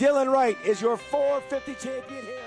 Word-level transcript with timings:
Dylan 0.00 0.32
Wright 0.32 0.56
is 0.64 0.80
your 0.80 0.96
450 0.96 1.74
champion 1.74 2.24
here. 2.24 2.40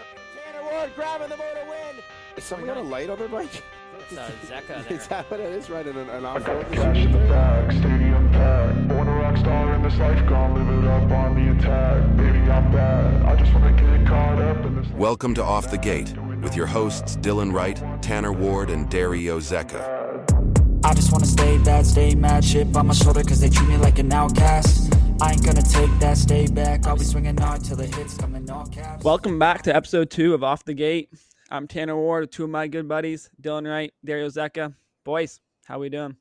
Tanner 0.43 0.63
Ward 0.71 0.89
grabbing 0.95 1.29
the 1.29 1.37
motor 1.37 1.63
win. 1.69 2.03
Is 2.35 2.45
someone 2.45 2.65
got 2.65 2.77
a 2.77 2.81
light 2.81 3.11
on 3.11 3.19
their 3.19 3.27
bike? 3.27 3.61
It's 3.99 4.17
uh, 4.17 4.31
Zecca 4.47 4.89
Is 4.89 5.05
that 5.09 5.29
what 5.29 5.39
it 5.39 5.51
is? 5.51 5.69
Right, 5.69 5.85
an, 5.85 5.95
an 5.95 6.25
I 6.25 6.29
off-road 6.29 6.65
cash 6.71 6.97
in 6.97 7.11
the 7.11 7.19
bag, 7.19 7.71
stadium 7.73 8.31
packed. 8.31 8.87
Born 8.87 9.07
a 9.07 9.13
rock 9.17 9.37
star 9.37 9.75
in 9.75 9.83
this 9.83 9.95
life, 9.97 10.27
gone 10.27 10.55
live 10.55 10.83
it 10.83 10.89
up 10.89 11.11
on 11.11 11.35
the 11.35 11.51
attack. 11.51 12.17
Baby, 12.17 12.39
I'm 12.49 12.71
bad. 12.71 13.23
I 13.23 13.35
just 13.35 13.53
wanna 13.53 13.71
get 13.73 14.07
caught 14.07 14.41
up 14.41 14.65
in 14.65 14.81
this. 14.81 14.87
Welcome 14.93 15.35
to 15.35 15.43
Off 15.43 15.69
the 15.69 15.77
Gate 15.77 16.11
with 16.41 16.55
your 16.55 16.65
hosts 16.65 17.17
Dylan 17.17 17.53
Wright, 17.53 17.79
Tanner 18.01 18.33
Ward, 18.33 18.71
and 18.71 18.89
Dario 18.89 19.39
Zecca. 19.39 20.81
I 20.83 20.95
just 20.95 21.11
wanna 21.11 21.27
stay 21.27 21.59
bad, 21.59 21.85
stay 21.85 22.15
mad, 22.15 22.43
shit 22.43 22.75
on 22.75 22.87
my 22.87 22.95
shoulder 22.95 23.21
cause 23.21 23.41
they 23.41 23.49
treat 23.49 23.69
me 23.69 23.77
like 23.77 23.99
an 23.99 24.11
outcast. 24.11 24.91
I 25.21 25.31
ain't 25.31 25.45
gonna 25.45 25.61
take 25.61 25.91
that, 25.99 26.17
stay 26.17 26.47
back. 26.47 26.87
I'll 26.87 26.97
be 26.97 27.03
swinging 27.03 27.37
hard 27.37 27.63
till 27.63 27.77
the 27.77 27.85
hits 27.85 28.17
come 28.17 28.35
in 28.35 28.49
all 28.49 28.65
caps. 28.65 29.03
Welcome 29.03 29.37
back 29.37 29.61
to 29.63 29.75
episode 29.75 30.09
two 30.09 30.33
of 30.33 30.43
Off 30.43 30.65
the 30.65 30.73
Gate. 30.73 31.09
I'm 31.51 31.67
Tanner 31.67 31.95
Ward, 31.95 32.23
with 32.23 32.31
two 32.31 32.45
of 32.45 32.49
my 32.49 32.67
good 32.67 32.87
buddies, 32.87 33.29
Dylan 33.41 33.69
Wright, 33.69 33.93
Dario 34.03 34.27
Zecca. 34.27 34.73
Boys, 35.03 35.39
how 35.65 35.79
we 35.79 35.89
doing? 35.89 36.17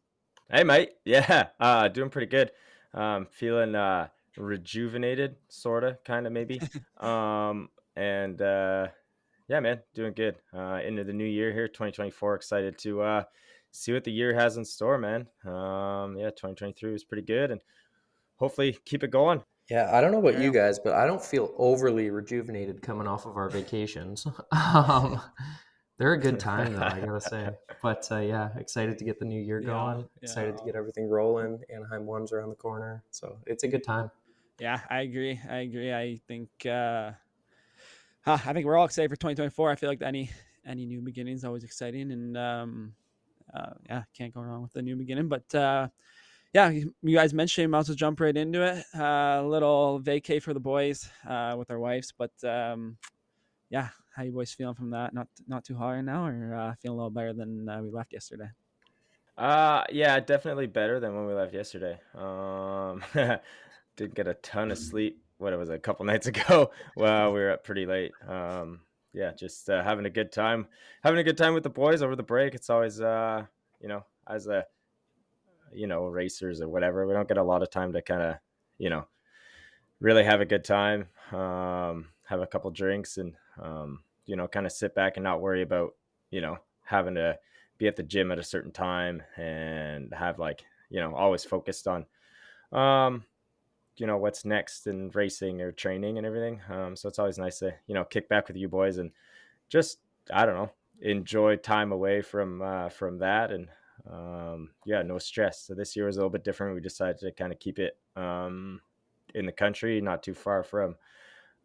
Hey, 0.50 0.62
mate. 0.62 0.90
Yeah, 1.04 1.48
uh, 1.60 1.88
doing 1.88 2.10
pretty 2.10 2.26
good. 2.26 2.52
Um, 2.92 3.26
feeling 3.30 3.74
uh, 3.74 4.08
rejuvenated, 4.36 5.36
sorta, 5.48 5.98
kind 6.04 6.26
of, 6.26 6.32
maybe. 6.32 6.60
um, 7.00 7.70
and 7.96 8.40
uh, 8.42 8.88
yeah, 9.48 9.60
man, 9.60 9.80
doing 9.94 10.12
good. 10.12 10.36
Uh, 10.54 10.80
into 10.84 11.02
the 11.02 11.12
new 11.12 11.24
year 11.24 11.52
here, 11.52 11.66
2024. 11.66 12.34
Excited 12.34 12.78
to 12.78 13.00
uh, 13.00 13.24
see 13.70 13.92
what 13.92 14.04
the 14.04 14.12
year 14.12 14.34
has 14.34 14.58
in 14.58 14.64
store, 14.64 14.98
man. 14.98 15.26
Um, 15.44 16.16
yeah, 16.16 16.30
2023 16.30 16.92
was 16.92 17.04
pretty 17.04 17.22
good, 17.22 17.50
and 17.50 17.60
hopefully 18.42 18.76
keep 18.84 19.04
it 19.04 19.10
going. 19.12 19.40
Yeah, 19.70 19.88
I 19.96 20.00
don't 20.00 20.10
know 20.10 20.18
about 20.18 20.34
Yeah. 20.34 20.40
you 20.40 20.52
guys, 20.52 20.80
but 20.80 20.94
I 20.94 21.06
don't 21.06 21.22
feel 21.22 21.54
overly 21.56 22.10
rejuvenated 22.10 22.82
coming 22.82 23.06
off 23.06 23.24
of 23.24 23.36
our 23.36 23.48
vacations. 23.48 24.26
um, 24.50 25.20
they're 25.96 26.14
a 26.14 26.18
good 26.18 26.40
time, 26.40 26.74
though, 26.74 26.82
I 26.82 26.98
gotta 26.98 27.20
say. 27.20 27.50
But 27.80 28.08
uh, 28.10 28.18
yeah, 28.18 28.48
excited 28.58 28.98
to 28.98 29.04
get 29.04 29.20
the 29.20 29.24
new 29.24 29.40
year 29.40 29.60
Yeah, 29.60 29.68
going. 29.68 30.08
Excited 30.20 30.58
to 30.58 30.64
get 30.64 30.74
everything 30.74 31.08
rolling. 31.08 31.62
Anaheim 31.72 32.04
one's 32.04 32.32
around 32.32 32.48
the 32.48 32.56
corner, 32.56 33.04
so 33.12 33.38
it's 33.46 33.62
a 33.62 33.68
good 33.68 33.84
time. 33.84 34.10
Yeah, 34.58 34.80
I 34.90 35.02
agree. 35.02 35.38
I 35.48 35.58
agree. 35.58 35.94
I 35.94 36.20
think 36.26 36.48
uh, 36.66 37.12
huh, 38.22 38.38
I 38.44 38.52
think 38.52 38.66
we're 38.66 38.76
all 38.76 38.86
excited 38.86 39.08
for 39.08 39.16
2024. 39.16 39.70
I 39.70 39.76
feel 39.76 39.88
like 39.88 40.02
any 40.02 40.30
any 40.66 40.84
new 40.84 41.00
beginning 41.00 41.34
is 41.34 41.44
always 41.44 41.62
exciting, 41.62 42.10
and 42.10 42.36
um, 42.36 42.94
uh, 43.54 43.74
yeah, 43.86 44.02
can't 44.18 44.34
go 44.34 44.40
wrong 44.40 44.62
with 44.62 44.72
the 44.72 44.82
new 44.82 44.96
beginning. 44.96 45.28
But 45.28 45.54
uh, 45.54 45.88
yeah, 46.52 46.68
you 46.68 47.14
guys 47.14 47.32
mentioned, 47.32 47.70
might 47.70 47.80
as 47.80 47.88
well 47.88 47.96
jump 47.96 48.20
right 48.20 48.36
into 48.36 48.62
it. 48.62 48.84
Uh, 48.94 49.40
a 49.42 49.46
little 49.46 50.00
vacay 50.00 50.42
for 50.42 50.52
the 50.52 50.60
boys 50.60 51.08
uh, 51.28 51.54
with 51.58 51.70
our 51.70 51.78
wives, 51.78 52.12
but 52.16 52.32
um, 52.44 52.96
yeah, 53.70 53.88
how 54.14 54.22
you 54.22 54.32
boys 54.32 54.52
feeling 54.52 54.74
from 54.74 54.90
that? 54.90 55.14
Not 55.14 55.28
not 55.48 55.64
too 55.64 55.76
hard 55.76 56.04
now, 56.04 56.26
or 56.26 56.54
uh, 56.54 56.74
feeling 56.80 56.98
a 56.98 56.98
little 56.98 57.10
better 57.10 57.32
than 57.32 57.68
uh, 57.68 57.82
we 57.82 57.90
left 57.90 58.12
yesterday? 58.12 58.50
Uh 59.36 59.82
yeah, 59.90 60.20
definitely 60.20 60.66
better 60.66 61.00
than 61.00 61.14
when 61.14 61.26
we 61.26 61.32
left 61.32 61.54
yesterday. 61.54 61.98
Um 62.14 63.02
didn't 63.96 64.14
get 64.14 64.28
a 64.28 64.34
ton 64.34 64.70
of 64.70 64.78
sleep. 64.78 65.22
What 65.38 65.52
it 65.52 65.56
was 65.56 65.70
a 65.70 65.78
couple 65.78 66.04
nights 66.12 66.26
ago. 66.26 66.70
Well, 66.96 67.32
we 67.32 67.40
were 67.40 67.52
up 67.52 67.64
pretty 67.64 67.86
late. 67.86 68.12
Um 68.28 68.80
yeah, 69.14 69.32
just 69.32 69.68
uh, 69.68 69.82
having 69.82 70.06
a 70.06 70.10
good 70.10 70.32
time. 70.32 70.66
Having 71.02 71.20
a 71.20 71.24
good 71.24 71.36
time 71.36 71.52
with 71.52 71.62
the 71.62 71.70
boys 71.70 72.02
over 72.02 72.16
the 72.16 72.22
break. 72.22 72.54
It's 72.54 72.70
always 72.70 73.00
uh, 73.00 73.44
you 73.80 73.88
know, 73.88 74.04
as 74.26 74.46
a 74.46 74.64
you 75.72 75.86
know, 75.86 76.06
racers 76.06 76.60
or 76.60 76.68
whatever, 76.68 77.06
we 77.06 77.14
don't 77.14 77.28
get 77.28 77.38
a 77.38 77.42
lot 77.42 77.62
of 77.62 77.70
time 77.70 77.92
to 77.92 78.02
kind 78.02 78.22
of, 78.22 78.36
you 78.78 78.90
know, 78.90 79.06
really 80.00 80.24
have 80.24 80.40
a 80.40 80.46
good 80.46 80.64
time. 80.64 81.08
Um 81.32 82.08
have 82.24 82.40
a 82.40 82.46
couple 82.46 82.70
drinks 82.70 83.18
and 83.18 83.34
um 83.60 84.02
you 84.26 84.36
know, 84.36 84.48
kind 84.48 84.66
of 84.66 84.72
sit 84.72 84.94
back 84.94 85.16
and 85.16 85.24
not 85.24 85.40
worry 85.40 85.62
about, 85.62 85.94
you 86.30 86.40
know, 86.40 86.58
having 86.84 87.14
to 87.16 87.38
be 87.78 87.88
at 87.88 87.96
the 87.96 88.02
gym 88.02 88.30
at 88.30 88.38
a 88.38 88.44
certain 88.44 88.70
time 88.70 89.22
and 89.36 90.12
have 90.14 90.38
like 90.38 90.64
you 90.88 91.00
know 91.00 91.14
always 91.14 91.44
focused 91.44 91.88
on 91.88 92.06
um 92.72 93.24
you 93.96 94.06
know 94.06 94.16
what's 94.16 94.44
next 94.44 94.86
in 94.86 95.10
racing 95.10 95.60
or 95.60 95.72
training 95.72 96.16
and 96.16 96.26
everything 96.26 96.60
um 96.70 96.94
so 96.94 97.08
it's 97.08 97.18
always 97.18 97.38
nice 97.38 97.58
to 97.58 97.74
you 97.86 97.94
know 97.94 98.04
kick 98.04 98.28
back 98.28 98.46
with 98.48 98.56
you 98.56 98.68
boys 98.68 98.98
and 98.98 99.10
just 99.68 99.98
i 100.32 100.46
don't 100.46 100.54
know 100.54 100.70
enjoy 101.00 101.56
time 101.56 101.92
away 101.92 102.22
from 102.22 102.62
uh 102.62 102.88
from 102.88 103.18
that 103.18 103.50
and 103.50 103.68
um 104.10 104.70
yeah 104.84 105.02
no 105.02 105.18
stress 105.18 105.60
so 105.60 105.74
this 105.74 105.94
year 105.94 106.06
was 106.06 106.16
a 106.16 106.18
little 106.18 106.30
bit 106.30 106.44
different 106.44 106.74
we 106.74 106.80
decided 106.80 107.18
to 107.18 107.30
kind 107.32 107.52
of 107.52 107.58
keep 107.58 107.78
it 107.78 107.96
um 108.16 108.80
in 109.34 109.46
the 109.46 109.52
country 109.52 110.00
not 110.00 110.22
too 110.22 110.34
far 110.34 110.62
from 110.62 110.96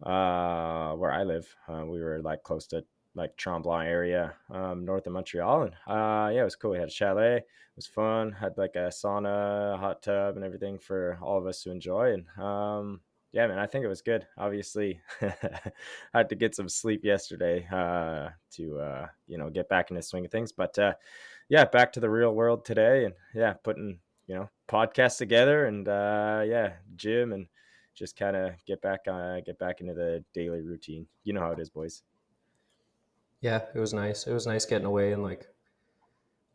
uh 0.04 0.94
where 0.94 1.12
i 1.12 1.24
live 1.24 1.56
uh, 1.68 1.84
we 1.86 2.00
were 2.02 2.22
like 2.22 2.44
close 2.44 2.68
to 2.68 2.84
like 3.18 3.36
Tremblant 3.36 3.88
area, 3.88 4.36
um, 4.52 4.86
north 4.86 5.08
of 5.08 5.14
Montreal. 5.14 5.64
And 5.64 5.74
uh, 5.88 6.30
yeah, 6.32 6.42
it 6.42 6.46
was 6.46 6.56
cool. 6.56 6.72
We 6.72 6.78
had 6.78 6.88
a 6.88 6.92
chalet. 6.92 7.38
It 7.38 7.46
was 7.76 7.88
fun. 7.88 8.32
Had 8.32 8.58
like 8.58 8.76
a 8.76 8.90
sauna, 8.90 9.78
hot 9.80 10.04
tub, 10.04 10.36
and 10.36 10.46
everything 10.46 10.78
for 10.78 11.18
all 11.22 11.38
of 11.38 11.48
us 11.48 11.64
to 11.64 11.72
enjoy. 11.72 12.14
And 12.14 12.44
um, 12.44 13.02
yeah, 13.34 13.48
man, 13.48 13.60
I 13.60 13.66
think 13.66 13.84
it 13.84 13.90
was 13.90 14.04
good. 14.04 14.26
Obviously, 14.38 15.02
I 15.22 15.72
had 16.14 16.30
to 16.30 16.36
get 16.36 16.56
some 16.56 16.70
sleep 16.70 17.04
yesterday 17.04 17.68
uh, 17.72 18.30
to 18.52 18.80
uh, 18.80 19.08
you 19.28 19.38
know 19.38 19.50
get 19.50 19.68
back 19.68 19.90
into 19.90 20.00
the 20.00 20.04
swing 20.04 20.26
of 20.26 20.32
things. 20.32 20.52
But 20.52 20.78
uh, 20.78 20.94
yeah, 21.50 21.66
back 21.66 21.94
to 21.94 22.00
the 22.00 22.10
real 22.10 22.34
world 22.34 22.66
today, 22.66 23.06
and 23.06 23.14
yeah, 23.34 23.54
putting 23.54 24.00
you 24.28 24.36
know 24.36 24.50
podcasts 24.68 25.18
together, 25.18 25.66
and 25.66 25.88
uh, 25.88 26.44
yeah, 26.46 26.74
gym, 26.96 27.34
and 27.34 27.48
just 27.96 28.18
kind 28.18 28.36
of 28.36 28.54
get 28.66 28.82
back 28.82 29.02
uh, 29.08 29.40
get 29.42 29.58
back 29.60 29.82
into 29.82 29.94
the 29.94 30.24
daily 30.34 30.62
routine. 30.62 31.08
You 31.24 31.34
know 31.34 31.42
how 31.42 31.52
it 31.52 31.60
is, 31.60 31.70
boys. 31.70 32.04
Yeah, 33.42 33.62
it 33.74 33.80
was 33.80 33.94
nice. 33.94 34.26
It 34.28 34.34
was 34.34 34.48
nice 34.48 34.66
getting 34.66 34.88
away 34.88 35.14
and 35.14 35.22
like 35.22 35.48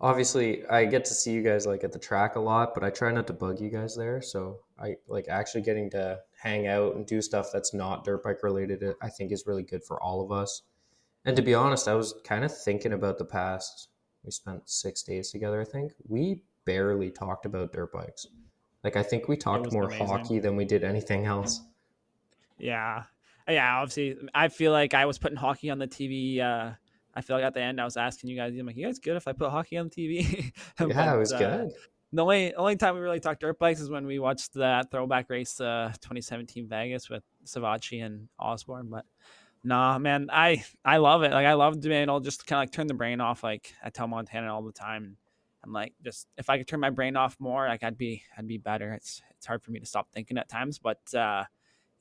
obviously 0.02 0.66
I 0.66 0.84
get 0.84 1.04
to 1.06 1.14
see 1.14 1.32
you 1.32 1.42
guys 1.42 1.64
like 1.64 1.84
at 1.84 1.92
the 1.92 1.98
track 1.98 2.34
a 2.34 2.40
lot, 2.40 2.74
but 2.74 2.82
I 2.82 2.90
try 2.90 3.12
not 3.12 3.28
to 3.28 3.32
bug 3.32 3.60
you 3.60 3.70
guys 3.70 3.96
there. 3.96 4.20
So 4.20 4.58
I 4.78 4.96
like 5.06 5.28
actually 5.28 5.62
getting 5.62 5.88
to 5.90 6.18
hang 6.42 6.66
out 6.66 6.96
and 6.96 7.06
do 7.06 7.22
stuff 7.22 7.50
that's 7.52 7.72
not 7.72 8.04
dirt 8.04 8.24
bike 8.24 8.42
related, 8.42 8.82
I 9.00 9.08
think 9.08 9.30
is 9.30 9.46
really 9.46 9.62
good 9.62 9.84
for 9.84 10.02
all 10.02 10.20
of 10.20 10.32
us. 10.32 10.62
And 11.24 11.36
to 11.36 11.42
be 11.42 11.54
honest, 11.54 11.86
I 11.86 11.94
was 11.94 12.14
kind 12.24 12.44
of 12.44 12.56
thinking 12.56 12.92
about 12.92 13.18
the 13.18 13.24
past. 13.24 13.88
We 14.24 14.30
spent 14.30 14.68
six 14.68 15.02
days 15.02 15.30
together, 15.30 15.60
I 15.60 15.64
think. 15.64 15.92
We 16.08 16.42
barely 16.64 17.10
talked 17.10 17.46
about 17.46 17.72
dirt 17.72 17.92
bikes. 17.92 18.26
Like 18.84 18.96
I 18.96 19.02
think 19.02 19.28
we 19.28 19.36
talked 19.36 19.72
more 19.72 19.84
amazing. 19.84 20.06
hockey 20.06 20.38
than 20.38 20.56
we 20.56 20.64
did 20.64 20.84
anything 20.84 21.26
else. 21.26 21.62
Yeah. 22.58 23.04
Yeah, 23.48 23.78
obviously 23.80 24.16
I 24.34 24.48
feel 24.48 24.72
like 24.72 24.94
I 24.94 25.06
was 25.06 25.18
putting 25.18 25.36
hockey 25.36 25.70
on 25.70 25.78
the 25.78 25.88
TV 25.88 26.40
uh 26.40 26.72
I 27.14 27.20
feel 27.20 27.36
like 27.36 27.44
at 27.44 27.54
the 27.54 27.60
end 27.60 27.80
I 27.80 27.84
was 27.84 27.96
asking 27.96 28.30
you 28.30 28.36
guys, 28.36 28.54
I'm 28.58 28.66
like, 28.66 28.76
you 28.76 28.86
guys 28.86 28.98
good 28.98 29.16
if 29.16 29.28
I 29.28 29.32
put 29.32 29.50
hockey 29.50 29.76
on 29.76 29.88
the 29.88 29.94
TV? 29.94 30.52
Yeah, 30.80 31.14
it 31.14 31.18
was 31.18 31.32
uh, 31.32 31.38
good. 31.38 31.72
The 32.12 32.22
only 32.22 32.54
only 32.54 32.76
time 32.76 32.94
we 32.94 33.00
really 33.00 33.20
talked 33.20 33.40
dirt 33.40 33.58
bikes 33.58 33.80
is 33.80 33.90
when 33.90 34.06
we 34.06 34.18
watched 34.18 34.54
that 34.54 34.90
throwback 34.90 35.30
race, 35.30 35.60
uh 35.60 35.92
2017 36.00 36.68
Vegas 36.68 37.08
with 37.08 37.24
Savatgy 37.44 38.04
and 38.04 38.28
Osborne. 38.38 38.88
But 38.88 39.04
nah, 39.64 39.98
man, 39.98 40.28
I 40.32 40.64
I 40.84 40.98
love 40.98 41.22
it. 41.22 41.32
Like 41.32 41.46
I 41.46 41.54
love 41.54 41.80
being 41.80 42.02
able 42.02 42.20
just 42.20 42.46
kind 42.46 42.58
of 42.58 42.62
like 42.62 42.72
turn 42.72 42.86
the 42.86 42.94
brain 42.94 43.20
off. 43.20 43.42
Like 43.42 43.72
I 43.82 43.90
tell 43.90 44.06
Montana 44.06 44.52
all 44.52 44.62
the 44.62 44.72
time. 44.72 45.16
I'm 45.64 45.72
like, 45.72 45.94
just 46.02 46.26
if 46.36 46.50
I 46.50 46.58
could 46.58 46.66
turn 46.66 46.80
my 46.80 46.90
brain 46.90 47.16
off 47.16 47.36
more, 47.38 47.66
like 47.68 47.84
I'd 47.84 47.98
be 47.98 48.22
I'd 48.36 48.48
be 48.48 48.58
better. 48.58 48.92
It's 48.92 49.22
it's 49.36 49.46
hard 49.46 49.62
for 49.62 49.70
me 49.70 49.80
to 49.80 49.86
stop 49.86 50.08
thinking 50.12 50.38
at 50.38 50.48
times, 50.48 50.78
but 50.78 51.00
uh 51.14 51.44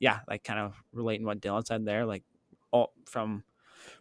yeah, 0.00 0.20
like 0.28 0.42
kind 0.42 0.58
of 0.58 0.74
relating 0.92 1.24
what 1.24 1.40
Dylan 1.40 1.64
said 1.64 1.84
there, 1.84 2.04
like 2.04 2.24
all 2.72 2.92
from 3.06 3.44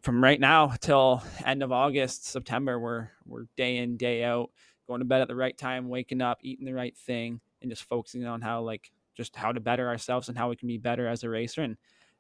from 0.02 0.24
right 0.24 0.40
now 0.40 0.74
till 0.80 1.24
end 1.46 1.62
of 1.64 1.72
August, 1.72 2.26
September, 2.26 2.80
we're 2.80 3.10
we're 3.26 3.46
day 3.56 3.78
in, 3.78 3.98
day 3.98 4.24
out, 4.24 4.50
going 4.88 5.00
to 5.00 5.06
bed 5.06 5.22
at 5.22 5.28
the 5.28 5.36
right 5.36 5.58
time, 5.58 5.90
waking 5.90 6.22
up, 6.22 6.40
eating 6.42 6.66
the 6.66 6.74
right 6.74 6.98
thing, 6.98 7.40
and 7.62 7.70
just 7.70 7.84
focusing 7.84 8.26
on 8.26 8.42
how 8.42 8.62
like 8.62 8.92
just 9.16 9.36
how 9.36 9.52
to 9.52 9.60
better 9.60 9.88
ourselves 9.88 10.28
and 10.28 10.38
how 10.38 10.50
we 10.50 10.56
can 10.56 10.68
be 10.68 10.78
better 10.78 11.08
as 11.08 11.24
a 11.24 11.30
racer. 11.30 11.62
And 11.62 11.78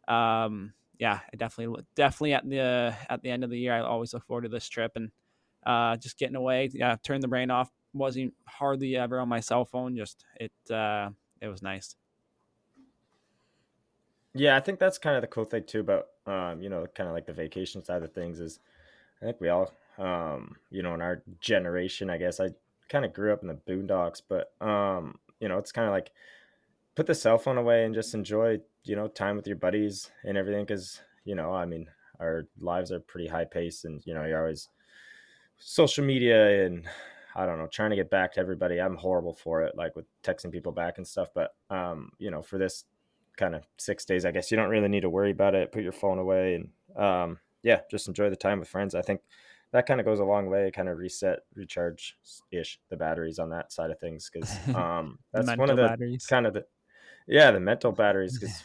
um, 0.07 0.73
yeah, 1.01 1.19
I 1.33 1.35
definitely 1.35 1.83
definitely 1.95 2.33
at 2.33 2.47
the 2.47 2.95
at 3.09 3.23
the 3.23 3.31
end 3.31 3.43
of 3.43 3.49
the 3.49 3.57
year, 3.57 3.73
I 3.73 3.79
always 3.79 4.13
look 4.13 4.23
forward 4.23 4.43
to 4.43 4.49
this 4.49 4.69
trip 4.69 4.91
and 4.95 5.09
uh, 5.65 5.97
just 5.97 6.19
getting 6.19 6.35
away. 6.35 6.69
Yeah, 6.71 6.95
turn 7.03 7.21
the 7.21 7.27
brain 7.27 7.49
off. 7.49 7.71
Wasn't 7.91 8.35
hardly 8.45 8.95
ever 8.95 9.19
on 9.19 9.27
my 9.27 9.39
cell 9.39 9.65
phone. 9.65 9.97
Just 9.97 10.23
it 10.39 10.51
uh, 10.71 11.09
it 11.41 11.47
was 11.47 11.63
nice. 11.63 11.95
Yeah, 14.33 14.55
I 14.55 14.59
think 14.59 14.77
that's 14.77 14.99
kind 14.99 15.15
of 15.15 15.21
the 15.21 15.27
cool 15.27 15.43
thing 15.43 15.63
too 15.63 15.79
about 15.79 16.09
um, 16.27 16.61
you 16.61 16.69
know, 16.69 16.85
kind 16.93 17.09
of 17.09 17.15
like 17.15 17.25
the 17.25 17.33
vacation 17.33 17.83
side 17.83 18.03
of 18.03 18.13
things 18.13 18.39
is 18.39 18.59
I 19.23 19.25
think 19.25 19.41
we 19.41 19.49
all 19.49 19.73
um, 19.97 20.55
you 20.69 20.83
know, 20.83 20.93
in 20.93 21.01
our 21.01 21.23
generation, 21.39 22.11
I 22.11 22.17
guess 22.17 22.39
I 22.39 22.49
kind 22.89 23.05
of 23.05 23.11
grew 23.13 23.33
up 23.33 23.41
in 23.41 23.47
the 23.47 23.55
boondocks, 23.55 24.21
but 24.29 24.53
um, 24.63 25.17
you 25.39 25.49
know, 25.49 25.57
it's 25.57 25.71
kind 25.71 25.87
of 25.87 25.93
like 25.93 26.11
put 27.01 27.07
the 27.07 27.15
cell 27.15 27.39
phone 27.39 27.57
away 27.57 27.83
and 27.83 27.95
just 27.95 28.13
enjoy, 28.13 28.59
you 28.83 28.95
know, 28.95 29.07
time 29.07 29.35
with 29.35 29.47
your 29.47 29.55
buddies 29.55 30.11
and 30.23 30.37
everything 30.37 30.63
cuz 30.67 31.01
you 31.25 31.33
know, 31.33 31.51
I 31.51 31.65
mean, 31.65 31.87
our 32.19 32.47
lives 32.59 32.91
are 32.91 32.99
pretty 32.99 33.27
high 33.27 33.45
paced 33.45 33.85
and 33.85 34.05
you 34.05 34.13
know, 34.13 34.23
you're 34.23 34.39
always 34.39 34.69
social 35.57 36.05
media 36.05 36.63
and 36.63 36.87
I 37.33 37.47
don't 37.47 37.57
know, 37.57 37.65
trying 37.65 37.89
to 37.89 37.95
get 37.95 38.11
back 38.11 38.33
to 38.33 38.39
everybody. 38.39 38.79
I'm 38.79 38.97
horrible 38.97 39.33
for 39.33 39.63
it, 39.63 39.75
like 39.75 39.95
with 39.95 40.05
texting 40.21 40.51
people 40.51 40.71
back 40.73 40.99
and 40.99 41.07
stuff. 41.07 41.29
But 41.33 41.55
um, 41.71 42.11
you 42.19 42.29
know, 42.29 42.43
for 42.43 42.59
this 42.59 42.85
kind 43.35 43.55
of 43.55 43.65
six 43.77 44.05
days. 44.05 44.23
I 44.23 44.31
guess 44.31 44.51
you 44.51 44.57
don't 44.57 44.69
really 44.69 44.87
need 44.87 45.01
to 45.01 45.09
worry 45.09 45.31
about 45.31 45.55
it. 45.55 45.71
Put 45.71 45.81
your 45.81 45.91
phone 45.91 46.19
away 46.19 46.53
and 46.55 46.69
um, 47.03 47.39
yeah, 47.63 47.79
just 47.89 48.07
enjoy 48.07 48.29
the 48.29 48.35
time 48.35 48.59
with 48.59 48.67
friends. 48.67 48.93
I 48.93 49.01
think 49.01 49.21
that 49.71 49.87
kind 49.87 49.99
of 49.99 50.05
goes 50.05 50.19
a 50.19 50.23
long 50.23 50.47
way. 50.47 50.69
Kind 50.71 50.87
of 50.87 50.99
reset, 50.99 51.39
recharge 51.55 52.17
ish 52.51 52.79
the 52.89 52.97
batteries 52.97 53.39
on 53.39 53.49
that 53.49 53.71
side 53.71 53.89
of 53.89 53.99
things 53.99 54.29
because 54.31 54.55
um, 54.75 55.17
that's 55.33 55.57
one 55.57 55.71
of 55.71 55.77
the 55.77 55.87
batteries. 55.87 56.27
kind 56.27 56.45
of 56.45 56.53
the 56.53 56.65
yeah 57.31 57.49
the 57.49 57.59
mental 57.59 57.91
batteries 57.91 58.37
because 58.37 58.63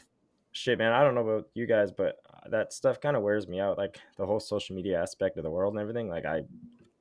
shit 0.53 0.79
man 0.79 0.93
i 0.93 1.03
don't 1.03 1.15
know 1.15 1.27
about 1.27 1.49
you 1.55 1.67
guys 1.67 1.91
but 1.93 2.17
uh, 2.35 2.49
that 2.51 2.73
stuff 2.73 3.01
kind 3.01 3.17
of 3.17 3.23
wears 3.23 3.47
me 3.47 3.61
out 3.61 3.79
like 3.79 3.99
the 4.19 4.27
whole 4.27 4.41
social 4.41 4.75
media 4.75 5.01
aspect 5.01 5.37
of 5.39 5.45
the 5.45 5.51
world 5.51 5.73
and 5.73 5.81
everything 5.81 6.09
like 6.09 6.27
i 6.27 6.43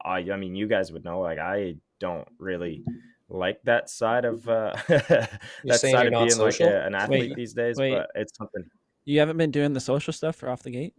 i 0.03 0.19
i 0.31 0.37
mean 0.37 0.55
you 0.55 0.67
guys 0.67 0.91
would 0.91 1.03
know 1.03 1.19
like 1.19 1.39
i 1.39 1.75
don't 1.99 2.27
really 2.37 2.83
like 3.29 3.59
that 3.63 3.89
side 3.89 4.25
of 4.25 4.47
uh 4.47 4.71
that 4.87 5.79
side 5.79 6.13
of 6.13 6.27
being 6.27 6.37
like 6.37 6.59
a, 6.59 6.85
an 6.85 6.93
athlete 6.93 7.29
Wait, 7.31 7.35
these 7.35 7.53
days 7.53 7.77
wait. 7.77 7.91
but 7.91 8.09
it's 8.13 8.37
something 8.37 8.63
You 9.05 9.19
haven't 9.19 9.37
been 9.37 9.51
doing 9.51 9.73
the 9.73 9.79
social 9.79 10.13
stuff 10.13 10.35
for 10.35 10.49
off 10.49 10.61
the 10.61 10.71
gate? 10.71 10.93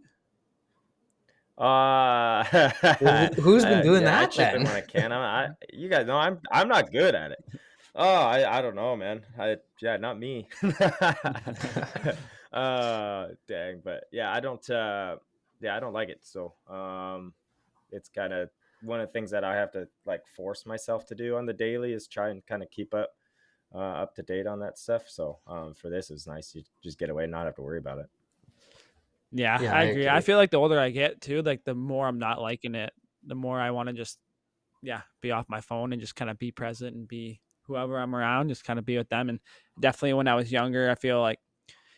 uh 1.57 2.43
Well, 3.01 3.29
who's 3.35 3.63
been 3.71 3.79
uh, 3.79 3.83
doing 3.83 4.03
yeah, 4.03 4.25
that 4.25 4.37
in 4.37 4.63
then? 4.63 4.63
when 4.63 4.75
i 4.75 4.81
can 4.81 5.11
I'm, 5.11 5.21
i 5.21 5.47
you 5.71 5.87
guys 5.89 6.05
know 6.05 6.17
i'm 6.17 6.39
i'm 6.51 6.67
not 6.67 6.91
good 6.91 7.15
at 7.15 7.31
it 7.31 7.39
oh 7.97 8.21
i 8.23 8.59
i 8.59 8.61
don't 8.61 8.75
know 8.75 8.95
man. 8.95 9.21
I 9.37 9.57
yeah 9.81 9.97
not 9.97 10.17
me. 10.19 10.47
Uh 12.53 13.27
dang 13.47 13.81
but 13.83 14.05
yeah 14.11 14.31
i 14.33 14.39
don't 14.39 14.67
uh 14.69 15.17
yeah 15.59 15.75
i 15.75 15.81
don't 15.81 15.91
like 15.91 16.07
it 16.07 16.19
so 16.23 16.53
um 16.69 17.33
it's 17.91 18.07
kind 18.07 18.31
of 18.31 18.49
one 18.81 19.01
of 19.01 19.07
the 19.07 19.11
things 19.11 19.29
that 19.31 19.43
i 19.43 19.53
have 19.53 19.69
to 19.73 19.85
like 20.05 20.25
force 20.25 20.65
myself 20.65 21.05
to 21.07 21.13
do 21.13 21.35
on 21.35 21.45
the 21.45 21.53
daily 21.53 21.91
is 21.91 22.07
try 22.07 22.29
and 22.29 22.45
kind 22.45 22.63
of 22.63 22.71
keep 22.71 22.93
up 22.93 23.11
uh 23.75 23.77
up 24.03 24.15
to 24.15 24.23
date 24.23 24.47
on 24.47 24.59
that 24.61 24.77
stuff 24.79 25.09
so 25.09 25.39
um 25.45 25.73
for 25.73 25.89
this 25.89 26.09
it's 26.09 26.25
nice 26.25 26.53
to 26.53 26.63
just 26.81 26.97
get 26.97 27.09
away 27.09 27.23
and 27.23 27.33
not 27.33 27.45
have 27.45 27.55
to 27.55 27.61
worry 27.61 27.79
about 27.79 27.99
it. 27.99 28.09
Yeah, 29.31 29.61
Yeah, 29.61 29.73
I 29.73 29.79
I 29.79 29.83
agree. 29.83 30.07
I 30.07 30.21
feel 30.21 30.37
like 30.37 30.51
the 30.51 30.57
older 30.57 30.79
I 30.79 30.89
get 30.89 31.21
too, 31.21 31.41
like 31.41 31.63
the 31.65 31.75
more 31.75 32.07
I'm 32.07 32.19
not 32.19 32.41
liking 32.41 32.75
it, 32.75 32.93
the 33.25 33.35
more 33.35 33.59
I 33.59 33.71
want 33.71 33.87
to 33.89 33.93
just, 33.93 34.17
yeah, 34.81 35.01
be 35.21 35.31
off 35.31 35.49
my 35.49 35.59
phone 35.61 35.91
and 35.91 36.01
just 36.01 36.15
kind 36.15 36.31
of 36.31 36.39
be 36.39 36.51
present 36.51 36.95
and 36.95 37.07
be 37.07 37.41
whoever 37.67 37.97
I'm 37.99 38.15
around, 38.15 38.49
just 38.49 38.63
kind 38.63 38.79
of 38.79 38.85
be 38.85 38.97
with 38.97 39.09
them. 39.09 39.29
And 39.29 39.39
definitely 39.79 40.13
when 40.13 40.27
I 40.27 40.35
was 40.35 40.51
younger, 40.51 40.89
I 40.89 40.95
feel 40.95 41.21
like, 41.21 41.39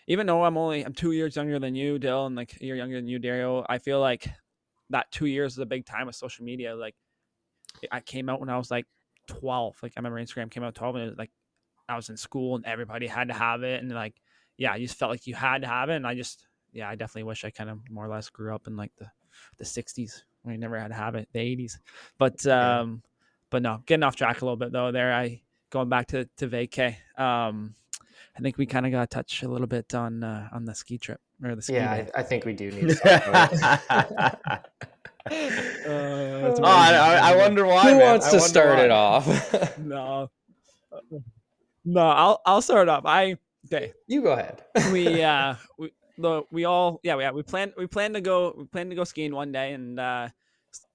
even 0.08 0.26
though 0.26 0.44
I'm 0.44 0.58
only 0.58 0.84
I'm 0.84 0.94
two 0.94 1.12
years 1.12 1.36
younger 1.36 1.60
than 1.60 1.76
you, 1.76 2.00
Dill, 2.00 2.26
and 2.26 2.36
like 2.36 2.58
you're 2.60 2.76
younger 2.76 2.96
than 2.96 3.08
you, 3.08 3.20
Dario, 3.20 3.64
I 3.70 3.78
feel 3.78 4.00
like 4.00 4.28
that 4.90 5.12
two 5.12 5.28
years 5.28 5.54
is 5.54 5.60
a 5.60 5.66
big 5.68 5.86
time 5.86 6.08
with 6.08 6.16
social 6.16 6.44
media. 6.44 6.76
Like, 6.76 6.96
I 7.92 8.00
came 8.00 8.28
out 8.28 8.40
when 8.40 8.50
I 8.50 8.58
was 8.58 8.72
like 8.72 8.88
12. 9.28 9.78
Like 9.84 9.94
I 9.96 10.00
remember 10.00 10.20
Instagram 10.20 10.50
came 10.50 10.64
out 10.64 10.74
12, 10.74 10.96
and 10.96 11.04
it 11.04 11.10
was 11.10 11.18
like 11.20 11.32
I 11.88 11.96
was 11.96 12.10
in 12.10 12.18
school 12.18 12.56
and 12.56 12.66
everybody 12.66 13.06
had 13.08 13.28
to 13.28 13.34
have 13.34 13.64
it, 13.64 13.82
and 13.82 13.92
like, 13.92 14.16
yeah, 14.58 14.76
you 14.76 14.88
just 14.88 15.00
felt 15.00 15.12
like 15.12 15.28
you 15.28 15.36
had 15.36 15.62
to 15.62 15.68
have 15.68 15.90
it, 15.90 15.96
and 15.96 16.08
I 16.08 16.16
just 16.16 16.48
yeah, 16.72 16.90
I 16.90 16.96
definitely 16.96 17.24
wish 17.24 17.46
I 17.46 17.50
kind 17.52 17.70
of 17.70 17.80
more 17.90 18.06
or 18.06 18.10
less 18.10 18.30
grew 18.30 18.54
up 18.54 18.68
in 18.68 18.76
like 18.76 18.92
the 18.98 19.08
the 19.58 19.66
'60s 19.66 20.24
when 20.42 20.54
you 20.54 20.60
never 20.60 20.80
had 20.80 20.90
to 20.90 20.96
have 20.96 21.16
it, 21.16 21.30
the 21.34 21.40
'80s. 21.40 21.78
But 22.18 22.44
Yeah. 22.46 22.80
um, 22.80 23.04
but 23.52 23.62
no, 23.62 23.82
getting 23.86 24.04
off 24.04 24.16
track 24.16 24.42
a 24.42 24.46
little 24.46 24.58
bit 24.58 24.72
though. 24.72 24.92
There, 24.92 25.14
I 25.14 25.42
going 25.70 25.90
back 25.90 26.08
to 26.08 26.26
to 26.38 26.48
vacay. 26.48 26.96
Um, 27.18 27.76
I 28.38 28.42
think 28.42 28.58
we 28.58 28.66
kind 28.66 28.86
of 28.86 28.92
got 28.92 29.10
to 29.10 29.16
touch 29.16 29.44
a 29.44 29.48
little 29.48 29.68
bit 29.68 29.94
on 29.94 30.24
uh, 30.24 30.50
on 30.54 30.66
the 30.66 30.74
ski 30.74 30.98
trip 30.98 31.20
or 31.44 31.56
the 31.56 31.62
ski. 31.62 31.74
Yeah. 31.74 31.92
I, 31.92 32.20
I 32.20 32.24
think 32.24 32.46
we 32.46 32.54
do 32.54 32.72
need 32.72 32.90
to 32.90 32.96
talk 32.96 33.28
about 33.28 33.54
it. 33.54 34.66
Uh, 35.30 36.56
oh 36.58 36.64
I, 36.64 36.94
I, 36.94 37.34
I 37.34 37.36
wonder 37.36 37.64
why 37.64 37.84
Who 37.84 37.98
man. 37.98 38.12
wants 38.12 38.30
I 38.30 38.32
to 38.32 38.40
start 38.40 38.78
why. 38.78 38.86
it 38.86 38.90
off? 38.90 39.78
no, 39.78 40.32
no, 41.86 42.02
I'll 42.02 42.42
I'll 42.48 42.62
start 42.64 42.90
off. 42.90 43.06
I 43.06 43.38
okay. 43.66 43.94
you 44.08 44.24
go 44.24 44.32
ahead. 44.32 44.64
we 44.92 45.22
uh 45.22 45.54
we 45.78 45.92
the 46.18 46.44
we 46.52 46.66
all 46.66 47.00
yeah 47.04 47.16
we 47.16 47.24
yeah, 47.24 47.32
we 47.32 47.44
planned 47.44 47.74
we 47.78 47.86
planned 47.86 48.16
to 48.16 48.22
go 48.22 48.56
we 48.58 48.66
planned 48.66 48.90
to 48.90 48.96
go 48.96 49.04
skiing 49.04 49.36
one 49.36 49.52
day 49.52 49.74
and 49.74 50.00
uh 50.00 50.30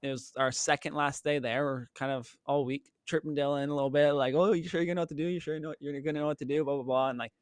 it 0.03 0.09
was 0.09 0.33
our 0.37 0.51
second 0.51 0.95
last 0.95 1.23
day 1.23 1.39
there 1.39 1.65
we're 1.65 1.89
kind 1.95 2.11
of 2.11 2.35
all 2.47 2.65
week 2.65 2.91
tripping 3.07 3.35
Dylan 3.37 3.69
a 3.69 3.75
little 3.75 3.91
bit 3.91 4.13
like 4.13 4.35
oh 4.35 4.53
you 4.53 4.69
sure 4.69 4.81
you're 4.81 4.87
gonna 4.87 4.97
know 4.97 5.03
what 5.03 5.09
to 5.11 5.15
do 5.15 5.27
you 5.27 5.41
sure 5.41 5.55
you 5.55 5.61
know 5.61 5.75
you're 5.81 6.01
gonna 6.01 6.21
know 6.21 6.27
what 6.27 6.39
to 6.39 6.45
do 6.45 6.65
blah 6.65 6.75
blah 6.75 6.83
blah 6.83 7.09
and 7.11 7.19
like 7.19 7.33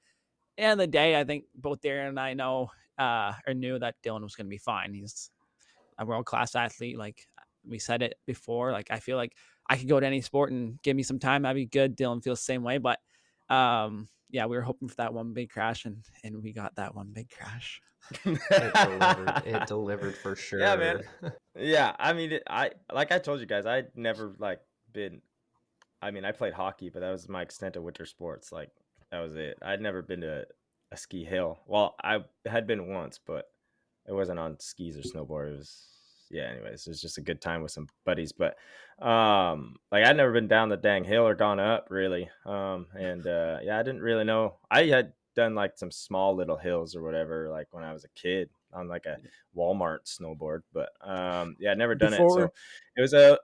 end 0.59 0.73
of 0.73 0.79
the 0.79 0.87
day 0.87 1.19
I 1.19 1.25
think 1.25 1.45
both 1.55 1.81
Darren 1.81 2.09
and 2.09 2.21
I 2.21 2.35
know 2.35 2.71
uh 2.99 3.33
or 3.47 3.55
knew 3.55 3.79
that 3.79 3.97
Dylan 4.05 4.23
was 4.23 4.35
gonna 4.35 4.49
be 4.49 4.59
fine 4.59 4.93
he's 4.93 5.31
a 5.99 6.05
world 6.05 6.27
class 6.27 6.55
athlete 6.55 6.99
like 6.99 7.27
we 7.67 7.79
said 7.79 8.03
it 8.03 8.17
before 8.27 8.73
like 8.73 8.91
I 8.91 8.99
feel 8.99 9.17
like 9.17 9.35
I 9.69 9.77
could 9.77 9.89
go 9.89 10.01
to 10.01 10.07
any 10.07 10.21
sport 10.21 10.51
and 10.51 10.81
give 10.83 10.97
me 10.97 11.03
some 11.03 11.19
time 11.19 11.47
I'd 11.47 11.55
be 11.55 11.67
good 11.67 11.97
Dylan 11.97 12.23
feels 12.23 12.41
the 12.41 12.45
same 12.45 12.63
way 12.63 12.79
but 12.79 12.99
um 13.49 14.09
yeah 14.31 14.47
we 14.47 14.57
were 14.57 14.63
hoping 14.63 14.89
for 14.89 14.97
that 14.97 15.15
one 15.15 15.33
big 15.33 15.51
crash 15.51 15.85
and 15.85 16.05
and 16.25 16.43
we 16.43 16.53
got 16.53 16.75
that 16.77 16.95
one 16.95 17.11
big 17.13 17.31
crash 17.31 17.81
it 18.25 18.75
delivered. 18.75 19.43
It 19.47 19.67
delivered 19.67 20.17
for 20.17 20.35
sure. 20.35 20.59
Yeah, 20.59 20.77
man. 20.77 21.03
yeah 21.57 21.95
i 21.99 22.13
mean 22.13 22.41
i 22.49 22.71
like 22.93 23.13
i 23.13 23.19
told 23.19 23.41
you 23.41 23.47
guys 23.47 23.67
i'd 23.67 23.89
never 23.95 24.35
like 24.39 24.59
been 24.93 25.21
i 26.03 26.11
mean 26.11 26.25
i 26.25 26.33
played 26.33 26.53
hockey 26.53 26.91
but 26.91 27.01
that 27.01 27.11
was 27.11 27.29
my 27.29 27.43
extent 27.43 27.77
of 27.77 27.83
winter 27.83 28.05
sports 28.05 28.53
like 28.53 28.71
that 29.11 29.21
was 29.21 29.37
it. 29.37 29.59
I'd 29.61 29.83
never 29.83 30.01
been 30.01 30.23
to 30.23 30.47
a 30.91 30.97
ski 30.97 31.23
hill. 31.25 31.61
Well 31.67 31.95
i 32.03 32.19
had 32.47 32.67
been 32.67 32.89
once 32.89 33.19
but 33.25 33.51
it 34.07 34.13
wasn't 34.13 34.39
on 34.39 34.59
skis 34.59 34.97
or 34.97 35.03
snowboard. 35.03 35.53
It 35.53 35.59
was 35.59 35.87
yeah 36.31 36.45
anyways 36.45 36.87
it 36.87 36.91
was 36.91 37.01
just 37.01 37.19
a 37.19 37.23
good 37.23 37.43
time 37.43 37.63
with 37.63 37.71
some 37.71 37.89
buddies 38.07 38.33
but 38.33 38.57
um 39.05 39.77
like 39.91 40.03
i'd 40.03 40.17
never 40.17 40.33
been 40.33 40.49
down 40.49 40.71
the 40.71 40.79
dang 40.79 41.05
hill 41.05 41.27
or 41.27 41.35
gone 41.35 41.61
up 41.61 41.89
really. 41.91 42.29
Um 42.47 42.87
and 42.95 43.27
uh 43.27 43.59
yeah 43.63 43.79
i 43.79 43.83
didn't 43.83 44.01
really 44.01 44.25
know. 44.25 44.57
I 44.71 44.85
had 44.85 45.13
done 45.37 45.55
like 45.55 45.73
some 45.77 45.91
small 45.91 46.35
little 46.35 46.57
hills 46.57 46.95
or 46.97 47.03
whatever 47.03 47.49
like 47.51 47.67
when 47.71 47.85
i 47.85 47.93
was 47.93 48.05
a 48.05 48.09
kid 48.11 48.51
on 48.73 48.89
like 48.89 49.07
a 49.07 49.19
Walmart 49.57 49.99
snowboard, 50.05 50.63
but 50.73 50.91
um, 51.07 51.57
yeah, 51.59 51.73
I'd 51.73 51.79
never 51.79 51.95
done 51.95 52.15
it. 52.15 52.17
So 52.17 52.51
it 52.97 53.01
was 53.01 53.13
a 53.13 53.39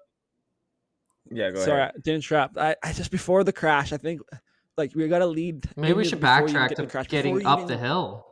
yeah. 1.31 1.51
Go 1.51 1.61
sorry 1.65 1.81
ahead. 1.83 1.93
I 1.97 1.99
didn't 2.01 2.15
interrupt 2.17 2.59
I, 2.59 2.77
I 2.83 2.93
just 2.93 3.11
before 3.11 3.45
the 3.45 3.53
crash 3.53 3.93
I 3.93 3.97
think 3.97 4.21
like 4.77 4.95
we 4.95 5.07
got 5.09 5.19
to 5.21 5.27
lead 5.27 5.67
Maybe 5.77 5.93
we 5.95 6.05
should 6.05 6.21
backtrack 6.21 6.71
get 6.71 6.77
to 6.79 6.87
crash, 6.87 7.09
getting 7.09 7.37
before 7.39 7.51
up 7.53 7.59
even- 7.61 7.69
the 7.69 7.77
hill. 7.79 8.25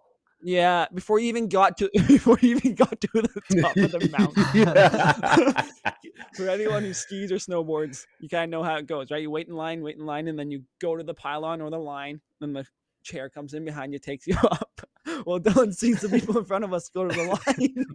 yeah 0.43 0.87
before 0.95 1.19
you 1.19 1.29
even 1.29 1.49
got 1.49 1.77
to 1.79 1.91
before 2.07 2.39
you 2.43 2.57
even 2.57 2.75
got 2.75 3.01
to 3.01 3.09
the 3.15 3.61
top 3.63 3.77
of 3.77 3.91
the 3.93 4.09
mountain 4.19 5.65
for 6.35 6.49
anyone 6.49 6.83
who 6.83 6.93
skis 6.93 7.33
or 7.33 7.37
snowboards, 7.37 8.07
you 8.21 8.29
kind 8.29 8.45
of 8.45 8.51
know 8.51 8.63
how 8.63 8.77
it 8.77 8.87
goes, 8.87 9.11
right? 9.11 9.23
You 9.23 9.31
wait 9.31 9.49
in 9.49 9.55
line, 9.55 9.83
wait 9.83 9.97
in 9.97 10.05
line, 10.07 10.29
and 10.29 10.39
then 10.39 10.51
you 10.51 10.63
go 10.81 10.97
to 10.97 11.03
the 11.03 11.15
pylon 11.15 11.61
or 11.63 11.71
the 11.71 11.79
line. 11.79 12.21
Then 12.41 12.53
the 12.53 12.67
chair 13.03 13.29
comes 13.31 13.55
in 13.55 13.65
behind 13.65 13.93
you, 13.93 13.99
takes 13.99 14.27
you 14.27 14.37
up. 14.43 14.81
Well, 15.25 15.41
Dylan 15.41 15.75
sees 15.75 16.01
the 16.01 16.09
people 16.09 16.37
in 16.39 16.45
front 16.45 16.65
of 16.65 16.73
us 16.75 16.89
go 16.91 17.09
to 17.09 17.15
the 17.15 17.25
line. 17.47 17.87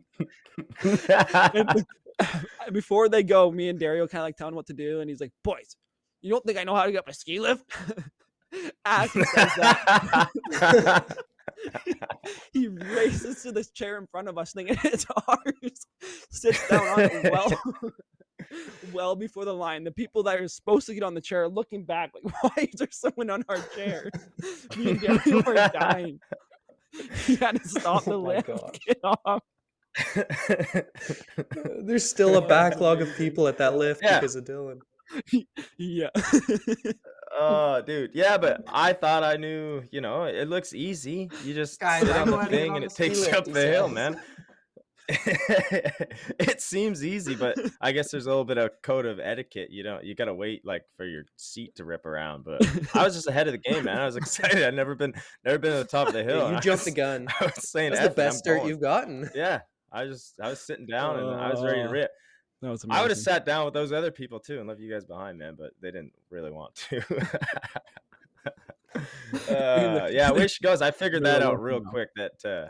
and 1.53 1.85
before 2.71 3.09
they 3.09 3.23
go, 3.23 3.51
me 3.51 3.69
and 3.69 3.79
Dario 3.79 4.07
kind 4.07 4.21
of 4.21 4.25
like 4.25 4.37
tell 4.37 4.47
him 4.47 4.55
what 4.55 4.67
to 4.67 4.73
do, 4.73 5.01
and 5.01 5.09
he's 5.09 5.21
like, 5.21 5.31
"Boys, 5.43 5.75
you 6.21 6.29
don't 6.31 6.43
think 6.45 6.57
I 6.57 6.63
know 6.63 6.75
how 6.75 6.85
to 6.85 6.91
get 6.91 6.99
up 6.99 7.09
a 7.09 7.13
ski 7.13 7.39
lift?" 7.39 7.63
As 8.85 9.11
he 9.13 9.23
says 9.23 9.51
that, 9.55 11.17
he 12.53 12.67
races 12.67 13.41
to 13.43 13.51
this 13.53 13.71
chair 13.71 13.97
in 13.97 14.07
front 14.07 14.27
of 14.27 14.37
us, 14.37 14.51
thinking 14.51 14.77
it's 14.83 15.05
ours. 15.27 15.87
Sits 16.29 16.67
down 16.67 16.85
on 16.87 16.99
it 16.99 17.31
well, 17.31 17.61
well 18.91 19.15
before 19.15 19.45
the 19.45 19.53
line. 19.53 19.85
The 19.85 19.91
people 19.91 20.23
that 20.23 20.37
are 20.39 20.47
supposed 20.49 20.85
to 20.87 20.93
get 20.93 21.03
on 21.03 21.13
the 21.13 21.21
chair 21.21 21.43
are 21.43 21.49
looking 21.49 21.85
back, 21.85 22.11
like, 22.13 22.33
"Why 22.41 22.63
is 22.73 22.79
there 22.79 22.89
someone 22.91 23.29
on 23.29 23.45
our 23.47 23.59
chair?" 23.75 24.09
Me 24.77 24.91
and 24.91 25.01
Dario 25.01 25.43
are 25.45 25.69
dying. 25.69 26.19
He 27.25 27.37
had 27.37 27.55
to 27.61 27.67
stop 27.67 28.03
oh 28.05 28.11
the 28.11 28.19
Oh 28.19 28.21
my 28.21 28.35
lift, 28.35 28.47
God. 28.47 28.77
get 28.85 28.99
off. 29.03 29.43
There's 31.83 32.09
still 32.09 32.37
a 32.37 32.47
backlog 32.47 33.01
of 33.01 33.13
people 33.15 33.47
at 33.47 33.57
that 33.57 33.75
lift 33.75 34.01
Yeah. 34.03 34.19
because 34.19 34.35
of 34.35 34.45
Dylan. 34.45 34.79
Yeah. 35.77 36.07
oh, 37.37 37.81
dude, 37.81 38.11
yeah, 38.13 38.37
but 38.37 38.63
I 38.67 38.93
thought 38.93 39.23
I 39.23 39.35
knew. 39.35 39.83
You 39.91 39.99
know, 39.99 40.23
it 40.23 40.47
looks 40.47 40.73
easy. 40.73 41.29
You 41.43 41.53
just 41.53 41.79
Guys, 41.81 42.03
sit 42.03 42.15
on 42.15 42.29
the 42.29 42.37
how 42.37 42.43
to 42.45 42.49
get 42.49 42.57
thing 42.57 42.75
and 42.77 42.85
it 42.85 42.93
takes 42.95 43.27
you 43.27 43.33
up 43.33 43.43
the 43.43 43.59
hill, 43.67 43.89
man. 43.89 44.21
it 45.09 46.61
seems 46.61 47.03
easy, 47.03 47.35
but 47.35 47.57
I 47.81 47.91
guess 47.91 48.11
there's 48.11 48.25
a 48.25 48.29
little 48.29 48.45
bit 48.45 48.57
of 48.57 48.69
code 48.83 49.05
of 49.05 49.19
etiquette. 49.19 49.69
You 49.69 49.83
know, 49.83 49.99
you 50.01 50.15
gotta 50.15 50.33
wait 50.33 50.65
like 50.65 50.83
for 50.95 51.05
your 51.05 51.23
seat 51.35 51.75
to 51.75 51.83
rip 51.83 52.05
around. 52.05 52.45
But 52.45 52.61
I 52.95 53.03
was 53.03 53.13
just 53.15 53.27
ahead 53.27 53.47
of 53.47 53.53
the 53.53 53.57
game, 53.57 53.83
man. 53.85 53.97
I 53.99 54.05
was 54.05 54.15
excited. 54.15 54.63
I'd 54.63 54.73
never 54.75 54.95
been, 54.95 55.13
never 55.43 55.57
been 55.57 55.71
to 55.73 55.77
the 55.79 55.83
top 55.83 56.07
of 56.07 56.13
the 56.13 56.23
hill. 56.23 56.49
you 56.51 56.55
I 56.57 56.59
jumped 56.61 56.85
the 56.85 56.91
gun. 56.91 57.27
I 57.41 57.45
was 57.45 57.69
saying, 57.69 57.91
That's 57.91 58.05
"F 58.05 58.11
the 58.11 58.15
best 58.15 58.47
I'm 58.47 58.57
going." 58.57 58.69
you've 58.69 58.81
gotten. 58.81 59.29
Yeah, 59.35 59.59
I 59.91 60.05
was, 60.05 60.33
I 60.41 60.49
was 60.49 60.59
sitting 60.61 60.85
down 60.85 61.19
and 61.19 61.29
I 61.29 61.49
was 61.49 61.61
ready 61.63 61.81
to 61.83 61.87
Uh, 61.89 61.91
rip. 61.91 62.11
That 62.61 62.69
was 62.69 62.85
I 62.89 63.01
would 63.01 63.09
have 63.11 63.17
sat 63.17 63.45
down 63.45 63.65
with 63.65 63.73
those 63.73 63.91
other 63.91 64.11
people 64.11 64.39
too 64.39 64.59
and 64.59 64.67
left 64.67 64.79
you 64.79 64.91
guys 64.91 65.03
behind, 65.05 65.37
man, 65.39 65.55
but 65.57 65.71
they 65.81 65.89
didn't 65.89 66.13
really 66.29 66.51
want 66.51 66.75
to. 66.89 67.01
uh, 69.49 70.07
yeah, 70.11 70.31
way 70.31 70.47
she 70.47 70.63
goes. 70.63 70.81
I 70.81 70.91
figured 70.91 71.23
that 71.25 71.41
out 71.41 71.61
real 71.61 71.81
quick. 71.81 72.09
That 72.15 72.45
uh, 72.45 72.69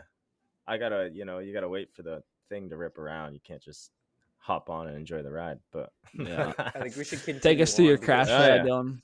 I 0.66 0.78
gotta, 0.78 1.10
you 1.12 1.24
know, 1.24 1.38
you 1.40 1.52
gotta 1.52 1.68
wait 1.68 1.92
for 1.94 2.02
the 2.02 2.22
thing 2.48 2.70
to 2.70 2.76
rip 2.76 2.98
around. 2.98 3.34
You 3.34 3.40
can't 3.46 3.62
just 3.62 3.90
hop 4.38 4.70
on 4.70 4.88
and 4.88 4.96
enjoy 4.96 5.22
the 5.22 5.30
ride. 5.30 5.58
But 5.72 5.90
Yeah. 6.14 6.52
I 6.58 6.70
think 6.80 6.96
we 6.96 7.04
should 7.04 7.18
continue. 7.22 7.40
Take 7.40 7.60
us 7.60 7.74
through 7.74 7.86
your 7.86 7.98
crash, 7.98 8.28
Oh, 8.30 8.38
yeah. 8.46 8.62
Dylan. 8.64 8.98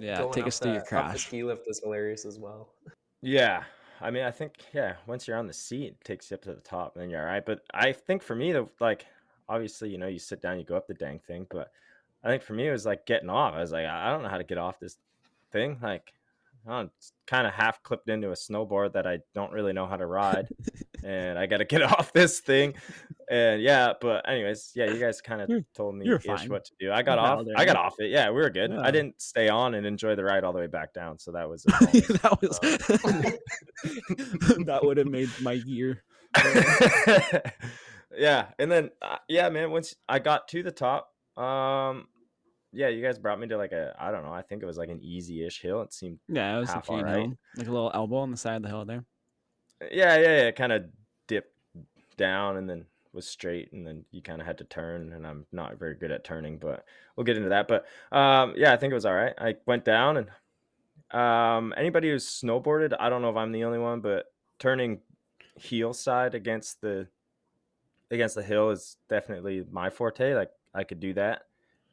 Yeah, 0.00 0.18
going 0.18 0.32
take 0.32 0.46
us 0.46 0.58
through 0.58 0.72
your 0.72 0.80
the- 0.80 0.96
up 0.96 1.04
The 1.06 1.08
crash. 1.10 1.26
ski 1.26 1.42
lift 1.44 1.64
is 1.68 1.80
hilarious 1.82 2.24
as 2.24 2.38
well. 2.38 2.70
yeah, 3.20 3.64
I 4.00 4.10
mean, 4.10 4.24
I 4.24 4.30
think 4.30 4.54
yeah, 4.72 4.94
once 5.06 5.26
you're 5.26 5.36
on 5.36 5.46
the 5.46 5.52
seat, 5.52 5.96
it 6.00 6.04
takes 6.04 6.30
you 6.30 6.36
up 6.36 6.42
to 6.42 6.54
the 6.54 6.60
top, 6.60 6.94
and 6.94 7.02
then 7.02 7.10
you're 7.10 7.20
all 7.20 7.26
right. 7.26 7.44
But 7.44 7.62
I 7.72 7.92
think 7.92 8.22
for 8.22 8.34
me, 8.34 8.52
the 8.52 8.68
like 8.80 9.06
obviously, 9.48 9.90
you 9.90 9.98
know, 9.98 10.06
you 10.06 10.18
sit 10.18 10.40
down, 10.40 10.58
you 10.58 10.64
go 10.64 10.76
up 10.76 10.86
the 10.86 10.94
dang 10.94 11.18
thing, 11.18 11.46
but 11.50 11.72
I 12.22 12.28
think 12.28 12.42
for 12.42 12.52
me, 12.52 12.68
it 12.68 12.72
was 12.72 12.86
like 12.86 13.06
getting 13.06 13.30
off. 13.30 13.54
I 13.54 13.60
was 13.60 13.72
like, 13.72 13.86
I 13.86 14.10
don't 14.10 14.22
know 14.22 14.28
how 14.28 14.38
to 14.38 14.44
get 14.44 14.58
off 14.58 14.80
this 14.80 14.96
thing. 15.52 15.78
Like, 15.82 16.12
I'm 16.66 16.90
kind 17.26 17.46
of 17.46 17.52
half 17.52 17.82
clipped 17.82 18.08
into 18.08 18.30
a 18.30 18.34
snowboard 18.34 18.92
that 18.94 19.06
I 19.06 19.18
don't 19.34 19.52
really 19.52 19.72
know 19.72 19.86
how 19.86 19.96
to 19.96 20.06
ride, 20.06 20.48
and 21.04 21.38
I 21.38 21.46
got 21.46 21.58
to 21.58 21.64
get 21.64 21.82
off 21.98 22.12
this 22.12 22.40
thing. 22.40 22.74
And 23.30 23.60
yeah, 23.62 23.92
but 24.00 24.28
anyways, 24.28 24.72
yeah, 24.74 24.86
you 24.90 24.98
guys 24.98 25.20
kind 25.20 25.42
of 25.42 25.50
told 25.74 25.94
me 25.96 26.10
ish 26.10 26.22
fine. 26.24 26.48
what 26.48 26.64
to 26.64 26.72
do. 26.80 26.90
I 26.90 27.02
got 27.02 27.12
You're 27.18 27.20
off. 27.20 27.28
valid 27.40 27.48
I 27.56 27.64
there. 27.64 27.74
got 27.74 27.84
off 27.84 27.94
it. 27.98 28.10
Yeah, 28.10 28.28
we 28.30 28.36
were 28.40 28.50
good. 28.50 28.70
Yeah. 28.72 28.80
I 28.80 28.90
didn't 28.90 29.20
stay 29.20 29.48
on 29.48 29.74
and 29.74 29.86
enjoy 29.86 30.14
the 30.14 30.24
ride 30.24 30.44
all 30.44 30.52
the 30.52 30.60
way 30.60 30.66
back 30.66 30.94
down, 30.94 31.18
so 31.18 31.32
that 31.32 31.48
was. 31.48 31.64
That 32.22 32.38
was 32.40 32.58
that 34.66 34.80
would 34.82 34.96
have 34.96 35.06
made 35.06 35.28
my 35.40 35.52
year. 35.52 36.02
yeah, 38.16 38.46
and 38.58 38.70
then 38.70 38.90
uh, 39.02 39.16
yeah, 39.28 39.48
man. 39.50 39.70
Once 39.70 39.94
I 40.08 40.18
got 40.18 40.48
to 40.48 40.62
the 40.62 40.70
top, 40.72 41.12
um, 41.36 42.06
yeah, 42.78 42.86
you 42.86 43.02
guys 43.02 43.18
brought 43.18 43.40
me 43.40 43.48
to 43.48 43.56
like 43.56 43.72
a 43.72 43.92
I 43.98 44.12
don't 44.12 44.24
know. 44.24 44.32
I 44.32 44.42
think 44.42 44.62
it 44.62 44.66
was 44.66 44.78
like 44.78 44.88
an 44.88 45.00
easy-ish 45.02 45.60
hill. 45.60 45.82
It 45.82 45.92
seemed 45.92 46.20
Yeah, 46.28 46.56
it 46.56 46.60
was 46.60 46.70
Half 46.70 46.88
like, 46.88 46.98
alright. 46.98 47.28
know, 47.28 47.36
like 47.56 47.66
a 47.66 47.72
little 47.72 47.90
elbow 47.92 48.18
on 48.18 48.30
the 48.30 48.36
side 48.36 48.54
of 48.54 48.62
the 48.62 48.68
hill 48.68 48.84
there. 48.84 49.04
yeah, 49.90 50.16
yeah, 50.16 50.42
yeah. 50.44 50.50
Kind 50.52 50.70
of 50.72 50.84
dipped 51.26 51.52
down 52.16 52.56
and 52.56 52.70
then 52.70 52.84
was 53.12 53.26
straight, 53.26 53.72
and 53.72 53.84
then 53.84 54.04
you 54.12 54.22
kind 54.22 54.40
of 54.40 54.46
had 54.46 54.58
to 54.58 54.64
turn. 54.64 55.12
And 55.12 55.26
I'm 55.26 55.44
not 55.50 55.76
very 55.76 55.96
good 55.96 56.12
at 56.12 56.22
turning, 56.22 56.56
but 56.56 56.84
we'll 57.16 57.24
get 57.24 57.36
into 57.36 57.48
that. 57.48 57.66
But 57.66 57.84
um, 58.16 58.54
yeah, 58.56 58.72
I 58.72 58.76
think 58.76 58.92
it 58.92 58.94
was 58.94 59.06
all 59.06 59.14
right. 59.14 59.34
I 59.38 59.56
went 59.66 59.84
down 59.84 60.16
and 60.18 60.28
um, 61.20 61.74
anybody 61.76 62.10
who's 62.10 62.26
snowboarded, 62.28 62.94
I 63.00 63.08
don't 63.08 63.22
know 63.22 63.30
if 63.30 63.36
I'm 63.36 63.50
the 63.50 63.64
only 63.64 63.80
one, 63.80 64.00
but 64.00 64.26
turning 64.60 65.00
heel 65.56 65.92
side 65.92 66.36
against 66.36 66.80
the 66.80 67.08
against 68.12 68.36
the 68.36 68.42
hill 68.42 68.70
is 68.70 68.98
definitely 69.08 69.64
my 69.70 69.90
forte. 69.90 70.34
Like 70.34 70.50
I 70.72 70.84
could 70.84 71.00
do 71.00 71.14
that. 71.14 71.42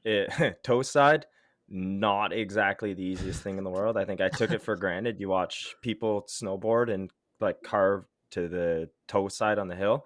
It, 0.06 0.58
toe 0.64 0.82
side, 0.82 1.26
not 1.68 2.32
exactly 2.32 2.94
the 2.94 3.04
easiest 3.04 3.42
thing 3.42 3.58
in 3.58 3.64
the 3.64 3.70
world. 3.70 3.98
I 3.98 4.06
think 4.06 4.22
I 4.22 4.30
took 4.30 4.52
it 4.52 4.62
for 4.62 4.76
granted. 4.78 5.20
You 5.20 5.30
watch 5.30 5.76
people 5.82 6.26
snowboard 6.30 6.94
and 6.94 7.12
like 7.42 7.62
carve 7.64 8.06
to 8.32 8.48
the 8.48 8.90
toe 9.08 9.28
side 9.28 9.60
on 9.60 9.68
the 9.68 9.76
hill. 9.76 10.06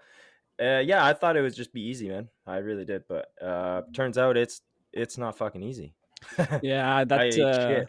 Uh, 0.61 0.79
yeah, 0.79 1.05
I 1.05 1.13
thought 1.13 1.37
it 1.37 1.41
would 1.41 1.55
just 1.55 1.73
be 1.73 1.81
easy, 1.81 2.09
man. 2.09 2.27
I 2.45 2.57
really 2.57 2.85
did, 2.85 3.03
but 3.07 3.27
uh, 3.41 3.81
turns 3.93 4.17
out 4.17 4.35
it's 4.35 4.61
it's 4.91 5.17
not 5.17 5.37
fucking 5.37 5.63
easy. 5.63 5.93
Yeah, 6.61 6.97
I 6.97 7.03
that 7.05 7.39
uh, 7.39 7.85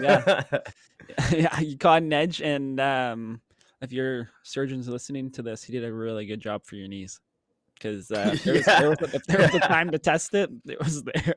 yeah. 0.00 0.62
yeah, 1.30 1.60
you 1.60 1.76
caught 1.76 2.02
an 2.02 2.12
edge, 2.12 2.40
and 2.40 2.80
um, 2.80 3.40
if 3.82 3.92
your 3.92 4.30
surgeon's 4.42 4.88
listening 4.88 5.30
to 5.32 5.42
this, 5.42 5.62
he 5.62 5.72
did 5.72 5.84
a 5.84 5.92
really 5.92 6.24
good 6.24 6.40
job 6.40 6.64
for 6.64 6.76
your 6.76 6.88
knees. 6.88 7.20
Because 7.76 8.10
uh, 8.12 8.30
if 8.34 8.44
there, 8.44 8.54
was, 8.54 8.64
there, 8.64 8.90
was, 8.90 9.14
if 9.14 9.24
there 9.26 9.38
was 9.38 9.54
a 9.54 9.60
time 9.68 9.90
to 9.90 9.98
test 9.98 10.34
it, 10.34 10.50
it 10.66 10.78
was 10.78 11.02
there. 11.02 11.34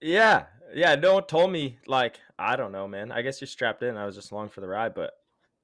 Yeah, 0.00 0.44
yeah. 0.74 0.94
No 0.96 1.14
one 1.14 1.24
told 1.24 1.50
me 1.50 1.78
like 1.86 2.18
I 2.38 2.56
don't 2.56 2.72
know, 2.72 2.88
man. 2.88 3.12
I 3.12 3.22
guess 3.22 3.40
you're 3.40 3.48
strapped 3.48 3.82
in. 3.82 3.96
I 3.96 4.06
was 4.06 4.16
just 4.16 4.32
along 4.32 4.50
for 4.50 4.60
the 4.60 4.68
ride, 4.68 4.94
but 4.94 5.12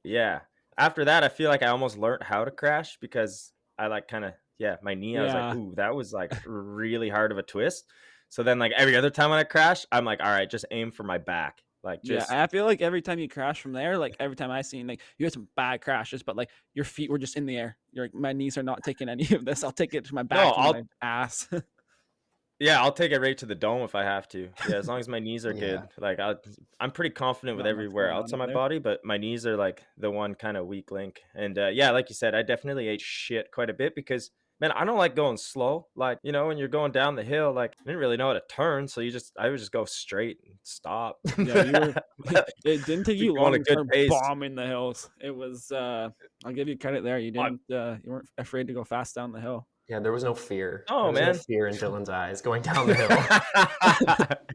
yeah. 0.05 0.41
After 0.79 1.05
that, 1.05 1.25
I 1.25 1.29
feel 1.29 1.51
like 1.51 1.63
I 1.63 1.69
almost 1.69 1.99
learned 1.99 2.23
how 2.23 2.45
to 2.45 2.51
crash 2.51 2.97
because 3.01 3.53
I 3.79 3.89
like 3.89 4.09
kind 4.09 4.25
of 4.25 4.33
yeah, 4.59 4.77
my 4.83 4.95
knee. 4.95 5.17
I 5.17 5.23
was 5.25 5.35
like, 5.35 5.57
ooh, 5.57 5.75
that 5.77 5.95
was 5.95 6.13
like 6.13 6.33
really 6.47 7.09
hard 7.09 7.33
of 7.33 7.39
a 7.39 7.43
twist. 7.43 7.87
So 8.29 8.43
then, 8.43 8.59
like 8.59 8.73
every 8.77 8.95
other 8.95 9.11
time 9.11 9.31
when 9.31 9.39
I 9.39 9.45
crash, 9.45 9.87
I'm 9.91 10.05
like, 10.05 10.21
all 10.21 10.31
right, 10.31 10.49
just 10.49 10.67
aim 10.71 10.93
for 10.93 11.03
my 11.03 11.19
back. 11.19 11.63
Like 11.83 12.03
just 12.03 12.31
yeah, 12.31 12.43
I 12.43 12.47
feel 12.47 12.67
like 12.67 12.83
every 12.83 13.01
time 13.01 13.19
you 13.19 13.29
crash 13.29 13.61
from 13.61 13.73
there, 13.73 13.97
like 13.97 14.15
every 14.21 14.37
time 14.37 14.51
I 14.51 14.61
seen 14.63 14.87
like 14.87 15.01
you 15.17 15.25
had 15.25 15.33
some 15.33 15.49
bad 15.57 15.81
crashes, 15.81 16.23
but 16.23 16.37
like 16.37 16.51
your 16.75 16.85
feet 16.85 17.11
were 17.11 17.19
just 17.19 17.37
in 17.37 17.47
the 17.47 17.57
air. 17.57 17.77
You're 17.93 18.05
like, 18.05 18.15
my 18.15 18.33
knees 18.35 18.59
are 18.59 18.63
not 18.63 18.83
taking 18.85 19.09
any 19.09 19.27
of 19.35 19.45
this. 19.45 19.65
I'll 19.65 19.73
take 19.73 19.95
it 19.95 20.05
to 20.07 20.15
my 20.15 20.23
back, 20.23 20.53
I'll- 20.57 20.75
my 20.75 20.83
ass. 21.01 21.49
yeah, 22.59 22.83
I'll 22.83 22.93
take 22.93 23.13
it 23.13 23.21
right 23.21 23.37
to 23.39 23.47
the 23.47 23.55
dome 23.55 23.81
if 23.83 23.95
I 23.95 24.05
have 24.05 24.29
to. 24.29 24.51
Yeah, 24.69 24.77
as 24.77 24.87
long 24.89 24.99
as 25.01 25.09
my 25.09 25.19
knees 25.19 25.47
are 25.47 25.55
Yeah. 25.55 25.61
good. 25.61 25.81
Like 25.99 26.21
I, 26.21 26.35
I'm 26.79 26.91
pretty 26.91 27.11
confident 27.15 27.57
with 27.57 27.67
everywhere 27.67 28.11
else 28.11 28.33
on 28.33 28.35
on 28.35 28.39
my 28.41 28.47
there. 28.47 28.55
body, 28.55 28.79
but 28.79 29.01
my 29.03 29.17
knees 29.17 29.47
are 29.47 29.57
like 29.57 29.83
the 29.97 30.11
one 30.11 30.35
kind 30.35 30.59
of 30.59 30.67
weak 30.67 30.91
link. 30.91 31.23
And 31.35 31.59
uh, 31.59 31.69
yeah, 31.69 31.91
like 31.93 32.11
you 32.11 32.15
said, 32.15 32.35
I 32.35 32.43
definitely 32.43 32.89
ate 32.89 33.01
shit 33.01 33.51
quite 33.53 33.71
a 33.71 33.75
bit 33.75 33.95
because 33.95 34.31
man, 34.61 34.73
I 34.73 34.85
don't 34.85 34.99
like 34.99 35.17
going 35.17 35.37
slow. 35.37 35.87
Like 35.97 36.19
you 36.23 36.33
know, 36.33 36.47
when 36.49 36.59
you're 36.59 36.69
going 36.69 36.93
down 36.93 37.17
the 37.17 37.23
hill, 37.25 37.53
like 37.53 37.73
I 37.81 37.85
didn't 37.85 37.99
really 37.99 38.17
know 38.17 38.29
how 38.29 38.33
to 38.35 38.43
turn, 38.49 38.87
so 38.89 39.01
you 39.01 39.11
just 39.11 39.33
I 39.39 39.49
would 39.49 39.59
just 39.59 39.73
go 39.73 39.85
straight 39.85 40.39
and 40.47 40.55
stop. 40.63 41.19
Yeah, 41.39 41.65
you 41.65 41.73
were- 41.73 41.95
it 42.65 42.85
didn't 42.87 43.05
take 43.05 43.17
You're 43.19 43.27
you 43.27 43.35
going 43.35 43.43
long 43.43 43.53
to 43.55 43.59
good 43.61 43.73
start 43.73 43.89
pace. 43.91 44.11
bombing 44.11 44.55
the 44.55 44.67
hills. 44.67 45.09
It 45.21 45.35
was. 45.35 45.71
uh 45.73 46.11
I'll 46.45 46.53
give 46.53 46.69
you 46.69 46.79
credit 46.79 47.03
there. 47.05 47.19
You 47.19 47.31
didn't. 47.31 47.61
uh 47.73 47.97
You 48.05 48.11
weren't 48.13 48.29
afraid 48.39 48.67
to 48.69 48.73
go 48.73 48.85
fast 48.85 49.15
down 49.15 49.33
the 49.33 49.41
hill. 49.41 49.67
Yeah, 49.89 49.99
there 49.99 50.13
was 50.13 50.23
no 50.23 50.35
fear. 50.35 50.85
Oh, 50.89 51.13
there 51.13 51.13
was 51.13 51.19
no 51.21 51.27
man. 51.27 51.35
fear 51.35 51.67
in 51.67 51.75
Dylan's 51.75 52.09
eyes 52.09 52.41
going 52.41 52.63
down 52.63 52.87
the 52.87 52.95
hill. 52.95 53.09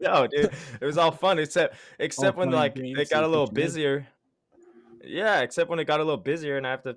no, 0.00 0.26
dude, 0.26 0.50
it 0.80 0.84
was 0.84 0.96
all 0.96 1.10
fun 1.12 1.38
except 1.38 1.76
except 1.98 2.38
when 2.38 2.50
like 2.50 2.72
it 2.76 3.10
got 3.10 3.22
a 3.22 3.28
little 3.28 3.46
put 3.46 3.56
you 3.58 3.62
in. 3.62 3.66
busier. 3.66 4.06
Yeah, 5.04 5.40
except 5.42 5.68
when 5.70 5.78
it 5.78 5.84
got 5.84 6.00
a 6.00 6.04
little 6.04 6.16
busier 6.16 6.56
and 6.56 6.66
I 6.66 6.70
have 6.70 6.82
to 6.84 6.96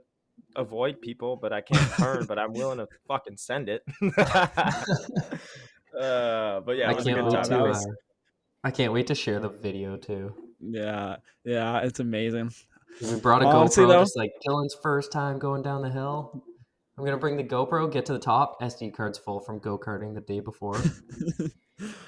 avoid 0.56 1.02
people, 1.02 1.36
but 1.36 1.54
I 1.54 1.62
can't 1.62 1.92
turn, 1.94 2.26
but 2.26 2.38
I'm 2.40 2.54
willing 2.54 2.78
to 2.80 2.88
fucking 3.08 3.38
send 3.38 3.70
it. 3.70 3.84
uh, 6.00 6.60
but 6.62 6.78
yeah, 6.78 6.88
I 6.88 6.92
it 6.92 6.96
was 6.96 7.08
a 7.08 7.10
can't 7.14 7.18
good 7.26 7.26
wait 7.34 7.44
time. 7.44 7.44
to. 7.50 7.64
Was- 7.64 7.86
uh, 7.86 7.92
I 8.64 8.72
can't 8.72 8.92
wait 8.92 9.08
to 9.08 9.16
share 9.16 9.40
the 9.40 9.50
video 9.50 9.96
too. 9.96 10.34
Yeah, 10.60 11.16
yeah, 11.46 11.80
it's 11.80 12.00
amazing. 12.02 12.52
We 13.02 13.16
brought 13.20 13.42
a 13.42 13.46
Honestly, 13.46 13.86
GoPro, 13.86 13.88
though- 13.90 14.02
just 14.02 14.18
like 14.18 14.32
Dylan's 14.46 14.76
first 14.84 15.12
time 15.12 15.40
going 15.40 15.62
down 15.62 15.82
the 15.82 15.90
hill. 15.90 16.44
I'm 16.98 17.06
gonna 17.06 17.18
bring 17.18 17.38
the 17.38 17.44
GoPro, 17.46 17.90
get 17.90 18.06
to 18.08 18.14
the 18.14 18.20
top. 18.20 18.62
SD 18.62 18.94
card's 18.94 19.18
full 19.18 19.40
from 19.40 19.60
go 19.60 19.78
karting 19.78 20.14
the 20.14 20.22
day 20.22 20.40
before. 20.40 20.80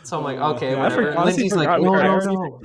So 0.04 0.18
I'm 0.18 0.26
like, 0.26 0.38
Uh, 0.38 0.52
okay, 0.56 0.72
yeah, 0.72 0.86
I 0.86 0.90
for- 0.90 0.96
whatever. 0.98 1.10
And 1.16 1.26
Lindsay's 1.26 1.56
like, 1.56 1.80
no, 1.82 1.94
no, 1.96 2.20
no. 2.20 2.60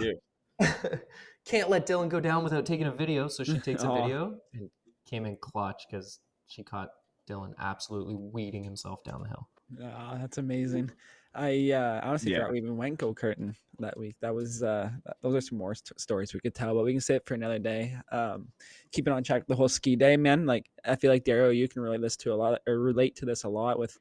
Can't 1.44 1.70
let 1.70 1.86
Dylan 1.86 2.08
go 2.08 2.18
down 2.18 2.42
without 2.42 2.66
taking 2.66 2.88
a 2.88 2.90
video. 2.90 3.28
So 3.28 3.44
she 3.44 3.60
takes 3.60 3.84
a 3.84 3.88
Aw. 3.88 4.02
video 4.02 4.34
and 4.54 4.68
came 5.06 5.26
in 5.26 5.36
clutch 5.36 5.86
because 5.88 6.20
she 6.46 6.62
caught 6.62 6.88
Dylan 7.28 7.52
absolutely 7.58 8.14
weeding 8.14 8.64
himself 8.64 9.02
down 9.04 9.22
the 9.22 9.28
hill. 9.28 9.48
Yeah, 9.78 10.18
that's 10.20 10.38
amazing. 10.38 10.90
I 11.34 11.72
uh, 11.72 12.00
honestly 12.02 12.32
Yeah. 12.32 12.38
forgot 12.38 12.52
we 12.52 12.58
even 12.58 12.76
went 12.76 12.98
go 12.98 13.12
karting 13.14 13.54
that 13.78 13.98
week. 13.98 14.16
That 14.20 14.34
was 14.34 14.62
uh, 14.62 14.90
those 15.22 15.34
are 15.34 15.40
some 15.40 15.58
more 15.58 15.74
st- 15.74 16.00
stories 16.00 16.32
we 16.32 16.40
could 16.40 16.54
tell, 16.54 16.74
but 16.74 16.84
we 16.84 16.92
can 16.92 17.00
save 17.00 17.16
it 17.16 17.26
for 17.26 17.34
another 17.34 17.58
day. 17.58 17.94
Um, 18.10 18.48
keeping 18.92 19.12
on 19.12 19.22
track 19.22 19.46
the 19.46 19.56
whole 19.56 19.68
ski 19.68 19.96
day, 19.96 20.16
man. 20.16 20.46
Like 20.46 20.70
I 20.84 20.96
feel 20.96 21.10
like 21.10 21.24
Daryl, 21.24 21.54
you 21.54 21.68
can 21.68 21.82
relate 21.82 22.00
this 22.00 22.16
to 22.18 22.32
a 22.32 22.36
lot 22.36 22.60
or 22.66 22.78
relate 22.78 23.16
to 23.16 23.26
this 23.26 23.44
a 23.44 23.48
lot 23.48 23.78
with 23.78 23.98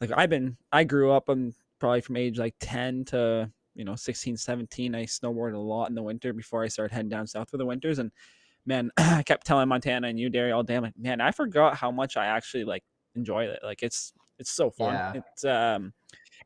like 0.00 0.10
I've 0.16 0.30
been 0.30 0.56
I 0.72 0.84
grew 0.84 1.10
up 1.10 1.28
um 1.28 1.52
probably 1.78 2.00
from 2.00 2.16
age 2.16 2.38
like 2.38 2.54
10 2.60 3.04
to 3.06 3.50
you 3.74 3.84
know 3.84 3.96
16 3.96 4.36
17 4.36 4.94
I 4.94 5.04
snowboarded 5.04 5.54
a 5.54 5.58
lot 5.58 5.88
in 5.88 5.94
the 5.94 6.02
winter 6.02 6.32
before 6.32 6.62
I 6.62 6.68
started 6.68 6.94
heading 6.94 7.08
down 7.10 7.26
south 7.26 7.50
for 7.50 7.56
the 7.58 7.66
winters 7.66 7.98
and 7.98 8.10
man 8.66 8.90
I 8.96 9.22
kept 9.22 9.46
telling 9.46 9.68
Montana 9.68 10.08
and 10.08 10.18
you 10.18 10.30
Derry 10.30 10.52
all 10.52 10.62
day 10.62 10.76
I'm 10.76 10.82
like 10.82 10.98
man 10.98 11.20
I 11.20 11.30
forgot 11.30 11.76
how 11.76 11.90
much 11.90 12.16
I 12.16 12.26
actually 12.26 12.64
like 12.64 12.84
enjoy 13.14 13.44
it 13.44 13.60
like 13.62 13.82
it's 13.82 14.12
it's 14.38 14.50
so 14.52 14.70
fun 14.70 14.94
Yeah. 14.94 15.12
it's 15.14 15.44
um 15.44 15.92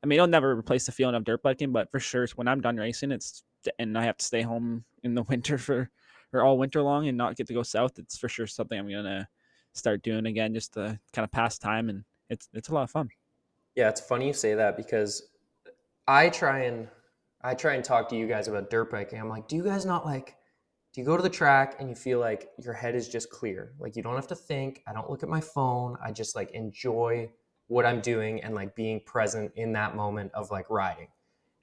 I 0.02 0.06
mean 0.06 0.16
it'll 0.18 0.26
never 0.26 0.56
replace 0.56 0.86
the 0.86 0.92
feeling 0.92 1.14
of 1.14 1.24
dirt 1.24 1.42
biking 1.42 1.72
but 1.72 1.90
for 1.90 2.00
sure 2.00 2.26
when 2.36 2.48
I'm 2.48 2.60
done 2.60 2.76
racing 2.76 3.12
it's 3.12 3.42
and 3.78 3.96
I 3.98 4.04
have 4.04 4.16
to 4.18 4.24
stay 4.24 4.42
home 4.42 4.84
in 5.02 5.14
the 5.14 5.22
winter 5.28 5.58
for 5.58 5.90
or 6.32 6.42
all 6.42 6.58
winter 6.58 6.82
long 6.82 7.06
and 7.08 7.16
not 7.16 7.36
get 7.36 7.46
to 7.48 7.54
go 7.54 7.62
south 7.62 7.98
it's 7.98 8.16
for 8.18 8.28
sure 8.28 8.46
something 8.46 8.78
I'm 8.78 8.90
gonna 8.90 9.28
start 9.72 10.02
doing 10.02 10.26
again 10.26 10.54
just 10.54 10.74
to 10.74 10.98
kind 11.12 11.24
of 11.24 11.30
pass 11.32 11.58
time 11.58 11.88
and 11.88 12.04
it's 12.30 12.48
it's 12.52 12.68
a 12.68 12.74
lot 12.74 12.84
of 12.84 12.90
fun 12.90 13.08
Yeah, 13.76 13.88
it's 13.88 14.00
funny 14.00 14.28
you 14.28 14.32
say 14.32 14.54
that 14.54 14.76
because 14.76 15.30
I 16.06 16.28
try 16.28 16.60
and 16.64 16.88
I 17.42 17.54
try 17.54 17.74
and 17.74 17.84
talk 17.84 18.08
to 18.08 18.16
you 18.16 18.26
guys 18.26 18.48
about 18.48 18.70
dirt 18.70 18.90
biking. 18.90 19.20
I'm 19.20 19.28
like, 19.28 19.48
do 19.48 19.56
you 19.56 19.62
guys 19.64 19.84
not 19.84 20.06
like 20.06 20.36
do 20.94 21.00
you 21.00 21.04
go 21.04 21.16
to 21.16 21.22
the 21.22 21.28
track 21.28 21.74
and 21.80 21.88
you 21.88 21.96
feel 21.96 22.20
like 22.20 22.50
your 22.62 22.72
head 22.72 22.94
is 22.94 23.08
just 23.08 23.28
clear? 23.28 23.72
Like 23.80 23.96
you 23.96 24.02
don't 24.02 24.14
have 24.14 24.28
to 24.28 24.36
think. 24.36 24.84
I 24.86 24.92
don't 24.92 25.10
look 25.10 25.24
at 25.24 25.28
my 25.28 25.40
phone. 25.40 25.98
I 26.02 26.12
just 26.12 26.36
like 26.36 26.52
enjoy 26.52 27.30
what 27.66 27.84
I'm 27.84 28.00
doing 28.00 28.44
and 28.44 28.54
like 28.54 28.76
being 28.76 29.00
present 29.00 29.50
in 29.56 29.72
that 29.72 29.96
moment 29.96 30.30
of 30.34 30.52
like 30.52 30.70
riding. 30.70 31.08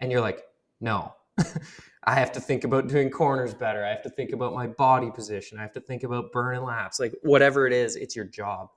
And 0.02 0.12
you're 0.12 0.20
like, 0.20 0.44
no. 0.82 1.14
I 2.04 2.16
have 2.16 2.34
to 2.34 2.42
think 2.42 2.66
about 2.66 2.90
doing 2.90 3.10
corners 3.10 3.54
better. 3.54 3.86
I 3.86 3.90
have 3.90 4.02
to 4.04 4.10
think 4.10 4.34
about 4.34 4.54
my 4.54 4.68
body 4.68 5.10
position. 5.10 5.58
I 5.58 5.62
have 5.62 5.74
to 5.74 5.80
think 5.80 6.04
about 6.04 6.34
burning 6.34 6.64
laps. 6.64 7.00
Like 7.00 7.14
whatever 7.22 7.66
it 7.66 7.72
is, 7.72 7.96
it's 7.96 8.18
your 8.18 8.26
job. 8.26 8.70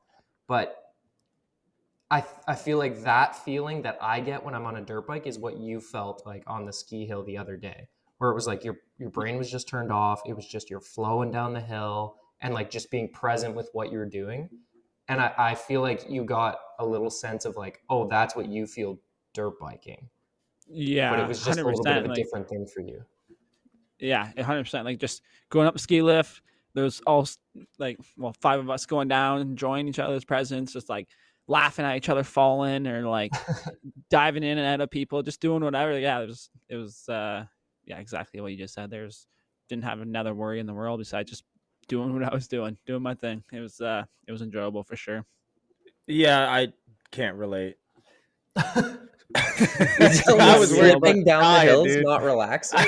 But 0.47 0.93
I, 2.13 2.23
I 2.47 2.55
feel 2.55 2.79
like 2.79 3.03
that 3.03 3.35
feeling 3.35 3.83
that 3.83 3.99
I 4.01 4.21
get 4.21 4.45
when 4.45 4.55
I'm 4.55 4.67
on 4.67 4.77
a 4.77 4.83
dirt 4.83 5.09
bike 5.09 5.27
is 5.27 5.37
what 5.37 5.57
you 5.57 5.81
felt 5.81 6.25
like 6.25 6.45
on 6.47 6.65
the 6.65 6.73
ski 6.73 7.07
hill 7.07 7.25
the 7.25 7.39
other 7.39 7.57
day, 7.57 7.89
where 8.19 8.31
it 8.31 8.35
was 8.35 8.47
like 8.47 8.65
your 8.65 8.77
your 8.99 9.11
brain 9.11 9.37
was 9.37 9.51
just 9.51 9.69
turned 9.69 9.93
off. 9.93 10.21
It 10.27 10.35
was 10.35 10.47
just 10.47 10.71
you're 10.71 10.81
flowing 10.81 11.31
down 11.31 11.53
the 11.53 11.61
hill 11.61 12.17
and 12.41 12.55
like 12.55 12.71
just 12.71 12.91
being 12.91 13.09
present 13.09 13.55
with 13.55 13.69
what 13.73 13.91
you're 13.91 14.07
doing. 14.07 14.49
And 15.09 15.21
I, 15.21 15.33
I 15.37 15.55
feel 15.55 15.81
like 15.83 16.09
you 16.09 16.25
got 16.25 16.59
a 16.79 16.87
little 16.87 17.11
sense 17.11 17.45
of 17.45 17.57
like, 17.57 17.83
oh, 17.91 18.09
that's 18.09 18.35
what 18.35 18.49
you 18.49 18.67
feel 18.67 18.99
dirt 19.35 19.59
biking. 19.61 20.09
yeah 20.71 21.11
but 21.11 21.21
it 21.21 21.29
was 21.29 21.45
just 21.45 21.59
a 21.59 21.65
little 21.65 21.83
bit 21.83 21.97
of 21.99 22.05
a 22.05 22.09
like, 22.09 22.17
different 22.17 22.49
thing 22.49 22.67
for 22.67 22.81
you. 22.81 23.03
Yeah, 23.99 24.31
hundred 24.43 24.65
percent. 24.65 24.85
Like 24.85 24.99
just 24.99 25.23
going 25.51 25.67
up 25.67 25.79
ski 25.79 26.03
lift, 26.03 26.43
there's 26.75 27.01
all 27.07 27.27
like 27.79 27.99
well 28.17 28.35
five 28.41 28.61
of 28.61 28.69
us 28.69 28.87
going 28.87 29.09
down 29.09 29.41
enjoying 29.41 29.89
each 29.89 29.99
other's 29.99 30.25
presence 30.25 30.73
just 30.73 30.89
like 30.89 31.09
laughing 31.47 31.85
at 31.85 31.97
each 31.97 32.09
other 32.09 32.25
falling 32.25 32.87
or 32.87 33.07
like 33.09 33.33
diving 34.11 34.43
in 34.43 34.59
and 34.59 34.67
out 34.67 34.81
of 34.81 34.91
people 34.91 35.23
just 35.23 35.41
doing 35.41 35.63
whatever 35.63 35.99
yeah 35.99 36.21
it 36.21 36.27
was 36.27 36.51
it 36.69 36.77
was 36.77 37.09
uh 37.09 37.45
yeah 37.87 37.99
exactly 37.99 38.41
what 38.41 38.53
you 38.53 38.59
just 38.59 38.75
said 38.75 38.91
there's 38.91 39.27
didn't 39.69 39.85
have 39.85 40.01
another 40.01 40.35
worry 40.35 40.61
in 40.61 40.67
the 40.67 40.75
world 40.75 40.99
besides 40.99 41.31
just 41.31 41.45
doing 41.89 42.13
what 42.19 42.23
i 42.23 42.35
was 42.35 42.49
doing 42.49 42.77
doing 42.87 43.03
my 43.03 43.15
thing 43.15 43.43
it 43.53 43.61
was 43.61 43.81
uh 43.81 44.05
it 44.27 44.33
was 44.33 44.43
enjoyable 44.43 44.83
for 44.83 44.97
sure 44.97 45.25
Yeah, 46.07 46.51
I 46.53 46.69
can't 47.11 47.37
relate. 47.37 47.77
I 49.37 50.21
I 50.39 50.59
was 50.59 50.71
worried 50.71 50.93
slipping 50.93 51.23
about 51.23 51.25
down 51.25 51.25
the 51.25 51.25
dying, 51.25 51.69
hills, 51.69 51.89
dude. 51.89 52.05
not 52.05 52.23
relaxing. 52.23 52.79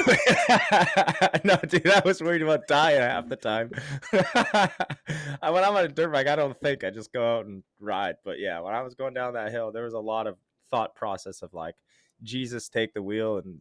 no, 1.44 1.56
dude, 1.66 1.88
I 1.88 2.02
was 2.04 2.22
worried 2.22 2.42
about 2.42 2.66
dying 2.68 3.00
half 3.00 3.28
the 3.28 3.36
time. 3.36 3.70
When 4.12 5.64
I'm 5.64 5.74
on 5.74 5.84
a 5.84 5.88
dirt 5.88 6.12
bike, 6.12 6.28
I 6.28 6.36
don't 6.36 6.58
think. 6.60 6.84
I 6.84 6.90
just 6.90 7.12
go 7.12 7.38
out 7.38 7.46
and 7.46 7.62
ride. 7.80 8.16
But 8.24 8.38
yeah, 8.38 8.60
when 8.60 8.74
I 8.74 8.82
was 8.82 8.94
going 8.94 9.14
down 9.14 9.34
that 9.34 9.50
hill, 9.50 9.72
there 9.72 9.84
was 9.84 9.94
a 9.94 9.98
lot 9.98 10.26
of 10.26 10.36
thought 10.70 10.94
process 10.94 11.42
of 11.42 11.54
like, 11.54 11.74
Jesus, 12.22 12.68
take 12.68 12.92
the 12.94 13.02
wheel, 13.02 13.38
and 13.38 13.60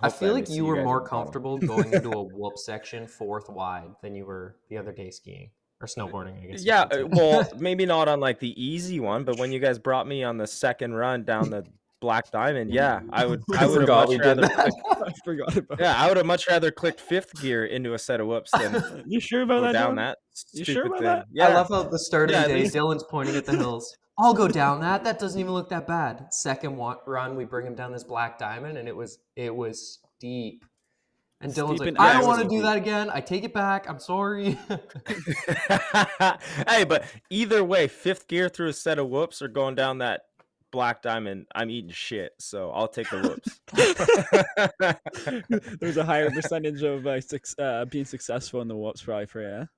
I 0.00 0.08
feel 0.08 0.32
like 0.32 0.48
you 0.50 0.64
were 0.64 0.76
guys 0.76 0.84
more 0.84 0.98
at 0.98 1.04
the 1.04 1.10
bottom. 1.10 1.24
comfortable 1.24 1.58
going 1.58 1.92
into 1.92 2.10
a 2.10 2.22
whoop 2.22 2.58
section 2.58 3.06
fourth 3.06 3.48
wide 3.48 3.90
than 4.02 4.14
you 4.14 4.24
were 4.26 4.56
the 4.68 4.78
other 4.78 4.92
day 4.92 5.10
skiing 5.10 5.50
or 5.80 5.86
snowboarding. 5.86 6.42
I 6.42 6.46
guess. 6.46 6.64
Yeah, 6.64 6.88
should 6.90 7.12
uh, 7.12 7.14
say. 7.14 7.20
well, 7.20 7.52
maybe 7.58 7.86
not 7.86 8.08
on 8.08 8.20
like 8.20 8.38
the 8.40 8.60
easy 8.62 9.00
one, 9.00 9.24
but 9.24 9.38
when 9.38 9.52
you 9.52 9.60
guys 9.60 9.78
brought 9.78 10.06
me 10.08 10.24
on 10.24 10.38
the 10.38 10.46
second 10.46 10.94
run 10.94 11.24
down 11.24 11.50
the 11.50 11.64
Black 12.00 12.30
Diamond, 12.32 12.72
yeah, 12.72 13.00
I 13.12 13.26
would. 13.26 13.42
I 13.56 13.58
I 13.64 13.66
would 13.66 13.74
have 13.74 13.80
forgot 13.82 14.00
much 14.00 14.08
we 14.08 14.18
did 14.18 14.26
rather. 14.26 14.40
that. 14.42 14.54
clicked- 14.56 15.02
i 15.06 15.12
forgot 15.24 15.56
about 15.56 15.80
yeah, 15.80 15.94
I 15.96 16.08
would 16.08 16.16
have 16.16 16.26
much 16.26 16.48
rather 16.48 16.70
clicked 16.70 17.00
fifth 17.00 17.40
gear 17.40 17.66
into 17.66 17.94
a 17.94 17.98
set 17.98 18.20
of 18.20 18.26
whoops 18.26 18.50
than 18.52 19.04
you 19.06 19.20
sure 19.20 19.42
about 19.42 19.60
that 19.60 19.72
down 19.72 19.92
Dylan? 19.92 19.96
that. 19.96 20.18
You 20.52 20.64
Stupid 20.64 20.72
sure 20.72 20.86
about 20.86 20.98
thing. 20.98 21.04
that? 21.04 21.26
Yeah, 21.32 21.48
I 21.48 21.54
love 21.54 21.68
how 21.68 21.82
the 21.84 21.98
start 21.98 22.30
of 22.30 22.34
Yeah, 22.34 22.48
the 22.48 22.54
day, 22.54 22.64
Dylan's 22.64 23.04
pointing 23.08 23.36
at 23.36 23.44
the 23.44 23.52
hills. 23.56 23.96
I'll 24.18 24.34
go 24.34 24.46
down 24.48 24.80
that. 24.80 25.04
That 25.04 25.18
doesn't 25.18 25.40
even 25.40 25.52
look 25.52 25.68
that 25.70 25.86
bad. 25.86 26.32
Second 26.32 26.76
wa- 26.76 26.98
run, 27.06 27.34
we 27.36 27.44
bring 27.44 27.66
him 27.66 27.74
down 27.74 27.92
this 27.92 28.04
black 28.04 28.38
diamond, 28.38 28.76
and 28.78 28.86
it 28.88 28.94
was 28.94 29.18
it 29.36 29.54
was 29.54 30.00
steep. 30.18 30.64
And 31.40 31.50
Dylan's 31.52 31.70
Steep 31.70 31.80
like, 31.80 31.88
and- 31.88 31.98
I 31.98 32.12
yeah, 32.12 32.18
don't 32.18 32.28
want 32.28 32.42
to 32.42 32.48
do 32.48 32.56
steep. 32.56 32.62
that 32.62 32.76
again. 32.76 33.10
I 33.12 33.20
take 33.20 33.42
it 33.42 33.52
back. 33.52 33.88
I'm 33.88 33.98
sorry. 33.98 34.56
hey, 36.68 36.84
but 36.84 37.04
either 37.30 37.64
way, 37.64 37.88
fifth 37.88 38.28
gear 38.28 38.48
through 38.48 38.68
a 38.68 38.72
set 38.72 38.98
of 39.00 39.08
whoops 39.08 39.42
or 39.42 39.48
going 39.48 39.74
down 39.74 39.98
that 39.98 40.22
black 40.72 41.02
diamond, 41.02 41.46
I'm 41.54 41.70
eating 41.70 41.90
shit. 41.92 42.32
So 42.40 42.70
I'll 42.72 42.88
take 42.88 43.08
the 43.10 43.20
whoops. 43.22 43.60
There's 45.80 45.96
a 45.98 46.04
higher 46.04 46.30
percentage 46.30 46.82
of 46.82 47.06
uh, 47.06 47.20
suc 47.20 47.42
uh, 47.58 47.84
being 47.84 48.04
successful 48.04 48.60
in 48.62 48.68
the 48.68 48.76
whoops 48.76 49.02
probably 49.02 49.26
for 49.26 49.42
you. 49.42 49.68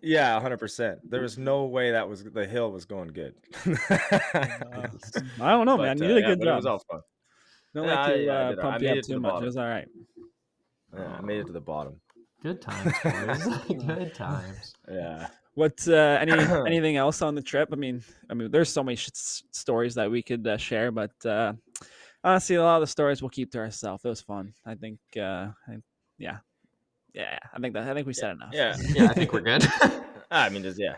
yeah, 0.00 0.40
hundred 0.40 0.58
percent. 0.58 0.98
There 1.10 1.20
was 1.20 1.36
no 1.36 1.64
way 1.64 1.90
that 1.90 2.08
was 2.08 2.24
the 2.24 2.46
hill 2.46 2.70
was 2.72 2.84
going 2.84 3.08
good. 3.08 3.34
Uh, 3.66 3.76
I 5.40 5.50
don't 5.50 5.66
know, 5.66 5.76
man. 5.76 5.98
You 5.98 6.04
uh, 6.04 6.08
did 6.08 6.16
a 6.16 6.20
yeah, 6.20 6.26
good 6.28 6.38
but 6.38 6.48
It 6.48 6.54
was 6.54 6.64
job. 6.64 6.72
all 6.72 6.82
fun. 6.90 7.00
Don't 7.74 7.84
Yeah, 7.88 7.94
like 8.00 8.08
I- 8.08 8.16
to 8.16 8.28
I 8.28 8.34
uh. 8.36 8.52
I 8.52 8.54
pump 8.62 8.82
you 8.82 8.88
up 8.90 8.94
too 9.02 9.12
the 9.14 9.20
much. 9.20 9.42
It 9.42 9.46
was 9.46 9.56
all 9.56 9.66
right. 9.68 9.88
Yeah, 10.96 11.16
I 11.18 11.20
made 11.22 11.40
it 11.40 11.46
to 11.46 11.52
the 11.52 11.60
bottom. 11.60 12.00
Good 12.42 12.60
times, 12.62 12.92
boys. 13.02 13.46
Good 13.68 14.14
times. 14.14 14.74
Yeah. 14.88 15.26
What 15.54 15.86
uh, 15.86 16.18
any 16.20 16.32
anything 16.66 16.96
else 16.96 17.22
on 17.22 17.34
the 17.34 17.42
trip? 17.42 17.70
I 17.72 17.76
mean, 17.76 18.02
I 18.28 18.34
mean, 18.34 18.50
there's 18.50 18.70
so 18.70 18.82
many 18.82 18.96
sh- 18.96 19.10
stories 19.14 19.94
that 19.94 20.10
we 20.10 20.22
could 20.22 20.46
uh, 20.46 20.56
share, 20.56 20.90
but 20.90 21.12
uh, 21.24 21.52
honestly, 22.22 22.56
a 22.56 22.62
lot 22.62 22.76
of 22.76 22.82
the 22.82 22.86
stories 22.86 23.22
we'll 23.22 23.30
keep 23.30 23.52
to 23.52 23.58
ourselves. 23.58 24.04
It 24.04 24.08
was 24.08 24.20
fun. 24.20 24.54
I 24.66 24.74
think. 24.74 24.98
Uh, 25.16 25.48
I, 25.68 25.78
yeah, 26.18 26.38
yeah. 27.12 27.38
I 27.52 27.60
think 27.60 27.74
that. 27.74 27.88
I 27.88 27.94
think 27.94 28.06
we 28.06 28.14
said 28.14 28.32
enough. 28.32 28.50
Yeah. 28.52 28.76
Yeah, 28.94 29.04
I 29.04 29.14
think 29.14 29.32
we're 29.32 29.40
good. 29.40 29.66
I 30.30 30.48
mean, 30.48 30.62
just 30.62 30.80
yeah. 30.80 30.96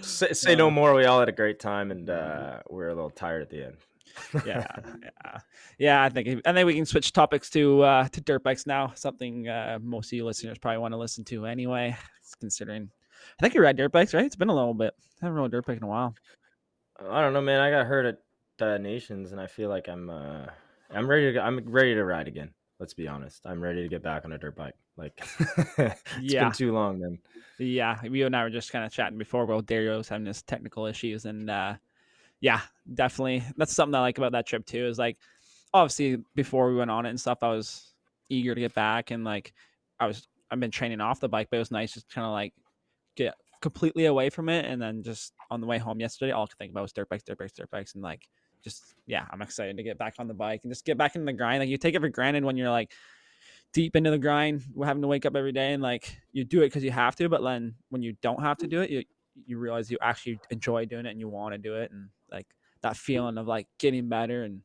Say, 0.00 0.32
say 0.32 0.54
no 0.54 0.70
more. 0.70 0.94
We 0.94 1.04
all 1.04 1.20
had 1.20 1.28
a 1.28 1.32
great 1.32 1.58
time, 1.58 1.90
and 1.90 2.10
uh, 2.10 2.60
we 2.70 2.82
are 2.82 2.88
a 2.88 2.94
little 2.94 3.10
tired 3.10 3.42
at 3.42 3.50
the 3.50 3.66
end. 3.66 3.76
yeah, 4.46 4.66
yeah, 5.02 5.38
yeah. 5.78 6.02
I 6.02 6.10
think 6.10 6.42
I 6.44 6.52
think 6.52 6.66
we 6.66 6.74
can 6.74 6.84
switch 6.84 7.12
topics 7.12 7.48
to 7.50 7.82
uh, 7.82 8.08
to 8.08 8.20
dirt 8.20 8.42
bikes 8.42 8.66
now. 8.66 8.92
Something 8.94 9.48
uh, 9.48 9.78
most 9.80 10.08
of 10.08 10.12
you 10.12 10.26
listeners 10.26 10.58
probably 10.58 10.78
want 10.78 10.92
to 10.92 10.98
listen 10.98 11.24
to 11.24 11.46
anyway. 11.46 11.96
Considering, 12.40 12.90
I 13.38 13.42
think 13.42 13.54
you 13.54 13.62
ride 13.62 13.76
dirt 13.76 13.92
bikes, 13.92 14.14
right? 14.14 14.24
It's 14.24 14.36
been 14.36 14.48
a 14.48 14.54
little 14.54 14.74
bit. 14.74 14.94
I 15.20 15.26
haven't 15.26 15.38
rode 15.38 15.50
dirt 15.52 15.66
bike 15.66 15.76
in 15.78 15.82
a 15.82 15.88
while. 15.88 16.14
I 17.00 17.20
don't 17.20 17.32
know, 17.32 17.40
man. 17.40 17.60
I 17.60 17.70
got 17.70 17.86
hurt 17.86 18.06
at 18.60 18.66
uh, 18.66 18.78
Nations, 18.78 19.32
and 19.32 19.40
I 19.40 19.46
feel 19.46 19.68
like 19.68 19.88
I'm 19.88 20.10
uh, 20.10 20.46
I'm 20.90 21.08
ready 21.08 21.26
to 21.26 21.32
go- 21.32 21.40
I'm 21.40 21.58
ready 21.68 21.94
to 21.94 22.04
ride 22.04 22.28
again. 22.28 22.50
Let's 22.78 22.94
be 22.94 23.08
honest. 23.08 23.46
I'm 23.46 23.60
ready 23.60 23.82
to 23.82 23.88
get 23.88 24.02
back 24.02 24.24
on 24.24 24.32
a 24.32 24.38
dirt 24.38 24.56
bike. 24.56 24.74
Like 24.96 25.12
it's 25.78 26.04
Yeah. 26.20 26.44
been 26.44 26.52
too 26.52 26.72
long, 26.72 27.00
man. 27.00 27.18
Yeah, 27.58 28.02
you 28.02 28.26
and 28.26 28.36
I 28.36 28.42
were 28.42 28.50
just 28.50 28.72
kind 28.72 28.84
of 28.84 28.92
chatting 28.92 29.18
before 29.18 29.44
about 29.44 29.70
was 29.70 30.08
having 30.08 30.26
his 30.26 30.42
technical 30.42 30.86
issues, 30.86 31.24
and 31.24 31.48
uh, 31.48 31.74
yeah, 32.40 32.60
definitely 32.92 33.42
that's 33.56 33.74
something 33.74 33.94
I 33.94 34.00
like 34.00 34.18
about 34.18 34.32
that 34.32 34.46
trip 34.46 34.66
too. 34.66 34.86
Is 34.86 34.98
like 34.98 35.18
obviously 35.72 36.18
before 36.34 36.68
we 36.70 36.76
went 36.76 36.90
on 36.90 37.06
it 37.06 37.10
and 37.10 37.20
stuff, 37.20 37.38
I 37.42 37.48
was 37.48 37.94
eager 38.28 38.54
to 38.54 38.60
get 38.60 38.74
back, 38.74 39.10
and 39.10 39.24
like 39.24 39.52
I 40.00 40.06
was 40.06 40.26
I've 40.50 40.60
been 40.60 40.70
training 40.70 41.00
off 41.00 41.20
the 41.20 41.28
bike, 41.28 41.48
but 41.50 41.56
it 41.56 41.60
was 41.60 41.70
nice 41.70 41.94
just 41.94 42.10
kind 42.12 42.26
of 42.26 42.32
like 42.32 42.52
get 43.16 43.34
completely 43.60 44.06
away 44.06 44.30
from 44.30 44.48
it, 44.48 44.64
and 44.64 44.80
then 44.80 45.02
just 45.02 45.32
on 45.50 45.60
the 45.60 45.66
way 45.66 45.78
home 45.78 46.00
yesterday, 46.00 46.32
all 46.32 46.44
I 46.44 46.46
could 46.46 46.58
think 46.58 46.72
about 46.72 46.82
was 46.82 46.92
dirt 46.92 47.08
bikes, 47.08 47.24
dirt 47.24 47.38
bikes, 47.38 47.52
dirt 47.52 47.70
bikes, 47.70 47.94
and 47.94 48.02
like 48.02 48.28
just 48.62 48.94
yeah, 49.06 49.26
I'm 49.30 49.42
excited 49.42 49.76
to 49.76 49.82
get 49.82 49.98
back 49.98 50.14
on 50.18 50.28
the 50.28 50.34
bike 50.34 50.60
and 50.62 50.70
just 50.70 50.84
get 50.84 50.98
back 50.98 51.16
in 51.16 51.24
the 51.24 51.32
grind. 51.32 51.60
Like 51.60 51.68
you 51.68 51.76
take 51.76 51.94
it 51.94 52.00
for 52.00 52.08
granted 52.08 52.44
when 52.44 52.56
you're 52.56 52.70
like 52.70 52.92
deep 53.72 53.96
into 53.96 54.10
the 54.10 54.18
grind, 54.18 54.62
having 54.84 55.02
to 55.02 55.08
wake 55.08 55.26
up 55.26 55.36
every 55.36 55.52
day 55.52 55.72
and 55.72 55.82
like 55.82 56.16
you 56.32 56.44
do 56.44 56.60
it 56.60 56.66
because 56.66 56.84
you 56.84 56.90
have 56.90 57.16
to, 57.16 57.28
but 57.28 57.42
then 57.42 57.74
when 57.88 58.02
you 58.02 58.14
don't 58.22 58.42
have 58.42 58.58
to 58.58 58.66
do 58.66 58.80
it, 58.80 58.90
you 58.90 59.04
you 59.46 59.58
realize 59.58 59.90
you 59.90 59.98
actually 60.02 60.38
enjoy 60.50 60.84
doing 60.84 61.06
it 61.06 61.10
and 61.10 61.20
you 61.20 61.28
want 61.28 61.54
to 61.54 61.58
do 61.58 61.76
it, 61.76 61.90
and 61.90 62.08
like 62.30 62.46
that 62.82 62.96
feeling 62.96 63.38
of 63.38 63.46
like 63.46 63.66
getting 63.78 64.08
better 64.08 64.44
and 64.44 64.60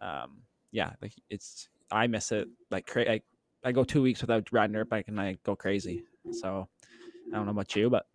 um 0.00 0.42
yeah, 0.72 0.92
like 1.02 1.12
it's 1.28 1.68
I 1.90 2.06
miss 2.06 2.32
it 2.32 2.48
like 2.70 2.86
cra- 2.86 3.04
like 3.04 3.24
I 3.64 3.72
go 3.72 3.84
two 3.84 4.02
weeks 4.02 4.20
without 4.20 4.50
riding 4.52 4.74
dirt 4.74 4.88
bike 4.88 5.08
and 5.08 5.20
I 5.20 5.36
go 5.44 5.56
crazy. 5.56 6.04
So 6.32 6.68
I 7.32 7.36
don't 7.36 7.46
know 7.46 7.52
about 7.52 7.74
you, 7.76 7.88
but 7.90 8.06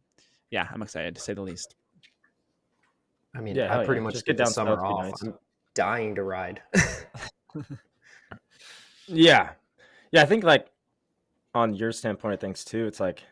yeah, 0.51 0.67
I'm 0.71 0.82
excited 0.82 1.15
to 1.15 1.21
say 1.21 1.34
the 1.34 1.41
least. 1.41 1.75
I 3.36 3.41
mean, 3.41 3.56
Yeah, 3.56 3.78
I 3.78 3.86
pretty 3.86 3.99
yeah. 3.99 4.04
much 4.06 4.13
Just 4.13 4.25
get 4.25 4.34
get 4.34 4.38
the 4.38 4.43
down 4.45 4.54
summer 4.54 4.86
off. 4.86 5.04
nice. 5.06 5.21
I'm 5.23 5.34
dying 5.73 6.15
to 6.15 6.23
ride. 6.23 6.62
Yeah, 9.08 9.51
yeah. 10.12 10.23
I 10.23 10.25
think 10.25 10.43
like 10.43 10.67
on 11.54 11.73
your 11.75 11.91
standpoint 11.91 12.34
of 12.34 12.39
things 12.39 12.63
too. 12.65 12.88
It's 12.88 12.99
like 12.99 13.23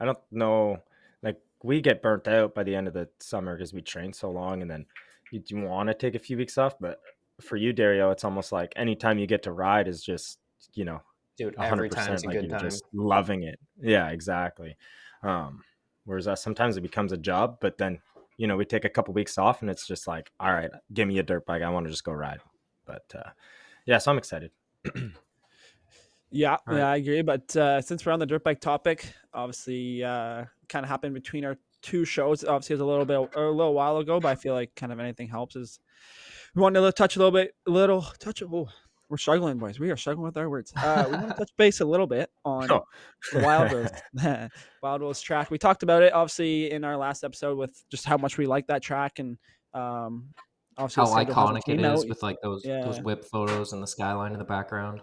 I 0.00 0.04
don't 0.04 0.18
know. 0.32 0.78
Like 1.22 1.40
we 1.62 1.80
get 1.80 2.02
burnt 2.02 2.26
out 2.26 2.54
by 2.54 2.64
the 2.64 2.74
end 2.74 2.88
of 2.88 2.94
the 2.94 3.08
summer 3.20 3.56
because 3.56 3.72
we 3.72 3.80
train 3.80 4.12
so 4.12 4.30
long, 4.30 4.60
and 4.62 4.70
then 4.70 4.86
you, 5.30 5.40
you 5.46 5.60
want 5.62 5.88
to 5.88 5.94
take 5.94 6.14
a 6.14 6.18
few 6.18 6.36
weeks 6.36 6.58
off. 6.58 6.74
But 6.80 7.00
for 7.40 7.56
you, 7.56 7.72
Dario, 7.72 8.10
it's 8.10 8.24
almost 8.24 8.50
like 8.50 8.72
anytime 8.76 9.18
you 9.18 9.26
get 9.26 9.44
to 9.44 9.52
ride 9.52 9.86
is 9.86 10.02
just 10.02 10.40
you 10.74 10.84
know 10.84 11.00
Dude, 11.36 11.54
a 11.54 11.58
every 11.60 11.68
hundred 11.68 11.92
time's 11.92 12.08
percent 12.08 12.24
a 12.24 12.26
like 12.26 12.34
good 12.40 12.50
you're 12.50 12.58
time. 12.58 12.68
just 12.68 12.84
loving 12.92 13.42
it. 13.44 13.60
Yeah, 13.80 14.08
exactly. 14.10 14.76
Um, 15.24 15.62
whereas 16.04 16.28
uh, 16.28 16.36
sometimes 16.36 16.76
it 16.76 16.82
becomes 16.82 17.12
a 17.12 17.16
job, 17.16 17.58
but 17.60 17.78
then 17.78 18.00
you 18.36 18.46
know 18.46 18.56
we 18.56 18.64
take 18.64 18.84
a 18.84 18.90
couple 18.90 19.14
weeks 19.14 19.38
off, 19.38 19.62
and 19.62 19.70
it's 19.70 19.86
just 19.86 20.06
like, 20.06 20.30
all 20.38 20.52
right, 20.52 20.70
give 20.92 21.08
me 21.08 21.18
a 21.18 21.22
dirt 21.22 21.46
bike. 21.46 21.62
I 21.62 21.70
want 21.70 21.86
to 21.86 21.90
just 21.90 22.04
go 22.04 22.12
ride. 22.12 22.40
But 22.84 23.04
uh, 23.14 23.30
yeah, 23.86 23.98
so 23.98 24.10
I'm 24.12 24.18
excited. 24.18 24.50
Yeah, 26.30 26.56
Right. 26.66 26.78
yeah, 26.78 26.88
I 26.90 26.96
agree. 26.96 27.22
But 27.22 27.54
uh, 27.56 27.80
since 27.80 28.04
we're 28.04 28.12
on 28.12 28.18
the 28.18 28.26
dirt 28.26 28.42
bike 28.42 28.60
topic, 28.60 29.12
obviously, 29.32 30.02
uh, 30.02 30.44
kind 30.68 30.84
of 30.84 30.88
happened 30.88 31.14
between 31.14 31.44
our 31.44 31.56
two 31.80 32.04
shows. 32.04 32.42
Obviously, 32.44 32.74
it 32.74 32.78
was 32.78 32.80
a 32.80 32.86
little 32.86 33.04
bit 33.04 33.36
a 33.36 33.40
little 33.40 33.74
while 33.74 33.98
ago, 33.98 34.18
but 34.18 34.28
I 34.28 34.34
feel 34.34 34.52
like 34.54 34.74
kind 34.74 34.90
of 34.92 34.98
anything 34.98 35.28
helps. 35.28 35.54
Is 35.54 35.78
we 36.54 36.62
wanted 36.62 36.80
to 36.80 36.90
touch 36.92 37.14
a 37.14 37.18
little 37.20 37.30
bit, 37.30 37.54
a 37.68 37.70
little 37.70 38.02
touch. 38.18 38.42
Oh, 38.42 38.68
we're 39.08 39.16
struggling, 39.18 39.58
boys. 39.58 39.78
We 39.78 39.90
are 39.90 39.96
struggling 39.96 40.24
with 40.24 40.36
our 40.36 40.48
words. 40.48 40.72
Uh, 40.76 41.04
we 41.10 41.16
want 41.16 41.28
to 41.28 41.34
touch 41.38 41.50
base 41.58 41.80
a 41.80 41.84
little 41.84 42.06
bit 42.06 42.30
on 42.44 42.70
Oh. 42.70 42.84
Wildrose, 43.34 43.90
Wildrose 44.82 45.20
track. 45.20 45.50
We 45.50 45.58
talked 45.58 45.82
about 45.82 46.02
it 46.02 46.12
obviously 46.12 46.70
in 46.72 46.84
our 46.84 46.96
last 46.96 47.22
episode 47.24 47.58
with 47.58 47.82
just 47.90 48.04
how 48.04 48.16
much 48.16 48.38
we 48.38 48.46
like 48.46 48.66
that 48.68 48.82
track 48.82 49.18
and 49.18 49.36
um, 49.74 50.28
obviously 50.78 51.04
How 51.04 51.24
the 51.24 51.32
iconic 51.32 51.68
it 51.68 51.80
is 51.80 52.02
out. 52.02 52.08
with 52.08 52.22
like 52.22 52.36
those 52.42 52.62
those 52.62 53.00
whip 53.00 53.24
photos 53.24 53.72
and 53.72 53.82
the 53.82 53.86
skyline 53.86 54.32
in 54.32 54.38
the 54.38 54.44
background. 54.44 55.00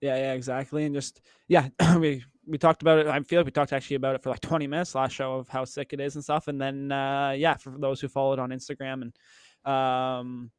Yeah, 0.00 0.16
yeah, 0.16 0.32
exactly. 0.34 0.84
And 0.84 0.94
just 0.94 1.20
yeah, 1.48 1.68
we 1.98 2.24
we 2.46 2.56
talked 2.58 2.82
about 2.82 2.98
it. 2.98 3.06
I 3.06 3.20
feel 3.20 3.40
like 3.40 3.46
we 3.46 3.52
talked 3.52 3.72
actually 3.72 3.96
about 3.96 4.14
it 4.14 4.22
for 4.22 4.30
like 4.30 4.40
20 4.40 4.66
minutes 4.66 4.94
last 4.94 5.12
show 5.12 5.34
of 5.34 5.48
how 5.48 5.64
sick 5.64 5.92
it 5.92 6.00
is 6.00 6.14
and 6.14 6.24
stuff. 6.24 6.48
And 6.48 6.60
then 6.60 6.90
uh 6.92 7.34
yeah, 7.36 7.54
for 7.54 7.74
those 7.78 8.00
who 8.00 8.08
followed 8.08 8.38
on 8.38 8.50
Instagram 8.50 9.02
and 9.02 9.70
um 9.72 10.50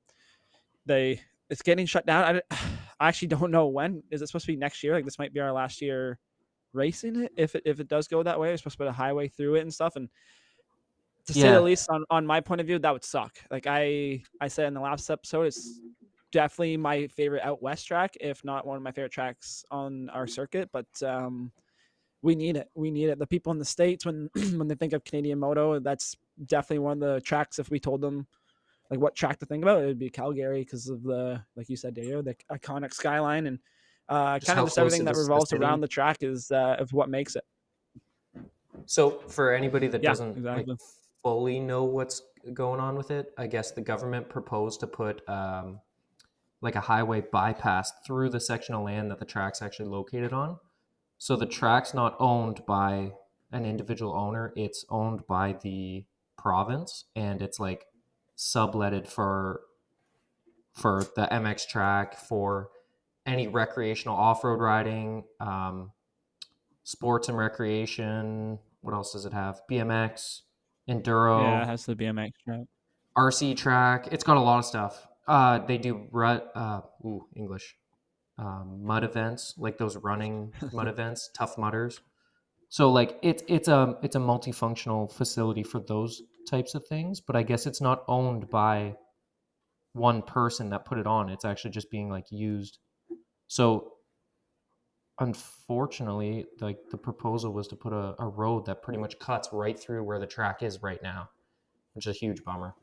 they 0.86 1.22
it's 1.50 1.62
getting 1.62 1.86
shut 1.86 2.06
down. 2.06 2.42
I, 2.52 2.56
I 3.00 3.08
actually 3.08 3.30
don't 3.30 3.52
know 3.52 3.68
when. 3.68 4.04
Is 4.12 4.22
it 4.22 4.28
supposed 4.28 4.46
to 4.46 4.52
be 4.52 4.58
next 4.58 4.84
year? 4.84 4.94
Like 4.94 5.06
this 5.06 5.20
might 5.20 5.34
be 5.34 5.40
our 5.40 5.52
last 5.54 5.82
year 5.82 6.20
racing 6.74 7.16
it 7.24 7.32
if 7.36 7.56
it 7.56 7.64
if 7.66 7.80
it 7.80 7.88
does 7.88 8.08
go 8.08 8.22
that 8.24 8.40
way. 8.40 8.52
It's 8.54 8.62
supposed 8.62 8.76
to 8.78 8.84
put 8.84 8.88
a 8.90 8.94
highway 8.94 9.28
through 9.28 9.56
it 9.56 9.62
and 9.62 9.74
stuff. 9.74 9.96
And 9.96 10.10
to 11.26 11.34
say 11.34 11.42
Yeah. 11.42 11.54
the 11.56 11.62
least, 11.62 11.90
on 11.90 12.04
on 12.10 12.26
my 12.26 12.42
point 12.42 12.62
of 12.62 12.68
view, 12.68 12.80
that 12.80 12.92
would 12.94 13.04
suck. 13.04 13.38
Like 13.50 13.68
I 13.68 14.22
I 14.42 14.48
said 14.48 14.68
in 14.68 14.74
the 14.74 14.82
last 14.82 15.10
episode, 15.10 15.44
it's 15.44 15.80
definitely 16.32 16.78
my 16.78 17.08
favorite 17.08 17.44
out 17.44 17.62
west 17.62 17.88
track, 17.88 18.16
if 18.20 18.44
not 18.44 18.68
one 18.68 18.78
of 18.78 18.84
my 18.84 18.92
favorite 18.92 19.12
tracks 19.12 19.64
on 19.72 20.10
our 20.10 20.28
circuit. 20.28 20.70
But 20.72 20.88
um, 21.04 21.52
we 22.22 22.36
need 22.36 22.58
it. 22.58 22.70
We 22.76 22.92
need 22.92 23.10
it. 23.10 23.20
The 23.20 23.28
people 23.28 23.52
in 23.52 23.60
the 23.60 23.66
states 23.66 24.06
when 24.06 24.30
when 24.58 24.68
they 24.68 24.76
think 24.76 24.94
of 24.94 25.04
Canadian 25.04 25.40
moto, 25.40 25.80
that's 25.80 26.16
definitely 26.46 26.80
one 26.80 27.02
of 27.02 27.14
the 27.14 27.22
tracks. 27.22 27.60
If 27.60 27.70
we 27.70 27.80
told 27.80 28.02
them 28.02 28.28
like 28.90 29.00
what 29.00 29.16
track 29.16 29.40
to 29.40 29.46
think 29.46 29.64
about, 29.64 29.84
it 29.84 29.86
would 29.86 30.00
be 30.00 30.10
Calgary 30.10 30.62
because 30.62 30.88
of 30.88 31.04
the 31.04 31.42
like 31.56 31.70
you 31.70 31.78
said, 31.78 31.94
Dario, 31.94 32.22
the 32.22 32.36
iconic 32.52 32.94
skyline 32.94 33.48
and 33.48 33.60
uh, 34.10 34.40
kind 34.40 34.60
of 34.60 34.66
just 34.66 34.78
everything 34.80 35.06
that 35.06 35.12
is 35.12 35.18
to 35.18 35.22
the 35.24 35.28
revolves 35.30 35.54
around 35.54 35.82
the 35.82 35.88
track 35.88 36.18
is 36.22 36.52
uh, 36.52 36.76
of 36.80 36.92
what 36.94 37.10
makes 37.10 37.36
it. 37.36 37.44
So 38.86 39.22
for 39.28 39.54
anybody 39.54 39.88
that 39.88 40.02
Yeah, 40.02 40.10
doesn't 40.10 40.44
like, 40.44 40.66
fully 41.24 41.60
know 41.60 41.84
what's 41.84 42.22
going 42.54 42.80
on 42.80 42.96
with 42.96 43.12
it, 43.12 43.34
I 43.38 43.48
guess 43.48 43.72
the 43.72 43.82
government 43.82 44.30
proposed 44.30 44.80
to 44.80 44.88
put 44.88 45.28
um, 45.30 45.82
like 46.62 46.76
a 46.76 46.82
highway 46.82 47.22
bypass 47.22 47.92
through 48.06 48.30
the 48.30 48.40
section 48.40 48.74
of 48.74 48.84
land 48.84 49.12
that 49.12 49.20
the 49.20 49.26
track's 49.26 49.62
actually 49.62 49.90
located 49.90 50.34
on. 50.34 50.58
So 51.18 51.36
the 51.36 51.46
track's 51.46 51.94
not 51.94 52.16
owned 52.20 52.66
by 52.66 53.12
an 53.52 53.66
individual 53.66 54.14
owner; 54.16 54.54
it's 54.56 54.86
owned 54.90 55.28
by 55.28 55.58
the 55.62 56.06
province, 56.38 57.06
and 57.16 57.42
it's 57.42 57.60
like 57.60 57.86
subletted 58.40 59.06
for 59.06 59.60
for 60.74 61.04
the 61.18 61.28
MX 61.30 61.68
track 61.68 62.16
for 62.18 62.70
any 63.26 63.50
recreational 63.50 64.16
off-road 64.16 64.62
riding, 64.62 65.26
um, 65.42 65.92
sports 66.84 67.28
and 67.28 67.38
recreation. 67.38 68.58
What 68.80 68.94
else 68.94 69.12
does 69.12 69.26
it 69.26 69.34
have? 69.34 69.62
BMX, 69.70 70.44
enduro, 70.90 71.42
Yeah, 71.42 71.64
it 71.64 71.66
has 71.68 71.86
the 71.86 71.96
BMX 71.98 72.32
track. 72.46 72.62
RC 73.18 73.58
track. 73.58 74.08
It's 74.14 74.24
got 74.24 74.38
a 74.38 74.40
lot 74.40 74.60
of 74.60 74.66
stuff. 74.66 75.06
Uh, 75.28 75.60
they 75.60 75.78
do 75.78 76.08
rut, 76.10 76.50
uh, 76.56 76.80
ooh, 77.04 77.28
English, 77.36 77.76
um, 78.38 78.80
mud 78.86 79.04
events 79.04 79.54
like 79.58 79.78
those 79.78 79.98
running 79.98 80.54
mud 80.72 80.88
events, 80.88 81.30
tough 81.36 81.58
mudders. 81.58 82.00
So 82.70 82.92
like 82.92 83.18
it's 83.24 83.44
it's 83.48 83.68
a 83.68 83.98
it's 84.04 84.16
a 84.16 84.20
multifunctional 84.20 85.12
facility 85.12 85.64
for 85.64 85.80
those 85.80 86.22
types 86.48 86.76
of 86.76 86.86
things, 86.86 87.20
but 87.20 87.36
I 87.36 87.44
guess 87.44 87.66
it's 87.66 87.82
not 87.82 88.04
owned 88.08 88.50
by 88.50 88.96
one 89.94 90.22
person 90.22 90.70
that 90.70 90.86
put 90.86 91.00
it 91.00 91.08
on. 91.08 91.30
It's 91.30 91.46
actually 91.46 91.72
just 91.72 91.90
being 91.90 92.10
like 92.10 92.26
used. 92.32 92.78
So 93.48 93.94
unfortunately, 95.20 96.46
like 96.62 96.78
the 96.92 96.98
proposal 96.98 97.52
was 97.54 97.68
to 97.70 97.76
put 97.76 97.92
a, 97.92 98.16
a 98.20 98.28
road 98.28 98.66
that 98.68 98.84
pretty 98.84 99.00
much 99.00 99.18
cuts 99.18 99.50
right 99.52 99.78
through 99.78 100.04
where 100.04 100.20
the 100.20 100.28
track 100.28 100.62
is 100.62 100.84
right 100.84 101.02
now, 101.02 101.30
which 101.94 102.06
is 102.06 102.16
a 102.16 102.20
huge 102.20 102.44
bummer. 102.44 102.76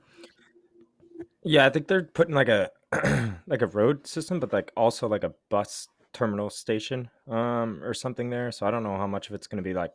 Yeah, 1.45 1.65
I 1.65 1.71
think 1.71 1.87
they're 1.87 2.03
putting 2.03 2.35
like 2.35 2.49
a 2.49 2.71
like 3.47 3.63
a 3.63 3.69
road 3.69 4.07
system, 4.09 4.41
but 4.41 4.53
like 4.53 4.73
also 4.77 5.07
like 5.09 5.23
a 5.23 5.33
bus 5.49 5.87
terminal 6.17 6.49
station 6.49 7.11
um 7.29 7.81
or 7.83 7.93
something 7.93 8.31
there. 8.31 8.51
So 8.51 8.67
I 8.67 8.71
don't 8.71 8.83
know 8.83 8.97
how 8.97 9.07
much 9.07 9.29
of 9.29 9.35
it's 9.35 9.47
going 9.47 9.63
to 9.63 9.69
be 9.69 9.75
like 9.75 9.93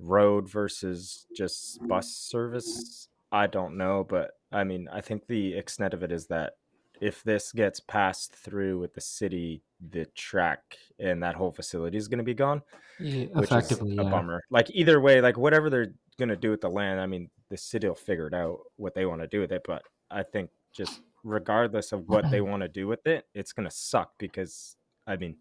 road 0.00 0.48
versus 0.48 1.26
just 1.34 1.86
bus 1.86 2.10
service. 2.12 3.08
I 3.30 3.46
don't 3.46 3.76
know, 3.76 4.04
but 4.08 4.32
I 4.52 4.64
mean, 4.64 4.88
I 4.92 5.00
think 5.00 5.26
the 5.26 5.54
extent 5.54 5.94
of 5.94 6.02
it 6.02 6.10
is 6.10 6.26
that 6.26 6.54
if 7.00 7.22
this 7.22 7.52
gets 7.52 7.78
passed 7.78 8.34
through 8.34 8.78
with 8.80 8.94
the 8.94 9.00
city, 9.00 9.62
the 9.90 10.06
track 10.14 10.78
and 10.98 11.22
that 11.22 11.34
whole 11.34 11.52
facility 11.52 11.96
is 11.96 12.08
going 12.08 12.18
to 12.18 12.24
be 12.24 12.34
gone, 12.34 12.62
Yeah, 12.98 13.26
which 13.26 13.50
effectively, 13.50 13.92
is 13.92 13.98
a 13.98 14.02
yeah. 14.04 14.10
bummer. 14.10 14.42
Like 14.50 14.70
either 14.70 15.00
way, 15.00 15.20
like 15.20 15.36
whatever 15.36 15.68
they're 15.70 15.92
going 16.18 16.30
to 16.30 16.36
do 16.36 16.50
with 16.50 16.62
the 16.62 16.70
land, 16.70 17.00
I 17.00 17.06
mean, 17.06 17.28
the 17.50 17.56
city 17.56 17.86
will 17.86 17.94
figure 17.94 18.26
it 18.26 18.34
out 18.34 18.60
what 18.76 18.94
they 18.94 19.06
want 19.06 19.20
to 19.20 19.26
do 19.26 19.40
with 19.40 19.52
it, 19.52 19.62
but 19.64 19.82
I 20.10 20.22
think 20.22 20.50
just 20.72 21.02
regardless 21.22 21.92
of 21.92 22.08
what 22.08 22.30
they 22.30 22.40
want 22.50 22.62
to 22.62 22.68
do 22.68 22.86
with 22.86 23.06
it, 23.06 23.26
it's 23.34 23.52
going 23.52 23.68
to 23.68 23.74
suck 23.74 24.12
because 24.18 24.76
I 25.06 25.16
mean, 25.16 25.36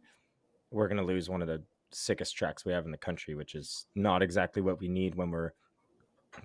we're 0.72 0.88
going 0.88 0.98
to 0.98 1.04
lose 1.04 1.30
one 1.30 1.42
of 1.42 1.48
the 1.48 1.62
sickest 1.92 2.36
tracks 2.36 2.66
we 2.66 2.74
have 2.74 2.86
in 2.86 2.92
the 2.92 2.98
country, 2.98 3.36
which 3.36 3.56
is 3.56 3.86
not 3.96 4.22
exactly 4.22 4.62
what 4.62 4.80
we 4.80 4.88
need 4.88 5.16
when 5.16 5.32
we're 5.32 5.54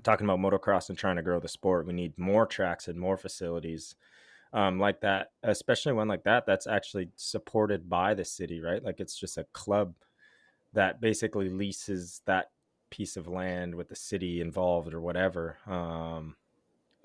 talking 0.02 0.26
about 0.28 0.38
motocross 0.38 0.88
and 0.88 0.98
trying 0.98 1.16
to 1.16 1.22
grow 1.22 1.40
the 1.40 1.48
sport. 1.48 1.87
We 1.87 1.92
need 1.92 2.16
more 2.16 2.46
tracks 2.46 2.88
and 2.88 2.98
more 2.98 3.16
facilities 3.16 3.96
um, 4.52 4.78
like 4.78 5.00
that, 5.00 5.33
especially 5.42 5.92
one 5.92 6.09
like 6.09 6.24
that 6.24 6.46
that's 6.46 6.66
actually 6.66 7.09
supported 7.16 7.88
by 7.88 8.14
the 8.14 8.24
city, 8.24 8.61
right? 8.61 8.83
Like 8.83 9.00
it's 9.00 9.16
just 9.16 9.38
a 9.38 9.44
club 9.52 9.94
that 10.72 11.00
basically 11.00 11.48
leases 11.48 12.20
that 12.26 12.50
piece 12.90 13.16
of 13.16 13.28
land 13.28 13.74
with 13.74 13.88
the 13.88 13.96
city 13.96 14.40
involved 14.40 14.92
or 14.92 15.00
whatever. 15.00 15.59
Um, 15.66 16.37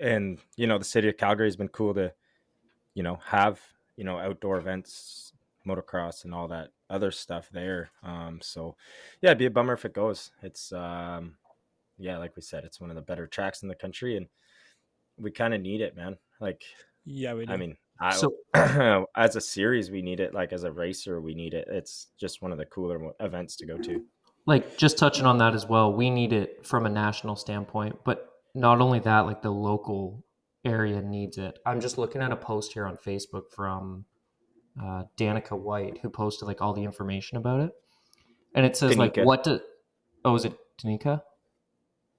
and 0.00 0.38
you 0.56 0.66
know, 0.66 0.78
the 0.78 0.84
city 0.84 1.08
of 1.08 1.16
Calgary 1.16 1.46
has 1.46 1.56
been 1.56 1.68
cool 1.68 1.94
to, 1.94 2.12
you 2.94 3.02
know, 3.02 3.18
have 3.26 3.60
you 3.96 4.04
know 4.04 4.18
outdoor 4.18 4.58
events, 4.58 5.32
motocross, 5.66 6.24
and 6.24 6.34
all 6.34 6.48
that 6.48 6.70
other 6.88 7.10
stuff 7.10 7.48
there. 7.52 7.90
Um, 8.02 8.38
so 8.42 8.76
yeah, 9.20 9.30
it'd 9.30 9.38
be 9.38 9.46
a 9.46 9.50
bummer 9.50 9.74
if 9.74 9.84
it 9.84 9.92
goes. 9.94 10.30
It's 10.42 10.72
um, 10.72 11.36
yeah, 11.98 12.18
like 12.18 12.36
we 12.36 12.42
said, 12.42 12.64
it's 12.64 12.80
one 12.80 12.90
of 12.90 12.96
the 12.96 13.02
better 13.02 13.26
tracks 13.26 13.62
in 13.62 13.68
the 13.68 13.74
country, 13.74 14.16
and 14.16 14.26
we 15.18 15.30
kind 15.30 15.54
of 15.54 15.60
need 15.60 15.80
it, 15.80 15.96
man. 15.96 16.16
Like, 16.40 16.62
Yeah, 17.04 17.32
we 17.34 17.46
do. 17.46 17.52
I 17.52 17.56
mean, 17.56 17.76
I, 18.00 18.12
So- 18.14 18.34
as 19.16 19.36
a 19.36 19.40
series, 19.40 19.90
we 19.90 20.02
need 20.02 20.20
it. 20.20 20.34
Like 20.34 20.52
as 20.52 20.64
a 20.64 20.70
racer, 20.72 21.20
we 21.20 21.34
need 21.34 21.54
it. 21.54 21.66
It's 21.70 22.08
just 22.18 22.42
one 22.42 22.52
of 22.52 22.58
the 22.58 22.66
cooler 22.66 23.12
events 23.20 23.56
to 23.56 23.66
go 23.66 23.78
to. 23.78 24.04
like 24.46 24.76
just 24.76 24.98
touching 24.98 25.24
on 25.26 25.38
that 25.38 25.54
as 25.54 25.66
well 25.66 25.92
we 25.92 26.08
need 26.08 26.32
it 26.32 26.64
from 26.64 26.86
a 26.86 26.88
national 26.88 27.34
standpoint 27.34 27.96
but 28.04 28.30
not 28.54 28.80
only 28.80 29.00
that 29.00 29.20
like 29.26 29.42
the 29.42 29.50
local 29.50 30.22
area 30.64 31.02
needs 31.02 31.36
it 31.36 31.58
i'm 31.66 31.80
just 31.80 31.98
looking 31.98 32.22
at 32.22 32.30
a 32.30 32.36
post 32.36 32.72
here 32.72 32.86
on 32.86 32.96
facebook 32.96 33.50
from 33.50 34.04
uh, 34.82 35.04
danica 35.16 35.58
white 35.58 35.98
who 36.02 36.10
posted 36.10 36.46
like 36.46 36.60
all 36.60 36.72
the 36.72 36.84
information 36.84 37.38
about 37.38 37.60
it. 37.60 37.72
And 38.54 38.64
it 38.66 38.76
says 38.76 38.96
like 38.96 39.16
what 39.16 39.44
do 39.44 39.60
oh 40.24 40.34
is 40.34 40.44
it 40.44 40.54
danica? 40.82 41.22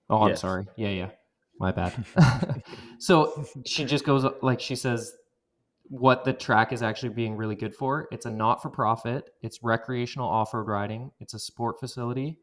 Oh 0.09 0.23
i'm 0.23 0.29
Yes. 0.29 0.41
sorry. 0.41 0.67
Yeah 0.75 0.89
yeah. 0.89 1.09
My 1.59 1.71
bad. 1.71 1.93
So 2.99 3.45
she 3.65 3.85
just 3.85 4.05
goes 4.05 4.25
like 4.41 4.59
she 4.59 4.75
says 4.75 5.13
what 5.89 6.25
the 6.25 6.33
track 6.33 6.73
is 6.73 6.81
actually 6.81 7.09
being 7.09 7.35
really 7.35 7.55
good 7.55 7.73
for. 7.73 8.07
It's 8.11 8.25
a 8.25 8.31
not 8.31 8.61
for 8.61 8.69
profit, 8.69 9.29
it's 9.41 9.63
recreational 9.63 10.27
off 10.27 10.53
road 10.53 10.67
riding, 10.67 11.11
it's 11.19 11.33
a 11.33 11.39
sport 11.39 11.79
facility, 11.79 12.39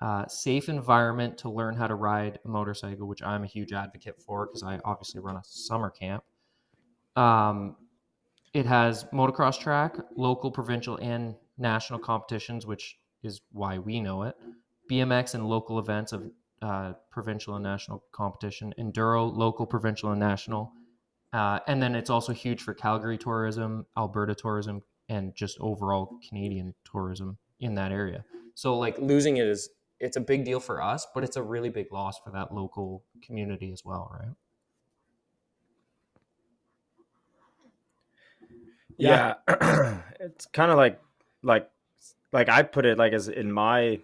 uh, 0.00 0.26
safe 0.28 0.68
environment 0.68 1.38
to 1.38 1.50
learn 1.50 1.74
how 1.74 1.86
to 1.86 1.94
ride 1.94 2.38
a 2.44 2.48
motorcycle, 2.48 3.08
which 3.08 3.22
I'm 3.22 3.42
a 3.44 3.46
huge 3.46 3.72
advocate 3.72 4.20
for 4.22 4.46
because 4.46 4.62
I 4.62 4.78
obviously 4.84 5.20
run 5.20 5.36
a 5.36 5.42
summer 5.44 5.90
camp. 5.90 6.22
Um, 7.16 7.76
it 8.54 8.66
has 8.66 9.04
motocross 9.12 9.58
track, 9.58 9.96
local, 10.16 10.50
provincial, 10.50 10.96
and 10.96 11.34
national 11.56 11.98
competitions, 11.98 12.66
which 12.66 12.96
is 13.22 13.40
why 13.52 13.78
we 13.78 14.00
know 14.00 14.22
it. 14.22 14.36
BMX 14.90 15.34
and 15.34 15.46
local 15.46 15.78
events 15.78 16.12
of 16.12 16.30
uh, 16.62 16.92
provincial 17.10 17.54
and 17.54 17.62
national 17.62 18.02
competition, 18.12 18.74
enduro, 18.78 19.34
local, 19.34 19.66
provincial, 19.66 20.10
and 20.10 20.20
national. 20.20 20.72
Uh, 21.32 21.58
and 21.66 21.82
then 21.82 21.94
it's 21.94 22.10
also 22.10 22.32
huge 22.32 22.62
for 22.62 22.74
Calgary 22.74 23.18
tourism, 23.18 23.86
Alberta 23.96 24.34
tourism, 24.34 24.80
and 25.08 25.34
just 25.34 25.58
overall 25.60 26.18
Canadian 26.26 26.74
tourism 26.90 27.38
in 27.60 27.74
that 27.74 27.92
area. 27.92 28.24
So 28.54 28.78
like 28.78 28.98
losing 28.98 29.36
it 29.36 29.46
is 29.46 29.68
it's 30.00 30.16
a 30.16 30.20
big 30.20 30.44
deal 30.44 30.60
for 30.60 30.82
us, 30.82 31.06
but 31.14 31.24
it's 31.24 31.36
a 31.36 31.42
really 31.42 31.70
big 31.70 31.92
loss 31.92 32.18
for 32.24 32.30
that 32.30 32.54
local 32.54 33.04
community 33.22 33.72
as 33.72 33.82
well, 33.84 34.10
right? 34.12 34.34
Yeah, 38.98 39.34
it's 40.20 40.46
kind 40.46 40.70
of 40.70 40.76
like 40.76 41.00
like 41.42 41.70
like 42.32 42.48
I 42.48 42.62
put 42.62 42.84
it 42.84 42.98
like 42.98 43.12
as 43.12 43.28
in 43.28 43.52
my 43.52 44.00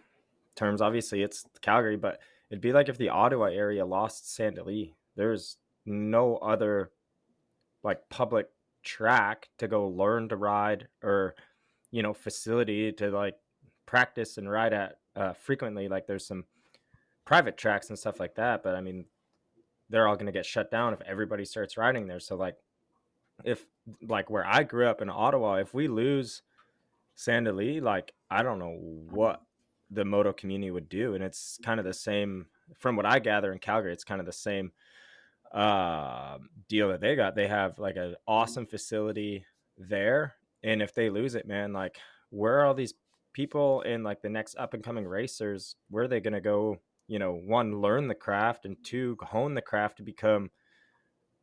terms. 0.57 0.81
Obviously, 0.81 1.23
it's 1.23 1.45
Calgary, 1.61 1.97
but 1.97 2.21
it'd 2.51 2.63
be 2.63 2.73
like 2.73 2.89
if 2.89 2.97
the 2.97 3.09
Ottawa 3.11 3.47
area 3.47 3.85
lost 3.85 4.35
Sand 4.35 4.57
Del 4.57 4.67
Lee. 4.67 4.95
There's 5.17 5.59
no 5.85 6.37
other 6.37 6.91
like 7.83 8.09
public 8.09 8.49
track 8.83 9.49
to 9.59 9.69
go 9.69 9.87
learn 9.89 10.29
to 10.29 10.37
ride 10.37 10.89
or 11.03 11.35
you 11.91 12.03
know 12.03 12.13
facility 12.13 12.93
to 12.93 13.11
like 13.11 13.37
practice 13.87 14.39
and 14.39 14.51
ride 14.51 14.73
at 14.73 14.99
uh, 15.17 15.33
frequently. 15.33 15.89
Like 15.89 16.07
there's 16.07 16.27
some 16.27 16.45
private 17.25 17.57
tracks 17.57 17.89
and 17.89 17.99
stuff 17.99 18.21
like 18.21 18.37
that, 18.37 18.63
but 18.63 18.75
I 18.75 18.81
mean 18.81 19.07
they're 19.91 20.09
all 20.09 20.17
going 20.17 20.27
to 20.27 20.33
get 20.33 20.47
shut 20.47 20.71
down 20.71 20.93
if 20.93 21.01
everybody 21.03 21.45
starts 21.45 21.77
riding 21.77 22.07
there. 22.07 22.21
So 22.21 22.37
like 22.37 22.57
if 23.43 23.67
like 24.07 24.31
where 24.31 24.47
I 24.47 24.63
grew 24.63 24.87
up 24.87 25.03
in 25.03 25.11
Ottawa, 25.11 25.55
if 25.57 25.75
we 25.75 25.89
lose 25.89 26.43
Sand 27.15 27.47
Del 27.47 27.55
Lee, 27.55 27.81
like 27.81 28.13
I 28.31 28.43
don't 28.43 28.59
know 28.59 28.77
what 29.11 29.43
the 29.91 30.05
moto 30.05 30.33
community 30.33 30.71
would 30.71 30.89
do. 30.89 31.15
And 31.15 31.23
it's 31.23 31.59
kind 31.63 31.79
of 31.81 31.87
the 31.87 31.95
same 31.95 32.47
from 32.79 32.97
what 32.97 33.07
I 33.07 33.19
gather 33.19 33.53
in 33.53 33.59
Calgary, 33.59 33.93
it's 33.93 34.05
kind 34.05 34.21
of 34.21 34.27
the 34.27 34.33
same 34.33 34.73
uh, 35.53 36.39
deal 36.69 36.89
that 36.89 37.01
they 37.01 37.15
got. 37.15 37.35
They 37.35 37.49
have 37.49 37.79
like 37.79 37.97
an 37.97 38.17
awesome 38.27 38.67
facility 38.67 39.45
there. 39.77 40.35
And 40.63 40.81
if 40.81 40.95
they 40.95 41.11
lose 41.11 41.35
it, 41.35 41.47
man, 41.47 41.73
like 41.73 41.99
where 42.31 42.61
are 42.61 42.67
all 42.67 42.75
these 42.75 42.95
people 43.33 43.83
in 43.83 44.03
like 44.03 44.23
the 44.23 44.29
next 44.29 44.57
up 44.57 44.75
and 44.75 44.83
coming 44.83 45.07
racers? 45.07 45.77
Where 45.91 46.05
are 46.05 46.09
they 46.09 46.21
gonna 46.21 46.41
go, 46.41 46.79
you 47.07 47.19
know, 47.19 47.35
one, 47.35 47.81
learn 47.81 48.09
the 48.09 48.15
craft 48.15 48.65
and 48.65 48.77
two, 48.83 49.17
hone 49.21 49.55
the 49.55 49.63
craft 49.63 49.99
to 49.99 50.03
become 50.03 50.51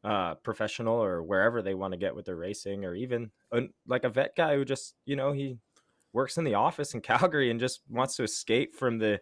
uh 0.04 0.36
professional 0.36 0.96
or 0.96 1.22
wherever 1.22 1.62
they 1.62 1.76
want 1.76 1.92
to 1.94 1.98
get 1.98 2.16
with 2.16 2.26
their 2.26 2.36
racing 2.36 2.86
or 2.86 2.96
even 2.96 3.30
uh, 3.52 3.62
like 3.88 4.04
a 4.04 4.10
vet 4.10 4.36
guy 4.36 4.56
who 4.56 4.66
just 4.66 4.96
you 5.06 5.16
know 5.16 5.32
he 5.32 5.58
works 6.14 6.38
in 6.38 6.44
the 6.44 6.56
office 6.56 6.94
in 6.94 7.02
Calgary 7.12 7.52
and 7.52 7.60
just 7.60 7.82
wants 7.90 8.16
to 8.16 8.24
escape 8.24 8.76
from 8.76 8.98
the 8.98 9.20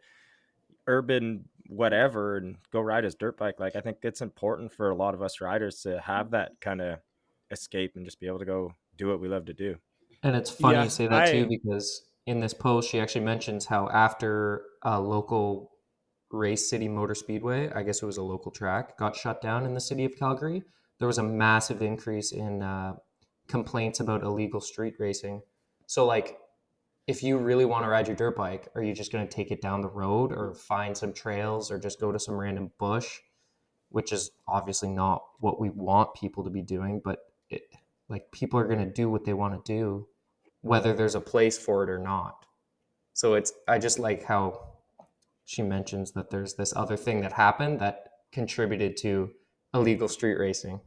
urban 0.87 1.47
whatever 1.67 2.37
and 2.37 2.57
go 2.71 2.81
ride 2.81 3.03
his 3.03 3.13
dirt 3.15 3.37
bike. 3.37 3.59
Like 3.59 3.75
I 3.75 3.81
think 3.81 3.97
it's 4.01 4.21
important 4.21 4.71
for 4.71 4.89
a 4.89 4.95
lot 4.95 5.13
of 5.13 5.21
us 5.21 5.39
riders 5.39 5.81
to 5.81 5.99
have 5.99 6.31
that 6.31 6.53
kind 6.61 6.81
of 6.81 6.99
escape 7.51 7.93
and 7.95 8.05
just 8.05 8.19
be 8.19 8.27
able 8.27 8.39
to 8.39 8.45
go 8.45 8.73
do 8.97 9.07
what 9.07 9.19
we 9.19 9.27
love 9.27 9.45
to 9.45 9.53
do. 9.53 9.75
And 10.23 10.35
it's 10.35 10.49
funny 10.49 10.75
Yeah, 10.75 10.83
you 10.85 10.89
say 10.89 11.07
that 11.07 11.27
I- 11.27 11.31
too 11.31 11.47
because 11.47 12.05
in 12.25 12.39
this 12.39 12.53
post 12.53 12.89
she 12.89 12.99
actually 12.99 13.25
mentions 13.25 13.65
how 13.65 13.89
after 13.89 14.63
a 14.83 14.99
local 14.99 15.71
race 16.31 16.69
city 16.69 16.87
motor 16.87 17.15
speedway, 17.15 17.71
I 17.71 17.83
guess 17.83 18.01
it 18.01 18.05
was 18.05 18.17
a 18.17 18.23
local 18.23 18.51
track, 18.51 18.97
got 18.97 19.15
shut 19.15 19.41
down 19.41 19.65
in 19.65 19.73
the 19.73 19.81
city 19.81 20.05
of 20.05 20.15
Calgary, 20.17 20.63
there 20.99 21.07
was 21.07 21.17
a 21.17 21.23
massive 21.23 21.81
increase 21.81 22.31
in 22.31 22.61
uh, 22.61 22.95
complaints 23.47 23.99
about 23.99 24.23
illegal 24.23 24.61
street 24.61 24.95
racing. 24.99 25.41
So 25.87 26.05
like 26.05 26.37
if 27.07 27.23
you 27.23 27.37
really 27.37 27.65
want 27.65 27.83
to 27.85 27.89
ride 27.89 28.07
your 28.07 28.15
dirt 28.15 28.35
bike, 28.35 28.67
are 28.75 28.83
you 28.83 28.93
just 28.93 29.11
going 29.11 29.27
to 29.27 29.33
take 29.33 29.49
it 29.49 29.61
down 29.61 29.81
the 29.81 29.89
road 29.89 30.31
or 30.31 30.53
find 30.53 30.95
some 30.95 31.13
trails 31.13 31.71
or 31.71 31.79
just 31.79 31.99
go 31.99 32.11
to 32.11 32.19
some 32.19 32.35
random 32.35 32.71
bush, 32.77 33.19
which 33.89 34.13
is 34.13 34.31
obviously 34.47 34.89
not 34.89 35.23
what 35.39 35.59
we 35.59 35.69
want 35.69 36.13
people 36.13 36.43
to 36.43 36.49
be 36.49 36.61
doing, 36.61 37.01
but 37.03 37.19
it 37.49 37.63
like 38.09 38.31
people 38.31 38.59
are 38.59 38.67
going 38.67 38.79
to 38.79 38.91
do 38.91 39.09
what 39.09 39.25
they 39.25 39.33
want 39.33 39.65
to 39.65 39.73
do 39.73 40.07
whether 40.61 40.93
there's 40.93 41.15
a 41.15 41.21
place 41.21 41.57
for 41.57 41.83
it 41.83 41.89
or 41.89 41.99
not. 41.99 42.45
So 43.13 43.33
it's 43.33 43.53
I 43.67 43.79
just 43.79 43.99
like 43.99 44.23
how 44.23 44.68
she 45.49 45.63
mentions 45.63 46.12
that 46.12 46.29
there's 46.29 46.53
this 46.53 46.75
other 46.75 46.95
thing 46.95 47.21
that 47.21 47.33
happened 47.33 47.79
that 47.79 48.12
contributed 48.31 48.95
to 48.95 49.31
illegal 49.73 50.07
street 50.07 50.35
racing. 50.35 50.79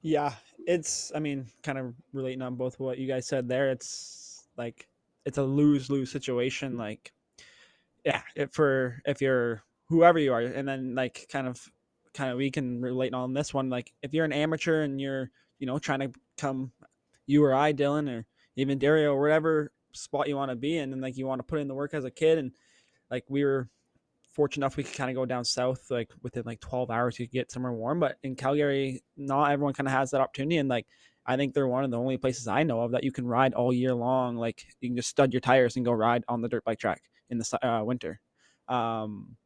Yeah, 0.00 0.32
it's. 0.66 1.12
I 1.14 1.18
mean, 1.18 1.44
kind 1.62 1.76
of 1.76 1.92
relating 2.14 2.40
on 2.40 2.54
both 2.54 2.80
what 2.80 2.96
you 2.96 3.06
guys 3.06 3.28
said 3.28 3.46
there. 3.46 3.70
It's 3.70 4.44
like 4.56 4.88
it's 5.26 5.36
a 5.36 5.42
lose 5.42 5.90
lose 5.90 6.10
situation. 6.10 6.78
Like, 6.78 7.12
yeah, 8.06 8.22
if 8.34 8.52
for 8.52 9.02
if 9.04 9.20
you're 9.20 9.62
whoever 9.90 10.18
you 10.18 10.32
are, 10.32 10.40
and 10.40 10.66
then 10.66 10.94
like 10.94 11.28
kind 11.30 11.46
of 11.46 11.62
kind 12.14 12.30
of 12.30 12.38
we 12.38 12.50
can 12.50 12.80
relate 12.80 13.12
on 13.12 13.34
this 13.34 13.52
one. 13.52 13.68
Like, 13.68 13.92
if 14.02 14.14
you're 14.14 14.24
an 14.24 14.32
amateur 14.32 14.80
and 14.84 14.98
you're 14.98 15.30
you 15.58 15.66
know 15.66 15.78
trying 15.78 16.00
to 16.00 16.12
come, 16.38 16.72
you 17.26 17.44
or 17.44 17.52
I, 17.52 17.74
Dylan, 17.74 18.08
or 18.08 18.24
even 18.56 18.78
Dario, 18.78 19.12
or 19.12 19.20
whatever 19.20 19.70
spot 19.92 20.28
you 20.28 20.36
want 20.36 20.50
to 20.50 20.56
be 20.56 20.78
in, 20.78 20.94
and 20.94 21.02
like 21.02 21.18
you 21.18 21.26
want 21.26 21.40
to 21.40 21.46
put 21.46 21.60
in 21.60 21.68
the 21.68 21.74
work 21.74 21.92
as 21.92 22.06
a 22.06 22.10
kid, 22.10 22.38
and 22.38 22.52
like 23.10 23.24
we 23.28 23.44
were 23.44 23.68
fortunate 24.32 24.64
enough 24.64 24.76
we 24.76 24.84
could 24.84 24.94
kind 24.94 25.10
of 25.10 25.16
go 25.16 25.26
down 25.26 25.44
south 25.44 25.90
like 25.90 26.10
within 26.22 26.44
like 26.46 26.60
12 26.60 26.90
hours 26.90 27.18
you 27.18 27.26
could 27.26 27.32
get 27.32 27.50
somewhere 27.50 27.72
warm 27.72 27.98
but 27.98 28.16
in 28.22 28.36
calgary 28.36 29.02
not 29.16 29.50
everyone 29.50 29.74
kind 29.74 29.88
of 29.88 29.92
has 29.92 30.10
that 30.10 30.20
opportunity 30.20 30.58
and 30.58 30.68
like 30.68 30.86
i 31.26 31.36
think 31.36 31.52
they're 31.52 31.66
one 31.66 31.84
of 31.84 31.90
the 31.90 31.98
only 31.98 32.16
places 32.16 32.46
i 32.46 32.62
know 32.62 32.80
of 32.80 32.92
that 32.92 33.02
you 33.02 33.10
can 33.10 33.26
ride 33.26 33.54
all 33.54 33.72
year 33.72 33.92
long 33.92 34.36
like 34.36 34.64
you 34.80 34.88
can 34.88 34.96
just 34.96 35.08
stud 35.08 35.32
your 35.32 35.40
tires 35.40 35.76
and 35.76 35.84
go 35.84 35.92
ride 35.92 36.24
on 36.28 36.40
the 36.40 36.48
dirt 36.48 36.64
bike 36.64 36.78
track 36.78 37.02
in 37.28 37.38
the 37.38 37.66
uh, 37.66 37.82
winter. 37.84 38.20
Um 38.68 39.36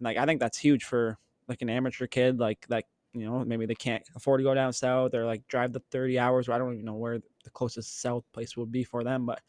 like 0.00 0.16
i 0.16 0.26
think 0.26 0.40
that's 0.40 0.58
huge 0.58 0.84
for 0.84 1.18
like 1.48 1.62
an 1.62 1.70
amateur 1.70 2.06
kid 2.06 2.38
like 2.38 2.64
like 2.68 2.86
you 3.12 3.24
know 3.24 3.44
maybe 3.44 3.66
they 3.66 3.74
can't 3.74 4.02
afford 4.16 4.40
to 4.40 4.44
go 4.44 4.54
down 4.54 4.72
south 4.72 5.14
or 5.14 5.24
like 5.24 5.46
drive 5.48 5.72
the 5.72 5.82
30 5.90 6.18
hours 6.18 6.48
or 6.48 6.52
i 6.52 6.58
don't 6.58 6.74
even 6.74 6.84
know 6.84 6.94
where 6.94 7.18
the 7.44 7.50
closest 7.50 8.00
south 8.00 8.24
place 8.32 8.56
would 8.56 8.72
be 8.72 8.84
for 8.84 9.04
them 9.04 9.26
but 9.26 9.40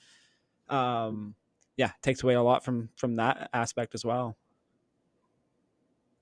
um 0.74 1.36
yeah 1.78 1.88
it 1.88 2.02
takes 2.02 2.24
away 2.24 2.34
a 2.34 2.42
lot 2.42 2.64
from 2.64 2.90
from 2.96 3.16
that 3.16 3.50
aspect 3.54 3.94
as 3.96 4.06
well 4.06 4.36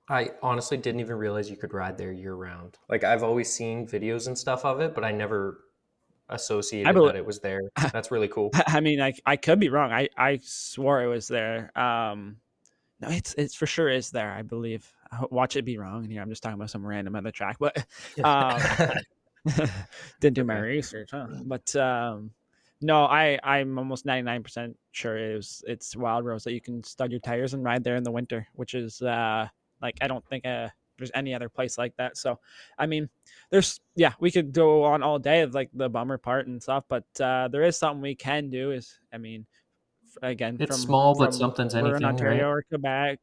I 0.09 0.31
honestly 0.41 0.77
didn't 0.77 0.99
even 0.99 1.15
realize 1.15 1.49
you 1.49 1.55
could 1.55 1.73
ride 1.73 1.97
there 1.97 2.11
year 2.11 2.33
round. 2.35 2.77
Like 2.89 3.03
I've 3.03 3.23
always 3.23 3.51
seen 3.51 3.87
videos 3.87 4.27
and 4.27 4.37
stuff 4.37 4.65
of 4.65 4.81
it, 4.81 4.93
but 4.93 5.03
I 5.03 5.11
never 5.11 5.61
associated 6.29 6.93
bel- 6.93 7.05
that 7.05 7.15
it 7.15 7.25
was 7.25 7.39
there. 7.39 7.61
That's 7.93 8.11
really 8.11 8.27
cool. 8.27 8.51
I 8.67 8.81
mean, 8.81 9.01
I 9.01 9.13
I 9.25 9.37
could 9.37 9.59
be 9.59 9.69
wrong. 9.69 9.91
I 9.91 10.09
I 10.17 10.39
swore 10.43 11.01
it 11.01 11.07
was 11.07 11.27
there. 11.27 11.77
Um, 11.79 12.37
no, 12.99 13.09
it's 13.09 13.33
it's 13.37 13.55
for 13.55 13.65
sure 13.65 13.89
is 13.89 14.11
there. 14.11 14.31
I 14.31 14.41
believe. 14.41 14.91
Watch 15.29 15.55
it 15.55 15.63
be 15.63 15.77
wrong. 15.77 16.03
And 16.03 16.11
here 16.11 16.23
I'm 16.23 16.29
just 16.29 16.41
talking 16.41 16.55
about 16.55 16.71
some 16.71 16.85
random 16.85 17.15
other 17.15 17.31
track, 17.31 17.57
but 17.59 17.85
um, 18.23 18.59
didn't 20.19 20.35
do 20.35 20.43
my 20.43 20.57
research, 20.57 21.09
huh? 21.11 21.27
But 21.45 21.75
um, 21.75 22.31
no, 22.83 23.05
I 23.05 23.39
I'm 23.43 23.77
almost 23.79 24.05
99 24.05 24.43
percent 24.43 24.77
sure 24.91 25.17
it 25.17 25.35
was 25.35 25.63
it's 25.67 25.95
Wildrose 25.95 26.43
that 26.43 26.53
you 26.53 26.61
can 26.61 26.83
stud 26.83 27.11
your 27.11 27.19
tires 27.19 27.53
and 27.53 27.63
ride 27.63 27.83
there 27.83 27.95
in 27.95 28.03
the 28.03 28.11
winter, 28.11 28.47
which 28.53 28.73
is 28.73 29.01
uh 29.01 29.47
like 29.81 29.97
I 30.01 30.07
don't 30.07 30.25
think 30.27 30.45
uh 30.45 30.69
there's 30.97 31.11
any 31.15 31.33
other 31.33 31.49
place 31.49 31.77
like 31.77 31.95
that. 31.97 32.17
So, 32.17 32.39
I 32.77 32.85
mean, 32.85 33.09
there's 33.49 33.79
yeah, 33.95 34.13
we 34.19 34.31
could 34.31 34.53
go 34.53 34.83
on 34.83 35.03
all 35.03 35.19
day 35.19 35.41
of 35.41 35.53
like 35.53 35.69
the 35.73 35.89
bummer 35.89 36.17
part 36.17 36.47
and 36.47 36.61
stuff, 36.61 36.85
but 36.87 37.05
uh, 37.19 37.47
there 37.49 37.63
is 37.63 37.77
something 37.77 38.01
we 38.01 38.15
can 38.15 38.49
do. 38.49 38.71
Is 38.71 38.99
I 39.13 39.17
mean, 39.17 39.45
again, 40.21 40.57
It's 40.59 40.75
from, 40.75 40.85
small, 40.85 41.15
but 41.15 41.31
from- 41.31 41.33
something's 41.33 41.75
we're 41.75 41.95
in 41.95 42.05
Ontario 42.05 42.47
right? 42.47 42.57
or 42.57 42.63
Quebec. 42.69 43.19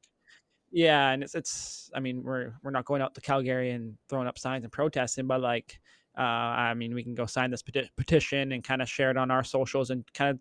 Yeah, 0.72 1.10
and 1.10 1.22
it's 1.22 1.34
it's. 1.34 1.90
I 1.94 2.00
mean, 2.00 2.22
we're 2.22 2.52
we're 2.62 2.70
not 2.70 2.84
going 2.84 3.02
out 3.02 3.14
to 3.14 3.20
Calgary 3.20 3.70
and 3.70 3.96
throwing 4.08 4.28
up 4.28 4.38
signs 4.38 4.64
and 4.64 4.72
protesting, 4.72 5.26
but 5.26 5.40
like, 5.40 5.80
uh, 6.18 6.22
I 6.22 6.74
mean, 6.74 6.94
we 6.94 7.02
can 7.02 7.14
go 7.14 7.26
sign 7.26 7.50
this 7.50 7.62
peti- 7.62 7.90
petition 7.96 8.52
and 8.52 8.64
kind 8.64 8.82
of 8.82 8.88
share 8.88 9.10
it 9.10 9.16
on 9.16 9.30
our 9.30 9.44
socials 9.44 9.90
and 9.90 10.04
kind 10.12 10.30
of 10.30 10.38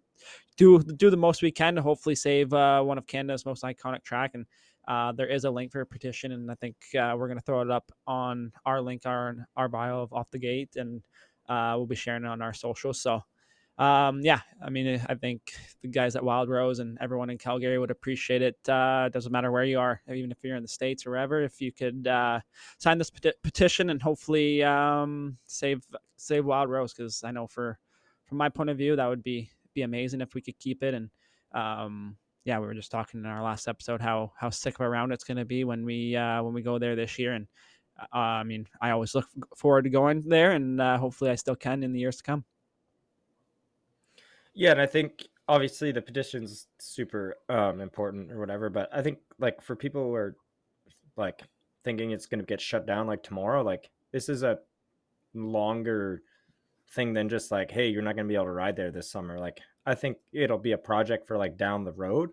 do 0.57 0.79
do 0.79 1.09
the 1.09 1.17
most 1.17 1.41
we 1.41 1.51
can 1.51 1.75
to 1.75 1.81
hopefully 1.81 2.15
save 2.15 2.53
uh, 2.53 2.81
one 2.81 2.97
of 2.97 3.07
Canada's 3.07 3.45
most 3.45 3.63
iconic 3.63 4.03
track. 4.03 4.31
And 4.33 4.45
uh, 4.87 5.11
there 5.11 5.27
is 5.27 5.43
a 5.43 5.51
link 5.51 5.71
for 5.71 5.81
a 5.81 5.85
petition, 5.85 6.31
and 6.31 6.49
I 6.49 6.55
think 6.55 6.75
uh, 6.99 7.13
we're 7.15 7.27
going 7.27 7.37
to 7.37 7.45
throw 7.45 7.61
it 7.61 7.69
up 7.69 7.91
on 8.07 8.51
our 8.65 8.81
link, 8.81 9.03
our 9.05 9.35
our 9.55 9.69
bio 9.69 10.01
of 10.01 10.11
Off 10.11 10.31
the 10.31 10.39
Gate, 10.39 10.75
and 10.75 11.01
uh, 11.47 11.73
we'll 11.77 11.85
be 11.85 11.95
sharing 11.95 12.23
it 12.23 12.27
on 12.27 12.41
our 12.41 12.53
socials. 12.53 12.99
So, 13.01 13.21
um, 13.79 14.19
yeah, 14.21 14.41
I 14.61 14.69
mean, 14.69 15.01
I 15.07 15.15
think 15.15 15.53
the 15.81 15.87
guys 15.87 16.17
at 16.17 16.23
Wildrose 16.23 16.79
and 16.79 16.97
everyone 16.99 17.29
in 17.29 17.37
Calgary 17.37 17.79
would 17.79 17.91
appreciate 17.91 18.41
it. 18.41 18.57
Uh, 18.67 19.07
doesn't 19.07 19.31
matter 19.31 19.51
where 19.53 19.63
you 19.63 19.79
are, 19.79 20.01
even 20.13 20.31
if 20.31 20.37
you're 20.43 20.57
in 20.57 20.61
the 20.61 20.67
states 20.67 21.05
or 21.07 21.11
wherever. 21.11 21.41
If 21.41 21.61
you 21.61 21.71
could 21.71 22.05
uh, 22.05 22.41
sign 22.77 22.97
this 22.97 23.09
peti- 23.09 23.37
petition 23.41 23.89
and 23.89 24.01
hopefully 24.01 24.63
um, 24.63 25.37
save 25.45 25.81
save 26.17 26.43
Wildrose, 26.43 26.93
because 26.93 27.23
I 27.23 27.31
know 27.31 27.47
for 27.47 27.79
from 28.25 28.37
my 28.37 28.49
point 28.49 28.69
of 28.69 28.77
view, 28.77 28.97
that 28.97 29.07
would 29.07 29.23
be 29.23 29.49
be 29.73 29.83
amazing 29.83 30.19
if 30.19 30.33
we 30.35 30.41
could 30.41 30.59
keep 30.59 30.83
it 30.83 30.93
and. 30.93 31.09
Um, 31.51 32.17
yeah, 32.45 32.57
we 32.59 32.67
were 32.67 32.73
just 32.73 32.91
talking 32.91 33.19
in 33.19 33.25
our 33.25 33.43
last 33.43 33.67
episode 33.67 34.01
how 34.01 34.31
how 34.37 34.49
sick 34.49 34.75
of 34.75 34.81
a 34.81 34.89
round 34.89 35.11
it's 35.11 35.23
going 35.23 35.37
to 35.37 35.45
be 35.45 35.63
when 35.63 35.83
we 35.83 36.15
uh, 36.15 36.41
when 36.41 36.53
we 36.53 36.61
go 36.61 36.79
there 36.79 36.95
this 36.95 37.19
year, 37.19 37.33
and 37.33 37.47
uh, 37.99 38.17
I 38.17 38.43
mean, 38.43 38.65
I 38.81 38.91
always 38.91 39.13
look 39.13 39.27
forward 39.55 39.83
to 39.83 39.89
going 39.89 40.27
there, 40.27 40.51
and 40.51 40.79
uh, 40.79 40.97
hopefully, 40.97 41.31
I 41.31 41.35
still 41.35 41.55
can 41.55 41.83
in 41.83 41.91
the 41.91 41.99
years 41.99 42.17
to 42.17 42.23
come. 42.23 42.45
Yeah, 44.53 44.71
and 44.71 44.81
I 44.81 44.85
think 44.85 45.27
obviously 45.47 45.91
the 45.91 46.01
petition's 46.01 46.67
super 46.79 47.35
um, 47.49 47.81
important 47.81 48.31
or 48.31 48.39
whatever, 48.39 48.69
but 48.69 48.89
I 48.93 49.01
think 49.01 49.19
like 49.39 49.61
for 49.61 49.75
people 49.75 50.03
who 50.03 50.13
are 50.13 50.35
like 51.17 51.41
thinking 51.83 52.11
it's 52.11 52.25
going 52.25 52.39
to 52.39 52.45
get 52.45 52.61
shut 52.61 52.85
down 52.85 53.07
like 53.07 53.23
tomorrow, 53.23 53.63
like 53.63 53.89
this 54.11 54.29
is 54.29 54.43
a 54.43 54.59
longer 55.33 56.21
thing 56.93 57.13
than 57.13 57.29
just 57.29 57.51
like, 57.51 57.71
hey, 57.71 57.87
you're 57.87 58.01
not 58.01 58.15
going 58.15 58.25
to 58.25 58.29
be 58.29 58.35
able 58.35 58.45
to 58.45 58.51
ride 58.51 58.75
there 58.75 58.91
this 58.91 59.11
summer. 59.11 59.39
Like 59.39 59.59
I 59.85 59.95
think 59.95 60.17
it'll 60.33 60.57
be 60.57 60.73
a 60.73 60.77
project 60.77 61.27
for 61.27 61.37
like 61.37 61.57
down 61.57 61.83
the 61.83 61.93
road. 61.93 62.29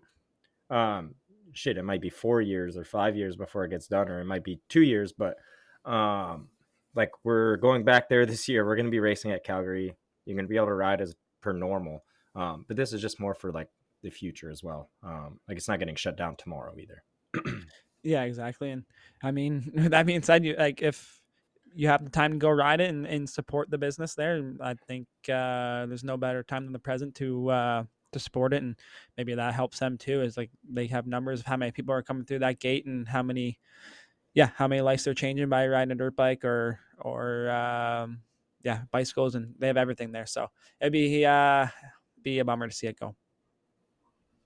Um, 0.69 1.15
shit, 1.53 1.77
it 1.77 1.83
might 1.83 2.01
be 2.01 2.09
four 2.09 2.41
years 2.41 2.77
or 2.77 2.83
five 2.83 3.15
years 3.15 3.35
before 3.35 3.65
it 3.65 3.69
gets 3.69 3.87
done, 3.87 4.09
or 4.09 4.19
it 4.19 4.25
might 4.25 4.43
be 4.43 4.59
two 4.69 4.81
years, 4.81 5.13
but 5.13 5.37
um, 5.85 6.49
like 6.95 7.11
we're 7.23 7.57
going 7.57 7.83
back 7.83 8.09
there 8.09 8.25
this 8.25 8.47
year. 8.47 8.65
We're 8.65 8.75
going 8.75 8.85
to 8.85 8.91
be 8.91 8.99
racing 8.99 9.31
at 9.31 9.43
Calgary. 9.43 9.95
You're 10.25 10.35
going 10.35 10.45
to 10.45 10.49
be 10.49 10.57
able 10.57 10.67
to 10.67 10.73
ride 10.73 11.01
as 11.01 11.15
normal. 11.53 12.03
Um, 12.35 12.65
but 12.67 12.77
this 12.77 12.93
is 12.93 13.01
just 13.01 13.19
more 13.19 13.33
for 13.33 13.51
like 13.51 13.69
the 14.03 14.09
future 14.09 14.49
as 14.49 14.63
well. 14.63 14.89
Um, 15.03 15.39
like 15.47 15.57
it's 15.57 15.67
not 15.67 15.79
getting 15.79 15.95
shut 15.95 16.17
down 16.17 16.35
tomorrow 16.35 16.75
either. 16.77 17.03
Yeah, 18.03 18.23
exactly. 18.23 18.71
And 18.71 18.85
I 19.21 19.31
mean, 19.31 19.69
that 19.91 20.05
being 20.05 20.21
said, 20.21 20.45
you 20.45 20.55
like 20.57 20.81
if 20.81 21.21
you 21.75 21.89
have 21.89 22.03
the 22.03 22.09
time 22.09 22.31
to 22.31 22.37
go 22.37 22.49
ride 22.49 22.79
it 22.79 22.89
and, 22.89 23.05
and 23.05 23.29
support 23.29 23.69
the 23.69 23.77
business 23.77 24.15
there, 24.15 24.53
I 24.61 24.75
think 24.75 25.07
uh, 25.29 25.85
there's 25.87 26.05
no 26.05 26.15
better 26.15 26.41
time 26.41 26.63
than 26.63 26.73
the 26.73 26.79
present 26.79 27.15
to 27.15 27.49
uh, 27.49 27.83
to 28.13 28.19
support 28.19 28.53
it, 28.53 28.63
and 28.63 28.75
maybe 29.17 29.35
that 29.35 29.53
helps 29.53 29.79
them 29.79 29.97
too. 29.97 30.21
Is 30.21 30.37
like 30.37 30.51
they 30.67 30.87
have 30.87 31.05
numbers 31.05 31.41
of 31.41 31.47
how 31.47 31.57
many 31.57 31.71
people 31.71 31.93
are 31.93 32.01
coming 32.01 32.23
through 32.23 32.39
that 32.39 32.59
gate 32.59 32.85
and 32.85 33.07
how 33.07 33.23
many, 33.23 33.59
yeah, 34.33 34.51
how 34.55 34.67
many 34.67 34.81
lives 34.81 35.03
they're 35.03 35.13
changing 35.13 35.49
by 35.49 35.67
riding 35.67 35.91
a 35.91 35.95
dirt 35.95 36.15
bike 36.15 36.45
or 36.45 36.79
or 36.99 37.49
um, 37.49 38.19
yeah, 38.67 38.81
bicycles, 38.91 39.35
and 39.35 39.55
they 39.57 39.67
have 39.67 39.77
everything 39.77 40.11
there. 40.11 40.25
So 40.25 40.47
it'd 40.81 40.91
be 40.91 41.25
uh, 41.25 41.67
be 42.21 42.39
a 42.39 42.45
bummer 42.45 42.67
to 42.67 42.75
see 42.75 42.87
it 42.87 42.99
go. 42.99 43.15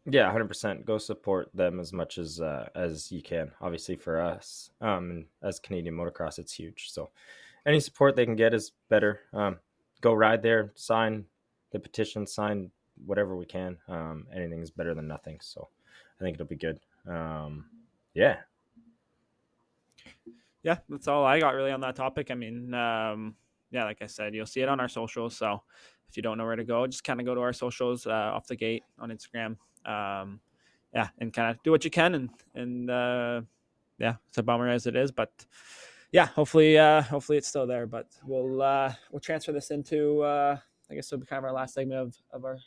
Yeah, 0.06 0.32
hundred 0.32 0.48
percent. 0.48 0.86
Go 0.86 1.00
support 1.00 1.50
them 1.56 1.80
as 1.80 1.92
much 1.92 2.20
as 2.20 2.40
uh, 2.40 2.70
as 2.76 3.12
you 3.12 3.24
can. 3.24 3.52
Obviously, 3.62 3.96
for 3.96 4.22
us, 4.22 4.70
um, 4.80 5.10
and 5.10 5.26
as 5.42 5.60
Canadian 5.60 5.96
motocross, 5.96 6.38
it's 6.38 6.54
huge. 6.54 6.92
So, 6.92 7.10
any 7.66 7.80
support 7.80 8.16
they 8.16 8.26
can 8.26 8.36
get 8.36 8.54
is 8.54 8.74
better. 8.90 9.22
Um, 9.34 9.58
go 10.02 10.14
ride 10.14 10.44
there, 10.44 10.72
sign 10.76 11.26
the 11.72 11.80
petition, 11.80 12.28
sign 12.28 12.70
whatever 13.08 13.36
we 13.36 13.48
can. 13.48 13.76
Um, 13.88 14.28
anything 14.32 14.62
is 14.62 14.70
better 14.70 14.94
than 14.94 15.08
nothing. 15.08 15.40
So, 15.42 15.68
I 16.20 16.24
think 16.24 16.36
it'll 16.36 16.46
be 16.46 16.56
good. 16.56 16.80
Um, 17.08 17.66
yeah, 18.14 18.38
yeah, 20.62 20.78
that's 20.90 21.08
all 21.08 21.26
I 21.26 21.40
got 21.40 21.56
really 21.56 21.72
on 21.72 21.82
that 21.82 21.96
topic. 21.96 22.30
I 22.30 22.36
mean, 22.36 22.72
um, 22.76 23.36
yeah, 23.72 23.86
like 23.86 24.02
I 24.02 24.08
said, 24.08 24.36
you'll 24.36 24.46
see 24.46 24.62
it 24.62 24.70
on 24.70 24.80
our 24.80 24.90
socials. 24.90 25.36
So 25.36 25.62
if 26.10 26.18
you 26.18 26.24
don't 26.24 26.38
know 26.38 26.46
where 26.46 26.56
to 26.56 26.64
go, 26.64 26.86
just 26.88 27.04
kind 27.04 27.20
of 27.20 27.26
go 27.26 27.34
to 27.34 27.42
our 27.42 27.54
socials 27.54 28.06
uh, 28.06 28.12
off 28.12 28.48
the 28.48 28.56
gate 28.56 28.84
on 29.00 29.10
Instagram. 29.10 29.56
Um, 29.86 30.40
yeah, 30.94 31.08
and 31.20 31.34
kind 31.34 31.50
of 31.50 31.64
do 31.64 31.72
what 31.72 31.86
you 31.86 31.92
can, 31.92 32.16
and 32.16 32.30
and 32.54 32.90
uh, 32.92 33.42
yeah, 33.98 34.16
it's 34.28 34.38
a 34.38 34.44
bummer 34.44 34.68
as 34.68 34.88
it 34.88 34.96
is, 34.96 35.12
but 35.12 35.32
yeah, 36.12 36.26
hopefully, 36.26 36.78
uh, 36.78 37.02
hopefully 37.02 37.38
it's 37.38 37.48
still 37.48 37.66
there. 37.66 37.88
But 37.88 38.08
we'll 38.26 38.62
uh, 38.62 38.94
we'll 39.12 39.22
transfer 39.22 39.54
this 39.54 39.72
into 39.72 40.22
uh, 40.22 40.58
I 40.90 40.96
guess 40.96 41.08
it'll 41.08 41.22
be 41.22 41.28
kind 41.28 41.38
of 41.38 41.46
our 41.46 41.54
last 41.54 41.74
segment 41.74 42.02
of 42.02 42.18
of 42.34 42.44
our 42.44 42.60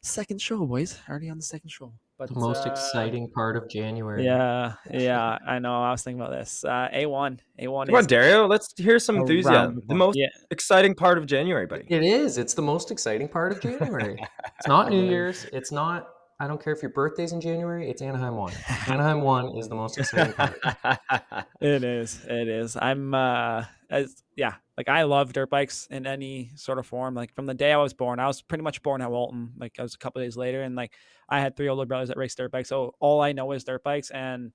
second 0.00 0.40
show, 0.40 0.64
boys. 0.64 0.98
Already 1.08 1.28
on 1.28 1.38
the 1.38 1.42
second 1.42 1.70
show. 1.70 1.92
But 2.18 2.32
The 2.32 2.40
most 2.40 2.66
uh, 2.66 2.70
exciting 2.70 3.28
part 3.30 3.56
of 3.56 3.68
January. 3.68 4.24
Yeah, 4.24 4.74
yeah, 4.90 5.36
I 5.46 5.58
know. 5.58 5.82
I 5.82 5.90
was 5.90 6.02
thinking 6.02 6.20
about 6.20 6.32
this. 6.32 6.64
Uh, 6.64 6.88
A 6.90 7.04
one, 7.04 7.40
A 7.58 7.68
one. 7.68 7.86
Come 7.86 7.96
on, 7.96 8.06
Dario. 8.06 8.46
Let's 8.46 8.72
hear 8.78 8.98
some 8.98 9.16
enthusiasm. 9.16 9.82
The 9.86 9.94
most 9.94 10.16
yeah, 10.16 10.28
exciting 10.50 10.94
part 10.94 11.18
of 11.18 11.26
January, 11.26 11.66
buddy. 11.66 11.84
It 11.88 12.02
is. 12.02 12.38
It's 12.38 12.54
the 12.54 12.62
most 12.62 12.90
exciting 12.90 13.28
part 13.28 13.52
of 13.52 13.60
January. 13.60 14.16
it's 14.58 14.66
not 14.66 14.88
New 14.88 15.04
Year's. 15.04 15.46
It's 15.52 15.70
not. 15.70 16.08
I 16.40 16.46
don't 16.46 16.62
care 16.62 16.72
if 16.72 16.82
your 16.82 16.92
birthday's 16.92 17.32
in 17.32 17.40
January. 17.40 17.90
It's 17.90 18.00
Anaheim 18.00 18.36
one. 18.36 18.52
Anaheim 18.88 19.20
one 19.20 19.56
is 19.58 19.68
the 19.68 19.74
most 19.74 19.98
exciting 19.98 20.32
part. 20.32 20.58
it 21.60 21.84
is. 21.84 22.24
It 22.26 22.48
is. 22.48 22.76
I'm. 22.80 23.12
uh 23.12 23.64
as 23.90 24.22
yeah, 24.36 24.54
like 24.76 24.88
I 24.88 25.04
love 25.04 25.32
dirt 25.32 25.50
bikes 25.50 25.86
in 25.90 26.06
any 26.06 26.50
sort 26.56 26.78
of 26.78 26.86
form. 26.86 27.14
Like 27.14 27.34
from 27.34 27.46
the 27.46 27.54
day 27.54 27.72
I 27.72 27.78
was 27.78 27.94
born, 27.94 28.18
I 28.18 28.26
was 28.26 28.42
pretty 28.42 28.62
much 28.62 28.82
born 28.82 29.00
at 29.00 29.10
Walton. 29.10 29.52
Like 29.58 29.74
I 29.78 29.82
was 29.82 29.94
a 29.94 29.98
couple 29.98 30.22
days 30.22 30.36
later, 30.36 30.62
and 30.62 30.76
like 30.76 30.94
I 31.28 31.40
had 31.40 31.56
three 31.56 31.68
older 31.68 31.86
brothers 31.86 32.08
that 32.08 32.16
raced 32.16 32.38
dirt 32.38 32.52
bikes, 32.52 32.68
so 32.68 32.94
all 33.00 33.20
I 33.20 33.32
know 33.32 33.52
is 33.52 33.64
dirt 33.64 33.82
bikes, 33.82 34.10
and 34.10 34.52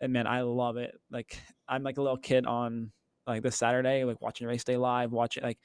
and 0.00 0.12
man, 0.12 0.26
I 0.26 0.42
love 0.42 0.76
it. 0.76 0.94
Like 1.10 1.40
I'm 1.66 1.82
like 1.82 1.98
a 1.98 2.02
little 2.02 2.16
kid 2.16 2.46
on 2.46 2.92
like 3.26 3.42
this 3.42 3.56
Saturday, 3.56 4.04
like 4.04 4.20
watching 4.20 4.46
race 4.46 4.64
day 4.64 4.76
live, 4.76 5.12
watching 5.12 5.42
like 5.42 5.58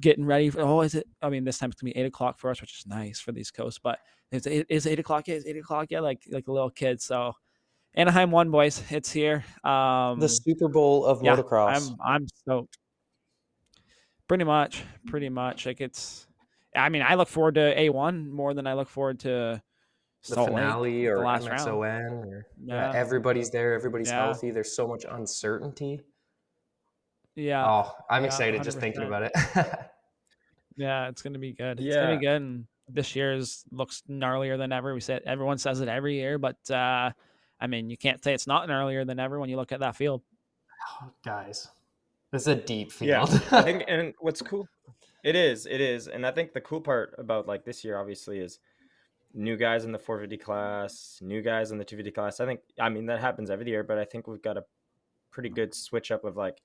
getting 0.00 0.24
ready 0.24 0.50
for. 0.50 0.60
Oh, 0.62 0.80
is 0.80 0.94
it? 0.94 1.06
I 1.20 1.28
mean, 1.28 1.44
this 1.44 1.58
time 1.58 1.70
it's 1.70 1.80
gonna 1.80 1.92
be 1.92 2.00
eight 2.00 2.06
o'clock 2.06 2.38
for 2.38 2.50
us, 2.50 2.60
which 2.60 2.78
is 2.78 2.86
nice 2.86 3.20
for 3.20 3.32
the 3.32 3.40
East 3.40 3.54
Coast. 3.54 3.80
But 3.82 3.98
it's 4.32 4.46
eight, 4.46 4.66
is 4.68 4.86
eight 4.86 4.98
o'clock? 4.98 5.28
Yeah, 5.28 5.34
it's 5.34 5.46
eight 5.46 5.56
o'clock. 5.56 5.88
Yeah, 5.90 6.00
like 6.00 6.22
like 6.30 6.48
a 6.48 6.52
little 6.52 6.70
kid. 6.70 7.00
So 7.02 7.34
Anaheim 7.94 8.30
one, 8.30 8.50
boys, 8.50 8.82
it's 8.90 9.10
here. 9.12 9.44
Um, 9.64 10.18
The 10.18 10.28
Super 10.28 10.68
Bowl 10.68 11.04
of 11.04 11.22
yeah, 11.22 11.36
motocross. 11.36 11.90
I'm 11.90 11.96
I'm 12.04 12.28
stoked. 12.28 12.78
Pretty 14.28 14.44
much, 14.44 14.84
pretty 15.06 15.28
much. 15.28 15.66
Like 15.66 15.80
it's. 15.80 16.26
I 16.76 16.90
mean, 16.90 17.02
I 17.02 17.14
look 17.14 17.28
forward 17.28 17.54
to 17.54 17.78
A 17.80 17.88
one 17.88 18.30
more 18.30 18.52
than 18.54 18.66
I 18.66 18.74
look 18.74 18.88
forward 18.88 19.20
to 19.20 19.62
the 20.28 20.34
Salt 20.34 20.50
Lake, 20.50 20.58
finale 20.58 21.06
or 21.06 21.18
the 21.18 21.24
last 21.24 21.48
round. 21.48 21.68
Or 21.68 22.46
yeah. 22.62 22.92
Yeah. 22.92 22.98
everybody's 22.98 23.50
there, 23.50 23.72
everybody's 23.74 24.08
Yeah. 24.08 24.24
healthy. 24.26 24.50
There's 24.50 24.76
so 24.76 24.86
much 24.86 25.04
uncertainty. 25.08 26.02
Yeah, 27.34 27.64
oh, 27.66 27.92
I'm 28.10 28.24
excited 28.24 28.62
just 28.64 28.80
thinking 28.80 29.04
about 29.04 29.22
it. 29.22 29.32
yeah, 30.76 31.08
it's 31.08 31.22
gonna 31.22 31.38
be 31.38 31.52
good. 31.52 31.80
It's 31.80 31.94
gonna 31.96 32.18
be 32.18 32.24
Yeah. 32.24 32.32
good. 32.32 32.42
And 32.42 32.66
this 32.88 33.14
year's 33.14 33.64
looks 33.70 34.02
gnarlier 34.08 34.58
than 34.58 34.72
ever. 34.72 34.92
We 34.92 35.00
said 35.00 35.22
everyone 35.24 35.58
says 35.58 35.80
it 35.80 35.88
every 35.88 36.16
year, 36.16 36.36
but 36.38 36.56
uh 36.70 37.12
I 37.60 37.66
mean, 37.66 37.90
you 37.90 37.96
can't 37.96 38.22
say 38.22 38.34
it's 38.34 38.46
not 38.46 38.68
gnarlier 38.68 39.06
than 39.06 39.18
ever 39.18 39.38
when 39.40 39.50
you 39.50 39.56
look 39.56 39.72
at 39.72 39.80
that 39.80 39.96
field. 39.96 40.22
Oh, 41.02 41.10
Guys, 41.24 41.68
this 42.32 42.42
is 42.42 42.48
a 42.48 42.54
deep 42.56 42.92
Yeah, 43.00 43.24
field. 43.24 43.42
I 43.52 43.62
think, 43.62 43.84
and 43.88 44.14
what's 44.20 44.42
cool, 44.42 44.68
it 45.24 45.36
is, 45.36 45.66
it 45.66 45.80
is, 45.80 46.08
and 46.08 46.26
I 46.26 46.30
think 46.30 46.52
the 46.52 46.60
cool 46.60 46.80
part 46.80 47.14
about 47.18 47.46
like 47.46 47.64
this 47.64 47.84
year, 47.84 47.98
obviously, 47.98 48.38
is 48.38 48.58
new 49.34 49.56
guys 49.56 49.84
in 49.84 49.92
the 49.92 49.98
450 49.98 50.42
class, 50.42 51.18
new 51.22 51.42
guys 51.42 51.70
in 51.70 51.78
the 51.78 51.84
250 51.84 52.12
class. 52.12 52.40
I 52.40 52.46
think, 52.46 52.60
I 52.80 52.88
mean, 52.88 53.06
that 53.06 53.20
happens 53.20 53.50
every 53.50 53.66
year, 53.66 53.84
but 53.84 53.98
I 53.98 54.04
think 54.04 54.26
we've 54.26 54.42
got 54.42 54.56
a 54.56 54.64
pretty 55.30 55.48
good 55.50 55.74
switch 55.74 56.10
up 56.10 56.24
of 56.24 56.36
like, 56.36 56.60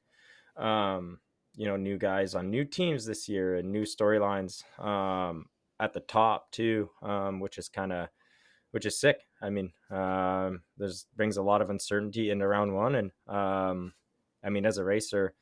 um, 0.58 1.20
you 1.56 1.66
know, 1.68 1.78
new 1.78 1.98
guys 1.98 2.36
on 2.36 2.50
new 2.50 2.66
teams 2.66 3.06
this 3.06 3.28
year 3.30 3.56
and 3.56 3.72
new 3.72 3.84
storylines, 3.84 4.64
um, 4.80 5.46
at 5.80 5.94
the 5.94 6.00
top 6.00 6.52
too, 6.52 6.90
um, 7.02 7.40
which 7.40 7.58
is 7.58 7.70
kind 7.70 7.92
of, 7.92 8.08
which 8.72 8.86
is 8.86 9.00
sick. 9.00 9.18
I 9.42 9.50
mean, 9.50 9.72
um, 9.92 10.62
there's 10.78 11.06
brings 11.16 11.38
a 11.38 11.44
lot 11.44 11.62
of 11.62 11.70
uncertainty 11.70 12.32
into 12.32 12.48
round 12.48 12.74
one, 12.74 12.96
and 12.96 13.12
um, 13.28 13.94
I 14.44 14.50
mean, 14.50 14.66
as 14.66 14.78
a 14.78 14.84
racer, 14.84 15.36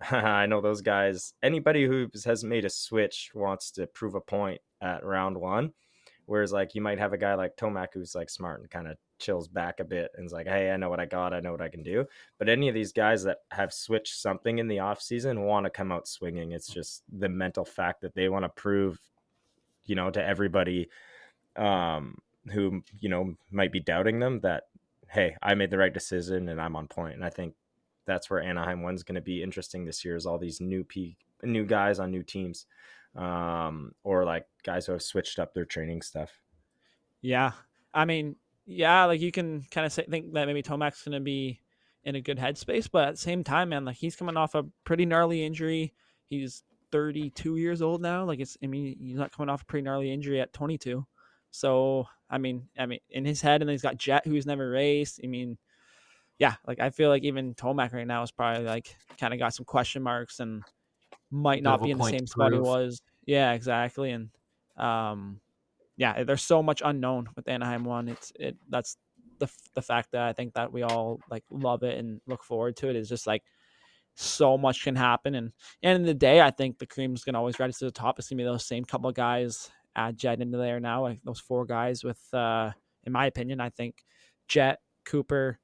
I 0.10 0.46
know 0.46 0.60
those 0.60 0.82
guys. 0.82 1.34
Anybody 1.42 1.86
who 1.86 2.08
has 2.24 2.44
made 2.44 2.64
a 2.64 2.70
switch 2.70 3.30
wants 3.34 3.70
to 3.72 3.86
prove 3.86 4.14
a 4.14 4.20
point 4.20 4.60
at 4.80 5.04
round 5.04 5.38
one. 5.38 5.72
Whereas, 6.26 6.52
like, 6.52 6.74
you 6.74 6.80
might 6.80 6.98
have 6.98 7.12
a 7.12 7.18
guy 7.18 7.34
like 7.34 7.56
Tomac 7.56 7.88
who's 7.94 8.14
like 8.14 8.28
smart 8.28 8.60
and 8.60 8.68
kind 8.68 8.88
of 8.88 8.96
chills 9.18 9.46
back 9.48 9.78
a 9.80 9.84
bit 9.84 10.10
and 10.16 10.26
is 10.26 10.32
like, 10.32 10.48
"Hey, 10.48 10.70
I 10.72 10.76
know 10.76 10.90
what 10.90 11.00
I 11.00 11.06
got. 11.06 11.32
I 11.32 11.40
know 11.40 11.52
what 11.52 11.62
I 11.62 11.68
can 11.68 11.84
do." 11.84 12.04
But 12.38 12.48
any 12.48 12.68
of 12.68 12.74
these 12.74 12.92
guys 12.92 13.22
that 13.24 13.38
have 13.52 13.72
switched 13.72 14.16
something 14.16 14.58
in 14.58 14.66
the 14.68 14.80
off 14.80 15.00
season 15.00 15.42
want 15.42 15.64
to 15.64 15.70
come 15.70 15.92
out 15.92 16.08
swinging. 16.08 16.50
It's 16.52 16.66
just 16.66 17.04
the 17.10 17.28
mental 17.28 17.64
fact 17.64 18.00
that 18.02 18.14
they 18.14 18.28
want 18.28 18.44
to 18.44 18.48
prove, 18.48 18.98
you 19.84 19.94
know, 19.94 20.10
to 20.10 20.22
everybody 20.22 20.88
um, 21.54 22.18
who 22.52 22.82
you 23.00 23.08
know 23.08 23.34
might 23.52 23.72
be 23.72 23.80
doubting 23.80 24.18
them 24.18 24.40
that, 24.40 24.64
hey, 25.08 25.36
I 25.42 25.54
made 25.54 25.70
the 25.70 25.78
right 25.78 25.94
decision 25.94 26.48
and 26.48 26.60
I'm 26.60 26.76
on 26.76 26.88
point. 26.88 27.14
And 27.14 27.24
I 27.24 27.30
think 27.30 27.54
that's 28.06 28.30
where 28.30 28.42
Anaheim 28.42 28.82
one's 28.82 29.02
going 29.02 29.16
to 29.16 29.20
be 29.20 29.42
interesting 29.42 29.84
this 29.84 30.04
year 30.04 30.16
is 30.16 30.26
all 30.26 30.38
these 30.38 30.60
new 30.60 30.84
p 30.84 31.16
new 31.42 31.64
guys 31.64 31.98
on 31.98 32.10
new 32.10 32.22
teams, 32.22 32.66
um, 33.16 33.92
or 34.04 34.24
like 34.24 34.46
guys 34.62 34.86
who 34.86 34.92
have 34.92 35.02
switched 35.02 35.38
up 35.38 35.52
their 35.52 35.64
training 35.64 36.02
stuff. 36.02 36.30
Yeah. 37.20 37.52
I 37.92 38.04
mean, 38.04 38.36
yeah, 38.66 39.04
like 39.04 39.20
you 39.20 39.32
can 39.32 39.64
kind 39.70 39.86
of 39.86 39.92
say, 39.92 40.04
think 40.08 40.32
that 40.32 40.46
maybe 40.46 40.62
Tomac's 40.62 41.02
going 41.02 41.12
to 41.12 41.20
be 41.20 41.60
in 42.04 42.14
a 42.14 42.20
good 42.20 42.38
headspace, 42.38 42.88
but 42.90 43.08
at 43.08 43.14
the 43.14 43.20
same 43.20 43.42
time, 43.44 43.70
man, 43.70 43.84
like 43.84 43.96
he's 43.96 44.16
coming 44.16 44.36
off 44.36 44.54
a 44.54 44.64
pretty 44.84 45.06
gnarly 45.06 45.44
injury. 45.44 45.92
He's 46.28 46.62
32 46.92 47.56
years 47.56 47.82
old 47.82 48.00
now. 48.00 48.24
Like 48.24 48.40
it's, 48.40 48.56
I 48.62 48.66
mean, 48.66 48.96
he's 49.00 49.18
not 49.18 49.32
coming 49.32 49.48
off 49.48 49.62
a 49.62 49.66
pretty 49.66 49.84
gnarly 49.84 50.12
injury 50.12 50.40
at 50.40 50.52
22. 50.52 51.06
So, 51.50 52.06
I 52.28 52.38
mean, 52.38 52.68
I 52.78 52.86
mean, 52.86 53.00
in 53.10 53.24
his 53.24 53.40
head, 53.40 53.62
and 53.62 53.68
then 53.68 53.74
he's 53.74 53.82
got 53.82 53.96
Jett, 53.96 54.26
who's 54.26 54.46
never 54.46 54.70
raced. 54.70 55.20
I 55.24 55.26
mean, 55.26 55.58
yeah, 56.38 56.54
like 56.66 56.80
I 56.80 56.90
feel 56.90 57.08
like 57.08 57.24
even 57.24 57.54
Tomac 57.54 57.92
right 57.92 58.06
now 58.06 58.22
is 58.22 58.30
probably 58.30 58.64
like 58.64 58.94
kind 59.18 59.32
of 59.32 59.40
got 59.40 59.54
some 59.54 59.64
question 59.64 60.02
marks 60.02 60.40
and 60.40 60.62
might 61.30 61.62
not 61.62 61.82
be 61.82 61.90
in 61.90 61.98
the 61.98 62.04
same 62.04 62.26
spot 62.26 62.52
he 62.52 62.58
was. 62.58 63.00
Yeah, 63.26 63.52
exactly. 63.52 64.10
And 64.10 64.30
um, 64.76 65.40
yeah, 65.96 66.22
there's 66.24 66.42
so 66.42 66.62
much 66.62 66.82
unknown 66.84 67.28
with 67.36 67.48
Anaheim 67.48 67.84
one. 67.84 68.08
It's 68.08 68.32
it 68.38 68.56
that's 68.68 68.96
the 69.38 69.48
the 69.74 69.82
fact 69.82 70.12
that 70.12 70.22
I 70.22 70.32
think 70.32 70.54
that 70.54 70.72
we 70.72 70.82
all 70.82 71.20
like 71.30 71.44
love 71.50 71.82
it 71.82 71.98
and 71.98 72.20
look 72.26 72.42
forward 72.42 72.76
to 72.76 72.88
it 72.88 72.96
is 72.96 73.08
just 73.08 73.26
like 73.26 73.42
so 74.14 74.58
much 74.58 74.84
can 74.84 74.96
happen. 74.96 75.34
And 75.34 75.52
end 75.82 76.00
of 76.00 76.06
the 76.06 76.14
day, 76.14 76.40
I 76.40 76.50
think 76.50 76.78
the 76.78 76.86
cream's 76.86 77.24
gonna 77.24 77.38
always 77.38 77.58
rise 77.58 77.78
to 77.78 77.86
the 77.86 77.90
top. 77.90 78.18
It's 78.18 78.28
gonna 78.28 78.38
be 78.38 78.44
those 78.44 78.66
same 78.66 78.84
couple 78.84 79.08
of 79.08 79.16
guys 79.16 79.70
add 79.96 80.18
Jett 80.18 80.42
into 80.42 80.58
there 80.58 80.80
now, 80.80 81.02
like 81.02 81.22
those 81.22 81.40
four 81.40 81.64
guys 81.64 82.04
with 82.04 82.22
uh 82.34 82.70
in 83.04 83.12
my 83.12 83.26
opinion, 83.26 83.60
I 83.60 83.70
think 83.70 84.04
Jett, 84.48 84.80
Cooper, 85.04 85.58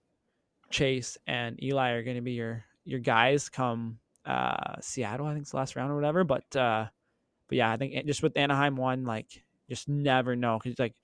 Chase, 0.72 1.18
and 1.26 1.62
Eli 1.62 1.90
are 1.90 2.02
gonna 2.02 2.22
be 2.22 2.32
your 2.32 2.64
your 2.84 3.00
guys 3.00 3.48
come 3.48 3.98
uh 4.24 4.76
Seattle, 4.80 5.26
I 5.26 5.32
think 5.32 5.42
it's 5.42 5.50
the 5.52 5.56
last 5.56 5.76
round 5.76 5.90
or 5.90 5.94
whatever. 5.94 6.24
But 6.24 6.54
uh 6.56 6.86
but 7.48 7.56
yeah, 7.58 7.70
I 7.70 7.76
think 7.76 8.06
just 8.06 8.22
with 8.22 8.36
Anaheim 8.36 8.76
one, 8.76 9.04
like 9.04 9.42
just 9.68 9.88
never 9.88 10.34
know 10.34 10.58
because 10.62 10.78
like 10.78 10.94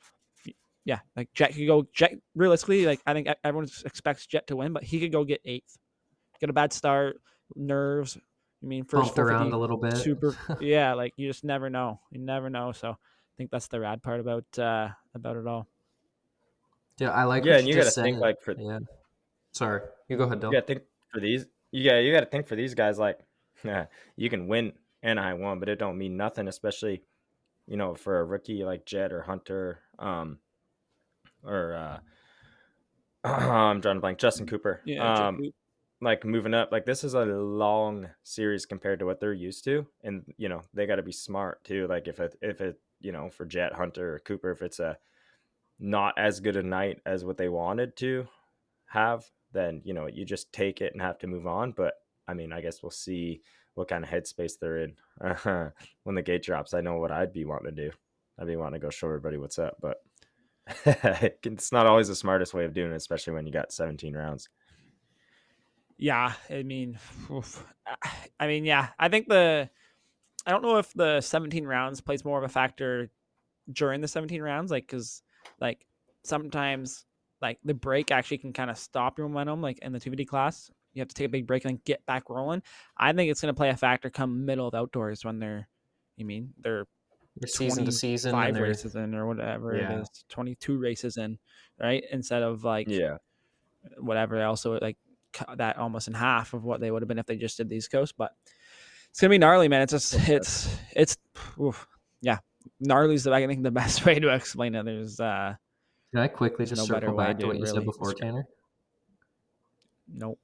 yeah, 0.85 1.01
like 1.17 1.33
Jett 1.35 1.55
could 1.55 1.67
go 1.67 1.87
Jett 1.93 2.15
realistically, 2.35 2.87
like 2.87 3.01
I 3.07 3.13
think 3.13 3.29
everyone 3.45 3.69
expects 3.85 4.27
Jett 4.27 4.47
to 4.49 4.57
win, 4.57 4.73
but 4.73 4.83
he 4.83 5.01
could 5.01 5.13
go 5.13 5.25
get 5.25 5.41
eighth. 5.45 5.77
Get 6.41 6.51
a 6.51 6.55
bad 6.55 6.73
start, 6.73 7.21
nerves. 7.55 8.17
I 8.63 8.67
mean, 8.67 8.85
first 8.85 9.15
Bumped 9.15 9.19
around 9.19 9.53
a 9.53 9.59
little 9.59 9.77
bit. 9.77 9.97
super 9.97 10.37
yeah 10.61 10.95
like 10.95 11.13
you 11.17 11.29
just 11.29 11.45
never 11.45 11.71
know 11.71 12.01
you 12.11 12.19
never 12.19 12.51
know 12.51 12.73
so 12.73 12.91
i 12.91 12.97
think 13.37 13.53
that's 13.53 13.69
the 13.69 13.79
rad 13.79 14.03
part 14.03 14.19
about 14.19 14.45
uh 14.59 14.89
about 15.15 15.37
it 15.37 15.47
all 15.47 15.69
yeah, 16.99 17.11
I 17.11 17.25
like. 17.25 17.45
yeah, 17.45 17.53
what 17.53 17.59
and 17.61 17.69
you 17.69 17.75
just 17.75 17.97
got 17.97 18.01
to 18.01 18.05
think 18.05 18.19
like 18.19 18.41
for 18.43 18.55
Yeah. 18.59 18.81
Sorry, 19.59 19.81
you 20.09 20.17
go 20.17 20.23
ahead, 20.25 20.41
Dill. 20.41 20.51
you 20.51 20.57
got 20.57 20.67
to 20.69 20.75
think 20.75 20.85
for 21.13 21.21
these. 21.21 21.47
Yeah, 21.73 21.99
you 21.99 22.13
got 22.13 22.21
to 22.21 22.27
think 22.27 22.47
for 22.47 22.55
these 22.55 22.75
guys. 22.75 22.97
Like, 22.99 23.19
you 24.17 24.31
can 24.31 24.47
win 24.47 24.73
Anaheim 25.03 25.41
one, 25.41 25.59
but 25.59 25.69
it 25.69 25.81
don't 25.81 25.99
mean 25.99 26.17
nothing, 26.17 26.47
especially 26.47 27.03
you 27.67 27.77
know 27.77 27.95
for 27.97 28.21
a 28.21 28.25
rookie 28.25 28.63
like 28.65 28.87
Jett 28.87 29.13
or 29.13 29.23
Hunter, 29.23 29.81
um, 29.99 30.39
or 31.43 31.75
uh, 31.75 31.99
I'm 33.29 33.81
drawing 33.81 33.99
a 33.99 34.01
blank. 34.01 34.19
Justin 34.19 34.47
Cooper. 34.47 34.81
yeah 34.85 35.27
um, 35.29 35.51
like 36.01 36.25
moving 36.25 36.55
up 36.55 36.71
like 36.71 36.87
this 36.87 37.03
is 37.03 37.15
a 37.15 37.25
long 37.25 38.09
series 38.23 38.65
compared 38.65 39.01
to 39.01 39.07
what 39.07 39.19
they're 39.19 39.33
used 39.33 39.65
to 39.65 39.85
and 40.05 40.23
you 40.37 40.49
know 40.49 40.63
they 40.73 40.87
got 40.87 40.97
to 40.97 41.03
be 41.03 41.11
smart 41.13 41.65
too 41.65 41.89
like 41.89 42.07
if 42.07 42.21
it 42.21 42.37
if 42.41 42.61
it 42.61 42.81
you 43.01 43.11
know 43.11 43.29
for 43.29 43.45
Jett 43.45 43.73
hunter 43.75 44.15
or 44.15 44.19
cooper 44.21 44.53
if 44.53 44.63
it's 44.63 44.79
a 44.79 44.97
not 45.81 46.15
as 46.17 46.39
good 46.39 46.57
a 46.57 46.63
night 46.63 47.01
as 47.05 47.25
what 47.25 47.37
they 47.37 47.49
wanted 47.49 47.97
to 47.97 48.29
have 48.87 49.25
then 49.53 49.81
you 49.85 49.95
know 49.95 50.07
you 50.07 50.25
just 50.25 50.53
take 50.53 50.81
it 50.81 50.93
and 50.93 51.03
have 51.03 51.19
to 51.19 51.27
move 51.27 51.47
on 51.47 51.73
but 51.73 51.95
i 52.27 52.35
mean 52.35 52.53
i 52.53 52.61
guess 52.61 52.83
we'll 52.83 52.91
see 52.91 53.41
what 53.75 53.89
kind 53.89 54.03
of 54.03 54.11
headspace 54.11 54.55
they're 54.61 54.79
in. 54.79 54.95
When 56.03 56.15
the 56.15 56.23
gate 56.23 56.43
drops 56.43 56.75
i 56.75 56.81
know 56.81 56.99
what 56.99 57.13
i'd 57.13 57.33
be 57.33 57.45
wanting 57.45 57.75
to 57.75 57.91
do. 57.91 57.91
I'd 58.39 58.47
be 58.47 58.57
wanting 58.57 58.81
to 58.81 58.87
go 58.87 58.91
show 58.91 59.07
everybody 59.07 59.37
what's 59.37 59.59
up 59.59 59.77
but 59.81 59.99
it's 61.45 61.73
not 61.73 61.87
always 61.87 62.09
the 62.09 62.15
smartest 62.15 62.55
way 62.55 62.65
of 62.65 62.75
doing 62.75 62.93
it 62.93 62.97
especially 62.97 63.33
when 63.33 63.47
you 63.47 63.53
got 63.53 63.73
17 63.73 64.15
rounds. 64.15 64.49
Yeah 65.97 66.33
i 66.51 66.63
mean 66.63 66.99
oof. 67.31 67.65
I 68.41 68.47
mean, 68.47 68.65
yeah, 68.65 68.89
I 68.99 69.09
think 69.09 69.29
the 69.29 69.69
I 70.47 70.51
don't 70.51 70.63
know 70.63 70.79
if 70.79 70.93
the 70.95 71.21
17 71.21 71.67
rounds 71.67 72.01
plays 72.01 72.25
more 72.25 72.39
of 72.39 72.45
a 72.45 72.49
factor 72.49 73.11
during 73.71 74.01
the 74.01 74.09
17 74.09 74.41
rounds, 74.41 74.71
like 74.71 74.87
because 74.87 75.23
like 75.61 75.87
sometimes 76.25 77.05
like 77.41 77.59
the 77.65 77.75
break 77.75 78.11
actually 78.11 78.39
can 78.39 78.53
kind 78.53 78.71
of 78.71 78.79
stop 78.79 79.19
your 79.19 79.29
momentum, 79.29 79.61
like 79.63 79.79
in 79.79 79.93
the 79.93 80.01
250 80.01 80.25
class. 80.25 80.71
You 80.95 81.01
have 81.01 81.09
to 81.09 81.15
take 81.15 81.27
a 81.27 81.31
big 81.31 81.47
break 81.47 81.65
and 81.65 81.75
then 81.75 81.81
get 81.85 82.05
back 82.07 82.29
rolling. 82.31 82.63
I 82.97 83.13
think 83.13 83.31
it's 83.31 83.41
going 83.41 83.55
to 83.55 83.57
play 83.57 83.69
a 83.69 83.77
factor 83.77 84.11
come 84.11 84.45
middle 84.45 84.67
of 84.67 84.75
outdoors 84.75 85.25
when 85.25 85.39
they're, 85.39 85.69
you 86.17 86.25
mean 86.25 86.53
they're 86.61 86.87
season 87.47 87.85
to 87.85 87.93
season. 87.93 88.33
five 88.33 88.57
races 88.59 88.97
in 88.97 89.15
or 89.15 89.27
whatever 89.27 89.77
Yeah. 89.77 89.93
it 89.99 90.01
is, 90.01 90.25
22 90.29 90.79
races 90.79 91.17
in, 91.17 91.39
right? 91.79 92.03
Instead 92.11 92.43
of 92.43 92.65
like 92.65 92.89
Yeah. 92.89 93.19
whatever 93.99 94.41
else, 94.41 94.63
so 94.63 94.73
like 94.83 94.97
cut 95.33 95.59
that 95.59 95.77
almost 95.77 96.09
in 96.09 96.15
half 96.15 96.55
of 96.55 96.65
what 96.65 96.81
they 96.81 96.91
would 96.91 97.03
have 97.03 97.09
been 97.09 97.19
if 97.19 97.27
they 97.27 97.37
just 97.37 97.57
did 97.59 97.69
the 97.69 97.77
East 97.77 97.93
Coast. 97.93 98.15
But 98.17 98.33
it's 99.11 99.21
gonna 99.21 99.31
be 99.31 99.39
gnarly, 99.39 99.69
man. 99.69 99.83
It's 99.83 99.93
just 99.93 100.15
it's 100.29 100.75
it's 100.97 101.17
oof, 101.61 101.87
yeah, 102.21 102.39
gnarly's 102.81 103.25
the 103.25 103.33
I 103.33 103.47
think 103.47 103.63
the 103.63 103.71
best 103.83 104.05
way 104.05 104.19
to 104.19 104.35
explain 104.35 104.75
it. 104.75 104.85
There's 104.85 105.21
uh 105.21 105.55
Can 106.13 106.21
I 106.21 106.29
quickly 106.29 106.65
There's 106.65 106.79
just 106.79 106.91
no 106.91 106.95
circle 106.97 107.17
back 107.17 107.39
to 107.39 107.47
what 107.47 107.57
you 107.57 107.63
really 107.63 107.75
said 107.75 107.85
before, 107.85 108.13
describe- 108.13 108.33
Tanner? 108.33 108.49
Nope. 110.13 110.39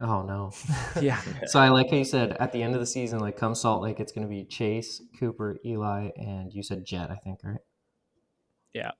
Oh 0.00 0.22
no. 0.22 0.52
yeah 1.00 1.20
so 1.46 1.60
I 1.60 1.68
like 1.68 1.90
how 1.90 1.96
you 1.96 2.04
said 2.04 2.36
at 2.40 2.52
the 2.52 2.62
end 2.62 2.74
of 2.74 2.80
the 2.80 2.86
season, 2.86 3.20
like 3.20 3.36
come 3.36 3.54
Salt 3.54 3.82
Lake, 3.82 4.00
it's 4.00 4.12
going 4.12 4.26
to 4.26 4.30
be 4.30 4.44
Chase, 4.44 5.02
Cooper, 5.18 5.58
Eli, 5.64 6.10
and 6.16 6.52
you 6.52 6.62
said 6.62 6.84
Jett, 6.84 7.10
I 7.10 7.16
think, 7.16 7.40
right? 7.44 7.60
Yeah. 8.72 8.92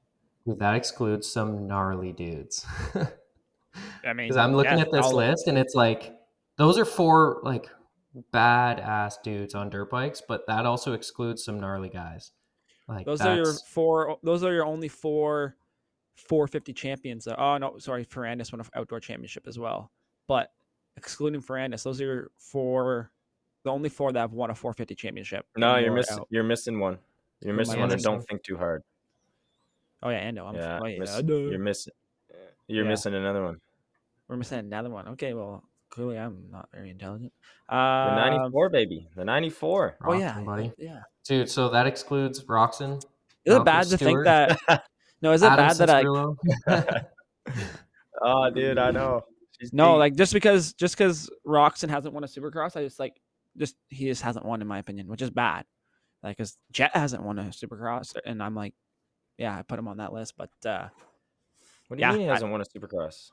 That 0.47 0.75
excludes 0.75 1.31
some 1.31 1.67
gnarly 1.67 2.13
dudes. 2.13 2.67
I 2.95 4.13
mean 4.13 4.29
Because 4.29 4.37
I'm 4.37 4.55
looking 4.55 4.79
yeah, 4.79 4.85
at 4.85 4.93
this 4.93 5.11
list 5.13 5.49
and 5.49 5.59
it's 5.59 5.75
like 5.75 6.15
those 6.57 6.79
are 6.79 6.85
four 6.85 7.41
like 7.43 7.69
badass 8.33 9.15
dudes 9.23 9.55
on 9.55 9.71
dirt 9.71 9.91
bikes, 9.91 10.23
but 10.27 10.47
that 10.47 10.67
also 10.67 10.93
excludes 10.93 11.45
some 11.45 11.59
gnarly 11.59 11.89
guys. 11.89 12.33
Like 12.87 13.07
Those 13.07 13.23
are 13.23 13.35
your 13.35 13.55
four. 13.67 14.19
Those 14.23 14.45
are 14.45 14.53
your 14.53 14.67
only 14.67 14.89
four 14.89 15.57
450 16.15 16.73
champions. 16.73 17.25
though. 17.25 17.35
Oh 17.37 17.59
no, 17.59 17.79
sorry, 17.79 18.05
Ferrandis 18.05 18.53
won 18.53 18.61
an 18.61 18.67
outdoor 18.75 19.01
championship 19.01 19.47
as 19.47 19.59
well. 19.59 19.91
But 20.27 20.53
excluding 20.97 21.43
Ferrandis, 21.43 21.83
those 21.83 22.01
are 22.01 22.05
your 22.05 22.31
four. 22.39 23.11
The 23.65 23.71
only 23.71 23.89
four 23.89 24.13
that 24.13 24.19
have 24.21 24.33
won 24.33 24.51
a 24.51 24.55
450 24.55 24.95
championship. 24.95 25.47
No, 25.57 25.77
you're 25.77 25.91
Or 25.93 25.97
missing. 25.97 26.19
out. 26.19 26.27
You're 26.31 26.45
missing 26.45 26.79
one. 26.81 26.99
You're 27.41 27.53
Who 27.55 27.59
missing 27.59 27.81
one, 27.81 27.91
and 27.91 28.03
don't 28.03 28.21
think 28.23 28.43
too 28.43 28.57
hard. 28.59 28.83
Oh 30.03 30.11
yeah, 30.11 30.31
Ando. 30.31 30.47
I'm, 30.47 30.55
yeah, 30.55 30.79
oh, 30.83 30.87
yeah, 30.87 30.99
miss- 30.99 31.23
you're 31.27 31.59
missing. 31.59 31.93
You're 32.67 32.85
Yeah. 32.85 32.91
missing 32.91 33.15
another 33.15 33.43
one. 33.43 33.61
We're 34.29 34.37
missing 34.37 34.59
another 34.59 34.91
one. 34.91 35.09
Okay, 35.09 35.35
well, 35.35 35.65
clearly 35.91 36.19
I'm 36.19 36.49
not 36.51 36.69
very 36.73 36.91
intelligent. 36.91 37.33
The 37.69 37.75
Uh, 37.75 38.15
94, 38.17 38.69
baby. 38.71 39.09
The 39.17 39.25
94. 39.25 39.97
Oh 40.05 40.13
yeah, 40.13 40.41
buddy. 40.43 40.73
yeah. 40.79 41.01
Dude, 41.25 41.49
so 41.51 41.69
that 41.71 41.87
excludes 41.87 42.43
Roczen. 42.45 42.99
Is 42.99 43.05
it 43.45 43.49
Malcolm 43.51 43.65
bad 43.65 43.87
to 43.89 43.97
think 43.99 44.25
that? 44.25 44.59
No, 45.23 45.33
is 45.33 45.43
it 45.43 45.49
bad 45.57 45.77
that 45.77 45.91
I? 45.91 46.05
Oh, 46.07 46.37
dude, 48.55 48.79
I 48.79 48.91
know. 48.91 49.23
She's 49.61 49.73
No, 49.73 49.93
deep. 49.95 49.99
like 50.01 50.17
just 50.17 50.33
because 50.33 50.73
just 50.75 50.97
because 50.99 51.31
Roczen 51.47 51.89
hasn't 51.89 52.13
won 52.15 52.25
a 52.25 52.27
Supercross, 52.27 52.77
I 52.77 52.85
just 52.85 52.99
like 52.99 53.21
just 53.57 53.77
he 53.89 54.07
just 54.07 54.23
hasn't 54.23 54.45
won 54.45 54.61
in 54.61 54.67
my 54.69 54.79
opinion, 54.79 55.07
which 55.09 55.23
is 55.23 55.31
bad. 55.31 55.65
Like, 56.23 56.37
cause 56.39 56.57
Jett 56.73 56.95
hasn't 56.97 57.23
won 57.23 57.39
a 57.39 57.45
Supercross, 57.45 58.17
and 58.25 58.43
I'm 58.43 58.55
like, 58.55 58.75
yeah, 59.39 59.57
I 59.59 59.63
put 59.63 59.79
him 59.79 59.89
on 59.89 59.99
that 59.99 60.13
list, 60.13 60.35
but 60.37 60.51
uh 60.67 60.89
What 61.89 61.97
do 61.99 62.03
you 62.03 62.09
yeah, 62.09 62.13
mean 62.13 62.21
he 62.23 62.27
hasn't 62.27 62.51
won 62.51 62.61
a 62.61 62.65
Supercross? 62.65 63.31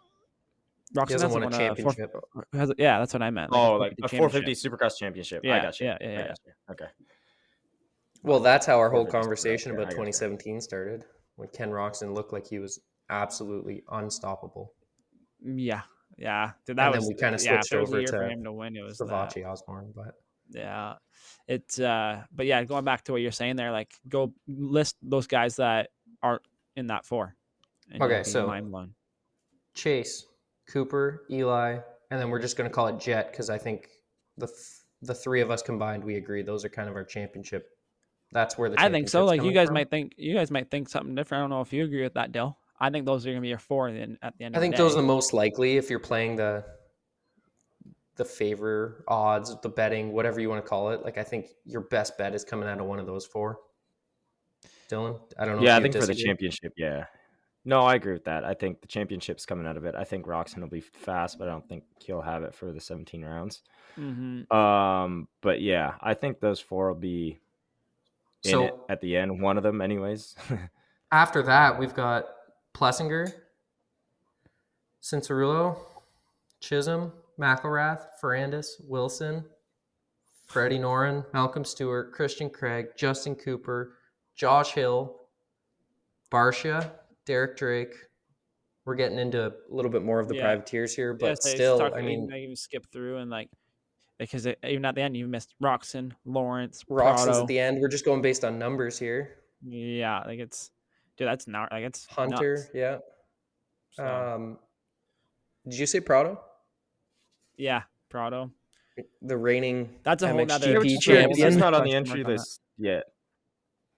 Roczen 0.95 1.07
He 1.07 1.13
hasn't 1.13 1.31
won 1.33 1.43
a 1.43 1.49
four- 1.51 1.59
championship. 1.59 2.13
has- 2.53 2.71
yeah, 2.77 2.99
that's 2.99 3.13
what 3.13 3.21
I 3.23 3.29
meant. 3.31 3.51
like 3.51 3.61
Oh, 3.61 3.75
like 3.77 3.93
a 4.03 4.07
450 4.09 4.17
450 4.17 4.55
championship. 4.55 4.71
Supercross 4.71 4.97
championship. 4.99 5.41
I 5.43 5.47
Yeah, 5.47 5.61
got 5.61 5.79
you. 5.79 5.85
yeah, 5.87 5.97
yeah, 6.01 6.07
I 6.07 6.11
yeah. 6.11 6.27
got 6.27 6.39
you. 6.45 6.53
Okay. 6.71 6.85
Well, 8.23 8.39
that's 8.41 8.65
how 8.65 8.77
our 8.77 8.89
whole 8.89 9.05
conversation 9.05 9.71
about 9.71 9.89
2017 9.89 10.61
started 10.61 11.05
when 11.35 11.49
Ken 11.49 11.69
Roczen 11.69 12.13
looked 12.13 12.33
like 12.33 12.47
he 12.47 12.59
was 12.59 12.79
absolutely 13.09 13.83
unstoppable. 13.91 14.73
Yeah, 15.43 15.81
yeah. 16.17 16.51
Dude, 16.65 16.77
that 16.77 16.85
And 16.87 16.93
then 16.93 16.99
was 17.01 17.07
we 17.09 17.15
kinda 17.15 17.39
yeah, 17.43 17.61
switched 17.61 17.73
a 17.73 17.79
over 17.79 18.03
to 18.03 18.29
him 18.29 18.43
to 18.43 18.51
win. 18.51 18.75
It 18.75 18.81
was 18.83 18.97
that. 18.99 19.07
Savatgy 19.07 19.45
Osborne, 19.45 19.91
but 19.95 20.15
Yeah. 20.49 20.95
It's 21.47 21.79
uh 21.79 22.23
but 22.31 22.45
yeah, 22.45 22.63
going 22.63 22.85
back 22.85 23.03
to 23.05 23.11
what 23.13 23.21
you're 23.21 23.31
saying 23.31 23.55
there, 23.55 23.71
like 23.71 23.91
go 24.07 24.33
list 24.47 24.97
those 25.01 25.27
guys 25.27 25.55
that 25.57 25.89
aren't 26.21 26.43
in 26.75 26.87
that 26.87 27.05
four. 27.05 27.35
Okay, 27.99 28.23
so- 28.23 28.47
mind 28.47 28.69
blown. 28.71 28.93
Chase, 29.73 30.25
Cooper, 30.67 31.23
Eli, 31.31 31.79
and 32.09 32.19
then 32.19 32.29
we're 32.29 32.39
just 32.41 32.57
going 32.57 32.69
to 32.69 32.73
call 32.73 32.87
it 32.87 32.99
Jett 32.99 33.31
because 33.31 33.49
I 33.49 33.57
think 33.57 33.87
the 34.37 34.47
th- 34.47 34.57
the 35.01 35.15
three 35.15 35.39
of 35.41 35.49
us 35.49 35.61
combined, 35.61 36.03
we 36.03 36.15
agree 36.17 36.41
those 36.43 36.63
are 36.65 36.69
kind 36.69 36.89
of 36.89 36.95
our 36.95 37.05
championship. 37.05 37.69
That's 38.31 38.57
where 38.57 38.69
the 38.69 38.79
I 38.79 38.89
think 38.89 39.09
so. 39.09 39.25
Like 39.25 39.43
you 39.43 39.51
guys 39.51 39.67
from. 39.67 39.75
might 39.75 39.89
think 39.89 40.13
you 40.17 40.33
guys 40.33 40.51
might 40.51 40.71
think 40.71 40.89
something 40.89 41.15
different. 41.15 41.39
I 41.39 41.43
don't 41.43 41.49
know 41.49 41.61
if 41.61 41.73
you 41.73 41.83
agree 41.83 42.03
with 42.03 42.13
that, 42.13 42.31
Dill. 42.31 42.57
I 42.79 42.89
think 42.89 43.05
those 43.05 43.25
are 43.25 43.29
gonna 43.29 43.41
be 43.41 43.49
your 43.49 43.59
four 43.59 43.89
in, 43.89 44.17
at 44.21 44.37
the 44.37 44.45
end 44.45 44.55
of 44.55 44.59
the. 44.59 44.59
I 44.59 44.59
of 44.59 44.61
think 44.61 44.75
the 44.75 44.83
those 44.83 44.93
are 44.93 45.01
the 45.01 45.07
most 45.07 45.33
likely 45.33 45.77
if 45.77 45.89
you're 45.89 45.99
playing 45.99 46.37
the 46.37 46.63
the 48.15 48.25
favor 48.25 49.03
odds, 49.07 49.55
the 49.61 49.69
betting, 49.69 50.11
whatever 50.11 50.39
you 50.39 50.49
want 50.49 50.63
to 50.63 50.67
call 50.67 50.91
it. 50.91 51.03
Like 51.03 51.17
I 51.17 51.23
think 51.23 51.47
your 51.65 51.81
best 51.81 52.17
bet 52.17 52.33
is 52.33 52.43
coming 52.43 52.69
out 52.69 52.79
of 52.79 52.85
one 52.85 52.99
of 52.99 53.05
those 53.05 53.25
four. 53.25 53.59
Dylan, 54.89 55.19
I 55.37 55.45
don't 55.45 55.57
know. 55.57 55.63
Yeah, 55.63 55.77
if 55.77 55.79
I 55.79 55.83
think 55.83 55.95
for 55.95 56.05
the 56.05 56.15
championship, 56.15 56.73
yeah. 56.77 57.05
No, 57.63 57.81
I 57.81 57.95
agree 57.95 58.13
with 58.13 58.25
that. 58.25 58.43
I 58.43 58.53
think 58.53 58.81
the 58.81 58.87
championship's 58.87 59.45
coming 59.45 59.67
out 59.67 59.77
of 59.77 59.85
it. 59.85 59.93
I 59.95 60.03
think 60.03 60.25
Roczen 60.25 60.61
will 60.61 60.67
be 60.67 60.81
fast, 60.81 61.37
but 61.37 61.47
I 61.47 61.51
don't 61.51 61.67
think 61.69 61.83
he'll 61.99 62.21
have 62.21 62.41
it 62.43 62.55
for 62.55 62.71
the 62.71 62.81
17 62.81 63.23
rounds. 63.23 63.61
Mhm. 63.97 64.51
Um, 64.51 65.27
but 65.41 65.61
yeah, 65.61 65.93
I 66.01 66.15
think 66.15 66.39
those 66.39 66.59
four 66.59 66.87
will 66.87 66.99
be 66.99 67.33
in 67.33 67.39
So- 68.43 68.63
it 68.65 68.73
at 68.89 69.01
the 69.01 69.15
end. 69.17 69.41
One 69.41 69.57
of 69.57 69.63
them, 69.63 69.81
anyways. 69.81 70.35
After 71.11 71.43
that, 71.43 71.77
we've 71.77 71.93
got 71.93 72.25
Plessinger, 72.73 73.31
Cianciarulo, 75.01 75.77
Chisholm, 76.59 77.11
McElrath, 77.39 78.05
Ferrandis, 78.21 78.67
Wilson, 78.87 79.45
Freddie 80.47 80.79
Noren, 80.79 81.25
Malcolm 81.33 81.65
Stewart, 81.65 82.13
Christian 82.13 82.49
Craig, 82.49 82.87
Justin 82.97 83.35
Cooper, 83.35 83.97
Josh 84.35 84.71
Hill, 84.73 85.17
Barcia, 86.31 86.91
Derek 87.25 87.57
Drake. 87.57 87.93
We're 88.85 88.95
getting 88.95 89.19
into 89.19 89.47
a 89.47 89.53
little 89.69 89.91
bit 89.91 90.03
more 90.03 90.19
of 90.19 90.27
the 90.27 90.35
Yeah. 90.35 90.43
privateers 90.43 90.95
here, 90.95 91.13
but 91.13 91.27
Yeah, 91.27 91.33
so 91.35 91.49
still, 91.49 91.79
talk- 91.79 91.93
I 91.93 91.99
you 91.99 92.05
mean, 92.05 92.27
can 92.27 92.37
even 92.37 92.55
skip 92.55 92.85
through 92.91 93.17
and 93.17 93.29
like 93.29 93.49
because 94.21 94.45
it, 94.45 94.59
even 94.63 94.85
at 94.85 94.93
the 94.95 95.01
end 95.01 95.17
you 95.17 95.27
missed 95.27 95.55
Roczen, 95.61 96.11
Lawrence, 96.25 96.83
Roczen's 96.89 97.23
Prado. 97.25 97.41
at 97.41 97.47
the 97.47 97.59
end. 97.59 97.79
We're 97.81 97.87
just 97.89 98.05
going 98.05 98.21
based 98.21 98.45
on 98.45 98.59
numbers 98.59 98.97
here. 98.99 99.37
Yeah, 99.67 100.21
like 100.25 100.39
it's 100.39 100.69
dude, 101.17 101.27
that's 101.27 101.47
not 101.47 101.71
like 101.71 101.83
it's 101.83 102.05
Hunter, 102.05 102.55
nuts. 102.57 102.69
yeah. 102.73 102.97
So, 103.91 104.05
Um, 104.05 104.59
did 105.67 105.79
you 105.79 105.85
say 105.87 105.99
Prado? 105.99 106.39
yeah, 107.57 107.83
Prado. 108.09 108.51
The 109.23 109.37
reigning 109.37 109.99
That's 110.03 110.21
a 110.21 110.27
whole 110.27 110.45
nother- 110.45 110.67
Yeah, 110.67 110.75
MXGP 110.75 110.79
which 110.79 110.91
is 110.93 110.99
champion. 110.99 111.47
He's 111.47 111.57
not 111.57 111.73
on 111.73 111.83
the 111.83 111.93
entry 111.93 112.17
mark 112.23 112.27
on 112.27 112.31
that. 112.33 112.39
list 112.39 112.61
yet. 112.77 113.03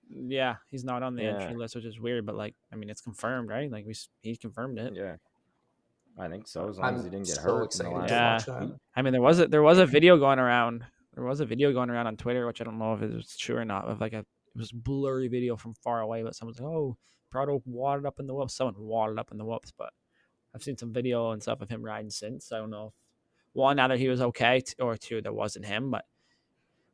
Yeah, 0.10 0.56
he's 0.70 0.84
not 0.86 1.04
on 1.04 1.16
the 1.16 1.24
Yeah. 1.24 1.40
entry 1.42 1.58
list, 1.58 1.76
which 1.76 1.86
is 1.86 2.00
weird. 2.00 2.26
But 2.26 2.36
like, 2.36 2.56
I 2.72 2.76
mean, 2.76 2.90
it's 2.90 3.02
confirmed, 3.02 3.50
right? 3.50 3.70
Like 3.70 3.86
we 3.86 3.92
s- 3.92 4.08
he 4.22 4.38
confirmed 4.38 4.78
it. 4.80 4.94
Yeah. 4.96 5.18
I 6.18 6.28
think 6.28 6.48
so, 6.48 6.70
as 6.70 6.78
long 6.78 6.90
I'm 6.90 6.96
as 6.96 7.04
he 7.04 7.10
didn't 7.10 7.26
get 7.26 7.36
so 7.38 7.42
hurt. 7.42 7.64
excited 7.66 7.90
to 8.08 8.14
Yeah. 8.14 8.34
watch 8.36 8.46
that. 8.46 8.80
I 8.96 9.02
mean, 9.02 9.14
there 9.14 9.22
was 9.22 9.40
a 9.40 9.48
there 9.48 9.64
was 9.64 9.80
a 9.80 9.86
video 9.86 10.18
going 10.18 10.40
around. 10.40 10.86
There 11.16 11.24
was 11.24 11.40
a 11.40 11.46
video 11.46 11.72
going 11.74 11.90
around 11.90 12.08
on 12.08 12.18
Twitter, 12.18 12.46
which 12.46 12.62
I 12.62 12.64
don't 12.64 12.78
know 12.80 12.94
if 12.94 13.02
it 13.02 13.14
was 13.14 13.36
true 13.38 13.58
or 13.58 13.66
not. 13.66 13.86
Of 13.86 14.00
like 14.02 14.14
a 14.14 14.20
it 14.20 14.26
was 14.56 14.72
blurry 14.72 15.28
video 15.28 15.56
from 15.58 15.74
far 15.74 16.02
away, 16.02 16.22
but 16.24 16.36
someone's 16.36 16.60
like, 16.60 16.70
"Oh, 16.70 16.98
Prado 17.32 17.62
wadded 17.66 18.06
up 18.06 18.20
in 18.20 18.28
the 18.28 18.34
whoops." 18.36 18.54
Someone 18.56 18.76
wadded 18.78 19.18
up 19.18 19.32
in 19.32 19.38
the 19.40 19.46
whoops, 19.46 19.72
but 19.76 19.92
I've 20.54 20.62
seen 20.64 20.78
some 20.78 20.94
video 20.94 21.32
and 21.32 21.42
stuff 21.42 21.62
of 21.62 21.70
him 21.70 21.82
riding 21.82 22.12
since. 22.12 22.52
I 22.52 22.58
don't 22.60 22.70
know 22.70 22.88
if 22.88 22.94
one 23.54 23.78
now 23.78 23.88
that 23.88 23.98
he 24.00 24.08
was 24.10 24.22
okay, 24.22 24.62
t- 24.62 24.74
or 24.80 24.96
two 24.98 25.22
that 25.24 25.34
wasn't 25.34 25.66
him. 25.66 25.90
But 25.90 26.06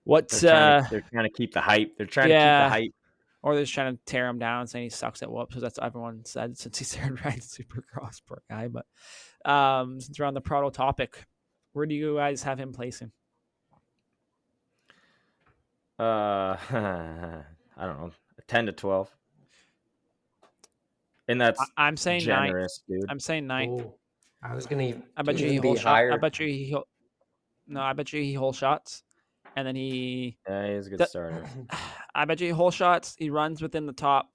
what's 0.06 0.40
They're 0.40 0.52
trying, 0.52 0.64
Uh, 0.80 0.84
to, 0.84 0.90
they're 0.92 1.06
trying 1.12 1.24
to 1.26 1.30
keep 1.32 1.54
the 1.54 1.62
hype. 1.62 1.98
They're 1.98 2.06
trying 2.06 2.30
yeah. 2.30 2.64
to 2.64 2.64
keep 2.64 2.68
the 2.68 2.86
hype. 2.86 2.94
Or 3.42 3.54
they're 3.56 3.64
just 3.64 3.74
trying 3.74 3.96
to 3.96 4.04
tear 4.06 4.28
him 4.28 4.38
down, 4.40 4.68
saying 4.68 4.84
he 4.86 4.90
sucks 4.90 5.22
at 5.24 5.32
whoops. 5.32 5.50
Because 5.50 5.62
that's 5.62 5.78
what 5.78 5.86
everyone 5.88 6.26
said 6.26 6.58
since 6.58 6.78
he 6.80 6.86
started 6.86 7.24
riding 7.24 7.40
Supercross, 7.42 8.22
poor 8.28 8.42
guy. 8.50 8.68
But 8.68 8.86
um, 9.50 10.00
since 10.02 10.20
we're 10.20 10.26
on 10.26 10.34
the 10.34 10.42
Prado 10.42 10.70
topic, 10.70 11.26
where 11.74 11.86
do 11.86 11.96
you 11.96 12.16
guys 12.18 12.44
have 12.44 12.60
him 12.60 12.74
placing? 12.74 13.12
Uh, 15.98 16.56
I 16.72 17.44
don't 17.86 18.00
know, 18.00 18.12
ten 18.48 18.66
to 18.68 18.72
twelve. 18.72 19.10
And 21.28 21.40
that's 21.40 21.60
I, 21.78 21.86
I'm 21.88 21.98
saying 21.98 22.26
ninth. 22.26 22.56
dude. 22.90 23.06
I'm 23.10 23.20
saying 23.20 23.46
ninth. 23.48 23.82
Ooh, 23.82 23.94
I 24.42 24.56
was 24.56 24.66
gonna. 24.66 24.94
I 25.16 25.22
bet 25.22 25.40
you 25.40 25.50
he 25.50 25.60
be 25.60 25.68
hole 25.68 25.76
shot. 25.78 26.12
I 26.12 26.18
bet 26.18 26.40
you 26.40 26.48
he. 26.48 26.72
hol- 26.72 26.88
No, 27.68 27.82
I 27.82 27.94
bet 27.94 28.12
you 28.14 28.22
he 28.22 28.34
hole 28.34 28.54
shots, 28.54 29.04
and 29.56 29.68
then 29.68 29.76
he. 29.76 30.38
yeah, 30.48 30.74
he's 30.76 30.88
a 30.88 30.90
good 30.90 31.00
That- 31.00 31.10
starter. 31.10 31.44
I 32.14 32.26
bet 32.26 32.40
you 32.42 32.48
he 32.48 32.54
hole 32.54 32.72
shots. 32.72 33.16
He 33.18 33.30
runs 33.30 33.62
within 33.62 33.86
the 33.86 33.94
top. 33.94 34.30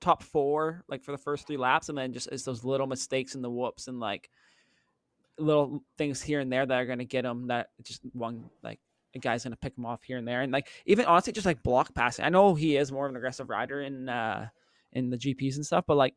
Top 0.00 0.22
four, 0.22 0.84
like 0.86 1.02
for 1.02 1.12
the 1.12 1.18
first 1.18 1.46
three 1.46 1.56
laps, 1.56 1.88
and 1.88 1.96
then 1.96 2.12
just 2.12 2.28
it's 2.30 2.42
those 2.42 2.62
little 2.62 2.86
mistakes 2.86 3.34
in 3.34 3.42
the 3.42 3.50
whoops 3.50 3.88
and 3.88 4.00
like 4.00 4.28
little 5.38 5.82
things 5.98 6.22
here 6.22 6.40
and 6.40 6.52
there 6.52 6.66
that 6.66 6.80
are 6.80 6.86
going 6.86 6.98
to 6.98 7.04
get 7.04 7.24
him 7.24 7.48
that 7.48 7.68
just 7.82 8.02
one 8.12 8.48
like 8.62 8.78
a 9.14 9.18
guy's 9.18 9.44
going 9.44 9.52
to 9.52 9.58
pick 9.58 9.76
him 9.76 9.86
off 9.86 10.02
here 10.02 10.18
and 10.18 10.26
there 10.26 10.42
and 10.42 10.52
like 10.52 10.68
even 10.86 11.04
honestly 11.06 11.32
just 11.32 11.46
like 11.46 11.62
block 11.62 11.94
passing 11.94 12.24
i 12.24 12.28
know 12.28 12.54
he 12.54 12.76
is 12.76 12.92
more 12.92 13.06
of 13.06 13.10
an 13.10 13.16
aggressive 13.16 13.48
rider 13.48 13.82
in 13.82 14.08
uh 14.08 14.46
in 14.92 15.10
the 15.10 15.16
gps 15.16 15.56
and 15.56 15.66
stuff 15.66 15.84
but 15.86 15.96
like 15.96 16.14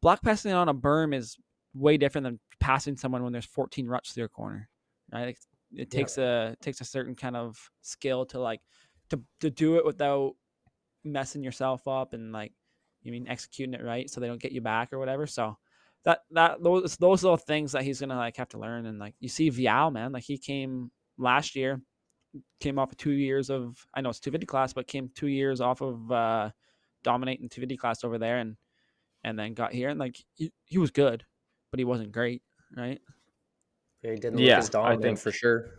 block 0.00 0.22
passing 0.22 0.52
on 0.52 0.68
a 0.68 0.74
berm 0.74 1.14
is 1.14 1.36
way 1.74 1.96
different 1.96 2.24
than 2.24 2.40
passing 2.60 2.96
someone 2.96 3.22
when 3.22 3.32
there's 3.32 3.44
14 3.44 3.86
ruts 3.86 4.12
through 4.12 4.24
a 4.24 4.28
corner 4.28 4.68
right 5.12 5.26
like, 5.26 5.38
it 5.76 5.90
takes 5.90 6.18
a 6.18 6.56
takes 6.60 6.80
a 6.80 6.84
certain 6.84 7.14
kind 7.14 7.36
of 7.36 7.70
skill 7.82 8.24
to 8.26 8.38
like 8.38 8.60
to 9.10 9.20
to 9.40 9.50
do 9.50 9.76
it 9.76 9.84
without 9.84 10.34
messing 11.04 11.42
yourself 11.44 11.86
up 11.86 12.12
and 12.14 12.32
like 12.32 12.52
you 13.02 13.12
mean 13.12 13.28
executing 13.28 13.74
it 13.74 13.82
right 13.84 14.08
so 14.08 14.20
they 14.20 14.26
don't 14.26 14.40
get 14.40 14.52
you 14.52 14.60
back 14.60 14.92
or 14.92 14.98
whatever. 14.98 15.26
So 15.26 15.56
that 16.04 16.20
that 16.30 16.62
those 16.62 16.96
those 16.96 17.22
little 17.22 17.36
things 17.36 17.72
that 17.72 17.82
he's 17.82 18.00
gonna 18.00 18.16
like 18.16 18.36
have 18.36 18.48
to 18.50 18.58
learn. 18.58 18.86
And 18.86 18.98
like 18.98 19.14
you 19.20 19.28
see 19.28 19.50
Vialle 19.50 19.92
man 19.92 20.12
like 20.12 20.24
he 20.24 20.38
came 20.38 20.90
last 21.18 21.54
year 21.54 21.80
came 22.60 22.78
off 22.78 22.90
of 22.90 22.96
two 22.98 23.12
years 23.12 23.48
of 23.50 23.76
I 23.94 24.00
know 24.00 24.08
it's 24.08 24.20
250 24.20 24.46
class 24.46 24.72
but 24.72 24.86
came 24.88 25.10
two 25.14 25.28
years 25.28 25.60
off 25.60 25.80
of 25.82 26.10
uh 26.10 26.50
dominating 27.02 27.48
250 27.48 27.76
class 27.76 28.02
over 28.04 28.18
there 28.18 28.38
and 28.38 28.56
and 29.22 29.38
then 29.38 29.54
got 29.54 29.72
here. 29.72 29.88
And 29.90 30.00
like 30.00 30.16
he, 30.34 30.52
he 30.64 30.78
was 30.78 30.90
good 30.90 31.24
but 31.70 31.78
he 31.78 31.84
wasn't 31.84 32.12
great 32.12 32.42
right? 32.76 33.00
Yeah, 34.02 34.10
he 34.12 34.16
didn't 34.16 34.38
Yeah, 34.38 34.56
look 34.56 34.64
as 34.64 34.68
I 34.70 34.72
dominant. 34.72 35.02
think- 35.02 35.18
for 35.18 35.30
sure. 35.32 35.70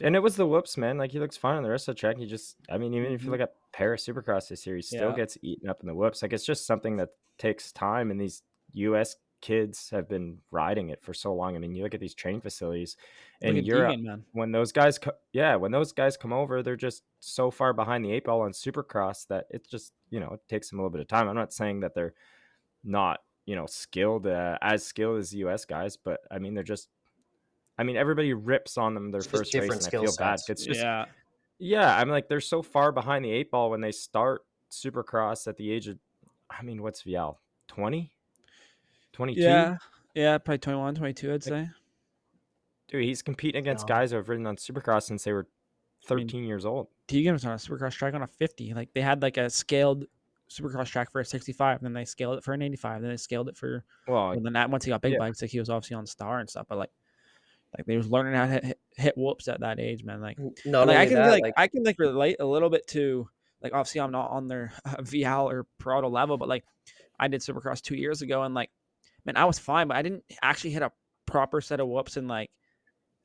And 0.00 0.16
it 0.16 0.20
was 0.20 0.36
the 0.36 0.46
whoops, 0.46 0.76
man. 0.76 0.96
Like 0.98 1.12
he 1.12 1.18
looks 1.20 1.36
fine 1.36 1.56
on 1.56 1.62
the 1.62 1.70
rest 1.70 1.88
of 1.88 1.94
the 1.94 2.00
track. 2.00 2.16
He 2.16 2.26
just, 2.26 2.56
I 2.70 2.78
mean, 2.78 2.94
even 2.94 3.12
if 3.12 3.24
you 3.24 3.30
look 3.30 3.40
at 3.40 3.54
Paris 3.72 4.06
Supercross 4.06 4.48
this 4.48 4.66
year, 4.66 4.76
he 4.76 4.82
still 4.82 5.10
Yeah. 5.10 5.16
gets 5.16 5.36
eaten 5.42 5.68
up 5.68 5.80
in 5.80 5.86
the 5.86 5.94
whoops. 5.94 6.22
Like 6.22 6.32
it's 6.32 6.44
just 6.46 6.66
something 6.66 6.96
that 6.96 7.10
takes 7.38 7.72
time, 7.72 8.10
and 8.10 8.20
these 8.20 8.42
U.S. 8.74 9.16
kids 9.42 9.90
have 9.90 10.08
been 10.08 10.38
riding 10.50 10.88
it 10.90 11.02
for 11.02 11.12
so 11.12 11.34
long. 11.34 11.56
I 11.56 11.58
mean, 11.58 11.74
you 11.74 11.82
look 11.82 11.94
at 11.94 12.00
these 12.00 12.14
training 12.14 12.40
facilities 12.40 12.96
in 13.40 13.56
Europe. 13.56 13.96
Deegan, 13.96 14.02
man 14.02 14.24
when 14.32 14.52
those 14.52 14.72
guys, 14.72 14.98
co- 14.98 15.12
yeah, 15.32 15.56
when 15.56 15.72
those 15.72 15.92
guys 15.92 16.16
come 16.16 16.32
over, 16.32 16.62
they're 16.62 16.76
just 16.76 17.02
so 17.20 17.50
far 17.50 17.72
behind 17.72 18.04
the 18.04 18.12
eight 18.12 18.24
ball 18.24 18.42
on 18.42 18.52
Supercross 18.52 19.26
that 19.28 19.46
it's 19.50 19.68
just, 19.68 19.92
you 20.10 20.20
know, 20.20 20.30
it 20.34 20.40
takes 20.48 20.70
them 20.70 20.78
a 20.78 20.82
little 20.82 20.90
bit 20.92 21.00
of 21.00 21.08
time. 21.08 21.28
I'm 21.28 21.34
not 21.34 21.52
saying 21.52 21.80
that 21.80 21.94
they're 21.94 22.14
not, 22.84 23.20
you 23.46 23.56
know, 23.56 23.66
skilled 23.66 24.26
uh, 24.26 24.56
as 24.62 24.84
skilled 24.86 25.18
as 25.18 25.30
the 25.30 25.38
U.S. 25.38 25.64
guys, 25.64 25.96
but 25.96 26.20
I 26.30 26.38
mean, 26.38 26.54
they're 26.54 26.62
just. 26.64 26.88
I 27.78 27.84
mean, 27.84 27.96
everybody 27.96 28.34
rips 28.34 28.76
on 28.78 28.94
them 28.94 29.10
their 29.10 29.20
It's 29.20 29.26
first 29.28 29.54
race, 29.54 29.64
and 29.64 29.72
I 29.72 29.78
skill 29.78 30.02
feel 30.04 30.14
bad. 30.18 30.40
It's 30.48 30.64
just 30.64 30.80
yeah 30.80 31.06
yeah, 31.62 31.96
I'm 31.96 32.08
like 32.08 32.28
they're 32.28 32.40
so 32.40 32.60
far 32.60 32.90
behind 32.90 33.24
the 33.24 33.30
eight 33.30 33.52
ball 33.52 33.70
when 33.70 33.80
they 33.80 33.92
start 33.92 34.44
Supercross 34.72 35.46
at 35.46 35.56
the 35.56 35.70
age 35.70 35.86
of, 35.86 35.96
I 36.50 36.62
mean, 36.64 36.82
what's 36.82 37.04
Vialle? 37.04 37.36
20? 37.68 38.10
22? 39.12 39.40
yeah 39.40 39.76
yeah 40.14 40.38
probably 40.38 40.58
21 40.58 40.94
22 40.94 41.32
I'd 41.32 41.44
say 41.44 41.68
Dude, 42.88 43.04
he's 43.04 43.22
competing 43.22 43.60
against 43.60 43.86
Yeah. 43.88 43.94
guys 43.94 44.10
who 44.10 44.16
have 44.16 44.28
ridden 44.28 44.46
on 44.46 44.56
Supercross 44.56 45.04
since 45.04 45.22
they 45.24 45.32
were 45.32 45.46
I 46.10 46.14
mean, 46.14 46.26
13 46.26 46.44
years 46.44 46.64
old. 46.64 46.88
Deegan 47.08 47.32
was 47.32 47.44
on 47.44 47.52
a 47.52 47.56
supercross 47.56 47.92
track 47.92 48.14
on 48.14 48.22
a 48.22 48.26
50. 48.26 48.74
Like 48.74 48.92
they 48.92 49.00
had 49.00 49.22
like 49.22 49.36
a 49.36 49.48
scaled 49.48 50.06
supercross 50.50 50.88
track 50.88 51.12
for 51.12 51.20
a 51.20 51.24
65, 51.24 51.80
then 51.80 51.92
they 51.92 52.04
scaled 52.04 52.38
it 52.38 52.44
for 52.44 52.52
an 52.54 52.62
85, 52.62 53.02
then 53.02 53.10
they 53.10 53.16
scaled 53.16 53.48
it 53.48 53.56
for 53.56 53.84
Well, 54.08 54.32
and 54.32 54.44
then 54.44 54.54
that 54.54 54.68
once 54.68 54.84
he 54.84 54.90
got 54.90 55.00
big 55.00 55.12
yeah. 55.12 55.18
bikes, 55.18 55.40
like 55.40 55.50
he 55.50 55.60
was 55.60 55.70
obviously 55.70 55.94
on 55.94 56.06
star 56.06 56.40
and 56.40 56.50
stuff. 56.50 56.66
But 56.68 56.78
like, 56.78 56.90
like 57.76 57.86
they 57.86 57.96
was 57.96 58.10
learning 58.10 58.34
how 58.34 58.46
to 58.46 58.66
hit, 58.66 58.80
hit, 58.96 59.14
whoops 59.16 59.48
at 59.48 59.60
that 59.60 59.80
age, 59.80 60.04
man. 60.04 60.20
Like, 60.20 60.38
no, 60.64 60.84
like 60.84 60.96
I 60.96 61.06
can 61.06 61.14
that, 61.14 61.30
like, 61.30 61.42
like, 61.42 61.54
I 61.56 61.68
can 61.68 61.82
like 61.82 61.98
relate 61.98 62.36
a 62.38 62.44
little 62.44 62.68
bit 62.68 62.86
to 62.88 63.28
like 63.62 63.72
obviously 63.72 64.00
I'm 64.00 64.12
not 64.12 64.30
on 64.30 64.48
their 64.48 64.72
Vialle 64.86 65.50
or 65.50 65.66
Prado 65.78 66.08
level, 66.08 66.36
but 66.36 66.48
like 66.48 66.64
I 67.18 67.28
did 67.28 67.40
supercross 67.40 67.80
two 67.80 67.96
years 67.96 68.22
ago 68.22 68.42
and 68.42 68.54
like 68.54 68.70
man 69.24 69.36
I 69.36 69.44
was 69.44 69.58
fine, 69.58 69.88
but 69.88 69.96
I 69.96 70.02
didn't 70.02 70.24
actually 70.42 70.70
hit 70.70 70.82
a 70.82 70.92
proper 71.26 71.60
set 71.60 71.80
of 71.80 71.88
whoops 71.88 72.16
and 72.16 72.28
like 72.28 72.50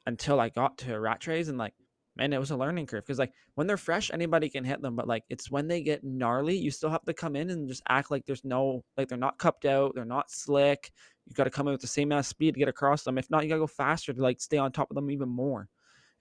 until 0.06 0.40
I 0.40 0.50
got 0.50 0.78
to 0.80 1.00
rat 1.00 1.20
trays 1.20 1.50
and 1.50 1.58
like 1.58 1.74
man 2.16 2.32
it 2.32 2.40
was 2.40 2.52
a 2.52 2.58
learning 2.58 2.86
curve 2.86 3.04
because 3.06 3.20
like 3.20 3.34
when 3.56 3.68
they're 3.68 3.78
fresh 3.78 4.10
anybody 4.14 4.50
can 4.50 4.64
hit 4.64 4.82
them 4.82 4.96
but 4.96 5.08
like 5.08 5.24
it's 5.30 5.52
when 5.52 5.68
they 5.68 5.82
get 5.82 6.04
gnarly 6.04 6.58
you 6.58 6.72
still 6.72 6.90
have 6.90 7.04
to 7.04 7.14
come 7.14 7.36
in 7.36 7.50
and 7.50 7.68
just 7.68 7.84
act 7.90 8.10
like 8.10 8.26
there's 8.26 8.46
no 8.46 8.84
like 8.98 9.08
they're 9.08 9.18
not 9.18 9.38
cupped 9.38 9.66
out 9.66 9.94
they're 9.94 10.06
not 10.06 10.32
slick 10.32 10.92
you 11.28 11.34
got 11.34 11.44
to 11.44 11.50
come 11.50 11.68
in 11.68 11.74
with 11.74 11.82
the 11.82 11.88
same 11.88 12.08
amount 12.10 12.20
of 12.20 12.26
speed 12.26 12.54
to 12.54 12.60
get 12.60 12.70
across 12.70 13.04
them. 13.04 13.18
If 13.18 13.30
not 13.30 13.44
you 13.44 13.50
got 13.50 13.56
to 13.56 13.62
go 13.62 13.68
faster 13.68 14.14
to 14.14 14.22
like 14.22 14.40
stay 14.40 14.58
on 14.58 14.72
top 14.72 14.90
of 14.90 14.96
them 14.96 15.12
even 15.12 15.30
more. 15.30 15.68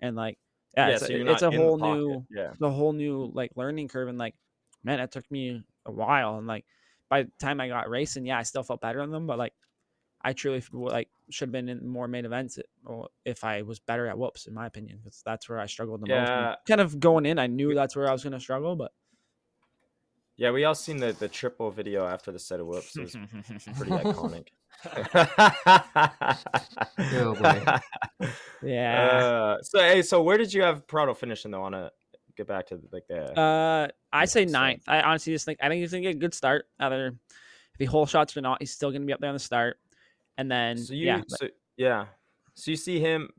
And 0.01 0.17
like 0.17 0.39
yeah, 0.77 0.89
it's, 0.89 1.07
so 1.07 1.15
a, 1.15 1.25
it's 1.27 1.43
a 1.43 1.51
the 1.51 1.57
whole 1.57 1.79
new 1.79 2.27
Yeah. 2.31 2.51
it's 2.51 2.61
a 2.61 2.71
whole 2.71 2.93
new 2.93 3.31
like 3.35 3.53
learning 3.57 3.89
curve. 3.89 4.09
And 4.09 4.19
like 4.19 4.35
man 4.85 5.01
it 5.01 5.13
took 5.13 5.31
me 5.31 5.63
a 5.87 5.93
while. 5.93 6.39
And 6.39 6.47
like 6.47 6.65
by 7.09 7.23
the 7.23 7.31
time 7.39 7.61
i 7.61 7.69
got 7.69 7.89
racing 7.89 8.27
yeah 8.27 8.39
i 8.39 8.43
still 8.43 8.63
felt 8.63 8.81
better 8.81 9.01
on 9.01 9.11
them. 9.11 9.27
But 9.27 9.39
like 9.39 9.55
i 10.23 10.33
truly 10.33 10.63
like 10.73 11.09
should 11.31 11.49
have 11.49 11.53
been 11.53 11.69
in 11.69 11.87
more 11.87 12.09
main 12.09 12.25
events 12.25 12.59
or 12.85 13.09
if 13.25 13.45
i 13.45 13.63
was 13.63 13.79
better 13.81 14.07
at 14.07 14.19
whoops 14.19 14.47
in 14.47 14.55
my 14.55 14.67
opinion 14.67 14.99
because 14.99 15.23
that's 15.25 15.49
where 15.49 15.61
i 15.61 15.67
struggled 15.67 16.01
the 16.01 16.09
most. 16.09 16.29
Yeah. 16.29 16.49
And 16.49 16.57
kind 16.67 16.81
of 16.81 16.99
going 16.99 17.27
in 17.27 17.39
i 17.39 17.47
knew 17.47 17.75
that's 17.75 17.95
where 17.95 18.09
i 18.09 18.13
was 18.13 18.23
going 18.23 18.33
to 18.33 18.41
struggle 18.41 18.77
but 18.77 18.93
Yeah, 20.37 20.51
we 20.51 20.65
all 20.65 20.75
seen 20.75 20.99
the, 20.99 21.13
the 21.13 21.29
triple 21.29 21.71
video 21.71 22.07
after 22.07 22.31
the 22.31 22.39
set 22.39 22.61
of 22.61 22.67
whoops. 22.67 22.95
It 22.97 23.03
was 23.03 23.17
pretty 23.77 23.93
iconic. 23.93 24.49
Oh, 26.99 27.35
boy. 27.35 27.65
yeah 28.63 29.57
Uh, 29.59 29.63
so 29.63 29.79
hey, 29.79 30.03
so 30.03 30.23
where 30.23 30.37
did 30.39 30.53
you 30.53 30.63
have 30.63 30.87
Prado 30.87 31.15
finishing 31.15 31.51
though? 31.51 31.59
I 31.59 31.63
want 31.63 31.75
to 31.75 31.91
get 32.37 32.47
back 32.47 32.67
to 32.67 32.79
like 32.93 33.05
the 33.09 33.33
uh 33.41 33.89
i 34.13 34.27
say 34.27 34.45
ninth 34.45 34.83
i 34.87 35.01
honestly 35.01 35.33
just 35.33 35.47
think 35.47 35.59
i 35.63 35.71
think 35.71 35.81
he's 35.81 35.91
going 35.91 36.03
to 36.03 36.09
get 36.11 36.17
a 36.17 36.19
good 36.19 36.35
start 36.35 36.67
either 36.81 37.07
if 37.07 37.79
he 37.79 37.87
hole 37.87 38.05
shots 38.05 38.37
or 38.37 38.43
not 38.43 38.61
he's 38.61 38.71
still 38.71 38.91
going 38.91 39.01
to 39.01 39.07
be 39.07 39.13
up 39.15 39.21
there 39.21 39.31
on 39.31 39.35
the 39.35 39.39
start 39.39 39.79
and 40.37 40.51
then 40.51 40.77
So 40.77 40.93
you, 40.93 41.07
yeah 41.07 41.23
but- 41.27 41.39
so 41.39 41.49
yeah, 41.79 42.05
so 42.55 42.71
you 42.71 42.77
see 42.77 43.01
him. 43.01 43.31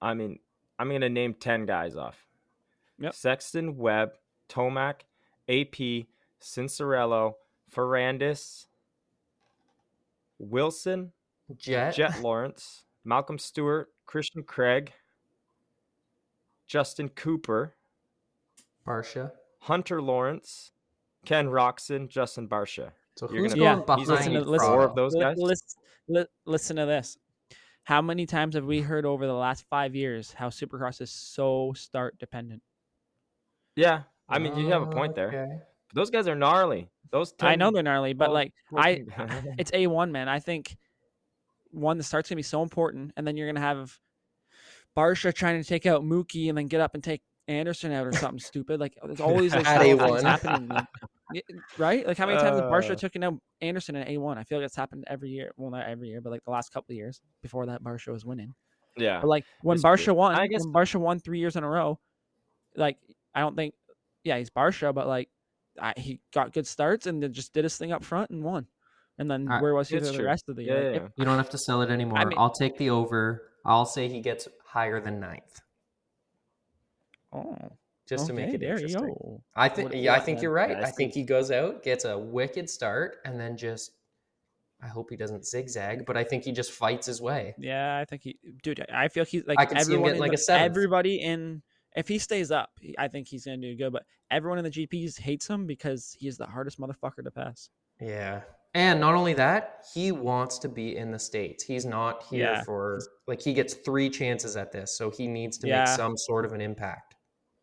I 0.00 0.14
mean, 0.14 0.38
I'm 0.78 0.88
gonna 0.90 1.08
name 1.08 1.34
ten 1.34 1.64
guys 1.66 1.96
off. 1.96 2.24
Yep. 3.00 3.14
Sexton, 3.14 3.76
Webb, 3.76 4.12
Tomac, 4.48 5.00
AP, 5.48 6.06
Cianciarulo, 6.40 7.34
Ferrandis, 7.74 8.66
Wilson, 10.38 11.12
Jett, 11.56 11.94
Jett 11.94 12.20
Lawrence, 12.20 12.84
Malcolm 13.04 13.38
Stewart, 13.38 13.88
Christian 14.04 14.42
Craig, 14.42 14.92
Justin 16.66 17.08
Cooper, 17.10 17.74
Barcia. 18.86 19.32
Hunter 19.60 20.02
Lawrence, 20.02 20.72
Ken 21.24 21.46
Roczen, 21.48 22.08
Justin 22.08 22.48
Barcia. 22.48 22.90
So 23.16 23.28
You're 23.30 23.42
who's 23.42 23.54
gonna- 23.54 23.62
Yeah, 23.64 23.82
going 23.86 23.98
he's 23.98 24.08
behind 24.08 24.24
gonna 24.26 24.38
listen 24.40 24.44
to- 24.44 24.50
listen- 24.50 24.68
four 24.68 24.82
of 24.84 24.94
those 24.94 25.14
guys. 25.14 25.36
lis- 25.38 25.76
li- 26.08 26.26
listen 26.44 26.76
to 26.76 26.86
this. 26.86 27.18
How 27.84 28.02
many 28.02 28.26
times 28.26 28.56
have 28.56 28.64
we 28.64 28.80
heard 28.82 29.06
over 29.06 29.26
the 29.26 29.32
last 29.32 29.64
five 29.68 29.94
years 29.94 30.32
how 30.32 30.48
Supercross 30.50 31.00
is 31.00 31.10
so 31.10 31.72
start 31.74 32.18
dependent? 32.18 32.62
Yeah, 33.76 34.02
I 34.28 34.38
mean 34.38 34.56
you 34.56 34.68
have 34.70 34.82
a 34.82 34.86
point 34.86 35.14
there. 35.14 35.28
Okay. 35.28 35.58
Those 35.94 36.10
guys 36.10 36.26
are 36.28 36.34
gnarly. 36.34 36.88
Those 37.12 37.32
10, 37.32 37.48
I 37.48 37.54
know 37.54 37.70
they're 37.70 37.82
gnarly, 37.84 38.12
but 38.12 38.26
12, 38.26 38.34
like 38.34 38.52
I, 38.76 39.04
it's 39.58 39.70
a 39.72 39.86
one 39.86 40.10
man. 40.12 40.28
I 40.28 40.40
think 40.40 40.76
one 41.70 41.98
the 41.98 42.04
start's 42.04 42.28
gonna 42.28 42.36
be 42.36 42.42
so 42.42 42.62
important, 42.62 43.12
and 43.16 43.26
then 43.26 43.36
you're 43.36 43.46
gonna 43.48 43.60
have 43.60 43.96
Barcia 44.96 45.32
trying 45.34 45.62
to 45.62 45.68
take 45.68 45.86
out 45.86 46.02
Mookie 46.02 46.48
and 46.48 46.56
then 46.56 46.66
get 46.66 46.80
up 46.80 46.94
and 46.94 47.04
take 47.04 47.22
Anderson 47.48 47.92
out 47.92 48.06
or 48.06 48.12
something 48.12 48.40
stupid. 48.40 48.80
Like 48.80 48.96
there's 49.04 49.20
always 49.28 49.52
those 49.52 49.64
At 49.66 49.80
A1. 49.80 49.98
things 50.08 50.22
happening, 50.22 50.68
like, 50.68 51.44
right? 51.78 52.06
Like 52.06 52.16
how 52.18 52.26
many 52.26 52.38
times 52.38 52.58
has 52.58 52.62
Uh. 52.62 52.70
Barcia 52.70 52.98
taken 52.98 53.22
out 53.22 53.34
Anderson 53.60 53.94
in 53.96 54.08
A 54.08 54.16
one? 54.18 54.38
I 54.38 54.42
feel 54.44 54.58
like 54.58 54.66
it's 54.66 54.76
happened 54.76 55.04
every 55.06 55.30
year. 55.30 55.52
Well, 55.56 55.70
not 55.70 55.86
every 55.86 56.08
year, 56.08 56.20
but 56.20 56.30
like 56.30 56.44
the 56.44 56.50
last 56.50 56.72
couple 56.72 56.92
of 56.92 56.96
years 56.96 57.20
before 57.42 57.66
that 57.66 57.82
Barcia 57.82 58.12
was 58.12 58.24
winning. 58.24 58.54
yeah. 58.96 59.20
But 59.20 59.28
like 59.28 59.44
when 59.62 59.76
It's 59.76 59.84
Barcia 59.84 60.04
true. 60.06 60.14
won, 60.14 60.34
I 60.34 60.46
guess- 60.48 60.64
when 60.64 60.72
Barcia 60.72 60.96
won 60.96 61.20
three 61.20 61.38
years 61.38 61.56
in 61.56 61.62
a 61.62 61.68
row, 61.68 62.00
like 62.74 62.96
I 63.34 63.40
don't 63.40 63.54
think, 63.54 63.74
yeah, 64.26 64.36
he's 64.38 64.50
Barcia, 64.50 64.92
but 64.94 65.06
like 65.06 65.28
I, 65.80 65.94
he 65.96 66.20
got 66.34 66.52
good 66.52 66.66
starts 66.66 67.06
and 67.06 67.22
then 67.22 67.32
just 67.32 67.52
did 67.54 67.64
his 67.64 67.76
thing 67.78 67.92
up 67.92 68.02
front 68.04 68.30
and 68.30 68.42
won. 68.42 68.66
And 69.18 69.30
then 69.30 69.42
Alright, 69.46 69.62
where 69.62 69.74
was 69.74 69.88
he 69.88 69.98
for 69.98 70.04
the 70.04 70.24
rest 70.24 70.48
of 70.48 70.56
the 70.56 70.64
year? 70.64 70.82
yeah, 70.82 70.90
Like, 70.90 71.00
yeah. 71.02 71.08
You 71.16 71.24
don't 71.24 71.38
have 71.38 71.50
to 71.50 71.58
sell 71.58 71.80
it 71.82 71.90
anymore. 71.90 72.18
I 72.18 72.24
mean- 72.26 72.36
will 72.38 72.50
take 72.50 72.76
the 72.76 72.90
over. 72.90 73.50
I'll 73.64 73.86
say 73.86 74.08
he 74.08 74.20
gets 74.20 74.46
higher 74.64 75.00
than 75.00 75.18
ninth, 75.20 75.60
Oh, 77.32 77.56
just 78.08 78.26
to 78.28 78.32
make 78.32 78.54
it 78.54 78.60
there 78.60 78.74
interesting. 78.74 79.02
you 79.04 79.08
go. 79.08 79.42
I 79.54 79.68
think. 79.68 79.92
Yeah, 79.94 80.14
I 80.14 80.20
think 80.20 80.40
you're 80.42 80.52
right. 80.52 80.70
Yeah, 80.70 80.80
I 80.80 80.88
I 80.88 80.90
think 80.92 81.12
he 81.12 81.22
goes 81.24 81.50
out, 81.50 81.82
gets 81.82 82.04
a 82.04 82.16
wicked 82.18 82.68
start, 82.70 83.16
and 83.24 83.38
then 83.40 83.56
just. 83.56 83.92
I 84.82 84.88
hope 84.88 85.08
he 85.08 85.16
doesn't 85.16 85.46
zigzag, 85.46 86.04
but 86.04 86.18
I 86.18 86.22
think 86.24 86.44
he 86.44 86.52
just 86.52 86.70
fights 86.70 87.06
his 87.06 87.18
way. 87.20 87.54
Yeah, 87.58 87.96
I 87.98 88.04
think 88.04 88.22
he, 88.22 88.38
dude. 88.62 88.84
I 88.92 89.08
feel 89.08 89.24
he's 89.24 89.46
like 89.46 89.58
I 89.58 89.64
could 89.64 89.78
see 89.80 89.84
him 89.84 90.00
everyone. 90.00 90.08
getting 90.10 90.20
like 90.20 90.30
the- 90.32 90.34
a 90.34 90.38
seventh. 90.38 90.70
everybody 90.70 91.16
in. 91.16 91.62
If 91.96 92.06
he 92.08 92.18
stays 92.18 92.50
up, 92.50 92.70
I 92.98 93.08
think 93.08 93.26
he's 93.26 93.44
gonna 93.46 93.56
do 93.56 93.74
good. 93.74 93.92
But 93.92 94.04
everyone 94.30 94.58
in 94.58 94.64
the 94.64 94.70
GPs 94.70 95.18
hates 95.18 95.48
him 95.48 95.66
because 95.66 96.14
he's 96.18 96.36
the 96.36 96.46
hardest 96.46 96.78
motherfucker 96.78 97.24
to 97.24 97.30
pass. 97.30 97.70
Yeah. 98.00 98.42
And 98.74 99.00
not 99.00 99.14
only 99.14 99.32
that, 99.34 99.86
he 99.94 100.12
wants 100.12 100.58
to 100.58 100.68
be 100.68 100.96
in 100.96 101.10
the 101.10 101.18
States. 101.18 101.64
He's 101.64 101.86
not 101.86 102.22
here 102.24 102.44
Yeah. 102.52 102.62
for 102.64 103.00
like 103.26 103.40
he 103.40 103.54
gets 103.54 103.72
three 103.74 104.10
chances 104.10 104.56
at 104.56 104.70
this, 104.70 104.96
so 104.96 105.10
he 105.10 105.26
needs 105.26 105.56
to 105.58 105.66
Yeah. 105.68 105.78
make 105.80 105.88
some 105.88 106.16
sort 106.18 106.44
of 106.44 106.52
an 106.52 106.60
impact. 106.60 107.14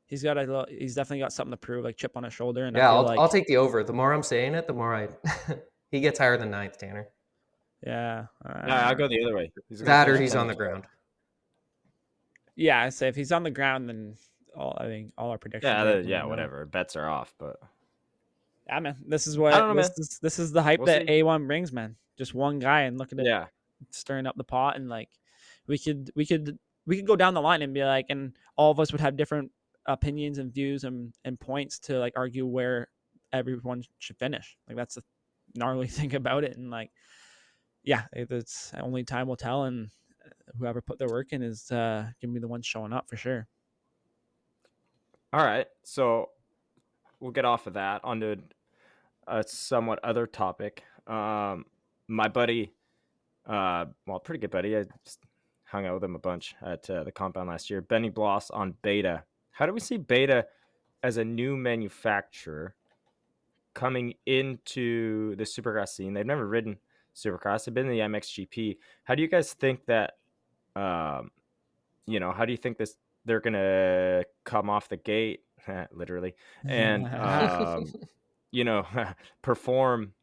He's 0.07 0.23
got 0.23 0.37
a. 0.37 0.43
lo- 0.43 0.65
He's 0.67 0.95
definitely 0.95 1.19
got 1.19 1.31
something 1.33 1.51
to 1.51 1.57
prove, 1.57 1.83
like 1.83 1.97
chip 1.97 2.17
on 2.17 2.23
his 2.23 2.33
shoulder. 2.33 2.65
And 2.65 2.75
I 2.75 2.79
Yeah, 2.79 2.89
feel 2.89 2.97
I'll, 2.97 3.03
like, 3.05 3.19
I'll 3.19 3.29
take 3.29 3.45
the 3.47 3.57
over. 3.57 3.83
The 3.83 3.93
more 3.93 4.13
I'm 4.13 4.23
saying 4.23 4.55
it, 4.55 4.65
the 4.67 4.73
more 4.73 4.95
I 4.95 5.07
he 5.91 5.99
gets 6.01 6.17
higher 6.17 6.37
than 6.37 6.49
ninth, 6.49 6.79
Tanner. 6.79 7.07
Yeah. 7.85 8.25
uh, 8.43 8.65
No, 8.67 8.73
I'll 8.75 8.95
go 8.95 9.07
the 9.07 9.23
other 9.23 9.35
way. 9.35 9.51
He's 9.69 9.81
That 9.81 10.09
or 10.09 10.17
he's 10.17 10.35
on 10.35 10.47
the 10.47 10.55
ground. 10.55 10.85
Yeah, 12.55 12.81
I 12.81 12.89
say 12.89 13.07
if 13.07 13.15
he's 13.15 13.31
on 13.31 13.43
the 13.43 13.51
ground, 13.51 13.89
then 13.89 14.15
all 14.55 14.77
I 14.79 14.85
think 14.85 15.13
all 15.17 15.31
our 15.31 15.37
predictions. 15.37 15.71
Yeah, 15.71 15.83
are 15.83 15.99
yeah, 16.01 16.25
whatever. 16.25 16.65
Bets 16.65 16.95
are 16.95 17.09
off, 17.09 17.33
but 17.37 17.59
Yeah, 18.67 18.79
man. 18.79 18.97
This 19.05 19.27
is 19.27 19.37
what 19.37 19.51
know, 19.51 19.73
this, 19.73 19.91
is, 19.97 20.19
this 20.21 20.39
is 20.39 20.51
the 20.51 20.61
hype 20.61 20.79
We'll 20.79 20.87
that. 20.87 21.07
A1 21.07 21.47
brings, 21.47 21.71
man. 21.71 21.95
Just 22.17 22.33
one 22.33 22.59
guy 22.59 22.81
and 22.81 22.97
look 22.97 23.11
at 23.11 23.19
it 23.19 23.25
yeah, 23.25 23.45
stirring 23.89 24.27
up 24.27 24.35
the 24.37 24.43
pot 24.43 24.75
and 24.75 24.87
like 24.87 25.09
we 25.67 25.77
could 25.77 26.11
we 26.15 26.25
could 26.25 26.59
we 26.85 26.95
could 26.97 27.07
go 27.07 27.15
down 27.15 27.33
the 27.33 27.41
line 27.41 27.61
and 27.61 27.73
be 27.73 27.83
like 27.83 28.05
and 28.09 28.33
all 28.55 28.69
of 28.69 28.79
us 28.79 28.91
would 28.91 29.01
have 29.01 29.17
different 29.17 29.51
opinions 29.87 30.37
and 30.37 30.53
views 30.53 30.83
and, 30.83 31.13
and 31.25 31.39
points 31.39 31.79
to 31.79 31.97
like 31.99 32.13
argue 32.15 32.45
where 32.45 32.87
everyone 33.31 33.83
should 33.99 34.17
finish. 34.17 34.57
Like 34.67 34.77
that's 34.77 34.95
the 34.95 35.03
gnarly 35.55 35.87
thing 35.87 36.13
about 36.15 36.43
it. 36.43 36.55
And 36.57 36.69
like 36.69 36.91
yeah, 37.83 38.03
it's 38.13 38.71
only 38.79 39.03
time 39.03 39.27
will 39.27 39.35
tell 39.35 39.63
and 39.63 39.89
whoever 40.57 40.81
put 40.81 40.99
their 40.99 41.09
work 41.09 41.33
in 41.33 41.41
is 41.41 41.71
uh 41.71 42.05
gonna 42.21 42.33
be 42.33 42.39
the 42.39 42.47
one 42.47 42.61
showing 42.61 42.93
up 42.93 43.09
for 43.09 43.17
sure. 43.17 43.47
All 45.31 45.43
right, 45.43 45.67
so 45.83 46.29
we'll 47.19 47.31
get 47.31 47.45
off 47.45 47.65
of 47.65 47.73
that 47.73 48.01
onto 48.03 48.35
a 49.27 49.43
somewhat 49.47 49.99
other 50.03 50.27
topic. 50.27 50.83
Um, 51.07 51.65
my 52.07 52.27
buddy, 52.27 52.71
uh, 53.47 53.85
well, 54.05 54.19
pretty 54.19 54.39
good 54.39 54.51
buddy. 54.51 54.77
I 54.77 54.85
hung 55.65 55.87
out 55.87 55.95
with 55.95 56.03
him 56.03 56.15
a 56.15 56.19
bunch 56.19 56.55
at 56.61 56.87
uh, 56.89 57.03
the 57.03 57.11
compound 57.11 57.49
last 57.49 57.69
year. 57.69 57.81
Benny 57.81 58.09
Bloss 58.09 58.51
on 58.51 58.75
Beta. 58.83 59.23
How 59.51 59.65
do 59.65 59.73
we 59.73 59.79
see 59.79 59.97
Beta 59.97 60.45
as 61.01 61.17
a 61.17 61.23
new 61.23 61.57
manufacturer 61.57 62.75
coming 63.73 64.13
into 64.25 65.35
the 65.35 65.45
Supercross 65.45 65.89
scene? 65.89 66.13
They've 66.13 66.25
never 66.25 66.47
ridden 66.47 66.77
Supercross. 67.15 67.65
They've 67.65 67.73
been 67.73 67.87
in 67.89 67.91
the 67.91 67.99
MXGP. 68.19 68.77
How 69.03 69.15
do 69.15 69.21
you 69.21 69.27
guys 69.27 69.53
think 69.53 69.85
that? 69.85 70.13
Um, 70.75 71.31
you 72.07 72.19
know, 72.19 72.31
how 72.31 72.45
do 72.45 72.51
you 72.51 72.57
think 72.57 72.77
this? 72.77 72.95
They're 73.25 73.39
gonna 73.39 74.23
come 74.43 74.69
off 74.69 74.89
the 74.89 74.97
gate, 74.97 75.41
literally, 75.91 76.35
and 76.65 77.07
um, 77.15 77.85
you 78.51 78.63
know, 78.63 78.85
perform. 79.41 80.13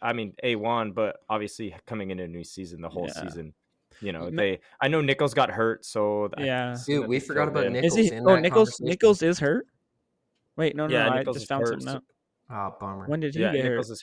I 0.00 0.12
mean, 0.12 0.34
a 0.42 0.56
one, 0.56 0.90
but 0.92 1.18
obviously 1.30 1.74
coming 1.86 2.10
into 2.10 2.24
a 2.24 2.28
new 2.28 2.42
season, 2.42 2.80
the 2.80 2.88
whole 2.88 3.06
Yeah. 3.06 3.22
season. 3.22 3.54
You 4.00 4.10
know, 4.12 4.30
they. 4.30 4.58
I 4.80 4.88
know 4.88 5.00
Nichols 5.00 5.32
got 5.32 5.48
hurt, 5.50 5.84
so 5.84 6.28
Yeah. 6.38 6.76
Dude, 6.84 7.06
we 7.06 7.20
forgot 7.20 7.46
about 7.46 7.66
in. 7.66 7.74
Nick- 7.74 7.84
Is 7.84 7.94
Nichols 7.94 8.10
he 8.10 8.16
in 8.16 8.26
Oh 8.28 8.34
that 8.34 8.40
Nichols. 8.40 8.80
Nichols 8.80 9.22
is 9.22 9.38
hurt? 9.38 9.66
Wait, 10.56 10.74
no, 10.74 10.88
no, 10.88 10.92
Yeah, 10.96 11.04
no 11.08 11.12
I 11.12 11.22
just 11.24 11.46
found 11.46 11.60
hurt, 11.62 11.68
something 11.82 11.88
so- 11.88 11.94
out. 11.96 12.02
Ah, 12.50 12.70
bummer. 12.80 13.06
When 13.06 13.20
did 13.20 13.34
he 13.36 13.42
Yeah, 13.42 13.52
get 13.52 13.64
Nichols 13.64 13.88
hurt? 13.90 13.92
is. 13.92 14.02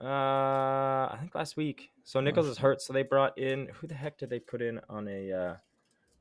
Uh, 0.00 1.08
I 1.10 1.16
think 1.20 1.34
last 1.34 1.56
week. 1.56 1.90
So 2.04 2.20
Nichols 2.20 2.46
is 2.46 2.58
hurt, 2.58 2.82
so 2.82 2.92
they 2.92 3.02
brought 3.02 3.38
in 3.38 3.68
who 3.74 3.86
the 3.86 3.94
heck 3.94 4.18
did 4.18 4.30
they 4.30 4.38
put 4.38 4.60
in 4.60 4.80
on 4.88 5.08
a? 5.08 5.32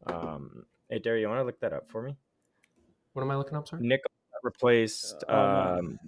uh 0.07 0.11
um 0.11 0.65
Hey, 0.89 0.99
Derry, 0.99 1.21
you 1.21 1.27
want 1.27 1.39
to 1.39 1.43
look 1.43 1.59
that 1.61 1.73
up 1.73 1.89
for 1.89 2.01
me? 2.01 2.15
What 3.13 3.23
am 3.23 3.31
I 3.31 3.35
looking 3.35 3.57
up, 3.57 3.67
sir? 3.67 3.77
Nichols 3.79 4.13
replaced 4.43 5.23
Uh, 5.27 5.33
no. 5.33 5.77
um, 5.79 5.99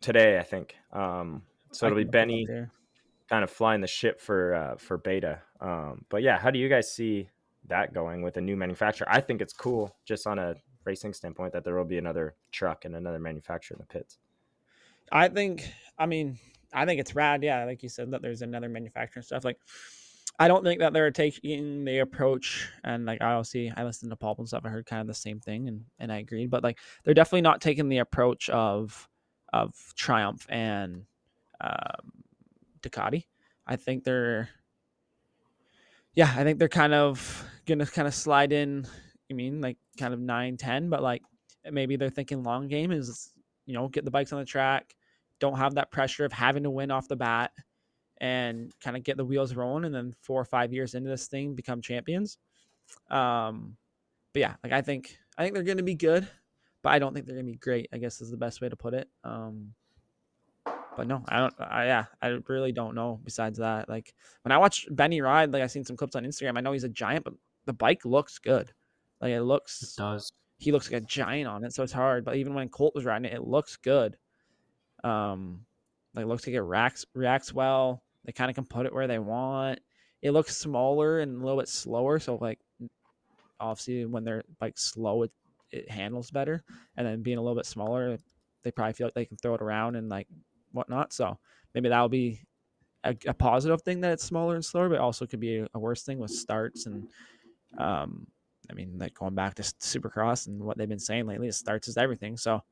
today, 0.00 0.38
I 0.38 0.42
think. 0.42 0.76
Um, 0.92 1.42
so 1.70 1.86
I 1.86 1.88
it'll 1.88 1.96
be 1.96 2.02
can 2.04 2.06
look 2.08 2.14
it 2.14 2.18
up 2.18 2.46
Benny 2.52 2.66
kind 3.28 3.44
of 3.44 3.50
flying 3.50 3.80
the 3.80 3.86
ship 3.86 4.20
for 4.20 4.54
uh, 4.54 4.76
for 4.76 4.98
Beta. 4.98 5.40
Um, 5.60 6.04
but 6.10 6.22
yeah, 6.22 6.38
how 6.38 6.50
do 6.50 6.58
you 6.58 6.68
guys 6.68 6.92
see 6.92 7.30
that 7.68 7.94
going 7.94 8.20
with 8.20 8.36
a 8.36 8.40
new 8.40 8.56
manufacturer? 8.56 9.06
I 9.10 9.20
think 9.20 9.40
it's 9.40 9.54
cool, 9.54 9.96
just 10.04 10.26
on 10.26 10.38
a 10.38 10.54
racing 10.84 11.14
standpoint, 11.14 11.54
that 11.54 11.64
there 11.64 11.74
will 11.74 11.84
be 11.84 11.98
another 11.98 12.34
truck 12.50 12.84
and 12.84 12.94
another 12.94 13.18
manufacturer 13.18 13.76
in 13.76 13.78
the 13.80 13.86
pits. 13.86 14.18
I 15.10 15.28
think, 15.28 15.72
I 16.02 16.06
mean, 16.06 16.36
I 16.72 16.84
think 16.84 17.00
it's 17.00 17.14
rad. 17.14 17.44
Yeah, 17.44 17.64
like 17.64 17.82
you 17.82 17.88
said, 17.88 18.10
that 18.10 18.22
there's 18.22 18.42
another 18.42 18.68
manufacturer 18.68 19.20
and 19.20 19.24
stuff. 19.24 19.44
Like, 19.44 19.58
I 20.38 20.48
don't 20.48 20.64
think 20.64 20.80
that 20.80 20.92
they're 20.92 21.12
taking 21.12 21.84
the 21.84 21.98
approach, 21.98 22.68
and 22.82 23.06
like 23.06 23.22
I 23.22 23.40
see 23.42 23.70
I 23.76 23.84
listened 23.84 24.10
to 24.10 24.16
Paul 24.16 24.34
and 24.38 24.48
stuff. 24.48 24.62
I 24.64 24.70
heard 24.70 24.86
kind 24.86 25.00
of 25.00 25.06
the 25.06 25.14
same 25.14 25.38
thing, 25.38 25.68
and 25.68 25.84
and 26.00 26.12
I 26.12 26.18
agreed. 26.18 26.50
But 26.50 26.64
like, 26.64 26.78
they're 27.04 27.14
definitely 27.14 27.42
not 27.42 27.60
taking 27.60 27.88
the 27.88 27.98
approach 27.98 28.50
of 28.50 29.08
of 29.52 29.74
Triumph 29.94 30.44
and 30.48 31.04
um, 31.60 32.24
Ducati. 32.80 33.26
I 33.64 33.76
think 33.76 34.02
they're, 34.02 34.48
yeah, 36.14 36.32
I 36.36 36.42
think 36.42 36.58
they're 36.58 36.68
kind 36.68 36.94
of 36.94 37.44
gonna 37.64 37.86
kind 37.86 38.08
of 38.08 38.14
slide 38.14 38.52
in. 38.52 38.88
I 39.30 39.34
mean, 39.34 39.60
like 39.60 39.76
kind 39.98 40.12
of 40.12 40.18
nine, 40.18 40.56
ten, 40.56 40.90
but 40.90 41.00
like 41.00 41.22
maybe 41.70 41.94
they're 41.94 42.10
thinking 42.10 42.42
long 42.42 42.66
game 42.66 42.90
is 42.90 43.32
you 43.66 43.74
know 43.74 43.86
get 43.86 44.04
the 44.04 44.10
bikes 44.10 44.32
on 44.32 44.40
the 44.40 44.44
track, 44.44 44.96
don't 45.42 45.58
have 45.58 45.74
that 45.74 45.90
pressure 45.90 46.24
of 46.24 46.32
having 46.32 46.62
to 46.62 46.70
win 46.70 46.90
off 46.90 47.08
the 47.08 47.16
bat, 47.16 47.50
and 48.18 48.72
kind 48.80 48.96
of 48.96 49.02
get 49.02 49.16
the 49.16 49.24
wheels 49.24 49.54
rolling, 49.54 49.84
and 49.84 49.94
then 49.94 50.14
four 50.22 50.40
or 50.40 50.44
five 50.44 50.72
years 50.72 50.94
into 50.94 51.10
this 51.10 51.26
thing 51.26 51.54
become 51.54 51.82
champions. 51.82 52.38
Um, 53.10 53.76
but 54.32 54.40
yeah, 54.40 54.54
like 54.62 54.72
I 54.72 54.80
think 54.80 55.18
I 55.36 55.42
think 55.42 55.54
they're 55.54 55.64
going 55.64 55.78
to 55.78 55.82
be 55.82 55.94
good, 55.94 56.28
but 56.82 56.90
I 56.90 56.98
don't 56.98 57.12
think 57.12 57.26
they're 57.26 57.34
going 57.34 57.46
to 57.46 57.52
be 57.52 57.58
great. 57.58 57.88
I 57.92 57.98
guess 57.98 58.20
is 58.20 58.30
the 58.30 58.36
best 58.36 58.60
way 58.60 58.68
to 58.68 58.76
put 58.76 58.94
it. 58.94 59.08
Um, 59.24 59.74
but 60.96 61.06
no, 61.06 61.24
I 61.28 61.38
don't. 61.38 61.54
I, 61.60 61.86
yeah, 61.86 62.04
I 62.20 62.38
really 62.48 62.72
don't 62.72 62.94
know. 62.94 63.20
Besides 63.24 63.58
that, 63.58 63.88
like 63.88 64.14
when 64.42 64.52
I 64.52 64.58
watch 64.58 64.86
Benny 64.90 65.20
ride, 65.20 65.52
like 65.52 65.62
i've 65.62 65.70
seen 65.70 65.84
some 65.84 65.96
clips 65.96 66.14
on 66.16 66.24
Instagram. 66.24 66.56
I 66.56 66.60
know 66.60 66.72
he's 66.72 66.84
a 66.84 66.88
giant, 66.88 67.24
but 67.24 67.34
the 67.64 67.72
bike 67.72 68.04
looks 68.04 68.38
good. 68.38 68.72
Like 69.20 69.32
it 69.32 69.36
It 69.36 69.42
looks 69.42 69.94
does. 69.96 70.30
he 70.58 70.70
looks 70.72 70.90
like 70.90 71.02
a 71.02 71.06
giant 71.06 71.48
on 71.48 71.64
it, 71.64 71.72
so 71.72 71.82
it's 71.82 71.92
hard. 71.92 72.24
But 72.24 72.36
even 72.36 72.54
when 72.54 72.68
Colt 72.68 72.94
was 72.94 73.04
riding 73.04 73.24
it, 73.30 73.34
it 73.34 73.46
looks 73.46 73.76
good. 73.76 74.16
Um, 75.04 75.66
like 76.14 76.26
looks 76.26 76.46
like 76.46 76.54
it 76.54 76.60
reacts 76.62 77.04
reacts 77.14 77.52
well. 77.52 78.02
They 78.24 78.32
kind 78.32 78.50
of 78.50 78.54
can 78.54 78.66
put 78.66 78.86
it 78.86 78.94
where 78.94 79.08
they 79.08 79.18
want. 79.18 79.80
It 80.22 80.32
looks 80.32 80.56
smaller 80.56 81.20
and 81.20 81.40
a 81.40 81.44
little 81.44 81.58
bit 81.60 81.68
slower, 81.68 82.18
so 82.18 82.36
like 82.36 82.60
obviously 83.60 84.04
when 84.04 84.24
they're 84.24 84.42
like 84.60 84.78
slow, 84.78 85.22
it 85.22 85.32
it 85.70 85.90
handles 85.90 86.30
better. 86.30 86.62
And 86.96 87.06
then 87.06 87.22
being 87.22 87.38
a 87.38 87.42
little 87.42 87.56
bit 87.56 87.66
smaller, 87.66 88.18
they 88.62 88.70
probably 88.70 88.92
feel 88.92 89.06
like 89.06 89.14
they 89.14 89.24
can 89.24 89.38
throw 89.38 89.54
it 89.54 89.62
around 89.62 89.96
and 89.96 90.08
like 90.08 90.28
whatnot. 90.72 91.12
So 91.12 91.38
maybe 91.74 91.88
that'll 91.88 92.08
be 92.10 92.42
a, 93.04 93.16
a 93.26 93.34
positive 93.34 93.82
thing 93.82 94.00
that 94.02 94.12
it's 94.12 94.24
smaller 94.24 94.54
and 94.54 94.64
slower, 94.64 94.88
but 94.88 94.98
also 95.00 95.26
could 95.26 95.40
be 95.40 95.58
a, 95.58 95.68
a 95.74 95.78
worse 95.80 96.02
thing 96.04 96.18
with 96.18 96.30
starts 96.32 96.86
and 96.86 97.04
um 97.78 98.26
I 98.70 98.74
mean, 98.74 98.98
like 98.98 99.14
going 99.14 99.34
back 99.34 99.54
to 99.56 99.62
Supercross 99.62 100.46
and 100.46 100.62
what 100.62 100.78
they've 100.78 100.88
been 100.88 100.98
saying 100.98 101.26
lately, 101.26 101.48
it 101.48 101.54
starts 101.54 101.88
is 101.88 101.96
everything. 101.96 102.36
So, 102.36 102.62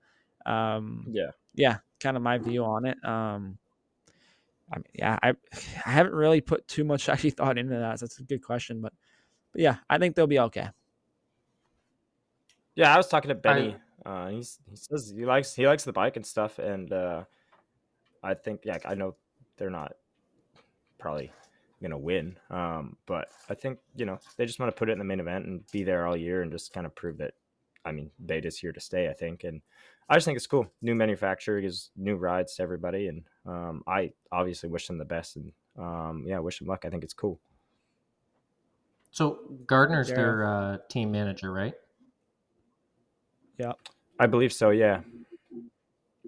um, 0.46 1.10
Yeah. 1.12 1.32
Yeah, 1.54 1.78
kind 2.00 2.16
of 2.16 2.22
my 2.22 2.38
view 2.38 2.64
on 2.64 2.86
it. 2.86 3.02
Um, 3.04 3.58
I 4.72 4.76
mean, 4.76 4.84
yeah, 4.94 5.18
I, 5.22 5.30
I 5.86 5.90
haven't 5.90 6.14
really 6.14 6.40
put 6.40 6.66
too 6.68 6.84
much 6.84 7.08
actually 7.08 7.30
thought 7.30 7.58
into 7.58 7.76
that. 7.76 7.98
So 7.98 8.06
that's 8.06 8.18
a 8.18 8.24
good 8.24 8.42
question, 8.42 8.80
but, 8.80 8.92
but 9.52 9.60
yeah, 9.60 9.76
I 9.88 9.98
think 9.98 10.16
they'll 10.16 10.26
be 10.26 10.40
okay. 10.40 10.68
Yeah, 12.74 12.94
I 12.94 12.96
was 12.96 13.08
talking 13.08 13.28
to 13.28 13.34
Benny. 13.34 13.76
uh, 14.06 14.28
he's 14.28 14.58
he 14.70 14.76
says 14.76 15.12
he 15.14 15.26
likes 15.26 15.54
he 15.54 15.66
likes 15.66 15.84
the 15.84 15.92
bike 15.92 16.16
and 16.16 16.24
stuff, 16.24 16.58
and 16.58 16.90
uh, 16.92 17.24
I 18.22 18.34
think 18.34 18.62
yeah, 18.64 18.78
I 18.84 18.94
know 18.94 19.16
they're 19.56 19.70
not 19.70 19.94
probably 20.98 21.32
gonna 21.82 21.98
win, 21.98 22.36
um, 22.48 22.96
but 23.06 23.28
I 23.48 23.54
think 23.54 23.78
you 23.96 24.06
know 24.06 24.18
they 24.36 24.46
just 24.46 24.58
want 24.60 24.74
to 24.74 24.78
put 24.78 24.88
it 24.88 24.92
in 24.92 24.98
the 24.98 25.04
main 25.04 25.20
event 25.20 25.46
and 25.46 25.64
be 25.72 25.82
there 25.82 26.06
all 26.06 26.16
year 26.16 26.42
and 26.42 26.52
just 26.52 26.72
kind 26.72 26.86
of 26.86 26.94
prove 26.94 27.18
that. 27.18 27.34
I 27.84 27.92
mean, 27.92 28.10
Beta's 28.24 28.58
here 28.58 28.72
to 28.72 28.80
stay. 28.80 29.08
I 29.08 29.14
think, 29.14 29.44
and 29.44 29.62
I 30.10 30.16
just 30.16 30.24
think 30.24 30.36
it's 30.36 30.48
cool. 30.48 30.66
New 30.82 30.96
manufacturer 30.96 31.60
gives 31.60 31.90
new 31.96 32.16
rides 32.16 32.56
to 32.56 32.64
everybody, 32.64 33.06
and 33.06 33.22
um, 33.46 33.84
I 33.86 34.12
obviously 34.32 34.68
wish 34.68 34.88
them 34.88 34.98
the 34.98 35.04
best, 35.04 35.36
and 35.36 35.52
um, 35.78 36.24
yeah, 36.26 36.40
wish 36.40 36.58
them 36.58 36.66
luck. 36.66 36.84
I 36.84 36.90
think 36.90 37.04
it's 37.04 37.14
cool. 37.14 37.38
So 39.12 39.38
Gardner's 39.66 40.10
Daryl. 40.10 40.16
their 40.16 40.44
uh, 40.46 40.76
team 40.88 41.12
manager, 41.12 41.52
right? 41.52 41.74
Yeah. 43.56 43.72
I 44.18 44.26
believe 44.26 44.52
so. 44.52 44.70
Yeah. 44.70 45.02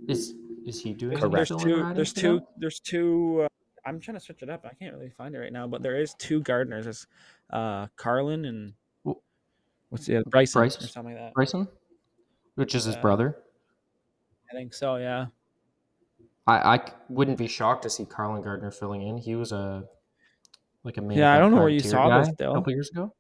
Is 0.07 0.35
is 0.65 0.81
he 0.81 0.93
doing? 0.93 1.19
Correct. 1.19 1.33
There's 1.35 1.49
still 1.49 1.59
in 1.59 1.89
two, 1.89 1.95
there's 1.95 2.13
two, 2.13 2.35
them? 2.37 2.47
there's 2.59 2.81
two, 2.81 3.41
uh, 3.45 3.49
I'm 3.85 3.99
trying 3.99 4.17
to 4.17 4.21
search 4.25 4.43
it 4.43 4.51
up. 4.51 4.65
I 4.65 4.75
can't 4.75 4.95
really 4.95 5.11
find 5.11 5.35
it 5.35 5.39
right 5.39 5.53
now, 5.53 5.67
but 5.67 5.83
there 5.83 6.01
is 6.01 6.15
two 6.15 6.41
gardeners. 6.43 6.85
There's, 6.85 7.07
uh, 7.51 7.89
Carlin 7.97 8.45
and 8.45 8.75
what's 9.89 10.07
the 10.07 10.17
other, 10.17 10.25
Bryson 10.31 10.61
Bryce? 10.61 10.81
or 10.81 10.87
something 10.87 11.15
like 11.15 11.23
that. 11.23 11.35
Bryson, 11.35 11.67
which 12.55 12.77
is 12.77 12.85
his 12.85 12.97
brother. 12.97 13.37
I 14.53 14.55
think 14.55 14.75
so. 14.75 14.97
Yeah. 14.97 15.27
I, 16.47 16.77
I 16.77 16.81
wouldn't 17.09 17.39
be 17.39 17.47
shocked 17.47 17.85
to 17.85 17.91
see 17.91 18.05
Carlin 18.05 18.43
Gardner 18.43 18.71
filling 18.71 19.03
in. 19.03 19.17
He 19.17 19.35
was 19.35 19.53
a 19.53 19.85
like 20.85 20.97
a 20.97 21.01
main 21.01 21.19
Yeah, 21.19 21.33
I 21.33 21.39
don't 21.39 21.53
know 21.53 21.61
where 21.61 21.69
you 21.69 21.81
saw 21.81 22.19
this, 22.19 22.29
guy 22.29 22.35
Dill. 22.39 22.53
a 22.53 22.55
couple 22.57 22.73
years 22.73 22.91
ago. 22.91 23.15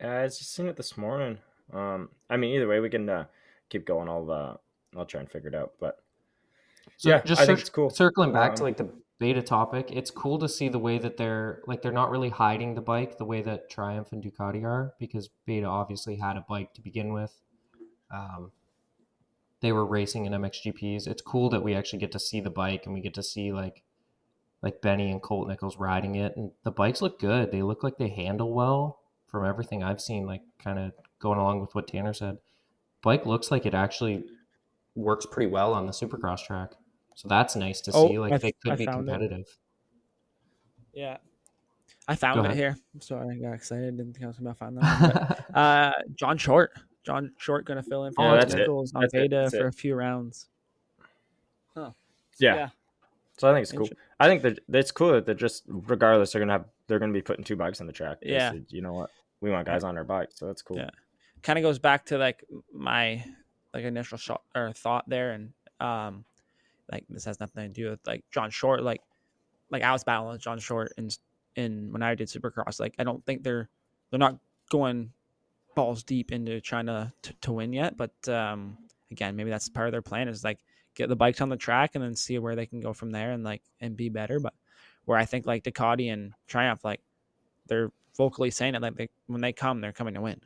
Yeah, 0.00 0.22
I 0.22 0.24
just 0.24 0.54
seen 0.54 0.66
it 0.66 0.76
this 0.76 0.96
morning. 0.96 1.38
Um, 1.72 2.08
I 2.30 2.36
mean, 2.36 2.54
either 2.54 2.68
way, 2.68 2.80
we 2.80 2.88
can 2.88 3.08
uh, 3.08 3.24
keep 3.68 3.86
going. 3.86 4.08
I'll 4.08 4.30
uh, 4.30 4.56
I'll 4.98 5.04
try 5.04 5.20
and 5.20 5.30
figure 5.30 5.48
it 5.48 5.54
out. 5.54 5.72
But 5.78 5.98
So 6.96 7.10
Yeah, 7.10 7.20
just 7.22 7.40
I 7.40 7.46
think 7.46 7.60
it's 7.60 7.70
cool. 7.70 7.90
Circling 7.90 8.32
back 8.32 8.54
to 8.56 8.62
Um, 8.62 8.64
like 8.64 8.76
the 8.78 8.90
beta 9.18 9.42
topic, 9.42 9.90
it's 9.92 10.10
cool 10.10 10.38
to 10.38 10.48
see 10.48 10.68
the 10.68 10.78
way 10.78 10.98
that 10.98 11.16
they're 11.16 11.62
like 11.66 11.82
they're 11.82 11.92
not 11.92 12.10
really 12.10 12.30
hiding 12.30 12.74
the 12.74 12.80
bike 12.80 13.18
the 13.18 13.24
way 13.26 13.42
that 13.42 13.68
Triumph 13.68 14.12
and 14.12 14.24
Ducati 14.24 14.64
are 14.64 14.94
because 14.98 15.28
Beta 15.44 15.66
obviously 15.66 16.16
had 16.16 16.36
a 16.36 16.44
bike 16.48 16.72
to 16.74 16.80
begin 16.80 17.12
with. 17.12 17.38
Um, 18.10 18.52
they 19.60 19.72
were 19.72 19.84
racing 19.86 20.26
in 20.26 20.32
MXGPs. 20.32 21.06
It's 21.06 21.22
cool 21.22 21.48
that 21.50 21.62
we 21.62 21.74
actually 21.74 21.98
get 21.98 22.12
to 22.12 22.18
see 22.20 22.40
the 22.40 22.50
bike 22.50 22.82
and 22.84 22.94
we 22.94 23.00
get 23.00 23.14
to 23.14 23.22
see 23.22 23.52
like 23.52 23.82
like 24.62 24.80
Benny 24.82 25.10
and 25.12 25.22
Colt 25.22 25.46
Nichols 25.48 25.76
riding 25.78 26.16
it, 26.16 26.36
and 26.36 26.50
the 26.64 26.70
bikes 26.72 27.00
look 27.00 27.20
good. 27.20 27.52
They 27.52 27.62
look 27.62 27.82
like 27.84 27.96
they 27.98 28.08
handle 28.08 28.52
well 28.52 29.00
from 29.28 29.44
everything 29.46 29.82
I've 29.84 30.00
seen. 30.00 30.26
Like 30.26 30.42
kind 30.58 30.78
of 30.78 30.92
going 31.20 31.38
along 31.38 31.60
with 31.60 31.74
what 31.74 31.86
Tanner 31.88 32.12
said, 32.12 32.38
bike 33.02 33.24
looks 33.26 33.50
like 33.50 33.66
it 33.66 33.74
actually 33.74 34.24
works 34.96 35.26
pretty 35.30 35.50
well 35.50 35.74
on 35.74 35.86
the 35.86 35.92
Supercross 35.92 36.44
track. 36.44 36.72
So 37.14 37.28
that's 37.28 37.54
nice 37.56 37.80
to 37.82 37.92
Oh, 37.94 38.08
see. 38.08 38.18
Like 38.18 38.32
I- 38.32 38.38
they 38.38 38.52
could 38.62 38.72
I 38.72 38.76
be 38.76 38.84
found 38.86 39.08
it. 39.08 39.12
competitive. 39.12 39.46
Yeah. 40.92 41.18
I 42.08 42.14
found 42.16 42.36
Go 42.36 42.42
it 42.42 42.46
ahead. 42.46 42.56
here. 42.56 42.76
I'm 42.94 43.00
sorry, 43.00 43.36
I 43.36 43.38
got 43.38 43.52
excited. 43.52 43.96
Didn't 43.96 44.14
think 44.14 44.24
I 44.24 44.28
was 44.28 44.38
gonna 44.38 44.54
find 44.54 44.78
that. 44.78 45.44
But, 45.50 45.56
uh, 45.56 45.92
John 46.14 46.38
Short. 46.38 46.72
John 47.08 47.32
Short 47.38 47.64
gonna 47.64 47.82
fill 47.82 48.04
in 48.04 48.12
for 48.12 48.22
Yeah, 48.22 48.30
Colt 48.32 48.40
that's. 48.42 48.54
Nichols 48.54 48.94
on 48.94 49.00
That's 49.00 49.14
it. 49.14 49.30
Beta 49.30 49.50
for 49.50 49.66
it. 49.66 49.68
a 49.68 49.72
few 49.72 49.94
rounds. 49.94 50.48
Yeah. 51.74 51.90
Yeah. 52.38 52.68
So 53.38 53.50
I 53.50 53.54
think 53.54 53.62
it's 53.62 53.72
cool. 53.72 53.88
I 54.20 54.26
think 54.28 54.42
that 54.42 54.58
it's 54.68 54.90
cool 54.90 55.12
that 55.12 55.24
they're 55.24 55.34
just 55.34 55.64
regardless 55.66 56.32
they're 56.32 56.40
gonna 56.40 56.52
have 56.52 56.66
they're 56.86 56.98
gonna 56.98 57.14
be 57.14 57.22
putting 57.22 57.44
two 57.44 57.56
bikes 57.56 57.80
on 57.80 57.86
the 57.86 57.92
track. 57.94 58.18
Yeah. 58.20 58.52
said, 58.52 58.66
you 58.68 58.82
know 58.82 58.92
what? 58.92 59.10
We 59.40 59.50
want 59.50 59.66
guys 59.66 59.84
on 59.84 59.96
our 59.96 60.04
bike, 60.04 60.28
so 60.34 60.46
that's 60.46 60.60
cool. 60.60 60.76
Yeah. 60.76 60.90
Kind 61.42 61.58
of 61.58 61.62
goes 61.62 61.78
back 61.78 62.04
to 62.06 62.18
like 62.18 62.44
my 62.72 63.24
like 63.72 63.84
initial 63.84 64.18
shot 64.18 64.42
or 64.54 64.72
thought 64.72 65.08
there, 65.08 65.32
and 65.32 65.52
um, 65.80 66.26
like 66.92 67.04
this 67.08 67.24
has 67.24 67.40
nothing 67.40 67.62
to 67.62 67.68
do 67.72 67.90
with 67.90 68.00
like 68.06 68.24
John 68.30 68.50
Short. 68.50 68.82
Like, 68.82 69.00
like 69.70 69.82
I 69.82 69.92
was 69.92 70.04
battling 70.04 70.32
with 70.32 70.42
John 70.42 70.58
Short 70.58 70.92
in 70.98 71.08
in 71.56 71.90
when 71.92 72.02
I 72.02 72.14
did 72.14 72.28
Supercross. 72.28 72.78
Like, 72.78 72.94
I 72.98 73.04
don't 73.04 73.24
think 73.24 73.42
they're 73.44 73.68
they're 74.10 74.18
not 74.18 74.36
going 74.70 75.12
balls 75.78 76.02
deep 76.02 76.32
into 76.32 76.60
trying 76.60 76.86
to 76.86 77.12
to, 77.22 77.32
to 77.40 77.52
win 77.52 77.72
yet. 77.72 77.96
But 77.96 78.28
um, 78.28 78.76
again, 79.12 79.36
maybe 79.36 79.48
that's 79.48 79.68
part 79.68 79.86
of 79.86 79.92
their 79.92 80.02
plan 80.02 80.26
is 80.26 80.42
like 80.42 80.58
get 80.96 81.08
the 81.08 81.14
bikes 81.14 81.40
on 81.40 81.48
the 81.48 81.56
track 81.56 81.92
and 81.94 82.02
then 82.02 82.16
see 82.16 82.36
where 82.40 82.56
they 82.56 82.66
can 82.66 82.80
go 82.80 82.92
from 82.92 83.12
there 83.12 83.30
and 83.30 83.44
like 83.44 83.62
and 83.80 83.96
be 83.96 84.08
better. 84.08 84.40
But 84.40 84.54
where 85.04 85.16
I 85.16 85.24
think 85.24 85.46
like 85.46 85.62
Ducati 85.62 86.12
and 86.12 86.32
Triumph, 86.48 86.84
like 86.84 87.00
they're 87.68 87.92
vocally 88.16 88.50
saying 88.50 88.74
it 88.74 88.82
like 88.82 88.96
they 88.96 89.08
when 89.28 89.40
they 89.40 89.52
come, 89.52 89.80
they're 89.80 89.92
coming 89.92 90.14
to 90.14 90.20
win. 90.20 90.40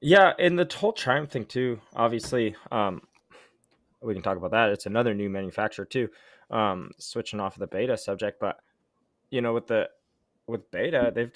Yeah, 0.00 0.32
and 0.38 0.58
the 0.58 0.66
whole 0.74 0.94
Triumph 0.94 1.30
thing 1.30 1.44
too. 1.44 1.80
Obviously, 1.94 2.56
um, 2.72 3.02
we 4.00 4.14
can 4.14 4.22
talk 4.22 4.38
about 4.38 4.52
that. 4.52 4.70
It's 4.70 4.86
another 4.86 5.12
new 5.12 5.28
manufacturer 5.28 5.84
too. 5.84 6.08
Um, 6.50 6.90
switching 6.98 7.38
off 7.38 7.56
of 7.56 7.60
the 7.60 7.66
beta 7.66 7.98
subject, 7.98 8.40
but 8.40 8.60
you 9.28 9.42
know, 9.42 9.52
with 9.52 9.66
the 9.66 9.90
with 10.46 10.70
beta, 10.70 11.12
they've 11.14 11.32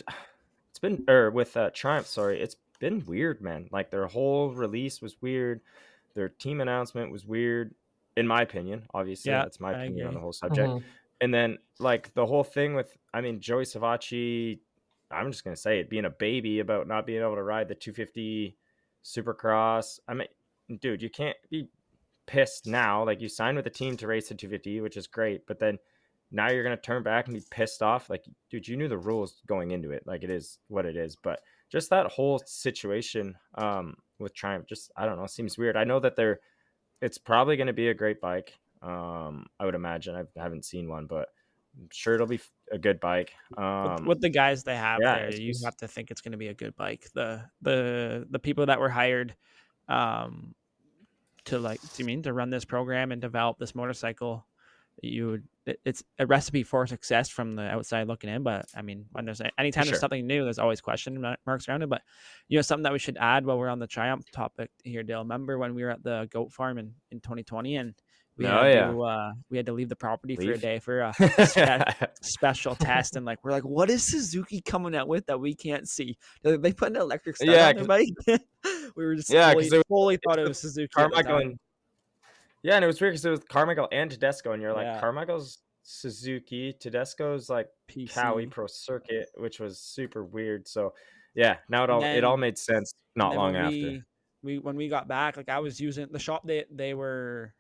it's 0.78 0.96
been 0.96 1.04
or 1.08 1.30
with 1.30 1.56
uh, 1.56 1.70
Triumph, 1.70 2.06
sorry, 2.06 2.40
it's 2.40 2.56
been 2.78 3.04
weird, 3.04 3.40
man. 3.40 3.68
Like 3.72 3.90
their 3.90 4.06
whole 4.06 4.50
release 4.50 5.02
was 5.02 5.20
weird. 5.20 5.60
Their 6.14 6.28
team 6.28 6.60
announcement 6.60 7.10
was 7.10 7.26
weird, 7.26 7.74
in 8.16 8.26
my 8.26 8.42
opinion. 8.42 8.84
Obviously, 8.94 9.32
Yeah, 9.32 9.42
that's 9.42 9.60
my 9.60 9.72
I 9.74 9.84
opinion 9.84 10.08
on 10.08 10.14
the 10.14 10.20
whole 10.20 10.32
subject. 10.32 10.68
Mhm. 10.68 10.84
And 11.20 11.34
then 11.34 11.58
like 11.80 12.14
the 12.14 12.26
whole 12.26 12.44
thing 12.44 12.74
with, 12.74 12.96
I 13.12 13.20
mean, 13.20 13.40
Joey 13.40 13.64
Savatgy, 13.64 14.60
I'm 15.10 15.32
just 15.32 15.42
gonna 15.42 15.56
say 15.56 15.80
it, 15.80 15.90
being 15.90 16.04
a 16.04 16.10
baby 16.10 16.60
about 16.60 16.86
not 16.86 17.06
being 17.06 17.22
able 17.22 17.34
to 17.34 17.42
ride 17.42 17.68
the 17.68 17.74
250 17.74 18.56
Supercross. 19.02 19.98
I 20.06 20.14
mean, 20.14 20.28
dude, 20.80 21.02
you 21.02 21.10
can't 21.10 21.36
be 21.50 21.68
pissed 22.26 22.66
now. 22.66 23.04
Like 23.04 23.20
you 23.20 23.28
signed 23.28 23.56
with 23.56 23.64
the 23.64 23.70
team 23.70 23.96
to 23.96 24.06
race 24.06 24.28
the 24.28 24.34
250, 24.36 24.80
which 24.80 24.96
is 24.96 25.08
great, 25.08 25.44
but 25.46 25.58
then 25.58 25.78
now 26.30 26.50
you're 26.50 26.62
gonna 26.62 26.76
turn 26.76 27.02
back 27.02 27.26
and 27.26 27.36
be 27.36 27.42
pissed 27.50 27.82
off. 27.82 28.10
Like, 28.10 28.24
dude, 28.50 28.68
you 28.68 28.76
knew 28.76 28.88
the 28.88 28.98
rules 28.98 29.42
going 29.46 29.70
into 29.70 29.90
it. 29.90 30.02
Like 30.06 30.22
it 30.22 30.30
is 30.30 30.58
what 30.68 30.86
it 30.86 30.96
is. 30.96 31.16
But 31.16 31.40
just 31.70 31.90
that 31.90 32.06
whole 32.06 32.40
situation 32.46 33.36
um, 33.54 33.96
with 34.18 34.34
Triumph, 34.34 34.66
just 34.66 34.90
I 34.96 35.06
don't 35.06 35.18
know, 35.18 35.26
seems 35.26 35.58
weird. 35.58 35.76
I 35.76 35.84
know 35.84 36.00
that 36.00 36.16
they're, 36.16 36.40
it's 37.00 37.18
probably 37.18 37.56
gonna 37.56 37.72
be 37.72 37.88
a 37.88 37.94
great 37.94 38.20
bike. 38.20 38.54
Um, 38.82 39.46
I 39.58 39.64
would 39.64 39.74
imagine. 39.74 40.14
I 40.14 40.24
haven't 40.40 40.64
seen 40.64 40.88
one, 40.88 41.06
but 41.06 41.28
I'm 41.78 41.88
sure 41.92 42.14
it'll 42.14 42.26
be 42.26 42.40
a 42.72 42.78
good 42.78 43.00
bike. 43.00 43.32
with, 43.50 43.58
Um, 43.58 44.04
with 44.06 44.20
the 44.20 44.30
guys 44.30 44.64
they 44.64 44.76
have 44.76 45.00
yeah, 45.00 45.18
there, 45.18 45.34
you 45.34 45.54
have 45.64 45.76
to 45.78 45.88
think 45.88 46.10
it's 46.10 46.20
going 46.20 46.32
to 46.32 46.38
be 46.38 46.48
a 46.48 46.54
good 46.54 46.76
bike. 46.76 47.08
The 47.14 47.42
the 47.62 48.26
the 48.30 48.38
people 48.38 48.66
that 48.66 48.80
were 48.80 48.88
hired 48.88 49.34
um 49.88 50.54
to 51.46 51.58
like 51.58 51.80
do 51.80 51.88
you 51.96 52.04
mean 52.04 52.22
to 52.22 52.32
run 52.32 52.50
this 52.50 52.64
program 52.66 53.10
and 53.10 53.22
develop 53.22 53.58
this 53.58 53.74
motorcycle 53.74 54.46
you 55.02 55.42
it's 55.84 56.02
a 56.18 56.26
recipe 56.26 56.62
for 56.62 56.86
success 56.86 57.28
from 57.28 57.54
the 57.54 57.62
outside 57.62 58.08
looking 58.08 58.30
in 58.30 58.42
but 58.42 58.64
i 58.74 58.80
mean 58.82 59.04
when 59.12 59.24
there's 59.26 59.40
anytime 59.58 59.84
Sure. 59.84 59.92
there's 59.92 60.00
something 60.00 60.26
new 60.26 60.42
there's 60.44 60.58
always 60.58 60.80
question 60.80 61.22
marks 61.46 61.68
around 61.68 61.82
it 61.82 61.88
but 61.90 62.00
you 62.48 62.56
know 62.56 62.62
something 62.62 62.84
that 62.84 62.92
we 62.92 62.98
should 62.98 63.18
add 63.20 63.44
while 63.44 63.58
we're 63.58 63.68
on 63.68 63.78
the 63.78 63.86
triumph 63.86 64.24
topic 64.32 64.70
here 64.82 65.02
dale. 65.02 65.20
Remember 65.20 65.58
when 65.58 65.74
we 65.74 65.82
were 65.84 65.90
at 65.90 66.02
the 66.02 66.26
goat 66.30 66.52
farm 66.52 66.78
in, 66.78 66.94
in 67.10 67.20
2020 67.20 67.76
and 67.76 67.94
we 68.38 68.46
Oh, 68.46 68.62
had 68.62 68.72
yeah. 68.72 68.90
to 68.92 69.02
uh 69.02 69.32
we 69.50 69.56
had 69.56 69.66
to 69.66 69.72
leave 69.72 69.88
the 69.88 69.96
property 69.96 70.36
for 70.36 70.52
a 70.52 70.56
day 70.58 70.78
for 70.78 71.00
a 71.00 71.12
spe- 71.46 72.10
special 72.22 72.74
test 72.76 73.16
and 73.16 73.26
like 73.26 73.42
we're 73.44 73.50
like 73.50 73.64
what 73.64 73.90
is 73.90 74.04
suzuki 74.10 74.60
coming 74.60 74.94
out 74.94 75.08
with 75.08 75.26
that 75.26 75.38
we 75.40 75.54
can't 75.54 75.88
see? 75.88 76.16
They 76.42 76.56
they 76.56 76.72
put 76.72 76.88
an 76.90 76.96
electric 76.96 77.36
stud 77.36 77.48
Yeah, 77.48 77.68
on 77.68 77.74
their 77.76 77.84
bike 77.84 78.14
we 78.96 79.04
were 79.04 79.16
just 79.16 79.30
Yeah, 79.30 79.52
fully, 79.52 79.70
was- 79.70 79.82
fully 79.88 80.18
thought 80.24 80.38
it 80.38 80.48
was 80.48 80.60
suzuki 80.60 80.88
Carmichael 80.94 81.38
and 81.38 81.58
yeah, 82.62 82.74
and 82.76 82.84
it 82.84 82.86
was 82.86 83.00
weird 83.00 83.12
because 83.12 83.24
it 83.24 83.30
was 83.30 83.40
Carmichael 83.48 83.88
and 83.92 84.10
Tedesco, 84.10 84.52
and 84.52 84.62
you're 84.62 84.72
like 84.74 84.86
Yeah. 84.86 85.00
Carmichael's 85.00 85.58
Suzuki, 85.82 86.74
Tedesco's 86.78 87.48
like 87.48 87.68
Kawi 87.88 88.50
Pro 88.50 88.66
Circuit, 88.66 89.30
which 89.36 89.58
was 89.60 89.78
super 89.78 90.24
weird. 90.24 90.68
So 90.68 90.94
yeah, 91.34 91.58
now 91.68 91.84
it 91.84 91.90
all 91.90 92.02
And 92.02 92.16
it 92.16 92.24
all 92.24 92.36
made 92.36 92.58
sense 92.58 92.92
not 93.16 93.34
long 93.34 93.56
after. 93.56 93.70
we, 93.76 94.02
we 94.42 94.58
when 94.58 94.76
we 94.76 94.88
got 94.88 95.08
back 95.08 95.36
like 95.36 95.48
i 95.48 95.58
was 95.58 95.80
using 95.80 96.06
the 96.12 96.18
shop 96.18 96.46
that 96.46 96.66
they 96.70 96.94
were 96.94 97.52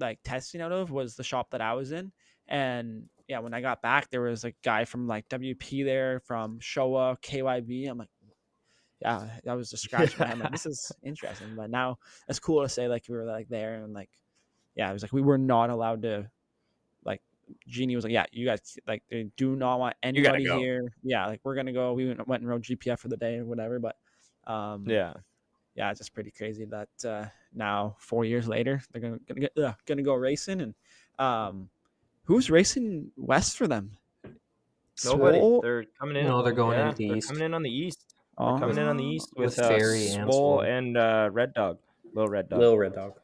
like 0.00 0.18
testing 0.24 0.60
out 0.60 0.72
of 0.72 0.90
was 0.90 1.14
the 1.14 1.22
shop 1.22 1.50
that 1.50 1.60
i 1.60 1.72
was 1.74 1.92
in 1.92 2.10
and 2.48 3.04
yeah 3.28 3.38
when 3.38 3.54
i 3.54 3.60
got 3.60 3.80
back 3.80 4.10
there 4.10 4.22
was 4.22 4.44
a 4.44 4.52
guy 4.64 4.84
from 4.84 5.06
like 5.06 5.28
wp 5.28 5.84
there 5.84 6.18
from 6.20 6.58
showa 6.58 7.16
kyb 7.22 7.88
i'm 7.88 7.98
like 7.98 8.08
yeah 9.00 9.28
that 9.44 9.54
was 9.54 9.72
a 9.72 9.76
scratch 9.76 10.18
my 10.18 10.26
head 10.26 10.38
like 10.40 10.50
this 10.50 10.66
is 10.66 10.90
interesting 11.04 11.54
but 11.56 11.70
now 11.70 11.96
it's 12.28 12.40
cool 12.40 12.62
to 12.62 12.68
say 12.68 12.88
like 12.88 13.04
we 13.08 13.16
were 13.16 13.24
like 13.24 13.48
there 13.48 13.74
and 13.84 13.92
like 13.94 14.10
yeah 14.74 14.90
it 14.90 14.92
was 14.92 15.02
like 15.02 15.12
we 15.12 15.22
were 15.22 15.38
not 15.38 15.70
allowed 15.70 16.02
to 16.02 16.28
like 17.04 17.20
Genie 17.68 17.94
was 17.94 18.04
like, 18.04 18.12
"Yeah, 18.12 18.24
you 18.32 18.46
guys 18.46 18.78
like 18.86 19.02
they 19.10 19.30
do 19.36 19.56
not 19.56 19.78
want 19.78 19.96
anybody 20.02 20.46
go. 20.46 20.58
here. 20.58 20.94
Yeah, 21.02 21.26
like 21.26 21.40
we're 21.44 21.54
gonna 21.54 21.72
go. 21.72 21.92
We 21.92 22.08
went, 22.08 22.26
went 22.26 22.42
and 22.42 22.48
rode 22.48 22.62
GPF 22.62 22.98
for 22.98 23.08
the 23.08 23.16
day 23.16 23.36
or 23.36 23.44
whatever. 23.44 23.78
But 23.78 23.96
um, 24.46 24.84
Yeah, 24.88 25.12
yeah, 25.74 25.90
it's 25.90 26.00
just 26.00 26.14
pretty 26.14 26.30
crazy 26.30 26.64
that 26.66 26.88
uh, 27.06 27.26
now 27.54 27.96
four 27.98 28.24
years 28.24 28.48
later 28.48 28.82
they're 28.92 29.02
gonna 29.02 29.18
gonna 29.28 29.40
get 29.40 29.58
uh, 29.58 29.74
gonna 29.86 30.02
go 30.02 30.14
racing 30.14 30.60
and 30.60 30.74
um, 31.18 31.68
who's 32.24 32.50
racing 32.50 33.10
west 33.16 33.56
for 33.56 33.66
them? 33.66 33.96
nobody. 35.04 35.38
Swoll? 35.38 35.62
They're 35.62 35.84
coming 35.98 36.16
in. 36.16 36.26
No, 36.26 36.42
they're 36.42 36.52
going 36.52 36.78
yeah, 36.78 36.86
into 36.86 36.98
the 36.98 37.08
they're 37.08 37.16
east. 37.18 37.28
Coming 37.28 37.42
in 37.44 37.54
on 37.54 37.62
the 37.62 37.70
east. 37.70 38.14
Oh, 38.36 38.58
Coming 38.58 38.78
in 38.78 38.84
on 38.84 38.96
the 38.96 39.04
east 39.04 39.32
with, 39.36 39.56
With 39.56 39.58
uh, 39.60 39.68
Ferry 39.68 40.08
and 40.08 40.28
Swoll 40.28 40.62
Swoll. 40.62 40.66
and 40.66 40.96
uh, 40.96 41.28
Red 41.32 41.54
Dog, 41.54 41.78
Little 42.14 42.30
Red 42.30 42.48
Dog. 42.48 42.58
Little 42.58 42.78
Red 42.78 42.94
Dog. 42.94 43.14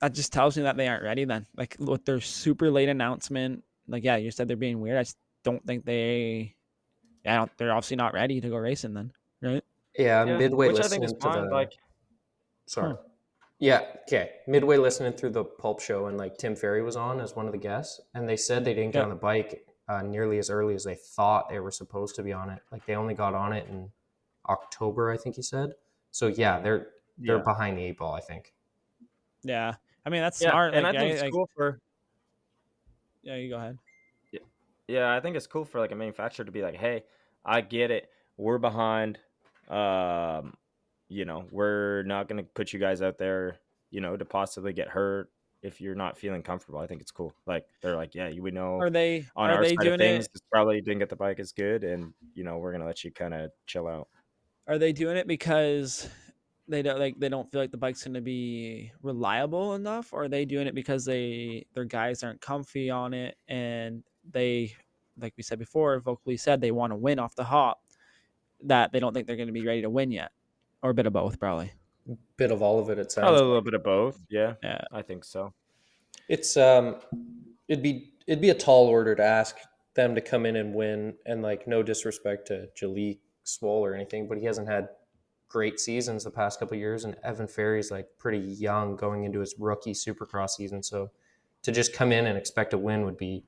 That 0.00 0.12
just 0.14 0.32
tells 0.32 0.56
me 0.56 0.62
that 0.64 0.76
they 0.76 0.88
aren't 0.88 1.02
ready. 1.02 1.24
Then, 1.24 1.46
like 1.56 1.76
with 1.78 2.04
their 2.04 2.20
super 2.20 2.70
late 2.70 2.88
announcement, 2.88 3.64
like 3.88 4.04
yeah, 4.04 4.16
you 4.16 4.30
said 4.30 4.48
they're 4.48 4.56
being 4.56 4.80
weird. 4.80 4.98
I 4.98 5.02
just 5.02 5.16
don't 5.44 5.64
think 5.66 5.84
they. 5.84 6.54
Yeah, 7.24 7.34
I 7.34 7.36
don't, 7.38 7.50
they're 7.58 7.72
obviously 7.72 7.96
not 7.96 8.14
ready 8.14 8.40
to 8.40 8.48
go 8.48 8.56
racing 8.56 8.94
then, 8.94 9.12
right? 9.42 9.64
Yeah, 9.98 10.24
Yeah, 10.24 10.38
midway 10.38 10.68
which 10.68 10.76
I 10.76 10.82
listening 10.82 11.00
think 11.00 11.12
is 11.12 11.12
to 11.14 11.20
fine. 11.20 11.48
the 11.48 11.54
Like 11.54 11.72
sorry. 12.66 12.94
Yeah, 13.58 13.80
okay. 14.06 14.32
Midway 14.46 14.76
listening 14.76 15.14
through 15.14 15.30
the 15.30 15.44
pulp 15.44 15.80
show 15.80 16.06
and 16.06 16.18
like 16.18 16.36
Tim 16.36 16.54
Ferry 16.54 16.82
was 16.82 16.94
on 16.94 17.20
as 17.20 17.34
one 17.34 17.46
of 17.46 17.52
the 17.52 17.58
guests, 17.58 18.00
and 18.14 18.28
they 18.28 18.36
said 18.36 18.64
they 18.64 18.74
didn't 18.74 18.92
get 18.92 18.98
Yeah. 18.98 19.04
on 19.04 19.08
the 19.10 19.16
bike 19.16 19.66
uh, 19.88 20.02
nearly 20.02 20.38
as 20.38 20.50
early 20.50 20.74
as 20.74 20.84
they 20.84 20.94
thought 20.96 21.48
they 21.48 21.58
were 21.60 21.70
supposed 21.70 22.14
to 22.16 22.22
be 22.22 22.32
on 22.34 22.50
it. 22.50 22.60
Like 22.70 22.84
they 22.86 22.94
only 22.96 23.14
got 23.14 23.34
on 23.34 23.52
it 23.54 23.66
in 23.68 23.90
October, 24.48 25.10
I 25.10 25.16
think 25.16 25.36
he 25.36 25.42
said. 25.42 25.72
So 26.10 26.26
yeah, 26.26 26.60
they're 26.60 26.88
they're 27.18 27.38
Yeah. 27.38 27.42
behind 27.42 27.78
the 27.78 27.84
eight 27.84 27.98
ball, 27.98 28.12
I 28.14 28.20
think. 28.20 28.52
Yeah, 29.42 29.74
I 30.06 30.08
mean 30.10 30.22
that's 30.22 30.40
yeah, 30.40 30.50
smart. 30.50 30.72
and 30.74 30.84
like, 30.84 30.94
I 30.94 30.98
think 31.00 31.12
it's 31.14 31.22
like- 31.22 31.32
cool 31.32 31.50
for 31.54 31.80
Yeah, 33.22 33.34
you 33.36 33.50
go 33.50 33.56
ahead. 33.56 33.76
Yeah, 34.32 34.40
yeah, 34.86 35.12
I 35.14 35.20
think 35.20 35.36
it's 35.36 35.48
cool 35.48 35.64
for 35.64 35.80
like 35.80 35.90
a 35.90 35.96
manufacturer 35.96 36.44
to 36.44 36.52
be 36.52 36.62
like, 36.62 36.76
"Hey, 36.76 37.02
I 37.44 37.60
get 37.60 37.90
it. 37.90 38.08
We're 38.36 38.58
behind. 38.58 39.18
Um, 39.68 40.54
you 41.08 41.24
know, 41.24 41.44
we're 41.50 42.02
not 42.04 42.28
going 42.28 42.38
to 42.38 42.44
put 42.54 42.72
you 42.72 42.78
guys 42.78 43.02
out 43.02 43.18
there, 43.18 43.58
you 43.90 44.00
know, 44.00 44.16
to 44.16 44.24
possibly 44.24 44.72
get 44.72 44.88
hurt 44.88 45.30
if 45.62 45.80
you're 45.80 45.96
not 45.96 46.16
feeling 46.16 46.42
comfortable." 46.42 46.78
I 46.78 46.86
think 46.86 47.00
it's 47.00 47.10
cool. 47.10 47.32
Like 47.46 47.66
they're 47.80 47.96
like, 47.96 48.14
"Yeah, 48.14 48.28
you 48.28 48.42
would 48.44 48.54
know 48.54 48.78
Are 48.80 48.90
they 48.90 49.26
on 49.34 49.50
are 49.50 49.56
our 49.56 49.62
they 49.62 49.70
side 49.70 49.78
of 49.78 49.84
doing 49.84 49.98
things, 49.98 50.26
it? 50.26 50.42
probably 50.52 50.80
didn't 50.80 51.00
get 51.00 51.08
the 51.08 51.16
bike 51.16 51.40
as 51.40 51.50
good, 51.50 51.82
and 51.82 52.14
you 52.34 52.44
know, 52.44 52.58
we're 52.58 52.70
gonna 52.70 52.86
let 52.86 53.02
you 53.02 53.10
kind 53.10 53.34
of 53.34 53.50
chill 53.66 53.88
out." 53.88 54.06
Are 54.68 54.78
they 54.78 54.92
doing 54.92 55.16
it 55.16 55.26
because 55.26 56.08
they 56.68 56.82
don't 56.82 56.98
like 56.98 57.18
they 57.18 57.28
don't 57.28 57.50
feel 57.50 57.60
like 57.60 57.70
the 57.70 57.76
bike's 57.76 58.02
going 58.02 58.14
to 58.14 58.20
be 58.20 58.90
reliable 59.02 59.74
enough, 59.74 60.12
or 60.12 60.24
are 60.24 60.28
they 60.28 60.44
doing 60.44 60.66
it 60.66 60.74
because 60.74 61.04
they 61.04 61.66
their 61.74 61.84
guys 61.84 62.22
aren't 62.22 62.40
comfy 62.40 62.90
on 62.90 63.14
it 63.14 63.36
and 63.48 64.02
they, 64.32 64.74
like 65.20 65.32
we 65.36 65.42
said 65.42 65.58
before, 65.58 66.00
vocally 66.00 66.36
said 66.36 66.60
they 66.60 66.72
want 66.72 66.90
to 66.92 66.96
win 66.96 67.18
off 67.18 67.34
the 67.36 67.44
hop, 67.44 67.80
that 68.64 68.92
they 68.92 69.00
don't 69.00 69.12
think 69.14 69.26
they're 69.26 69.36
going 69.36 69.48
to 69.48 69.52
be 69.52 69.66
ready 69.66 69.82
to 69.82 69.90
win 69.90 70.10
yet, 70.10 70.32
or 70.82 70.90
a 70.90 70.94
bit 70.94 71.06
of 71.06 71.12
both 71.12 71.38
probably. 71.38 71.72
Bit 72.36 72.52
of 72.52 72.62
all 72.62 72.78
of 72.78 72.90
it. 72.90 72.98
It 72.98 73.10
sounds. 73.10 73.24
Probably 73.24 73.40
a 73.40 73.44
little 73.44 73.62
bit 73.62 73.74
of 73.74 73.82
both. 73.82 74.20
Yeah, 74.30 74.54
Yeah, 74.62 74.80
I 74.92 75.02
think 75.02 75.24
so. 75.24 75.52
It's 76.28 76.56
um, 76.56 76.96
it'd 77.68 77.82
be 77.82 78.12
it'd 78.26 78.40
be 78.40 78.50
a 78.50 78.54
tall 78.54 78.86
order 78.86 79.14
to 79.14 79.22
ask 79.22 79.56
them 79.94 80.14
to 80.14 80.20
come 80.20 80.46
in 80.46 80.56
and 80.56 80.74
win. 80.74 81.14
And 81.26 81.42
like, 81.42 81.66
no 81.66 81.82
disrespect 81.82 82.48
to 82.48 82.68
Jalek 82.80 83.18
Swoll 83.44 83.80
or 83.80 83.94
anything, 83.94 84.28
but 84.28 84.38
he 84.38 84.44
hasn't 84.44 84.68
had 84.68 84.88
great 85.48 85.78
seasons 85.80 86.24
the 86.24 86.30
past 86.30 86.58
couple 86.58 86.74
of 86.74 86.80
years. 86.80 87.04
And 87.04 87.16
Evan 87.22 87.46
Ferry's 87.48 87.90
like 87.90 88.08
pretty 88.18 88.38
young 88.38 88.96
going 88.96 89.24
into 89.24 89.40
his 89.40 89.54
rookie 89.58 89.92
Supercross 89.92 90.50
season, 90.50 90.82
so 90.82 91.10
to 91.62 91.72
just 91.72 91.92
come 91.92 92.12
in 92.12 92.26
and 92.26 92.36
expect 92.38 92.72
a 92.72 92.78
win 92.78 93.04
would 93.04 93.16
be 93.16 93.44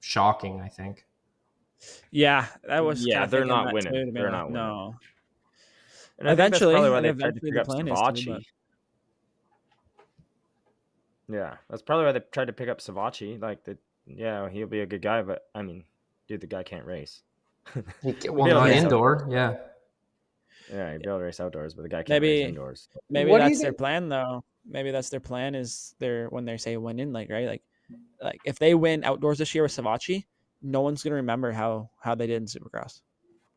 shocking. 0.00 0.60
I 0.60 0.68
think. 0.68 1.04
Yeah, 2.10 2.46
that 2.66 2.84
was. 2.84 3.06
Yeah, 3.06 3.20
kinda 3.20 3.30
they're 3.30 3.44
not 3.44 3.72
winning. 3.74 3.92
too, 3.92 4.04
to 4.06 4.12
be 4.12 4.12
They're 4.12 4.30
not 4.30 4.46
winning. 4.50 4.62
No. 4.62 4.94
And 6.18 6.28
I 6.28 6.30
think 6.30 6.38
that's 6.38 6.62
Eventually, 6.62 6.74
probably 6.74 6.90
why 6.90 6.96
and 6.96 7.04
they 7.04 7.10
tried 7.10 7.34
to 7.34 7.40
eventually 7.46 7.50
pick 7.50 7.54
the 7.54 7.60
up 7.60 7.66
plan 7.66 7.88
is 7.88 7.98
Savatgy. 7.98 8.42
but- 11.28 11.34
Yeah, 11.34 11.56
that's 11.68 11.82
probably 11.82 12.06
why 12.06 12.12
they 12.12 12.20
tried 12.32 12.46
to 12.46 12.52
pick 12.52 12.68
up 12.68 12.78
Savatgy. 12.80 13.40
Like, 13.40 13.64
the, 13.64 13.76
yeah, 14.06 14.48
he'll 14.48 14.66
be 14.68 14.80
a 14.80 14.86
good 14.86 15.02
guy, 15.02 15.22
but 15.22 15.48
I 15.54 15.62
mean, 15.62 15.84
dude, 16.28 16.40
the 16.40 16.46
guy 16.46 16.62
can't 16.62 16.86
race. 16.86 17.22
Well, 18.30 18.46
not 18.46 18.68
yeah. 18.68 18.74
indoor. 18.74 19.26
Yeah. 19.28 19.56
Yeah, 20.72 20.92
he'd 20.92 21.02
be 21.02 21.08
able 21.08 21.18
to 21.18 21.24
race 21.24 21.40
outdoors, 21.40 21.74
but 21.74 21.82
the 21.82 21.88
guy 21.88 21.98
can't 21.98 22.08
Maybe- 22.08 22.40
race 22.40 22.48
indoors. 22.48 22.88
Maybe 23.10 23.30
What 23.30 23.38
that's 23.38 23.60
their 23.60 23.72
plan, 23.72 24.08
though. 24.08 24.44
Maybe 24.64 24.90
that's 24.90 25.10
their 25.10 25.20
plan. 25.20 25.54
Is 25.54 25.94
their 25.98 26.26
when 26.28 26.44
they 26.44 26.56
say 26.56 26.76
win 26.76 26.98
in 26.98 27.12
like 27.12 27.30
right, 27.30 27.46
like, 27.46 27.62
like 28.20 28.40
if 28.44 28.58
they 28.58 28.74
win 28.74 29.04
outdoors 29.04 29.38
this 29.38 29.54
year 29.54 29.62
with 29.62 29.72
Savatgy, 29.72 30.24
no 30.62 30.80
one's 30.80 31.02
gonna 31.04 31.16
remember 31.16 31.52
how 31.52 31.90
how 32.00 32.14
they 32.16 32.26
did 32.26 32.42
in 32.42 32.46
Supercross, 32.46 33.00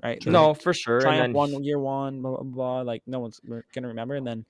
right? 0.03 0.24
Like, 0.24 0.32
No, 0.32 0.53
for 0.53 0.72
sure. 0.74 1.01
Triumph 1.01 1.26
And 1.26 1.36
then 1.36 1.53
one 1.53 1.64
year 1.64 1.80
one, 1.80 2.22
blah, 2.22 2.36
blah 2.38 2.43
blah. 2.43 2.82
Like 2.82 3.01
no 3.07 3.20
one's 3.20 3.39
gonna 3.74 3.88
remember. 3.88 4.16
And 4.16 4.28
then 4.28 4.45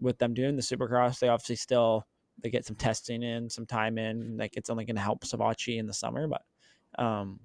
with 0.00 0.18
them 0.18 0.34
doing 0.34 0.56
the 0.56 0.62
Supercross, 0.62 1.20
they 1.20 1.28
obviously 1.28 1.54
still 1.56 2.04
they 2.42 2.50
get 2.50 2.64
some 2.66 2.74
testing 2.74 3.22
in, 3.22 3.48
some 3.48 3.66
time 3.66 3.96
in. 3.96 4.36
Like 4.36 4.56
it's 4.56 4.70
only 4.70 4.84
gonna 4.84 5.00
help 5.00 5.22
Savatgy 5.24 5.78
in 5.78 5.86
the 5.86 5.94
summer, 5.94 6.26
but 6.26 6.42
um, 6.98 7.38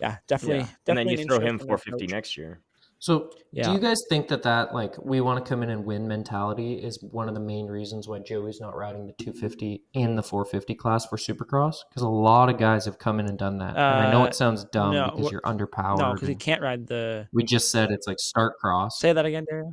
yeah, 0.00 0.16
definitely. 0.26 0.60
yeah. 0.60 0.68
and 0.88 0.98
then 0.98 1.08
you 1.08 1.18
an 1.18 1.26
throw 1.26 1.38
him 1.40 1.58
450 1.58 1.90
approach. 1.90 2.10
next 2.10 2.36
year. 2.38 2.60
So, 3.04 3.28
Yeah. 3.52 3.64
do 3.64 3.72
you 3.74 3.80
guys 3.80 4.02
think 4.08 4.28
that 4.28 4.44
that 4.44 4.72
like 4.74 4.94
we 5.04 5.20
want 5.20 5.44
to 5.44 5.46
come 5.46 5.62
in 5.62 5.68
and 5.68 5.84
win 5.84 6.08
mentality 6.08 6.72
is 6.82 6.98
one 7.10 7.28
of 7.28 7.34
the 7.34 7.40
main 7.40 7.66
reasons 7.66 8.08
why 8.08 8.20
Joey's 8.20 8.62
not 8.62 8.74
riding 8.74 9.06
the 9.06 9.12
250 9.12 9.82
in 9.92 10.16
the 10.16 10.22
450 10.22 10.74
class 10.74 11.04
for 11.04 11.18
Supercross? 11.18 11.76
Because 11.90 12.02
a 12.02 12.08
lot 12.08 12.48
of 12.48 12.56
guys 12.56 12.86
have 12.86 12.98
come 12.98 13.20
in 13.20 13.26
and 13.26 13.36
done 13.38 13.58
that. 13.58 13.76
and 13.76 14.06
I 14.06 14.10
know 14.10 14.22
Uh, 14.22 14.28
it 14.28 14.34
sounds 14.34 14.64
dumb 14.64 14.94
no, 14.94 15.10
because 15.14 15.30
you're 15.30 15.42
underpowered. 15.42 15.98
No, 15.98 16.14
because 16.14 16.30
you 16.30 16.34
can't 16.36 16.62
ride 16.62 16.86
the. 16.86 17.28
we 17.34 17.44
just 17.44 17.70
said 17.70 17.90
it's 17.90 18.06
like 18.06 18.18
start 18.18 18.56
cross. 18.58 18.98
Say 18.98 19.12
that 19.12 19.26
again, 19.26 19.44
Dario. 19.50 19.72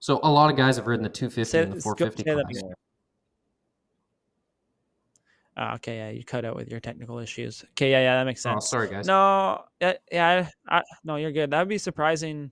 So 0.00 0.18
a 0.24 0.28
lot 0.32 0.50
of 0.50 0.56
guys 0.56 0.74
have 0.78 0.88
ridden 0.88 1.04
the 1.04 1.10
250 1.10 1.48
Say- 1.48 1.62
and 1.62 1.70
the 1.70 1.76
let's 1.76 1.84
go- 1.84 1.90
450 1.90 2.22
say 2.24 2.34
that 2.34 2.44
class. 2.50 2.74
Ah, 5.56 5.74
okay, 5.74 5.96
yeah, 5.98 6.10
you 6.10 6.24
cut 6.24 6.44
out 6.46 6.56
with 6.56 6.68
your 6.70 6.80
technical 6.80 7.18
issues. 7.18 7.62
Okay, 7.72 7.90
yeah, 7.90 8.00
yeah, 8.00 8.16
that 8.16 8.24
makes 8.24 8.42
sense. 8.42 8.52
Oh, 8.52 8.60
sense. 8.60 8.70
sorry 8.70 8.88
guys. 8.88 9.06
No, 9.06 9.62
yeah, 9.80 9.92
yeah, 10.10 10.48
I, 10.68 10.78
I, 10.78 10.82
no, 11.04 11.16
you're 11.16 11.32
good. 11.32 11.50
That 11.50 11.58
would 11.58 11.68
be 11.68 11.78
surprising. 11.78 12.50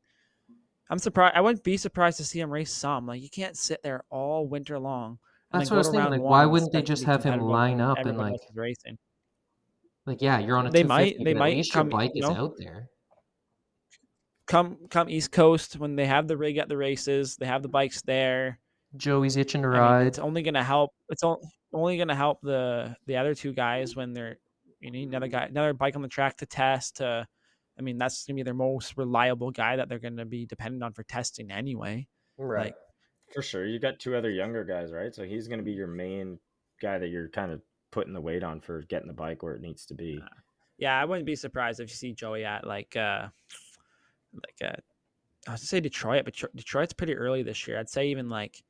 I'm 0.90 0.98
surprised. 0.98 1.34
I 1.36 1.40
wouldn't 1.40 1.64
be 1.64 1.76
surprised 1.76 2.18
to 2.18 2.24
see 2.24 2.40
him 2.40 2.51
race 2.51 2.72
some. 2.72 3.07
Like 3.07 3.22
you 3.22 3.30
can't 3.30 3.57
sit 3.57 3.82
there 3.82 4.05
all 4.11 4.46
winter 4.46 4.78
long. 4.78 5.18
That's 5.53 5.70
what 5.70 5.76
I 5.76 5.78
was 5.78 5.88
thinking, 5.88 6.11
like, 6.11 6.20
why 6.20 6.44
wouldn't 6.46 6.72
they 6.72 6.82
just 6.82 7.05
have 7.05 7.22
him 7.24 7.40
line 7.40 7.80
up 7.80 7.98
and, 7.98 8.16
like- 8.18 8.38
racing? 8.55 8.98
Like 10.07 10.20
yeah, 10.22 10.38
you're 10.38 10.57
on 10.57 10.66
a 10.66 10.70
They 10.70 10.82
250, 10.82 10.88
might- 11.18 11.24
they 11.24 11.34
might 11.34 11.51
at 11.53 11.57
least 11.57 11.74
your 11.74 11.82
come- 11.84 11.88
bike 11.88 12.12
you 12.14 12.24
is 12.24 12.30
out 12.30 12.55
there. 12.59 12.88
Come, 14.46 14.78
come 14.90 15.09
East 15.09 15.30
Coast 15.30 15.78
when 15.78 15.94
they 15.94 16.07
have 16.07 16.26
the 16.26 16.36
rig 16.36 16.57
at 16.57 16.68
the 16.68 16.76
races. 16.76 17.36
They 17.36 17.46
have 17.46 17.62
the 17.62 17.68
bikes 17.68 18.03
there. 18.03 18.59
Joey's 18.96 19.36
itching 19.36 19.62
to 19.62 19.68
I 19.68 19.70
mean, 19.70 19.80
ride. 19.80 20.07
it's 20.09 20.18
only 20.18 20.42
going 20.42 20.55
to 20.55 20.62
help. 20.64 20.92
It's 21.09 21.22
on- 21.22 21.38
only 21.73 21.97
going 21.97 22.09
to 22.09 22.14
help 22.14 22.41
the 22.43 22.97
the 23.07 23.16
other 23.16 23.35
two 23.35 23.53
guys 23.53 23.95
when 23.97 24.12
they're 24.12 24.39
you 24.81 24.91
need 24.91 25.09
another 25.09 25.29
guy, 25.29 25.45
another 25.45 25.75
bike 25.75 25.95
on 25.97 26.03
the 26.03 26.09
track 26.09 26.39
to 26.39 26.47
test. 26.47 26.97
To, 26.97 27.27
I 27.79 27.83
mean, 27.83 27.99
that's 27.99 28.25
going 28.25 28.35
to 28.37 28.41
be 28.41 28.45
their 28.45 28.55
most 28.55 28.97
reliable 28.97 29.51
guy 29.51 29.77
that 29.77 29.89
they're 29.91 29.99
going 29.99 30.16
to 30.16 30.25
be 30.25 30.47
dependent 30.47 30.83
on 30.83 30.93
for 30.95 31.03
testing 31.03 31.51
anyway. 31.51 32.07
right. 32.39 32.66
like- 32.66 32.75
For 33.35 33.43
sure. 33.43 33.66
You 33.66 33.79
got 33.79 33.99
two 33.99 34.16
other 34.16 34.31
younger 34.31 34.64
guys, 34.64 34.91
right? 34.91 35.14
So 35.14 35.25
he's 35.25 35.49
going 35.49 35.59
to 35.59 35.64
be 35.64 35.73
your 35.73 35.87
main 35.87 36.39
guy 36.81 36.99
that 36.99 37.09
you're 37.09 37.29
kind 37.29 37.53
of 37.53 37.61
putting 37.91 38.14
the 38.14 38.21
weight 38.23 38.43
on 38.43 38.61
for 38.62 38.81
getting 38.89 39.07
the 39.09 39.12
bike 39.12 39.43
where 39.43 39.55
it 39.55 39.61
needs 39.61 39.85
to 39.87 39.95
be. 39.95 40.23
Yeah, 40.79 40.99
I 40.99 41.05
wouldn't 41.05 41.27
be 41.27 41.37
surprised 41.37 41.79
if 41.81 41.91
you 41.91 41.95
see 41.95 42.14
Joey 42.14 42.45
at 42.47 42.66
like 42.66 42.97
uh 42.97 43.29
like 44.33 44.57
uh 44.62 44.77
I 45.47 45.53
was 45.53 45.57
going 45.57 45.57
to 45.59 45.66
say 45.66 45.81
Detroit, 45.81 46.25
but 46.25 46.35
Detroit's 46.55 46.93
pretty 46.95 47.14
early 47.14 47.43
this 47.43 47.66
year. 47.68 47.79
I'd 47.79 47.91
say 47.91 48.09
even 48.09 48.31
like 48.31 48.62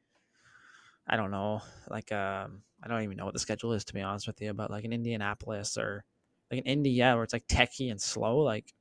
I 1.06 1.16
don't 1.16 1.30
know, 1.30 1.62
like 1.88 2.10
um 2.10 2.62
I 2.82 2.88
don't 2.88 3.02
even 3.02 3.16
know 3.16 3.24
what 3.24 3.34
the 3.34 3.40
schedule 3.40 3.72
is 3.72 3.84
to 3.86 3.94
be 3.94 4.00
honest 4.00 4.26
with 4.26 4.40
you, 4.40 4.52
but 4.54 4.70
like 4.70 4.84
an 4.84 4.92
Indianapolis 4.92 5.76
or 5.76 6.04
like 6.50 6.60
an 6.60 6.66
India 6.66 7.14
where 7.14 7.24
it's 7.24 7.32
like 7.32 7.46
techy 7.48 7.90
and 7.90 8.00
slow, 8.00 8.38
like 8.38 8.72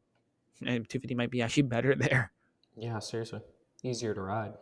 and 0.61 0.67
250 0.89 1.15
might 1.15 1.31
be 1.31 1.41
actually 1.41 1.63
better 1.63 1.95
there. 1.97 2.31
Yeah, 2.75 2.99
seriously. 2.99 3.41
Easier 3.83 4.13
to 4.13 4.21
ride. 4.21 4.53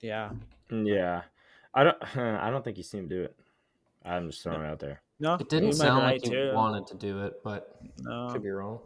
Yeah. 0.00 0.30
Mm, 0.70 0.86
yeah. 0.86 1.22
I 1.74 1.84
don't 1.84 2.16
I 2.16 2.50
don't 2.50 2.64
think 2.64 2.76
you 2.76 2.82
see 2.82 2.98
him 2.98 3.08
do 3.08 3.22
it. 3.22 3.36
I'm 4.04 4.30
just 4.30 4.42
throwing 4.42 4.62
it 4.62 4.66
out 4.66 4.78
there. 4.78 5.02
No, 5.18 5.34
It 5.34 5.48
didn't 5.50 5.68
you 5.68 5.74
might 5.74 5.84
be 5.84 5.88
sound 5.90 6.04
like 6.04 6.22
he 6.22 6.30
too. 6.30 6.50
wanted 6.54 6.86
to 6.86 6.94
do 6.96 7.24
it, 7.24 7.42
but 7.44 7.78
No. 7.98 8.30
could 8.32 8.42
be 8.42 8.48
wrong. 8.48 8.80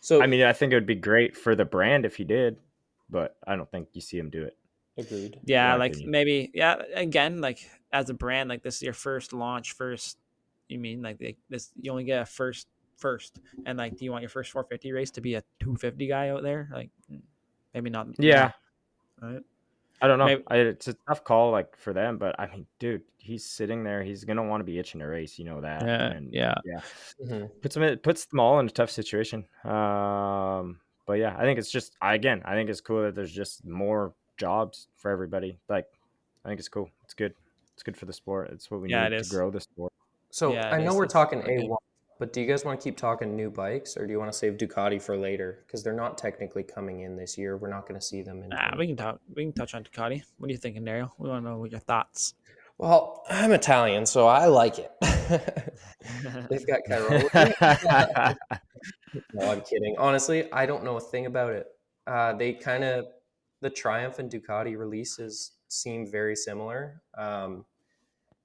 So 0.00 0.20
I 0.20 0.26
mean, 0.26 0.42
I 0.42 0.52
think 0.52 0.72
it 0.72 0.76
would 0.76 0.86
be 0.86 0.96
great 0.96 1.36
for 1.36 1.54
the 1.54 1.64
brand 1.64 2.04
if 2.04 2.16
he 2.16 2.24
did, 2.24 2.56
but 3.08 3.36
I 3.46 3.54
don't 3.54 3.70
think 3.70 3.88
you 3.92 4.00
see 4.00 4.18
him 4.18 4.30
do 4.30 4.42
it. 4.42 4.56
Agreed. 4.98 5.38
yeah 5.44 5.70
my 5.70 5.76
like 5.76 5.92
opinion. 5.92 6.10
maybe 6.10 6.50
yeah 6.54 6.76
again 6.94 7.40
like 7.40 7.58
as 7.92 8.10
a 8.10 8.14
brand 8.14 8.48
like 8.48 8.62
this 8.62 8.76
is 8.76 8.82
your 8.82 8.92
first 8.92 9.32
launch 9.32 9.72
first 9.72 10.18
you 10.68 10.78
mean 10.78 11.02
like 11.02 11.18
they, 11.18 11.36
this 11.50 11.70
you 11.80 11.90
only 11.90 12.04
get 12.04 12.22
a 12.22 12.26
first 12.26 12.68
first 12.96 13.40
and 13.66 13.78
like 13.78 13.96
do 13.96 14.04
you 14.04 14.12
want 14.12 14.22
your 14.22 14.28
first 14.28 14.50
450 14.52 14.92
race 14.92 15.10
to 15.10 15.20
be 15.20 15.34
a 15.34 15.42
250 15.60 16.06
guy 16.06 16.28
out 16.30 16.42
there 16.42 16.68
like 16.72 16.90
mm, 17.10 17.20
maybe 17.74 17.90
not 17.90 18.06
Yeah. 18.18 18.52
right 19.20 19.42
I 20.00 20.08
don't 20.08 20.18
know. 20.18 20.26
Maybe- 20.26 20.42
it's 20.68 20.88
a 20.88 20.96
tough 21.06 21.22
call, 21.22 21.52
like 21.52 21.76
for 21.76 21.92
them, 21.92 22.18
but 22.18 22.34
I 22.36 22.48
mean, 22.48 22.66
dude, 22.80 23.02
he's 23.18 23.44
sitting 23.44 23.84
there. 23.84 24.02
He's 24.02 24.24
gonna 24.24 24.42
want 24.42 24.60
to 24.60 24.64
be 24.64 24.80
itching 24.80 24.98
to 24.98 25.06
race. 25.06 25.38
You 25.38 25.44
know 25.44 25.60
that. 25.60 25.86
yeah 25.86 26.06
and 26.10 26.32
yeah 26.32 26.54
yeah, 26.64 26.80
hmm 27.24 27.44
puts 27.60 27.74
them 27.76 27.84
in, 27.84 27.98
puts 27.98 28.26
them 28.26 28.40
all 28.40 28.58
in 28.58 28.66
a 28.66 28.70
tough 28.70 28.90
situation. 28.90 29.44
Um, 29.62 30.80
but 31.06 31.14
yeah, 31.20 31.36
I 31.38 31.42
think 31.42 31.60
it's 31.60 31.70
just 31.70 31.96
I, 32.02 32.14
again, 32.14 32.42
I 32.44 32.54
think 32.54 32.68
it's 32.68 32.80
cool 32.80 33.02
that 33.02 33.14
there's 33.14 33.30
just 33.32 33.64
more 33.64 34.12
jobs 34.42 34.88
for 34.96 35.10
everybody. 35.10 35.58
Like, 35.68 35.86
I 36.44 36.48
think 36.48 36.58
it's 36.58 36.68
cool. 36.68 36.90
It's 37.04 37.14
good. 37.14 37.32
It's 37.74 37.82
good 37.84 37.96
for 37.96 38.06
the 38.06 38.12
sport. 38.12 38.50
It's 38.52 38.70
what 38.70 38.80
we 38.82 38.90
Yeah, 38.90 39.08
need 39.08 39.22
to 39.22 39.28
grow 39.30 39.50
the 39.50 39.60
sport. 39.60 39.92
So 40.30 40.52
Yeah, 40.54 40.68
I 40.74 40.78
know 40.78 40.90
is. 40.90 40.96
we're 40.96 41.06
talking. 41.06 41.40
A1, 41.42 41.76
but 42.18 42.32
do 42.32 42.40
you 42.40 42.46
guys 42.46 42.64
want 42.64 42.78
to 42.80 42.84
keep 42.84 42.96
talking 42.96 43.36
new 43.36 43.50
bikes, 43.50 43.96
or 43.96 44.06
do 44.06 44.12
you 44.12 44.18
want 44.18 44.32
to 44.32 44.36
save 44.36 44.54
Ducati 44.58 45.00
for 45.00 45.16
later? 45.16 45.62
Because 45.66 45.82
they're 45.84 46.00
not 46.04 46.18
technically 46.18 46.64
coming 46.64 47.00
in 47.06 47.16
this 47.16 47.38
year. 47.38 47.56
We're 47.56 47.70
not 47.70 47.86
going 47.88 47.98
to 48.00 48.06
see 48.12 48.22
them 48.22 48.42
in. 48.42 48.48
nah, 48.50 48.76
we 48.76 48.86
can 48.88 48.96
talk 48.96 49.20
we 49.34 49.44
can 49.44 49.52
touch 49.52 49.74
on 49.74 49.84
Ducati 49.84 50.22
what 50.38 50.48
are 50.48 50.52
you 50.52 50.58
thinking 50.58 50.84
Daryl 50.84 51.10
we 51.18 51.28
want 51.28 51.44
to 51.44 51.50
know 51.50 51.58
what 51.58 51.70
your 51.70 51.80
thoughts 51.80 52.34
Well, 52.78 53.22
I'm 53.30 53.52
Italian, 53.52 54.06
so 54.06 54.26
I 54.26 54.46
like 54.46 54.76
it. 54.78 54.90
They've 56.50 56.66
got 56.66 56.80
Cairoli. 56.88 58.36
no, 59.34 59.50
I'm 59.52 59.60
kidding. 59.60 59.94
Honestly, 59.98 60.50
I 60.52 60.66
don't 60.66 60.82
know 60.84 60.96
a 60.96 61.00
thing 61.00 61.26
about 61.26 61.52
it. 61.52 61.66
Uh, 62.06 62.32
they 62.34 62.52
kind 62.54 62.82
of 62.84 63.06
the 63.62 63.70
Triumph 63.70 64.18
and 64.18 64.30
Ducati 64.30 64.76
releases 64.76 65.52
seem 65.68 66.10
very 66.10 66.36
similar. 66.36 67.00
Um, 67.16 67.64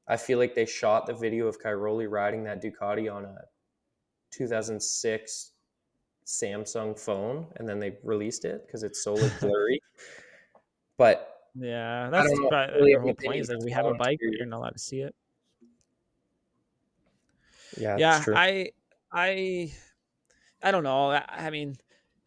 I 0.07 0.15
feel 0.15 0.37
like 0.37 0.55
they 0.55 0.65
shot 0.65 1.07
the 1.07 1.13
video 1.13 1.47
of 1.47 1.59
Cairoli 1.59 2.09
riding 2.09 2.43
that 2.45 2.63
Ducati 2.63 3.13
on 3.13 3.25
a 3.25 3.35
2006 4.31 5.51
Samsung 6.25 6.97
phone, 6.97 7.47
and 7.55 7.67
then 7.67 7.79
they 7.79 7.97
released 8.03 8.45
it 8.45 8.65
because 8.65 8.83
it's 8.83 9.03
so 9.03 9.13
like 9.15 9.39
blurry. 9.41 9.81
but 10.97 11.33
yeah 11.59 12.09
that's 12.11 12.31
but 12.51 12.73
really 12.73 12.93
an 12.93 13.01
whole 13.01 13.15
point 13.15 13.39
is 13.39 13.47
that 13.47 13.59
we 13.63 13.71
have 13.71 13.87
a 13.87 13.93
bike 13.95 14.19
but 14.21 14.31
you're 14.37 14.45
not 14.45 14.57
allowed 14.57 14.69
to 14.71 14.79
see 14.79 14.99
it 15.01 15.15
yeah, 17.79 17.95
yeah 17.97 18.21
true. 18.21 18.35
i 18.35 18.69
i 19.11 19.71
i 20.61 20.69
don't 20.69 20.83
know 20.83 21.09
I, 21.09 21.23
I 21.27 21.49
mean 21.49 21.75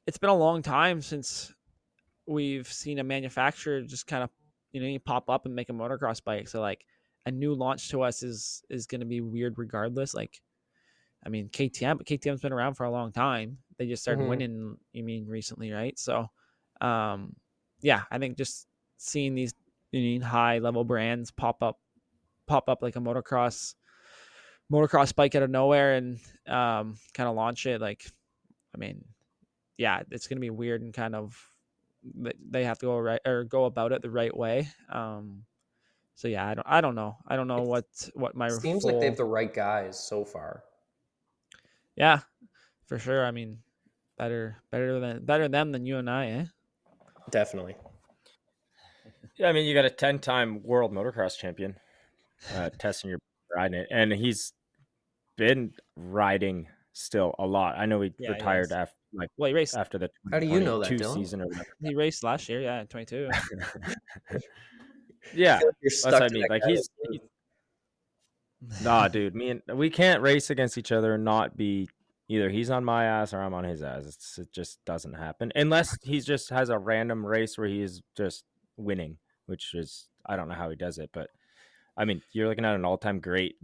it's 0.06 0.18
been 0.18 0.30
a 0.30 0.36
long 0.36 0.62
time 0.62 1.00
since 1.00 1.52
we've 2.30 2.72
seen 2.72 2.98
a 3.00 3.04
manufacturer 3.04 3.82
just 3.82 4.06
kind 4.06 4.22
of 4.22 4.30
you 4.72 4.80
know 4.80 4.86
you 4.86 5.00
pop 5.00 5.28
up 5.28 5.46
and 5.46 5.54
make 5.54 5.68
a 5.68 5.72
motocross 5.72 6.22
bike 6.22 6.46
so 6.48 6.60
like 6.60 6.86
a 7.26 7.30
new 7.30 7.52
launch 7.54 7.88
to 7.90 8.02
us 8.02 8.22
is 8.22 8.62
is 8.70 8.86
going 8.86 9.00
to 9.00 9.06
be 9.06 9.20
weird 9.20 9.58
regardless 9.58 10.14
like 10.14 10.40
i 11.26 11.28
mean 11.28 11.48
ktm 11.48 11.96
but 11.98 12.06
ktm's 12.06 12.40
been 12.40 12.52
around 12.52 12.74
for 12.74 12.84
a 12.86 12.90
long 12.90 13.10
time 13.10 13.58
they 13.78 13.86
just 13.86 14.02
started 14.02 14.22
Mhm. 14.22 14.28
winning 14.28 14.76
you 14.92 15.02
mean 15.02 15.26
recently 15.26 15.72
right 15.72 15.98
so 15.98 16.28
um 16.80 17.34
yeah 17.82 18.02
i 18.12 18.18
think 18.18 18.36
just 18.36 18.68
seeing 18.96 19.34
these 19.34 19.52
you 19.90 20.00
mean 20.00 20.20
high 20.20 20.58
level 20.58 20.84
brands 20.84 21.32
pop 21.32 21.62
up 21.64 21.80
pop 22.46 22.68
up 22.68 22.80
like 22.80 22.94
a 22.96 23.00
motocross 23.00 23.74
motocross 24.72 25.14
bike 25.14 25.34
out 25.34 25.42
of 25.42 25.50
nowhere 25.50 25.94
and 25.94 26.20
um 26.46 26.96
kind 27.12 27.28
of 27.28 27.34
launch 27.34 27.66
it 27.66 27.80
like 27.80 28.04
i 28.74 28.78
mean 28.78 29.04
yeah 29.78 30.02
it's 30.12 30.28
gonna 30.28 30.40
be 30.40 30.50
weird 30.50 30.80
and 30.80 30.94
kind 30.94 31.16
of 31.16 31.49
they 32.02 32.64
have 32.64 32.78
to 32.78 32.86
go 32.86 32.98
right 32.98 33.20
or 33.26 33.44
go 33.44 33.64
about 33.64 33.92
it 33.92 34.02
the 34.02 34.10
right 34.10 34.34
way 34.36 34.68
um 34.90 35.44
so 36.20 36.28
yeah, 36.28 36.46
I 36.46 36.52
don't 36.52 36.66
I 36.68 36.80
don't 36.82 36.94
know. 36.94 37.16
I 37.26 37.36
don't 37.36 37.48
know 37.48 37.62
what 37.62 37.86
what 38.12 38.34
my 38.34 38.50
Seems 38.50 38.84
like 38.84 39.00
they 39.00 39.06
have 39.06 39.16
the 39.16 39.24
right 39.24 39.52
guys 39.52 39.98
so 39.98 40.22
far. 40.22 40.64
yeah, 41.96 42.20
for 42.84 42.98
sure. 42.98 43.24
I 43.24 43.30
mean, 43.30 43.62
better 44.18 44.62
better 44.70 45.00
than 45.00 45.24
better 45.24 45.48
them 45.48 45.72
than 45.72 45.86
you 45.86 45.96
and 45.96 46.10
I, 46.10 46.26
eh? 46.26 46.44
Definitely. 47.30 47.74
Yeah, 49.38 49.48
I 49.48 49.52
mean, 49.52 49.64
you 49.64 49.72
got 49.72 49.86
a 49.86 49.90
ten-time 49.90 50.62
world 50.62 50.92
motocross 50.92 51.38
champion 51.38 51.76
uh, 52.54 52.68
testing 52.78 53.10
your 53.10 53.18
riding 53.56 53.80
it, 53.80 53.88
and 53.90 54.12
he's 54.12 54.52
been 55.36 55.72
riding 55.96 56.68
still 56.92 57.34
a 57.38 57.46
lot. 57.46 57.76
I 57.78 57.86
know 57.86 58.00
he 58.00 58.12
Yeah, 58.18 58.32
retired 58.32 58.70
has. 58.70 58.72
after 58.72 58.96
like 59.12 59.28
Well, 59.36 59.48
he 59.48 59.54
raced. 59.54 59.76
after 59.76 59.98
the 59.98 60.10
How 60.30 60.38
do 60.38 60.46
you 60.46 60.60
know 60.60 60.78
that, 60.78 60.86
22 60.88 61.04
Dylan? 61.04 61.14
season 61.14 61.40
or 61.42 61.46
whatever. 61.48 61.66
He 61.82 61.94
raced 61.94 62.22
last 62.24 62.48
year, 62.48 62.60
yeah, 62.60 62.84
twenty 62.84 63.06
two. 63.06 63.28
Yeah, 65.34 65.60
You're 65.60 65.70
that's 65.82 66.02
what 66.04 66.22
I 66.22 66.28
mean. 66.30 66.46
Like 66.48 66.62
guy. 66.62 66.70
he's, 66.70 66.88
nah, 68.82 69.08
dude. 69.08 69.34
Me 69.34 69.50
and 69.50 69.62
we 69.74 69.90
can't 69.90 70.22
race 70.22 70.50
against 70.50 70.78
each 70.78 70.92
other 70.92 71.14
and 71.14 71.24
not 71.24 71.56
be 71.56 71.88
either 72.28 72.48
he's 72.48 72.70
on 72.70 72.84
my 72.84 73.04
ass 73.04 73.34
or 73.34 73.40
I'm 73.40 73.54
on 73.54 73.64
his 73.64 73.82
ass. 73.82 74.06
It's, 74.06 74.38
it 74.38 74.52
just 74.52 74.84
doesn't 74.84 75.14
happen 75.14 75.52
unless 75.54 75.98
he 76.02 76.20
just 76.20 76.50
has 76.50 76.68
a 76.70 76.78
random 76.78 77.24
race 77.26 77.58
where 77.58 77.68
he 77.68 77.82
is 77.82 78.02
just 78.16 78.44
winning, 78.76 79.18
which 79.46 79.74
is 79.74 80.08
I 80.26 80.36
don't 80.36 80.48
know 80.48 80.54
how 80.54 80.70
he 80.70 80.76
does 80.76 80.98
it, 80.98 81.10
but 81.12 81.28
I 81.96 82.04
mean, 82.04 82.22
you're 82.32 82.48
looking 82.48 82.64
at 82.64 82.74
an 82.74 82.84
all-time 82.84 83.20
great. 83.20 83.56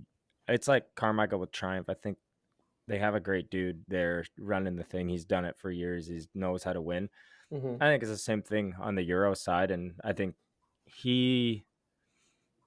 It's 0.48 0.68
like 0.68 0.94
Carmichael 0.94 1.38
with 1.40 1.52
Triumph. 1.52 1.88
I 1.88 1.94
think 1.94 2.18
they 2.88 2.98
have 2.98 3.14
a 3.14 3.20
great 3.20 3.50
dude 3.50 3.82
there 3.88 4.24
running 4.38 4.76
the 4.76 4.84
thing. 4.84 5.08
He's 5.08 5.24
done 5.24 5.44
it 5.44 5.56
for 5.58 5.70
years. 5.70 6.06
He 6.06 6.20
knows 6.34 6.62
how 6.62 6.72
to 6.72 6.80
win. 6.80 7.08
Mhm. 7.52 7.76
I 7.80 7.86
think 7.90 8.02
it's 8.02 8.10
the 8.12 8.18
same 8.18 8.42
thing 8.42 8.74
on 8.78 8.94
the 8.94 9.02
Euro 9.04 9.34
side, 9.34 9.70
and 9.70 9.94
I 10.04 10.12
think 10.12 10.34
he 10.84 11.64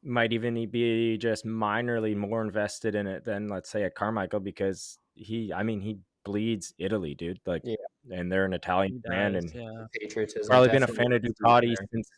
might 0.04 0.32
even 0.32 0.70
be 0.70 1.18
just 1.18 1.46
minorly 1.46 2.16
more 2.16 2.42
invested 2.42 2.96
in 2.96 3.06
it 3.08 3.26
than 3.26 3.48
let's 3.50 3.70
say 3.70 3.84
a 3.84 3.90
Carmichael 3.90 4.40
because 4.40 4.98
he, 5.16 5.52
I 5.52 5.64
mean, 5.64 5.82
he 5.82 6.00
bleeds 6.24 6.74
Italy, 6.78 7.16
dude. 7.16 7.40
Like, 7.46 7.62
Yeah. 7.66 7.76
and 8.12 8.32
they're 8.32 8.46
an 8.46 8.54
Italian 8.54 8.94
He 8.94 9.00
brand, 9.00 9.34
does, 9.36 9.52
and 9.52 9.54
yeah. 9.56 9.86
Patriotism. 9.94 10.50
probably 10.50 10.70
been 10.70 10.84
a 10.84 10.88
fan 10.88 11.12
of 11.12 11.22
Ducati 11.22 11.76
since. 11.92 12.10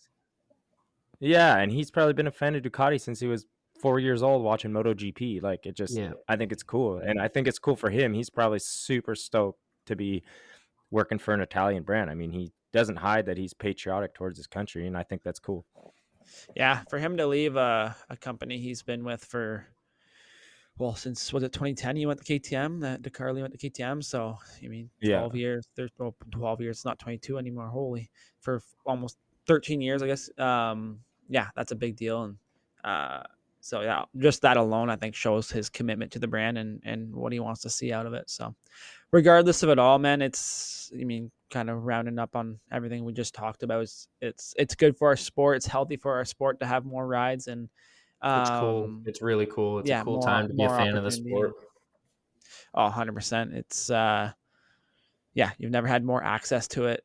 Yeah, 1.19 1.57
and 1.57 1.71
he's 1.71 1.91
probably 1.91 2.13
been 2.13 2.27
a 2.27 2.31
fan 2.31 2.55
of 2.55 2.63
Ducati 2.63 2.99
since 2.99 3.19
he 3.19 3.27
was 3.27 3.45
four 3.81 3.99
years 3.99 4.21
old 4.23 4.43
watching 4.43 4.71
MotoGP. 4.71 5.41
Like, 5.41 5.65
it 5.65 5.75
just, 5.75 5.95
Yeah. 5.97 6.13
I 6.27 6.35
think 6.35 6.51
it's 6.51 6.63
cool, 6.63 6.97
and 6.99 7.19
I 7.19 7.27
think 7.27 7.47
it's 7.47 7.59
cool 7.59 7.75
for 7.75 7.89
him. 7.89 8.13
He's 8.13 8.29
probably 8.29 8.59
super 8.59 9.15
stoked 9.15 9.59
to 9.87 9.95
be 9.95 10.23
working 10.91 11.17
for 11.19 11.33
an 11.33 11.41
Italian 11.41 11.83
brand. 11.83 12.09
I 12.09 12.15
mean, 12.15 12.31
he 12.31 12.51
doesn't 12.73 12.97
hide 12.97 13.25
that 13.25 13.37
he's 13.37 13.53
patriotic 13.53 14.13
towards 14.13 14.37
his 14.37 14.47
country, 14.47 14.87
and 14.87 14.97
I 14.97 15.03
think 15.03 15.23
that's 15.23 15.39
cool. 15.39 15.65
Yeah, 16.55 16.83
for 16.89 16.99
him 16.99 17.17
to 17.17 17.27
leave 17.27 17.55
a, 17.55 17.95
a 18.09 18.15
company 18.15 18.57
he's 18.57 18.83
been 18.83 19.03
with 19.03 19.23
for 19.25 19.65
well 20.77 20.95
since 20.95 21.33
was 21.33 21.43
it 21.43 21.51
2010 21.51 21.95
he 21.97 22.05
went 22.05 22.23
to 22.23 22.39
KTM 22.39 22.79
that 22.81 23.01
DeCarli 23.01 23.41
went 23.41 23.57
to 23.59 23.69
KTM 23.69 24.01
so 24.03 24.37
I 24.63 24.67
mean 24.67 24.89
Yeah. 25.01 25.17
12 25.19 25.35
years 25.35 25.67
there's 25.75 25.91
well, 25.97 26.15
12 26.31 26.61
years 26.61 26.85
not 26.85 26.97
22 26.97 27.37
anymore 27.37 27.67
holy 27.67 28.09
for 28.39 28.55
f- 28.57 28.63
almost 28.85 29.17
13 29.47 29.81
years 29.81 30.01
I 30.01 30.07
guess 30.07 30.29
um 30.39 31.01
yeah 31.27 31.49
that's 31.55 31.71
a 31.73 31.75
big 31.75 31.97
deal 31.97 32.23
and 32.23 32.37
uh 32.85 33.23
so 33.61 33.81
yeah 33.81 34.03
just 34.17 34.41
that 34.41 34.57
alone 34.57 34.89
I 34.89 34.95
think 34.95 35.15
shows 35.15 35.51
his 35.51 35.69
commitment 35.69 36.11
to 36.13 36.19
the 36.19 36.27
brand 36.27 36.57
and 36.57 36.81
and 36.83 37.15
what 37.15 37.31
he 37.31 37.39
wants 37.39 37.61
to 37.61 37.69
see 37.69 37.93
out 37.93 38.05
of 38.05 38.13
it 38.13 38.29
so 38.29 38.55
regardless 39.11 39.63
of 39.63 39.69
it 39.69 39.79
all 39.79 39.99
man 39.99 40.21
it's 40.21 40.91
I 40.99 41.03
mean 41.03 41.31
kind 41.49 41.69
of 41.69 41.83
rounding 41.83 42.19
up 42.19 42.35
on 42.35 42.59
everything 42.71 43.05
we 43.05 43.13
just 43.13 43.35
talked 43.35 43.63
about 43.63 43.81
it's 43.81 44.07
it's, 44.21 44.53
it's 44.57 44.75
good 44.75 44.97
for 44.97 45.09
our 45.09 45.17
sport 45.17 45.57
it's 45.57 45.67
healthy 45.67 45.97
for 45.97 46.15
our 46.15 46.25
sport 46.25 46.59
to 46.59 46.65
have 46.65 46.85
more 46.85 47.07
rides 47.07 47.47
and 47.47 47.69
um, 48.21 48.41
It's 48.41 48.49
cool. 48.49 49.01
It's 49.05 49.21
really 49.21 49.45
cool. 49.47 49.79
It's 49.79 49.89
yeah, 49.89 50.01
a 50.01 50.03
cool 50.03 50.13
more- 50.15 50.23
time 50.23 50.47
to 50.47 50.53
be 50.53 50.63
a 50.63 50.69
fan 50.69 50.95
of 50.95 51.03
the 51.03 51.11
sport. 51.11 51.53
Oh, 52.73 52.89
100%. 52.89 53.53
It's 53.53 53.89
uh 53.89 54.31
yeah, 55.33 55.51
you've 55.57 55.71
never 55.71 55.87
had 55.87 56.03
more 56.03 56.23
access 56.23 56.67
to 56.69 56.85
it. 56.85 57.03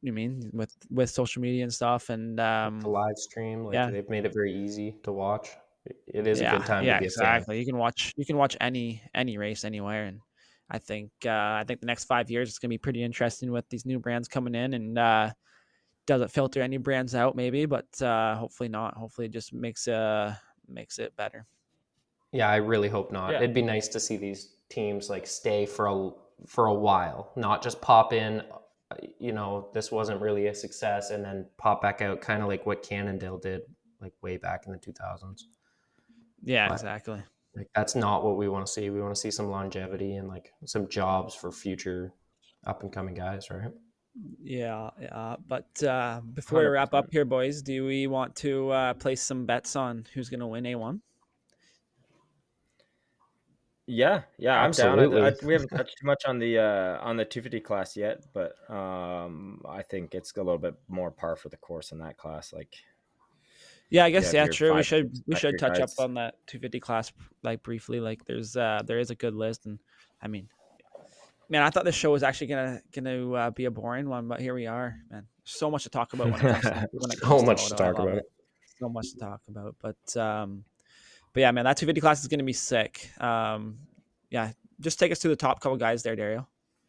You 0.00 0.12
mean 0.12 0.50
with 0.52 0.74
with 0.90 1.10
social 1.10 1.42
media 1.42 1.62
and 1.62 1.72
stuff 1.72 2.10
and 2.10 2.38
um 2.38 2.80
the 2.80 2.88
live 2.88 3.16
stream, 3.16 3.64
like 3.64 3.74
yeah. 3.74 3.90
they've 3.90 4.08
made 4.08 4.24
it 4.24 4.34
very 4.34 4.54
easy 4.54 4.96
to 5.02 5.12
watch. 5.12 5.50
It- 5.86 6.26
is 6.26 6.40
yeah, 6.40 6.54
a 6.54 6.58
good 6.58 6.66
time 6.66 6.84
yeah, 6.84 6.94
to 6.94 7.00
be 7.00 7.04
a 7.04 7.08
exactly. 7.08 7.58
You 7.58 7.66
can 7.66 7.76
watch 7.76 8.12
you 8.16 8.24
can 8.24 8.36
watch 8.36 8.56
any 8.60 9.02
any 9.14 9.36
race 9.36 9.64
anywhere 9.64 10.04
and 10.06 10.20
I 10.70 10.78
think 10.78 11.10
uh 11.26 11.30
I 11.60 11.64
think 11.66 11.80
the 11.80 11.86
next 11.86 12.04
5 12.04 12.30
years 12.30 12.48
it's 12.48 12.58
going 12.58 12.70
to 12.70 12.74
be 12.74 12.78
pretty 12.78 13.02
interesting 13.02 13.52
with 13.52 13.68
these 13.68 13.84
new 13.84 13.98
brands 13.98 14.28
coming 14.28 14.54
in 14.54 14.72
and 14.74 14.98
uh 14.98 15.30
does 16.06 16.20
it 16.22 16.30
filter 16.30 16.60
any 16.62 16.76
brands 16.78 17.14
out 17.14 17.34
maybe, 17.36 17.66
but 17.66 17.86
uh 18.00 18.36
hopefully 18.36 18.68
not. 18.68 18.94
Hopefully 18.96 19.26
it 19.26 19.32
just 19.32 19.52
makes 19.52 19.86
uh 19.88 20.34
makes 20.68 20.98
it 20.98 21.14
better. 21.16 21.46
Yeah, 22.32 22.48
I 22.48 22.56
really 22.56 22.88
hope 22.88 23.12
not. 23.12 23.30
Yeah. 23.32 23.38
It'd 23.38 23.54
be 23.54 23.62
nice 23.62 23.88
to 23.88 24.00
see 24.00 24.16
these 24.16 24.56
teams 24.70 25.10
like 25.10 25.26
stay 25.26 25.66
for 25.66 25.86
a 25.86 26.10
for 26.46 26.66
a 26.66 26.74
while, 26.74 27.32
not 27.36 27.62
just 27.62 27.80
pop 27.80 28.12
in. 28.12 28.40
uh, 28.90 28.96
You 29.18 29.32
know, 29.32 29.68
this 29.72 29.92
wasn't 29.92 30.20
really 30.20 30.46
a 30.48 30.54
success, 30.54 31.10
and 31.10 31.24
then 31.24 31.46
pop 31.58 31.80
back 31.80 32.00
out, 32.02 32.20
kind 32.20 32.42
of 32.42 32.48
like 32.48 32.66
what 32.66 32.82
Cannondale 32.82 33.38
did, 33.38 33.62
like 34.00 34.12
way 34.22 34.36
back 34.36 34.66
in 34.66 34.72
the 34.72 34.78
two 34.78 34.92
thousands. 34.92 35.48
Yeah, 36.44 36.68
But- 36.68 36.74
exactly. 36.74 37.22
Like 37.56 37.68
that's 37.74 37.94
not 37.94 38.24
what 38.24 38.36
we 38.36 38.48
want 38.48 38.66
to 38.66 38.72
see. 38.72 38.90
We 38.90 39.00
want 39.00 39.14
to 39.14 39.20
see 39.20 39.30
some 39.30 39.48
longevity 39.48 40.16
and 40.16 40.26
like 40.26 40.52
some 40.64 40.88
jobs 40.88 41.36
for 41.36 41.52
future 41.52 42.12
up 42.66 42.82
and 42.82 42.92
coming 42.92 43.14
guys, 43.14 43.48
right? 43.48 43.70
Yeah, 44.42 44.90
yeah. 45.00 45.36
But 45.46 45.82
uh, 45.82 46.20
before 46.34 46.60
we 46.60 46.66
wrap 46.66 46.94
up 46.94 47.06
here, 47.12 47.24
boys, 47.24 47.62
do 47.62 47.86
we 47.86 48.08
want 48.08 48.34
to 48.36 48.70
uh, 48.70 48.94
place 48.94 49.22
some 49.22 49.46
bets 49.46 49.76
on 49.76 50.04
who's 50.14 50.28
going 50.28 50.40
to 50.40 50.48
win 50.48 50.64
A1? 50.64 51.00
Yeah, 53.86 54.22
yeah, 54.38 54.62
I'm 54.62 54.70
down. 54.70 54.98
I, 54.98 55.02
I, 55.02 55.04
Absolutely. 55.26 55.46
we 55.46 55.52
haven't 55.52 55.68
touched 55.76 55.98
too 56.00 56.06
much 56.06 56.24
on 56.26 56.38
the 56.38 56.58
uh, 56.58 56.98
on 57.02 57.16
the 57.16 57.24
250 57.24 57.60
class 57.60 57.96
yet, 57.96 58.24
but 58.32 58.54
um, 58.70 59.60
I 59.68 59.82
think 59.82 60.14
it's 60.14 60.32
a 60.36 60.42
little 60.42 60.58
bit 60.58 60.74
more 60.88 61.10
par 61.10 61.36
for 61.36 61.50
the 61.50 61.58
course 61.58 61.92
in 61.92 61.98
that 61.98 62.16
class. 62.16 62.52
Like, 62.52 62.74
Yeah, 63.94 64.06
I 64.06 64.10
guess 64.10 64.32
Yeah, 64.32 64.40
yeah, 64.40 64.44
your 64.46 64.52
true. 64.52 64.74
We 64.74 64.82
should 64.82 65.16
we 65.28 65.36
should 65.36 65.60
factor 65.60 65.76
touch 65.76 65.80
up 65.80 66.04
on 66.04 66.14
that 66.14 66.34
250 66.48 66.80
class 66.80 67.12
like 67.44 67.62
briefly. 67.62 68.00
Like, 68.00 68.24
there's 68.24 68.56
uh 68.56 68.82
there 68.84 68.98
is 68.98 69.10
a 69.10 69.14
good 69.14 69.36
list, 69.36 69.66
and 69.66 69.78
I 70.20 70.26
mean, 70.26 70.48
man, 71.48 71.62
I 71.62 71.70
thought 71.70 71.84
this 71.84 71.94
show 71.94 72.10
was 72.10 72.24
actually 72.24 72.48
gonna 72.48 72.82
gonna 72.92 73.32
uh, 73.32 73.50
be 73.50 73.66
a 73.66 73.70
boring 73.70 74.08
one, 74.08 74.26
but 74.26 74.40
here 74.40 74.52
we 74.52 74.66
are, 74.66 74.96
man. 75.12 75.28
So 75.44 75.70
much 75.70 75.84
to 75.84 75.90
talk 75.90 76.12
about 76.12 76.26
when 76.32 76.34
it 76.34 76.40
comes 76.40 76.64
to, 76.64 76.88
when 76.92 77.10
it 77.12 77.18
So 77.20 77.24
comes 77.24 77.44
much 77.44 77.66
to 77.66 77.74
moto. 77.74 77.84
I 77.84 77.86
talk 77.86 77.98
about. 78.00 78.16
it. 78.16 78.24
So 78.80 78.88
much 78.88 79.10
to 79.12 79.16
talk 79.16 79.40
about, 79.46 79.76
but 79.80 80.16
um, 80.20 80.64
but 81.32 81.42
yeah, 81.42 81.52
man, 81.52 81.64
that 81.64 81.76
250 81.76 82.00
class 82.00 82.20
is 82.20 82.26
gonna 82.26 82.42
be 82.42 82.52
sick. 82.52 83.08
Um, 83.22 83.78
yeah, 84.28 84.50
just 84.80 84.98
take 84.98 85.12
us 85.12 85.20
to 85.20 85.28
the 85.28 85.36
top 85.36 85.60
couple 85.60 85.76
guys 85.76 86.02
there, 86.02 86.16
Dario. 86.16 86.48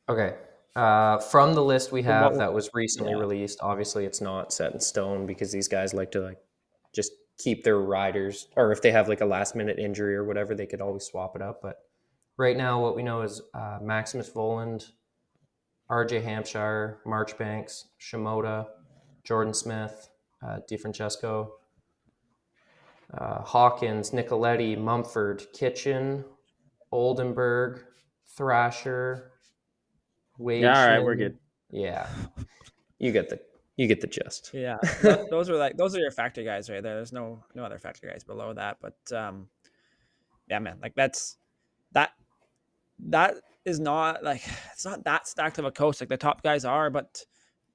Okay. 0.10 0.34
Uh, 0.76 1.20
from 1.20 1.53
the 1.53 1.64
list 1.64 1.91
we 1.91 2.01
have 2.01 2.36
that 2.38 2.51
was 2.51 2.72
recently 2.74 3.12
yeah. 3.12 3.20
released, 3.20 3.60
obviously 3.62 4.06
it's 4.06 4.22
not 4.22 4.51
set 4.51 4.74
in 4.74 4.80
stone 4.80 5.28
because 5.28 5.51
these 5.51 5.68
guys 5.68 5.93
like 5.93 6.12
to 6.12 6.20
like 6.20 6.39
just 6.96 7.12
keep 7.38 7.64
their 7.64 7.80
riders, 7.80 8.48
or 8.56 8.72
if 8.72 8.82
they 8.82 8.91
have 8.91 9.10
like 9.10 9.22
a 9.22 9.26
last 9.26 9.56
minute 9.56 9.78
injury 9.78 10.16
or 10.16 10.24
whatever, 10.24 10.56
they 10.56 10.66
could 10.66 10.82
always 10.82 11.04
swap 11.04 11.36
it 11.36 11.41
up. 11.41 11.62
But 11.62 11.78
right 12.38 12.56
now, 12.56 12.82
what 12.82 12.96
we 12.96 13.04
know 13.04 13.22
is 13.22 13.41
uh, 13.54 13.80
Maximus 13.82 14.30
Vohland, 14.30 14.91
RJ 15.89 16.24
Hampshire, 16.24 17.00
Marchbanks, 17.06 17.89
Shimoda, 18.00 18.68
Jordan 19.24 19.54
Smith, 19.54 20.10
uh, 20.46 20.60
DiFrancesco, 20.70 21.50
uh, 23.14 23.41
Hawkins, 23.41 24.12
Nicoletti, 24.12 24.78
Mumford, 24.78 25.46
Kitchen, 25.54 26.24
Oldenburg, 26.91 27.84
Thrasher, 28.36 29.32
Wade. 30.38 30.64
Yeah, 30.64 30.80
all 30.80 30.88
right, 30.88 31.04
we're 31.04 31.16
good. 31.16 31.38
Yeah, 31.70 32.08
you 33.00 33.12
get 33.12 33.30
the 33.30 33.39
you 33.78 33.88
get 33.88 34.01
the 34.01 34.07
gist. 34.07 34.51
Yeah, 34.53 34.78
those 35.30 35.49
are 35.49 35.55
like 35.55 35.78
those 35.78 35.95
are 35.95 35.99
your 35.99 36.11
factor 36.11 36.43
guys 36.43 36.69
right 36.69 36.82
there. 36.84 36.95
There's 36.95 37.13
no 37.13 37.43
no 37.53 37.63
other 37.65 37.80
factor 37.80 38.07
guys 38.07 38.23
below 38.23 38.53
that, 38.53 38.78
but 38.82 38.95
um, 39.15 39.47
yeah, 40.49 40.59
man, 40.59 40.78
like 40.82 40.95
that's 40.95 41.38
that 41.91 42.11
that 43.07 43.36
is 43.65 43.80
not 43.80 44.23
like 44.23 44.41
it's 44.73 44.86
not 44.86 45.03
that 45.03 45.28
stacked 45.28 45.59
of 45.59 45.65
a 45.65 45.71
coast 45.71 46.01
like 46.01 46.09
the 46.09 46.17
top 46.17 46.41
guys 46.43 46.65
are, 46.65 46.89
but 46.89 47.23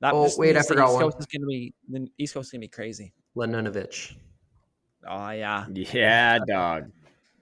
that 0.00 0.14
Oh, 0.14 0.24
just 0.24 0.38
wait, 0.38 0.50
I 0.50 0.54
means 0.54 0.66
the 0.68 0.74
forgot 0.74 0.86
East 0.86 0.94
one. 0.94 1.02
Coast 1.02 1.18
is 1.20 1.26
gonna 1.26 1.46
be 1.46 1.74
the 1.88 2.08
East 2.18 2.34
Coast 2.34 2.48
is 2.48 2.52
gonna 2.52 2.60
be 2.60 2.68
crazy. 2.68 3.12
Laninovich. 3.36 4.14
Oh 5.06 5.30
yeah, 5.30 5.66
yeah, 5.74 6.38
dog. 6.46 6.90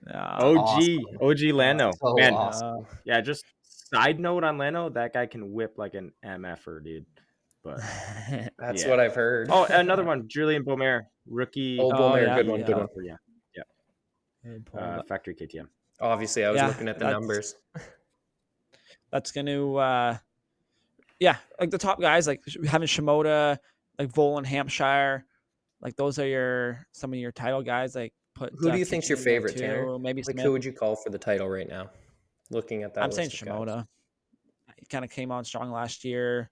yeah. 0.07 0.37
OG, 0.39 0.57
awesome. 0.57 0.99
OG 1.21 1.37
Lano. 1.55 1.93
So 1.97 2.13
Man, 2.15 2.33
awesome. 2.33 2.85
yeah. 3.05 3.21
Just 3.21 3.43
side 3.63 4.19
note 4.19 4.43
on 4.43 4.57
Lano, 4.57 4.93
that 4.93 5.13
guy 5.13 5.25
can 5.25 5.51
whip 5.53 5.77
like 5.77 5.93
an 5.93 6.11
mf'er, 6.23 6.83
dude. 6.83 7.05
But 7.63 7.77
That's 8.57 8.83
Yeah. 8.83 8.89
what 8.89 8.99
I've 8.99 9.15
heard. 9.15 9.49
oh, 9.51 9.65
another 9.65 10.03
one, 10.11 10.27
Julien 10.27 10.63
Beaumer, 10.63 11.03
rookie. 11.27 11.77
Oh, 11.79 11.91
Oh, 11.91 11.97
Beaumer, 11.97 12.21
yeah, 12.25 12.35
good 12.37 12.47
one, 12.47 12.63
good 12.63 12.75
one. 12.77 12.87
Yeah, 13.03 13.15
Good 14.43 14.65
pull, 14.65 14.79
uh, 14.79 15.03
factory 15.03 15.35
KTM. 15.35 15.67
Obviously, 15.99 16.45
I 16.45 16.49
was 16.51 16.57
Yeah, 16.57 16.67
looking 16.67 16.87
at 16.87 16.97
the 16.97 17.05
that's- 17.05 17.19
numbers. 17.19 17.55
that's 19.11 19.31
gonna 19.31 19.73
uh 19.75 20.17
yeah 21.19 21.37
like 21.59 21.71
the 21.71 21.77
top 21.79 21.99
guys 21.99 22.27
like 22.27 22.41
having 22.67 22.87
Shimoda 22.87 23.57
like 23.97 24.07
Vohland 24.13 24.45
Hampshire 24.45 25.25
Like 25.81 25.95
those 25.95 26.19
are 26.19 26.27
your 26.27 26.85
some 26.91 27.11
of 27.11 27.19
your 27.19 27.31
title 27.31 27.61
guys. 27.63 27.95
Like 27.95 28.13
put 28.35 28.53
Who 28.57 28.69
uh, 28.69 28.73
do 28.73 28.77
you 28.77 28.85
think's 28.85 29.09
your 29.09 29.17
Kitchen 29.17 29.33
in 29.35 29.41
there 29.41 29.49
favorite, 29.49 29.59
Tanner? 29.83 29.99
Maybe 29.99 30.21
Like, 30.21 30.33
Smith. 30.35 30.45
who 30.45 30.51
would 30.53 30.63
you 30.63 30.71
call 30.73 30.95
for 30.95 31.09
the 31.09 31.17
title 31.17 31.49
right 31.49 31.67
now? 31.67 31.89
Looking 32.51 32.83
at 32.83 32.93
that, 32.93 33.03
I'm 33.03 33.11
saying 33.11 33.29
list 33.29 33.43
guys. 33.43 33.53
Shimoda. 33.53 33.87
He 34.77 34.85
kind 34.85 35.03
of 35.03 35.11
came 35.11 35.31
on 35.31 35.43
strong 35.43 35.71
last 35.71 36.05
year. 36.05 36.49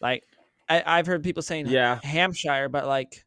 Like 0.00 0.24
I, 0.68 0.82
I've 0.86 1.06
heard 1.06 1.22
people 1.22 1.42
saying 1.42 1.66
Yeah. 1.66 2.00
Hampshire, 2.02 2.68
but 2.68 2.86
like, 2.86 3.24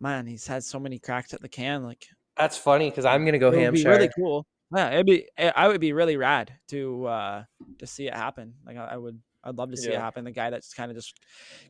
man, 0.00 0.26
he's 0.26 0.46
had 0.46 0.64
so 0.64 0.78
many 0.78 0.98
cracks 0.98 1.34
at 1.34 1.40
the 1.42 1.48
can. 1.48 1.84
Like 1.84 2.06
That's 2.36 2.56
funny 2.56 2.88
because 2.90 3.04
I'm 3.04 3.24
gonna 3.24 3.38
go 3.38 3.48
it 3.48 3.56
would 3.56 3.60
Hampshire. 3.64 3.84
be 3.84 3.90
really 3.90 4.10
cool. 4.16 4.46
Yeah, 4.74 4.90
it'd 4.92 5.06
be. 5.06 5.26
I 5.38 5.48
I 5.56 5.68
would 5.68 5.80
be 5.80 5.92
really 5.92 6.16
rad 6.16 6.52
to 6.68 7.06
uh 7.06 7.44
to 7.78 7.86
see 7.86 8.06
it 8.06 8.14
happen. 8.14 8.54
Like 8.66 8.76
I, 8.76 8.84
I 8.92 8.96
would. 8.96 9.18
I'd 9.44 9.56
love 9.56 9.70
to 9.70 9.76
see 9.76 9.90
it 9.92 9.98
happen. 10.00 10.24
The 10.24 10.30
guy 10.32 10.50
that's 10.50 10.74
kind 10.74 10.90
of 10.90 10.96
just 10.96 11.18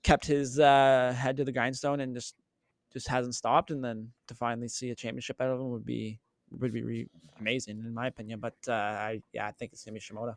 kept 0.03 0.27
his 0.27 0.59
uh 0.59 1.15
head 1.17 1.37
to 1.37 1.45
the 1.45 1.53
grindstone 1.53 2.01
and 2.01 2.15
just 2.15 2.35
just 2.93 3.07
hasn't 3.09 3.35
stopped, 3.35 3.71
and 3.71 3.85
then 3.85 4.11
to 4.29 4.35
finally 4.35 4.69
see 4.69 4.91
a 4.91 4.95
championship 4.95 5.41
out 5.41 5.51
of 5.51 5.61
him 5.61 5.71
would 5.71 5.85
be 5.85 6.19
would 6.51 6.73
be 6.73 6.83
re- 6.83 7.09
amazing 7.39 7.79
in 7.79 7.93
my 7.95 8.07
opinion. 8.09 8.41
But 8.41 8.55
uh, 8.67 8.73
I 8.73 9.23
yeah, 9.33 9.47
I 9.47 9.53
think 9.53 9.73
it's 9.73 9.85
gonna 9.85 9.95
be 9.95 10.01
Shimoda. 10.01 10.35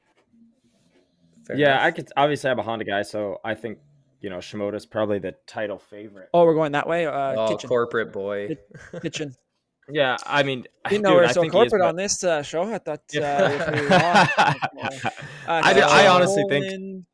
Fair 1.47 1.55
yeah, 1.55 1.71
enough. 1.71 1.83
I 1.83 1.91
could 1.91 2.09
obviously 2.17 2.49
I'm 2.51 2.59
a 2.59 2.63
Honda 2.63 2.85
guy, 2.85 3.01
so 3.01 3.39
I 3.43 3.55
think 3.55 3.79
you 4.21 4.29
know 4.29 4.37
Shimoda's 4.37 4.85
probably 4.85 5.19
the 5.19 5.35
title 5.47 5.79
favorite. 5.79 6.29
Oh, 6.33 6.45
we're 6.45 6.53
going 6.53 6.71
that 6.73 6.87
way. 6.87 7.05
Uh, 7.05 7.35
oh, 7.37 7.47
kitchen, 7.49 7.67
corporate 7.67 8.13
boy. 8.13 8.57
kitchen. 9.01 9.35
Yeah, 9.93 10.15
I 10.25 10.43
mean, 10.43 10.65
Didn't 10.87 11.01
know 11.01 11.09
dude, 11.09 11.17
we're 11.17 11.25
I 11.25 11.31
so 11.31 11.41
think 11.41 11.53
is 11.53 11.55
corporate 11.55 11.81
on 11.81 11.95
this 11.97 12.23
uh, 12.23 12.43
show. 12.43 12.63
I 12.63 12.77
thought 12.77 13.01
uh, 13.15 13.71
we 13.73 13.81
lost, 13.89 14.37
uh, 14.37 15.09
I, 15.47 15.73
do- 15.73 15.81
I 15.81 16.03
Kitchen, 16.03 16.07
honestly 16.07 16.45
think, 16.47 16.65
Holman, 16.65 17.05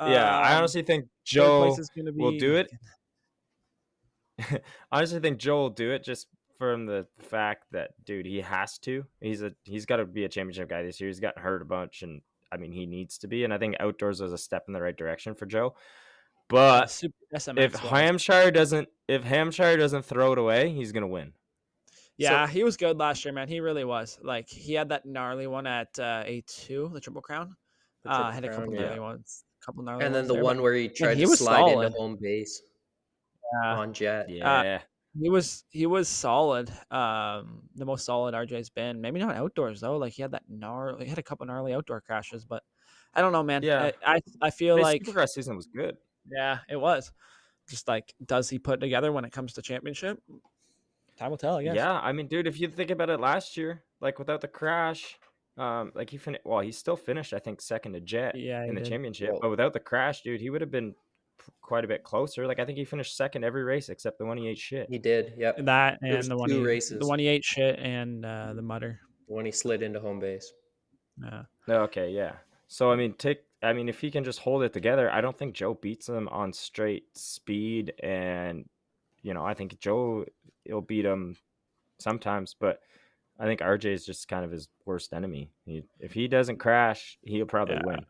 yeah, 0.00 0.38
I 0.38 0.52
um, 0.52 0.58
honestly 0.58 0.82
think 0.82 1.04
third 1.04 1.10
Joe 1.24 1.66
place 1.66 1.78
is 1.78 1.90
gonna 1.96 2.12
will 2.14 2.38
do 2.38 2.56
it. 2.56 2.70
I 4.38 4.60
honestly 4.92 5.18
think 5.18 5.38
Joe 5.38 5.56
will 5.56 5.70
do 5.70 5.90
it 5.90 6.04
just 6.04 6.28
from 6.58 6.86
the 6.86 7.06
fact 7.18 7.64
that, 7.72 7.92
dude, 8.04 8.26
he 8.26 8.42
has 8.42 8.78
to. 8.80 9.04
He's 9.20 9.42
a 9.42 9.52
he's 9.64 9.86
got 9.86 9.96
to 9.96 10.04
be 10.04 10.24
a 10.24 10.28
championship 10.28 10.68
guy 10.68 10.82
this 10.82 11.00
year. 11.00 11.08
He's 11.08 11.20
gotten 11.20 11.42
hurt 11.42 11.62
a 11.62 11.64
bunch, 11.64 12.02
and 12.02 12.20
I 12.52 12.58
mean, 12.58 12.70
he 12.70 12.86
needs 12.86 13.18
to 13.18 13.28
be. 13.28 13.44
And 13.44 13.52
I 13.52 13.58
think 13.58 13.76
outdoors 13.80 14.20
was 14.20 14.32
a 14.32 14.38
step 14.38 14.64
in 14.68 14.74
the 14.74 14.82
right 14.82 14.96
direction 14.96 15.34
for 15.34 15.46
Joe. 15.46 15.74
But 16.50 17.02
if. 17.56 17.74
Hampshire 17.76 18.50
doesn't, 18.50 18.88
if 19.08 19.22
Hampshire 19.24 19.76
doesn't 19.76 20.04
throw 20.04 20.32
it 20.32 20.38
away, 20.38 20.70
he's 20.70 20.92
gonna 20.92 21.06
win. 21.06 21.32
Yeah, 22.18 22.46
he 22.46 22.64
was 22.64 22.76
good 22.76 22.98
last 22.98 23.24
year, 23.24 23.32
man. 23.32 23.48
He 23.48 23.60
really 23.60 23.84
was. 23.84 24.18
Like 24.22 24.48
he 24.48 24.74
had 24.74 24.90
that 24.90 25.06
gnarly 25.06 25.46
one 25.46 25.66
at 25.66 25.98
uh, 25.98 26.22
A 26.26 26.42
two, 26.46 26.90
the 26.92 27.00
Triple 27.00 27.22
Crown. 27.22 27.56
The 28.04 28.10
Uh, 28.10 28.30
had 28.30 28.44
a 28.44 28.48
couple 28.48 28.64
Crown, 28.64 28.74
yeah. 28.74 28.80
gnarly 28.86 29.00
ones, 29.00 29.44
couple 29.64 29.82
gnarly 29.84 30.04
And 30.04 30.14
then 30.14 30.22
ones 30.22 30.28
the 30.28 30.34
there, 30.34 30.44
one 30.44 30.60
where 30.60 30.74
he 30.74 30.88
tried 30.88 31.16
he 31.16 31.24
to 31.24 31.30
was 31.30 31.38
slide 31.38 31.58
solid. 31.58 31.86
into 31.86 31.98
home 31.98 32.18
base 32.20 32.62
yeah, 33.62 33.76
on 33.76 33.92
Jett. 33.92 34.28
Yeah, 34.28 34.80
he 35.18 35.30
was 35.30 35.64
he 35.70 35.86
was 35.86 36.08
solid. 36.08 36.70
Um, 36.90 37.62
the 37.74 37.84
most 37.86 38.04
solid 38.04 38.34
RJ's 38.34 38.70
been. 38.70 39.00
Maybe 39.00 39.18
not 39.20 39.36
outdoors 39.36 39.80
though. 39.80 39.96
Like 39.96 40.12
he 40.12 40.22
had 40.22 40.32
that 40.32 40.42
gnarly, 40.48 41.04
he 41.04 41.08
had 41.08 41.18
a 41.18 41.22
couple 41.22 41.46
gnarly 41.46 41.74
outdoor 41.74 42.00
crashes, 42.00 42.44
but 42.44 42.62
I 43.14 43.20
don't 43.22 43.32
know, 43.32 43.42
man. 43.42 43.62
Yeah. 43.62 43.92
I 44.06 44.16
I, 44.16 44.20
I 44.42 44.50
feel 44.50 44.76
His 44.76 44.84
like 44.84 45.02
Supercross 45.02 45.30
season 45.30 45.56
was 45.56 45.66
good. 45.66 45.96
Yeah, 46.32 46.58
it 46.68 46.76
was. 46.76 47.12
Just 47.68 47.86
like, 47.88 48.14
does 48.24 48.48
he 48.48 48.58
put 48.58 48.80
together 48.80 49.12
when 49.12 49.24
it 49.24 49.32
comes 49.32 49.52
to 49.54 49.62
championship? 49.62 50.20
Time 51.16 51.30
will 51.30 51.36
tell, 51.38 51.56
I 51.56 51.64
guess. 51.64 51.76
Yeah, 51.76 51.92
I 51.92 52.12
mean, 52.12 52.26
dude, 52.26 52.46
if 52.46 52.58
you 52.60 52.68
think 52.68 52.90
about 52.90 53.10
it, 53.10 53.20
last 53.20 53.56
year, 53.56 53.82
like 54.00 54.18
without 54.18 54.40
the 54.40 54.48
crash, 54.48 55.18
um, 55.58 55.92
like 55.94 56.10
he 56.10 56.16
finished. 56.16 56.44
Well, 56.44 56.60
he 56.60 56.72
still 56.72 56.96
finished, 56.96 57.32
I 57.32 57.38
think, 57.38 57.60
second 57.60 57.92
to 57.92 58.00
Jett 58.00 58.34
Yeah, 58.34 58.64
in 58.64 58.74
the 58.74 58.80
did. 58.80 58.88
championship. 58.90 59.30
Well- 59.32 59.40
but 59.42 59.50
without 59.50 59.72
the 59.72 59.80
crash, 59.80 60.22
dude, 60.22 60.40
he 60.40 60.50
would 60.50 60.62
have 60.62 60.70
been 60.70 60.94
quite 61.62 61.84
a 61.84 61.88
bit 61.88 62.02
closer. 62.04 62.46
Like 62.46 62.58
I 62.58 62.64
think 62.64 62.76
he 62.78 62.84
finished 62.84 63.16
second 63.16 63.44
every 63.44 63.62
race 63.62 63.88
except 63.88 64.18
the 64.18 64.24
one 64.26 64.36
he 64.36 64.48
ate 64.48 64.58
shit. 64.58 64.88
He 64.90 64.98
did. 64.98 65.34
Yep. 65.38 65.64
That 65.64 65.98
and 66.02 66.16
was 66.16 66.28
the 66.28 66.36
one 66.36 66.48
two 66.48 66.60
he, 66.60 66.66
races. 66.66 66.98
the 66.98 67.06
one 67.06 67.18
he 67.18 67.28
ate 67.28 67.44
shit 67.44 67.78
and 67.78 68.24
uh, 68.24 68.52
the 68.54 68.62
mutter. 68.62 69.00
When 69.26 69.46
he 69.46 69.52
slid 69.52 69.82
into 69.82 70.00
home 70.00 70.20
base. 70.20 70.52
Yeah. 71.22 71.42
Okay, 71.68 72.10
yeah. 72.10 72.32
So 72.68 72.90
I 72.90 72.96
mean, 72.96 73.14
take. 73.14 73.38
I 73.62 73.72
mean, 73.72 73.88
if 73.88 74.00
he 74.00 74.10
can 74.10 74.24
just 74.24 74.38
hold 74.40 74.62
it 74.62 74.72
together, 74.72 75.10
I 75.12 75.20
don't 75.20 75.36
think 75.36 75.54
Joe 75.54 75.74
beats 75.74 76.08
him 76.08 76.28
on 76.28 76.52
straight 76.52 77.04
speed, 77.16 77.92
and 78.02 78.68
you 79.22 79.34
know, 79.34 79.44
I 79.44 79.54
think 79.54 79.78
Joe 79.80 80.24
he'll 80.64 80.80
beat 80.80 81.04
him 81.04 81.36
sometimes, 81.98 82.54
but 82.58 82.80
I 83.38 83.44
think 83.44 83.60
RJ 83.60 83.86
is 83.86 84.04
just 84.06 84.28
kind 84.28 84.44
of 84.44 84.50
his 84.50 84.68
worst 84.86 85.12
enemy. 85.12 85.50
He, 85.66 85.82
if 85.98 86.12
he 86.12 86.28
doesn't 86.28 86.58
crash, 86.58 87.18
he'll 87.22 87.46
probably 87.46 87.76
Yeah. 87.76 87.82
win. 87.86 88.06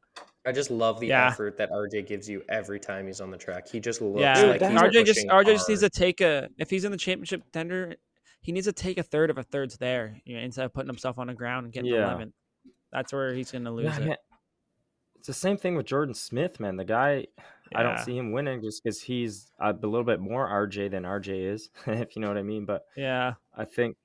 I 0.47 0.53
just 0.53 0.71
love 0.71 0.99
the 1.01 1.09
Yeah. 1.09 1.29
effort 1.29 1.57
that 1.59 1.71
RJ 1.71 2.03
gives 2.03 2.29
you 2.29 2.43
every 2.49 2.81
time 2.81 3.07
he's 3.07 3.21
on 3.21 3.31
the 3.31 3.37
track. 3.37 3.69
He 3.69 3.79
just 3.81 4.01
looks 4.01 4.21
Yeah, 4.21 4.41
like 4.43 4.61
that- 4.61 4.71
he's 4.73 4.81
RJ 4.81 5.05
just 5.05 5.19
pushing 5.19 5.31
RJ 5.31 5.53
just 5.53 5.69
needs 5.69 5.81
to 5.83 5.91
take 5.91 6.21
a 6.21 6.49
if 6.59 6.71
he's 6.71 6.85
in 6.85 6.93
the 6.93 6.97
championship 6.99 7.43
tender, 7.53 7.95
he 8.41 8.53
needs 8.53 8.67
to 8.67 8.73
take 8.73 8.99
a 8.99 9.03
third 9.03 9.31
of 9.31 9.39
a 9.39 9.43
third's 9.43 9.77
there 9.79 10.21
you 10.25 10.37
know, 10.37 10.43
instead 10.43 10.65
of 10.65 10.73
putting 10.73 10.89
himself 10.89 11.19
on 11.19 11.27
the 11.27 11.35
ground 11.35 11.65
and 11.65 11.73
getting 11.73 11.93
Yeah. 11.93 12.05
11th. 12.15 12.33
That's 12.91 13.13
where 13.13 13.35
he's 13.35 13.51
gonna 13.53 13.71
lose 13.73 13.99
Yeah, 13.99 14.13
it. 14.13 14.19
Man. 15.21 15.27
It's 15.27 15.27
the 15.27 15.35
same 15.35 15.57
thing 15.57 15.77
with 15.77 15.87
Jordan 15.87 16.15
Smith, 16.15 16.61
man. 16.61 16.77
The 16.77 16.85
guy, 16.85 17.27
I 17.75 17.83
don't 17.83 17.99
see 17.99 18.17
him 18.17 18.33
winning 18.33 18.63
just 18.63 18.83
because 18.83 19.01
he's 19.01 19.51
a 19.61 19.73
little 19.73 20.05
bit 20.05 20.21
more 20.21 20.49
RJ 20.49 20.91
than 20.91 21.05
RJ 21.05 21.53
is, 21.53 21.71
if 21.87 22.17
you 22.17 22.23
know 22.23 22.29
what 22.29 22.39
I 22.39 22.43
mean. 22.43 22.65
But 22.65 22.87
Yeah, 22.97 23.35
I 23.57 23.65
think, 23.65 23.97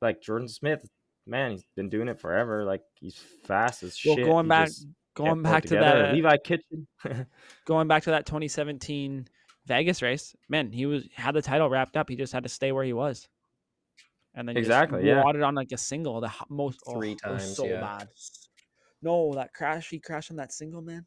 like 0.00 0.22
Jordan 0.22 0.48
Smith, 0.48 0.88
man, 1.26 1.52
he's 1.52 1.64
been 1.74 1.88
doing 1.88 2.08
it 2.08 2.20
forever. 2.20 2.64
Like 2.64 2.82
he's 3.00 3.16
fast 3.44 3.82
as 3.82 3.98
well, 4.04 4.16
shit. 4.16 4.24
going 4.24 4.46
He 4.46 4.48
back 4.48 4.68
going 5.14 5.42
back 5.42 5.62
to 5.64 5.68
together. 5.70 6.02
that 6.02 6.14
Levi 6.14 6.36
Kitchen. 6.38 6.86
going 7.64 7.88
back 7.88 8.04
to 8.04 8.10
that 8.10 8.26
2017 8.26 9.28
Vegas 9.66 10.02
race, 10.02 10.36
man, 10.48 10.70
he 10.70 10.86
was 10.86 11.08
had 11.14 11.34
the 11.34 11.42
title 11.42 11.68
wrapped 11.68 11.96
up. 11.96 12.08
He 12.08 12.16
just 12.16 12.32
had 12.32 12.44
to 12.44 12.48
stay 12.48 12.72
where 12.72 12.84
he 12.84 12.92
was, 12.92 13.28
and 14.34 14.48
then 14.48 14.56
Exactly, 14.56 15.00
just 15.00 15.06
yeah. 15.06 15.24
wadded 15.24 15.42
on 15.42 15.54
like 15.54 15.72
a 15.72 15.78
single. 15.78 16.20
The 16.20 16.28
ho- 16.28 16.46
most 16.48 16.80
oh, 16.86 16.94
Three 16.94 17.12
it 17.12 17.20
was 17.26 17.42
times, 17.42 17.56
so 17.56 17.66
yeah. 17.66 17.80
bad. 17.80 18.08
No, 19.02 19.32
that 19.34 19.52
crash. 19.54 19.90
He 19.90 19.98
crashed 19.98 20.30
on 20.30 20.36
that 20.38 20.52
single, 20.52 20.82
man. 20.82 21.04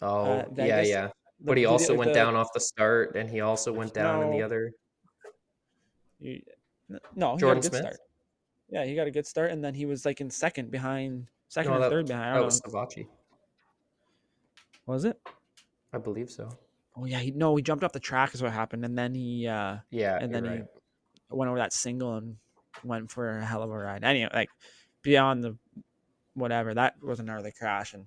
Oh, 0.00 0.24
uh, 0.24 0.44
yeah, 0.56 0.80
yeah. 0.82 1.06
The- 1.06 1.12
But 1.40 1.58
he 1.58 1.66
also 1.66 1.92
the- 1.92 1.98
went 1.98 2.14
down 2.14 2.34
off 2.36 2.48
the 2.54 2.60
start, 2.60 3.16
and 3.16 3.28
he 3.28 3.40
also 3.40 3.72
went 3.72 3.94
down 3.94 4.22
in 4.22 4.30
the 4.30 4.42
other. 4.42 4.72
he- 6.20 6.44
no, 7.16 7.32
he 7.34 7.38
Jordan 7.40 7.40
got 7.40 7.50
a 7.50 7.54
good 7.54 7.64
Smith? 7.64 7.80
start. 7.80 7.96
Yeah, 8.68 8.84
he 8.84 8.94
got 8.94 9.06
a 9.06 9.10
good 9.10 9.26
start, 9.26 9.50
and 9.50 9.62
then 9.64 9.74
he 9.74 9.86
was 9.86 10.04
like 10.06 10.20
in 10.20 10.30
second 10.30 10.70
behind, 10.70 11.28
second 11.48 11.72
No, 11.72 11.78
or 11.78 11.80
that- 11.80 11.90
third 11.90 12.06
behind. 12.06 12.30
I 12.36 12.38
That 12.38 12.44
was. 12.44 12.60
Savatgy. 12.60 13.08
Was 14.86 15.04
it? 15.04 15.20
I 15.92 15.98
believe 15.98 16.30
so. 16.30 16.48
Oh 16.96 17.04
yeah, 17.06 17.18
he 17.18 17.30
no, 17.30 17.56
he 17.56 17.62
jumped 17.62 17.82
off 17.84 17.92
the 17.92 18.00
track 18.00 18.34
is 18.34 18.42
what 18.42 18.52
happened, 18.52 18.84
and 18.84 18.96
then 18.96 19.14
he 19.14 19.46
uh 19.46 19.78
Yeah, 19.90 20.18
and 20.20 20.34
then 20.34 20.44
right. 20.44 20.64
he 21.30 21.36
went 21.36 21.48
over 21.48 21.58
that 21.58 21.72
single 21.72 22.16
and 22.16 22.36
went 22.84 23.10
for 23.10 23.38
a 23.38 23.44
hell 23.46 23.62
of 23.62 23.70
a 23.70 23.76
ride. 23.76 24.04
Anyway, 24.04 24.28
like 24.32 24.50
beyond 25.02 25.42
the 25.44 25.56
whatever, 26.34 26.74
that 26.74 26.94
was 27.02 27.20
an 27.20 27.30
early 27.30 27.52
crash, 27.52 27.94
and 27.94 28.06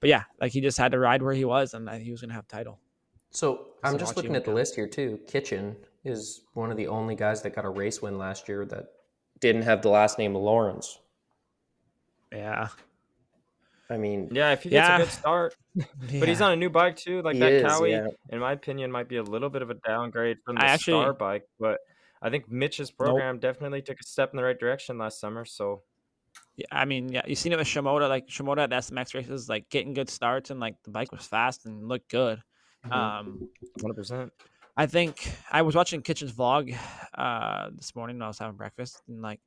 but 0.00 0.08
yeah, 0.08 0.24
like 0.40 0.52
he 0.52 0.60
just 0.60 0.78
had 0.78 0.92
to 0.92 0.98
ride 0.98 1.22
where 1.22 1.34
he 1.34 1.44
was, 1.44 1.74
and 1.74 1.88
uh, 1.88 1.92
he 1.94 2.10
was 2.10 2.20
gonna 2.20 2.34
have 2.34 2.46
title. 2.48 2.78
So 3.30 3.68
I'm 3.82 3.98
just 3.98 4.16
looking 4.16 4.36
at 4.36 4.44
the 4.44 4.52
list 4.52 4.74
here 4.74 4.86
too. 4.86 5.18
Kitchen 5.26 5.76
is 6.04 6.42
one 6.54 6.70
of 6.70 6.76
the 6.76 6.88
only 6.88 7.14
guys 7.14 7.42
that 7.42 7.54
got 7.54 7.64
a 7.64 7.68
race 7.70 8.02
win 8.02 8.18
last 8.18 8.48
year 8.48 8.66
that 8.66 8.86
didn't 9.40 9.62
have 9.62 9.80
the 9.82 9.88
last 9.88 10.18
name 10.18 10.34
Lawrence. 10.34 10.98
Yeah, 12.32 12.68
I 13.90 13.96
mean, 13.98 14.28
yeah, 14.32 14.52
if 14.52 14.62
he 14.62 14.70
gets 14.70 14.88
Yeah. 14.88 14.96
a 14.96 14.98
good 15.00 15.10
start, 15.10 15.54
but 15.74 16.28
he's 16.28 16.40
on 16.40 16.52
a 16.52 16.56
new 16.56 16.70
bike 16.70 16.96
too. 16.96 17.20
Like 17.22 17.34
He 17.34 17.40
that 17.40 17.52
is, 17.52 17.62
Kawi, 17.64 17.90
yeah. 17.92 18.06
in 18.30 18.38
my 18.38 18.52
opinion, 18.52 18.90
might 18.90 19.08
be 19.08 19.16
a 19.16 19.22
little 19.22 19.50
bit 19.50 19.62
of 19.62 19.70
a 19.70 19.74
downgrade 19.86 20.38
from 20.44 20.56
the 20.56 20.62
I 20.62 20.68
actually- 20.68 21.00
Star 21.02 21.12
bike. 21.12 21.46
But 21.60 21.78
I 22.22 22.30
think 22.30 22.50
Mitch's 22.50 22.90
program 22.90 23.38
definitely 23.38 23.82
took 23.82 24.00
a 24.00 24.04
step 24.04 24.30
in 24.32 24.36
the 24.36 24.44
right 24.44 24.58
direction 24.58 24.96
last 24.98 25.20
summer. 25.20 25.44
So 25.44 25.82
Yeah, 26.56 26.66
I 26.70 26.84
mean, 26.84 27.10
yeah, 27.10 27.22
you 27.26 27.34
seen 27.34 27.52
it 27.52 27.58
with 27.58 27.66
Shimoda. 27.66 28.08
Like 28.08 28.26
Shimoda 28.28 28.64
at 28.64 28.70
the 28.70 28.76
SMX 28.76 29.14
races, 29.14 29.48
like 29.48 29.68
getting 29.70 29.94
good 29.94 30.10
starts, 30.10 30.50
and 30.50 30.60
like 30.60 30.76
the 30.84 30.90
bike 30.90 31.10
was 31.12 31.24
fast 31.26 31.64
and 31.66 31.88
looked 31.88 32.10
good. 32.10 32.42
Mhm. 32.86 32.92
Um, 32.92 33.48
100. 33.80 33.94
percent 33.94 34.32
I 34.76 34.86
think 34.86 35.30
I 35.50 35.62
was 35.62 35.74
watching 35.76 36.02
Kitchen's 36.02 36.32
vlog 36.32 36.74
uh 37.14 37.68
this 37.74 37.94
morning 37.94 38.16
when 38.16 38.22
I 38.24 38.28
was 38.28 38.38
having 38.38 38.56
breakfast, 38.56 39.02
and 39.08 39.22
like, 39.22 39.40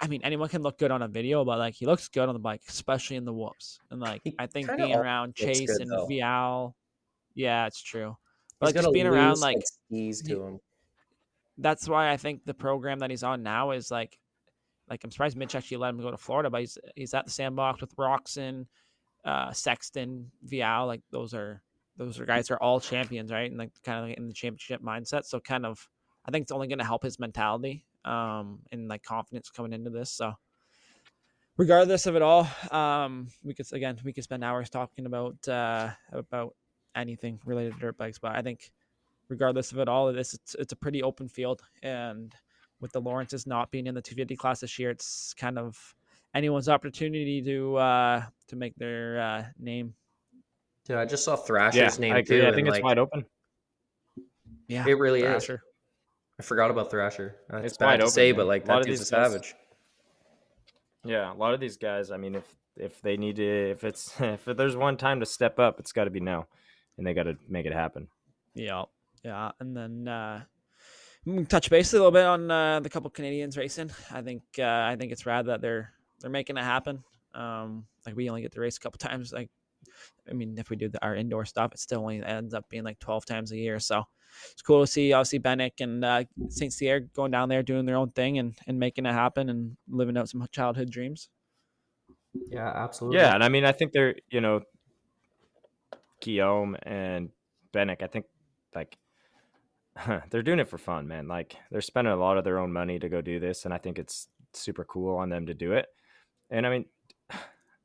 I 0.00 0.08
mean, 0.08 0.20
anyone 0.24 0.48
can 0.48 0.62
look 0.62 0.78
good 0.78 0.90
on 0.90 1.02
a 1.02 1.08
video, 1.08 1.44
but 1.44 1.58
like 1.58 1.74
he 1.74 1.86
looks 1.86 2.08
good 2.08 2.28
on 2.28 2.34
the 2.34 2.40
bike, 2.40 2.62
especially 2.68 3.16
in 3.16 3.24
the 3.24 3.32
whoops. 3.32 3.78
And 3.90 4.00
like, 4.00 4.20
He 4.24 4.34
I 4.38 4.46
think 4.46 4.68
being 4.76 4.94
around 4.94 5.34
Chase 5.36 5.66
good, 5.66 5.80
and 5.82 5.90
though. 5.90 6.06
Vialle, 6.08 6.74
yeah, 7.34 7.66
it's 7.66 7.80
true. 7.82 8.16
But 8.60 8.66
he's 8.68 8.76
like 8.76 8.82
just 8.84 8.92
being 8.92 9.06
around, 9.06 9.30
loose, 9.30 9.40
like 9.42 9.58
skis 9.62 10.22
to 10.22 10.42
him. 10.42 10.60
that's 11.58 11.88
why 11.88 12.10
I 12.10 12.16
think 12.16 12.44
the 12.44 12.54
program 12.54 13.00
that 13.00 13.10
he's 13.10 13.22
on 13.24 13.42
now 13.42 13.70
is 13.72 13.90
like, 13.90 14.18
like 14.88 15.02
I'm 15.04 15.10
surprised 15.10 15.36
Mitch 15.36 15.54
actually 15.54 15.78
let 15.78 15.90
him 15.90 16.00
go 16.00 16.10
to 16.10 16.16
Florida, 16.16 16.50
but 16.50 16.60
he's 16.60 16.78
he's 16.94 17.14
at 17.14 17.24
the 17.24 17.30
sandbox 17.30 17.80
with 17.80 17.96
Roczen, 17.96 18.66
uh, 19.24 19.52
Sexton, 19.52 20.30
Vialle. 20.46 20.86
Like 20.86 21.02
those 21.10 21.34
are 21.34 21.62
those 21.96 22.20
are 22.20 22.26
guys 22.26 22.50
are 22.50 22.58
all 22.58 22.80
champions, 22.80 23.32
right? 23.32 23.50
And 23.50 23.58
like 23.58 23.70
kind 23.84 24.10
of 24.10 24.16
in 24.16 24.28
the 24.28 24.34
championship 24.34 24.82
mindset. 24.82 25.24
So 25.24 25.40
kind 25.40 25.64
of, 25.64 25.88
I 26.26 26.30
think 26.30 26.42
it's 26.42 26.52
only 26.52 26.66
going 26.66 26.80
to 26.80 26.84
help 26.84 27.02
his 27.02 27.18
mentality, 27.18 27.84
um, 28.04 28.60
and 28.72 28.88
like 28.88 29.02
confidence 29.02 29.48
coming 29.50 29.72
into 29.72 29.90
this. 29.90 30.10
So 30.10 30.34
regardless 31.56 32.06
of 32.06 32.16
it 32.16 32.22
all, 32.22 32.48
um, 32.70 33.28
we 33.42 33.54
could 33.54 33.72
again 33.72 33.98
we 34.04 34.12
could 34.12 34.24
spend 34.24 34.44
hours 34.44 34.70
talking 34.70 35.06
about 35.06 35.48
uh 35.48 35.90
about 36.12 36.54
anything 36.94 37.40
related 37.44 37.74
to 37.74 37.80
dirt 37.80 37.96
bikes, 37.96 38.18
but 38.18 38.32
I 38.32 38.42
think 38.42 38.70
regardless 39.28 39.72
of 39.72 39.78
it 39.78 39.88
all, 39.88 40.08
of 40.08 40.14
this 40.14 40.34
it's, 40.34 40.54
it's 40.56 40.72
a 40.72 40.76
pretty 40.76 41.02
open 41.02 41.28
field, 41.28 41.62
and 41.82 42.34
with 42.84 42.92
the 42.92 43.00
Lawrences 43.00 43.46
not 43.46 43.70
being 43.70 43.86
in 43.86 43.94
the 43.94 44.02
250 44.02 44.36
class 44.36 44.60
this 44.60 44.78
year, 44.78 44.90
it's 44.90 45.32
kind 45.38 45.58
of 45.58 45.74
anyone's 46.34 46.68
opportunity 46.68 47.40
to 47.42 47.76
uh, 47.76 48.22
to 48.48 48.56
make 48.56 48.76
their 48.76 49.18
uh, 49.20 49.44
name. 49.58 49.94
Yeah, 50.86 51.00
I 51.00 51.06
just 51.06 51.24
saw 51.24 51.34
Thrasher's 51.34 51.76
Yeah, 51.96 52.00
name 52.00 52.12
I 52.12 52.18
agree. 52.18 52.42
too. 52.42 52.46
I 52.46 52.52
think 52.52 52.68
it's 52.68 52.74
like, 52.76 52.84
wide 52.84 52.98
open. 52.98 53.24
Yeah, 54.68 54.84
It 54.86 54.98
really 54.98 55.22
is. 55.22 55.44
Thrasher. 55.46 55.62
I 56.38 56.42
forgot 56.42 56.70
about 56.70 56.90
Thrasher. 56.90 57.36
Uh, 57.50 57.56
It's, 57.58 57.68
It's 57.68 57.76
bad 57.78 57.86
wide 57.86 57.96
to 57.96 58.02
open, 58.02 58.12
say, 58.12 58.32
man. 58.32 58.36
but 58.36 58.46
like 58.48 58.64
A 58.64 58.68
lot 58.68 58.74
that 58.74 58.80
of 58.80 58.86
dude's 58.88 59.00
a 59.00 59.04
these 59.04 59.10
guys- 59.10 59.32
savage. 59.32 59.54
Yeah, 61.06 61.32
a 61.32 61.34
lot 61.34 61.54
of 61.54 61.60
these 61.60 61.78
guys. 61.78 62.10
I 62.10 62.18
mean, 62.18 62.34
if 62.34 62.44
if 62.76 63.00
they 63.00 63.16
need 63.16 63.36
to, 63.36 63.70
if 63.70 63.82
it's 63.82 64.12
if 64.20 64.44
there's 64.44 64.76
one 64.76 64.98
time 64.98 65.20
to 65.20 65.26
step 65.26 65.58
up, 65.58 65.80
it's 65.80 65.92
got 65.92 66.04
to 66.04 66.10
be 66.10 66.20
now, 66.20 66.46
and 66.98 67.06
they 67.06 67.14
got 67.14 67.22
to 67.24 67.36
make 67.48 67.64
it 67.64 67.72
happen. 67.72 68.08
Yeah, 68.54 68.84
yeah, 69.24 69.52
and 69.60 69.74
then 69.76 70.06
uh, 70.08 70.36
we 70.38 70.40
can 70.40 70.53
touch 71.48 71.70
base 71.70 71.92
a 71.92 71.96
little 71.96 72.10
bit 72.10 72.24
on 72.24 72.50
uh, 72.50 72.80
the 72.80 72.90
couple 72.90 73.10
Canadians 73.10 73.56
racing. 73.56 73.90
I 74.10 74.22
think 74.22 74.42
uh, 74.58 74.62
I 74.62 74.96
think 74.98 75.12
it's 75.12 75.26
rad 75.26 75.46
that 75.46 75.60
they're 75.60 75.92
they're 76.20 76.30
making 76.30 76.56
it 76.56 76.64
happen. 76.64 77.02
Um, 77.34 77.86
like 78.06 78.16
we 78.16 78.28
only 78.28 78.42
get 78.42 78.52
to 78.52 78.60
race 78.60 78.76
a 78.76 78.80
couple 78.80 78.98
times. 78.98 79.32
Like, 79.32 79.50
I 80.28 80.32
mean, 80.32 80.56
if 80.58 80.70
we 80.70 80.76
do 80.76 80.88
the, 80.88 81.02
our 81.04 81.16
indoor 81.16 81.44
stuff, 81.44 81.72
it 81.72 81.80
still 81.80 82.00
only 82.00 82.22
ends 82.22 82.54
up 82.54 82.68
being 82.68 82.84
like 82.84 82.98
twelve 82.98 83.24
times 83.24 83.52
a 83.52 83.56
year. 83.56 83.80
So 83.80 84.04
it's 84.52 84.62
cool 84.62 84.82
to 84.82 84.86
see 84.86 85.12
obviously 85.12 85.40
Bennick 85.40 85.80
and 85.80 86.04
uh, 86.04 86.24
Saint 86.48 86.72
Cyr 86.72 87.00
going 87.00 87.30
down 87.30 87.48
there 87.48 87.62
doing 87.62 87.86
their 87.86 87.96
own 87.96 88.10
thing 88.10 88.38
and 88.38 88.54
and 88.66 88.78
making 88.78 89.06
it 89.06 89.12
happen 89.12 89.48
and 89.48 89.76
living 89.88 90.16
out 90.16 90.28
some 90.28 90.46
childhood 90.52 90.90
dreams. 90.90 91.28
Yeah, 92.50 92.70
absolutely. 92.74 93.18
Yeah, 93.18 93.34
and 93.34 93.44
I 93.44 93.48
mean, 93.48 93.64
I 93.64 93.72
think 93.72 93.92
they're 93.92 94.16
you 94.30 94.40
know, 94.40 94.62
Guillaume 96.20 96.76
and 96.82 97.30
Bennick. 97.72 98.02
I 98.02 98.08
think 98.08 98.26
like 98.74 98.96
they're 100.30 100.42
doing 100.42 100.58
it 100.58 100.68
for 100.68 100.78
fun, 100.78 101.06
man. 101.06 101.28
Like 101.28 101.56
they're 101.70 101.80
spending 101.80 102.12
a 102.12 102.16
lot 102.16 102.38
of 102.38 102.44
their 102.44 102.58
own 102.58 102.72
money 102.72 102.98
to 102.98 103.08
go 103.08 103.20
do 103.20 103.38
this, 103.40 103.64
and 103.64 103.72
I 103.74 103.78
think 103.78 103.98
it's 103.98 104.28
super 104.52 104.84
cool 104.84 105.16
on 105.16 105.28
them 105.30 105.46
to 105.46 105.54
do 105.54 105.72
it. 105.72 105.86
And 106.50 106.66
I 106.66 106.70
mean, 106.70 106.84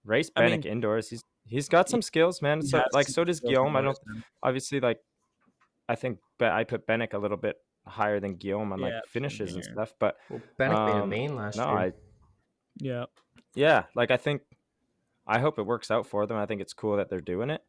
race 0.06 0.31
I 0.36 0.48
mean- 0.48 0.64
indoors. 0.64 1.10
He's 1.10 1.23
he's 1.45 1.69
got 1.69 1.90
some 1.90 2.02
skills, 2.02 2.41
man. 2.41 2.61
So 2.61 2.84
like 2.94 3.07
so 3.07 3.23
does 3.23 3.40
Guillaume. 3.40 3.76
I 3.76 3.81
don't 3.81 3.99
obviously 4.44 4.80
like. 4.80 4.99
I 5.88 5.95
think, 5.95 6.19
but 6.38 6.52
I 6.52 6.65
put 6.65 6.86
Bennick 6.86 7.14
a 7.14 7.18
little 7.18 7.36
bit 7.38 7.56
higher 7.88 8.19
than 8.19 8.36
Guillaume 8.36 8.72
on 8.73 8.80
like 8.80 8.94
finishes 9.07 9.56
and 9.56 9.64
stuff. 9.64 9.94
But 9.99 10.18
Well, 10.30 10.40
Bennick 10.60 10.86
made 10.86 10.99
a 10.99 11.03
Um, 11.03 11.10
main 11.10 11.36
last 11.36 11.57
no, 11.57 11.65
year. 11.68 11.77
I 11.77 11.94
Yeah, 12.80 13.06
yeah 13.56 13.84
like 13.95 14.11
i 14.11 14.18
think 14.18 14.44
i 15.26 15.40
hope 15.40 15.57
it 15.57 15.64
works 15.65 15.90
out 15.90 16.06
for 16.06 16.27
them 16.27 16.38
i 16.38 16.45
think 16.45 16.61
it's 16.61 16.73
cool 16.73 16.98
that 16.98 17.10
they're 17.10 17.19
doing 17.19 17.49
it 17.49 17.61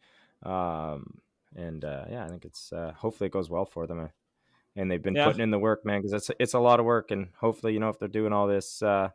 um 0.42 1.18
and 1.56 1.84
uh 1.84 2.04
yeah 2.10 2.24
i 2.24 2.28
think 2.28 2.44
it's 2.44 2.70
uh 2.72 2.92
hopefully 2.94 3.26
it 3.28 3.32
goes 3.32 3.48
well 3.48 3.64
for 3.64 3.86
them 3.86 3.98
uh, 4.00 4.08
and 4.76 4.90
they've 4.90 5.02
been 5.02 5.14
Yeah. 5.14 5.24
putting 5.26 5.40
in 5.42 5.50
the 5.50 5.58
work 5.58 5.84
man 5.84 6.00
because 6.00 6.12
it's 6.12 6.30
it's 6.38 6.54
a 6.54 6.58
lot 6.60 6.80
of 6.80 6.86
work 6.86 7.10
and 7.10 7.28
hopefully 7.38 7.72
you 7.72 7.80
know 7.80 7.88
if 7.88 7.98
they're 7.98 8.08
doing 8.08 8.32
all 8.32 8.46
this 8.46 8.82
uh 8.82 9.08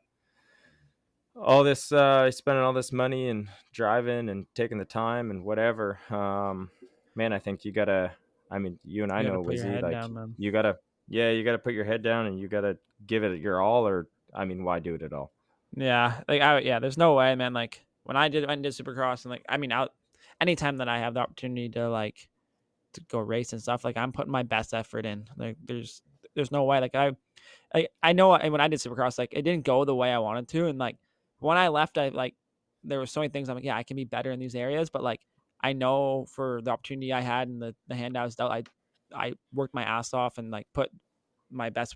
all 1.35 1.63
this 1.63 1.91
uh 1.91 2.29
spending 2.31 2.63
all 2.63 2.73
this 2.73 2.91
money 2.91 3.29
and 3.29 3.49
driving 3.73 4.29
and 4.29 4.45
taking 4.55 4.77
the 4.77 4.85
time 4.85 5.31
and 5.31 5.43
whatever 5.43 5.99
um 6.09 6.69
man 7.15 7.33
i 7.33 7.39
think 7.39 7.65
you 7.65 7.71
gotta 7.71 8.11
i 8.51 8.57
mean 8.57 8.79
you 8.83 9.03
and 9.03 9.11
i 9.11 9.21
You 9.21 9.29
know 9.29 9.43
Wizzy, 9.43 9.81
like 9.81 9.91
down, 9.91 10.35
you 10.37 10.51
gotta 10.51 10.77
yeah 11.09 11.31
you 11.31 11.43
gotta 11.43 11.57
put 11.59 11.73
your 11.73 11.85
head 11.85 12.03
down 12.03 12.25
and 12.25 12.39
you 12.39 12.47
gotta 12.47 12.77
give 13.05 13.23
it 13.23 13.39
your 13.41 13.61
all 13.61 13.87
or 13.87 14.07
i 14.33 14.45
mean 14.45 14.63
why 14.63 14.79
do 14.79 14.95
it 14.95 15.01
at 15.01 15.13
all 15.13 15.31
Yeah, 15.75 16.21
like 16.27 16.41
I 16.41 16.59
yeah, 16.59 16.79
there's 16.79 16.97
no 16.97 17.15
way, 17.15 17.35
man. 17.35 17.53
Like 17.53 17.85
when 18.03 18.15
I 18.15 18.29
did 18.29 18.47
went 18.47 18.59
and 18.59 18.63
did 18.63 18.73
Supercross 18.73 19.25
and 19.25 19.31
like 19.31 19.43
I 19.49 19.57
mean, 19.57 19.71
out 19.73 19.91
anytime 20.39 20.77
that 20.77 20.87
I 20.87 20.99
have 20.99 21.13
the 21.13 21.19
opportunity 21.19 21.67
to 21.69 21.89
like 21.89 22.29
to 22.95 23.01
go 23.09 23.19
race 23.19 23.53
and 23.53 23.61
stuff, 23.61 23.83
like 23.85 23.97
I'm 23.97 24.11
putting 24.11 24.31
my 24.31 24.43
best 24.43 24.73
effort 24.73 25.05
in. 25.05 25.27
Like 25.37 25.57
there's 25.63 26.01
there's 26.35 26.51
no 26.51 26.63
way. 26.65 26.79
Like 26.81 26.95
I 26.95 27.13
I 27.73 27.87
I 28.03 28.13
know 28.13 28.31
I- 28.31 28.49
when 28.49 28.61
I 28.61 28.67
did 28.67 28.79
Supercross, 28.79 29.17
like 29.19 29.33
it 29.33 29.43
didn't 29.43 29.65
go 29.65 29.85
the 29.85 29.95
way 29.95 30.11
I 30.11 30.19
wanted 30.19 30.47
to, 30.49 30.67
and 30.67 30.79
like 30.79 30.97
when 31.39 31.57
I 31.57 31.69
left, 31.69 31.97
I 31.97 32.09
like 32.09 32.35
there 32.83 32.99
were 32.99 33.05
so 33.07 33.21
many 33.21 33.31
things 33.31 33.49
I'm 33.49 33.55
like, 33.55 33.65
yeah, 33.65 33.75
I 33.77 33.83
can 33.83 33.95
be 33.97 34.05
better 34.05 34.31
in 34.31 34.39
these 34.39 34.55
areas, 34.55 34.89
but 34.89 35.03
like 35.03 35.21
I 35.61 35.73
know 35.73 36.25
for 36.29 36.61
the 36.63 36.71
opportunity 36.71 37.13
I 37.13 37.21
had 37.21 37.47
and 37.49 37.61
the 37.61 37.75
the 37.87 37.95
hand 37.95 38.17
I 38.17 38.25
was 38.25 38.35
dealt, 38.35 38.51
I 38.51 38.63
I 39.13 39.33
worked 39.53 39.73
my 39.73 39.83
ass 39.83 40.13
off 40.13 40.37
and 40.37 40.51
like 40.51 40.67
put 40.73 40.89
my 41.51 41.69
best 41.69 41.95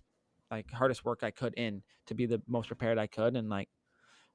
like 0.51 0.71
hardest 0.71 1.05
work 1.05 1.23
I 1.23 1.31
could 1.31 1.53
in 1.55 1.83
to 2.07 2.15
be 2.15 2.25
the 2.25 2.41
most 2.47 2.67
prepared 2.67 2.97
I 2.97 3.07
could 3.07 3.35
and 3.35 3.49
like 3.49 3.69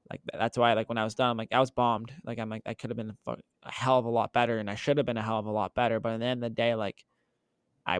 like 0.09 0.21
that's 0.33 0.57
why 0.57 0.73
like 0.73 0.87
when 0.89 0.97
I 0.97 1.03
was 1.03 1.15
done 1.15 1.31
I'm 1.31 1.37
like 1.37 1.51
I 1.53 1.59
was 1.59 1.71
bombed 1.71 2.13
like 2.23 2.37
I'm 2.39 2.49
like 2.49 2.61
I 2.65 2.73
could 2.73 2.89
have 2.89 2.97
been 2.97 3.17
a, 3.27 3.69
hell 3.69 3.97
of 3.97 4.05
a 4.05 4.09
lot 4.09 4.33
better 4.33 4.59
and 4.59 4.69
I 4.69 4.75
should 4.75 4.97
have 4.97 5.05
been 5.05 5.17
a 5.17 5.23
hell 5.23 5.39
of 5.39 5.45
a 5.45 5.51
lot 5.51 5.73
better 5.73 5.99
but 5.99 6.13
at 6.13 6.19
the 6.19 6.25
end 6.25 6.43
of 6.43 6.49
the 6.51 6.55
day 6.55 6.75
like 6.75 7.03
I 7.85 7.99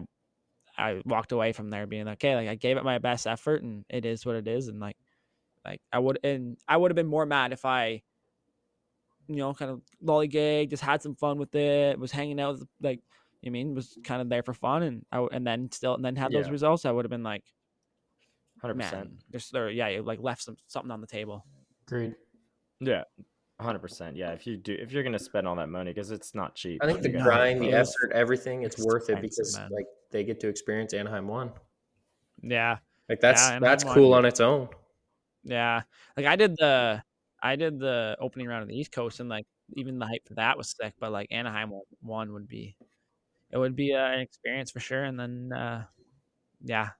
I 0.78 1.02
walked 1.04 1.32
away 1.32 1.52
from 1.52 1.70
there 1.70 1.86
being 1.86 2.06
like 2.06 2.18
okay 2.18 2.36
like 2.36 2.48
I 2.48 2.54
gave 2.54 2.76
it 2.76 2.84
my 2.84 2.98
best 2.98 3.26
effort 3.26 3.62
and 3.62 3.84
it 3.88 4.04
is 4.04 4.24
what 4.24 4.36
it 4.36 4.46
is 4.48 4.68
and 4.68 4.80
like 4.80 4.96
like 5.64 5.80
I 5.92 5.98
would 5.98 6.20
and 6.24 6.58
I 6.68 6.76
would 6.76 6.90
have 6.90 6.96
been 6.96 7.06
more 7.06 7.26
mad 7.26 7.52
if 7.52 7.64
I 7.64 8.02
you 9.28 9.36
know 9.36 9.52
kind 9.54 9.70
of 9.70 9.82
lollygag 10.04 10.70
just 10.70 10.82
had 10.82 11.02
some 11.02 11.14
fun 11.16 11.38
with 11.38 11.54
it 11.54 11.98
was 11.98 12.12
hanging 12.12 12.38
out 12.40 12.58
with, 12.60 12.68
like 12.80 13.00
you 13.42 13.50
know 13.50 13.58
I 13.58 13.64
mean 13.64 13.74
was 13.74 13.98
kind 14.04 14.22
of 14.22 14.28
there 14.28 14.42
for 14.42 14.54
fun 14.54 14.82
and 14.82 15.06
I 15.10 15.26
and 15.32 15.46
then 15.46 15.70
still 15.72 15.94
and 15.94 16.04
then 16.04 16.16
had 16.16 16.32
those 16.32 16.46
Yeah. 16.46 16.52
results 16.52 16.84
I 16.84 16.92
would 16.92 17.04
have 17.04 17.10
been 17.10 17.24
like 17.24 17.44
100% 18.62 18.76
man, 18.76 19.18
there's 19.30 19.50
there, 19.50 19.70
yeah, 19.70 19.88
you 19.88 20.02
like 20.02 20.20
left 20.20 20.42
some 20.42 20.56
something 20.66 20.90
on 20.90 21.00
the 21.00 21.06
table. 21.06 21.44
Agreed. 21.88 22.14
Yeah, 22.80 23.04
hundred 23.60 23.78
percent. 23.80 24.16
Yeah, 24.16 24.32
if 24.32 24.46
you 24.46 24.56
do, 24.56 24.76
if 24.78 24.92
you're 24.92 25.02
gonna 25.02 25.18
spend 25.18 25.46
all 25.46 25.56
that 25.56 25.68
money, 25.68 25.92
because 25.92 26.10
it's 26.10 26.34
not 26.34 26.54
cheap. 26.54 26.80
I 26.82 26.86
think 26.86 27.02
the 27.02 27.08
grind, 27.10 27.62
the 27.62 27.72
effort, 27.72 28.12
everything, 28.12 28.62
it's 28.62 28.78
worth 28.84 29.08
it 29.08 29.20
because 29.22 29.56
man. 29.56 29.70
like 29.70 29.86
they 30.10 30.24
get 30.24 30.40
to 30.40 30.48
experience 30.48 30.92
Anaheim 30.94 31.26
one. 31.28 31.52
Yeah, 32.42 32.78
Like 33.08 33.20
that's 33.20 33.42
Anaheim 33.44 33.62
that's 33.62 33.84
won. 33.84 33.94
cool 33.94 34.14
on 34.14 34.24
its 34.24 34.40
own. 34.40 34.68
yeah. 35.44 35.82
Like 36.16 36.26
I 36.26 36.36
did 36.36 36.56
the 36.58 37.02
I 37.42 37.56
did 37.56 37.78
the 37.78 38.16
opening 38.20 38.46
round 38.48 38.62
of 38.62 38.68
the 38.68 38.78
East 38.78 38.92
Coast, 38.92 39.20
and 39.20 39.28
like 39.28 39.46
even 39.74 39.98
the 39.98 40.06
hype 40.06 40.26
for 40.26 40.34
that 40.34 40.58
was 40.58 40.74
sick. 40.78 40.94
But 41.00 41.12
like 41.12 41.28
Anaheim 41.30 41.70
one- 41.70 41.82
one 42.02 42.32
would 42.34 42.48
be, 42.48 42.76
it 43.50 43.58
would 43.58 43.74
be 43.76 43.94
uh, 43.94 44.06
an 44.06 44.20
experience 44.20 44.70
for 44.70 44.80
sure. 44.80 45.04
And 45.04 45.18
then 45.18 45.52
uh 45.52 45.84
yeah, 46.62 46.90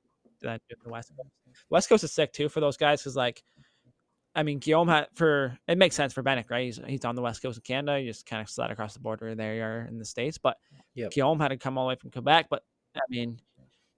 that 0.43 0.63
the 0.71 0.91
West 0.91 1.13
Coast. 1.17 1.31
West 1.71 1.89
Coast 1.89 2.05
is 2.05 2.13
sick 2.13 2.33
too 2.33 2.49
for 2.49 2.61
those 2.61 2.77
guys 2.77 3.01
because 3.01 3.17
like. 3.17 3.43
I 4.37 4.43
mean, 4.43 4.59
Guillaume 4.59 4.89
had 4.89 5.09
for 5.15 5.59
it 5.67 5.79
makes 5.79 5.97
sense 5.97 6.13
for 6.13 6.23
Bennick, 6.23 6.51
right? 6.51 6.67
He's 6.67 6.79
he's 6.87 7.05
on 7.07 7.17
the 7.17 7.23
west 7.23 7.43
coast 7.43 7.57
of 7.57 7.65
Canada. 7.65 7.99
You 7.99 8.11
just 8.11 8.27
kind 8.27 8.43
of 8.43 8.51
slide 8.51 8.71
across 8.71 8.93
the 8.93 9.01
border. 9.01 9.35
There 9.35 9.55
you 9.55 9.63
are 9.63 9.87
in 9.89 9.99
the 9.99 10.05
states. 10.05 10.37
But 10.39 10.59
Yep. 10.95 11.13
Guillaume 11.13 11.41
had 11.41 11.49
to 11.49 11.57
come 11.57 11.79
all 11.79 11.87
the 11.87 11.89
way 11.89 11.97
from 11.97 12.11
Quebec. 12.11 12.47
But 12.51 12.63
I 12.95 13.01
mean, 13.09 13.39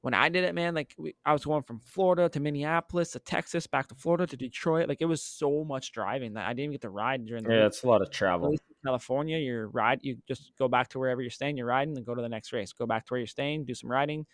when 0.01 0.15
I 0.15 0.29
did 0.29 0.45
it, 0.45 0.55
man, 0.55 0.75
like 0.75 0.95
we, 0.97 1.15
I 1.25 1.33
was 1.33 1.45
going 1.45 1.63
from 1.63 1.81
Florida 1.81 2.29
to 2.29 2.41
Minneapolis 2.41 3.13
to 3.13 3.19
Texas, 3.19 3.67
back 3.67 3.89
to 3.89 3.95
Florida 3.95 4.27
to 4.27 4.37
Detroit. 4.37 4.89
Like 4.89 5.01
it 5.01 5.07
was 5.07 5.23
so 5.23 5.65
much 5.65 5.93
driving 5.93 6.35
that 6.35 6.47
I 6.47 6.51
didn't 6.51 6.61
even 6.61 6.73
get 6.73 6.81
to 6.83 6.91
ride 6.91 7.27
during 7.27 7.45
the 7.45 7.51
Yeah, 7.51 7.67
it's 7.67 7.83
a 7.83 7.89
lot 7.89 8.03
of 8.03 8.11
travel. 8.11 8.57
California, 8.85 9.39
you're 9.39 9.69
ride. 9.69 10.01
You 10.03 10.19
just 10.29 10.53
go 10.59 10.69
back 10.69 10.89
to 10.91 10.99
wherever 10.99 11.21
you're 11.21 11.31
staying. 11.31 11.57
You're 11.57 11.67
riding, 11.67 11.97
and 11.97 12.07
go 12.07 12.15
to 12.15 12.23
the 12.23 12.29
next 12.29 12.53
race. 12.53 12.73
Go 12.73 12.87
back 12.87 13.07
to 13.07 13.15
where 13.15 13.19
you're 13.19 13.27
staying, 13.27 13.65
do 13.65 13.75
some 13.75 13.91
riding, 13.91 14.25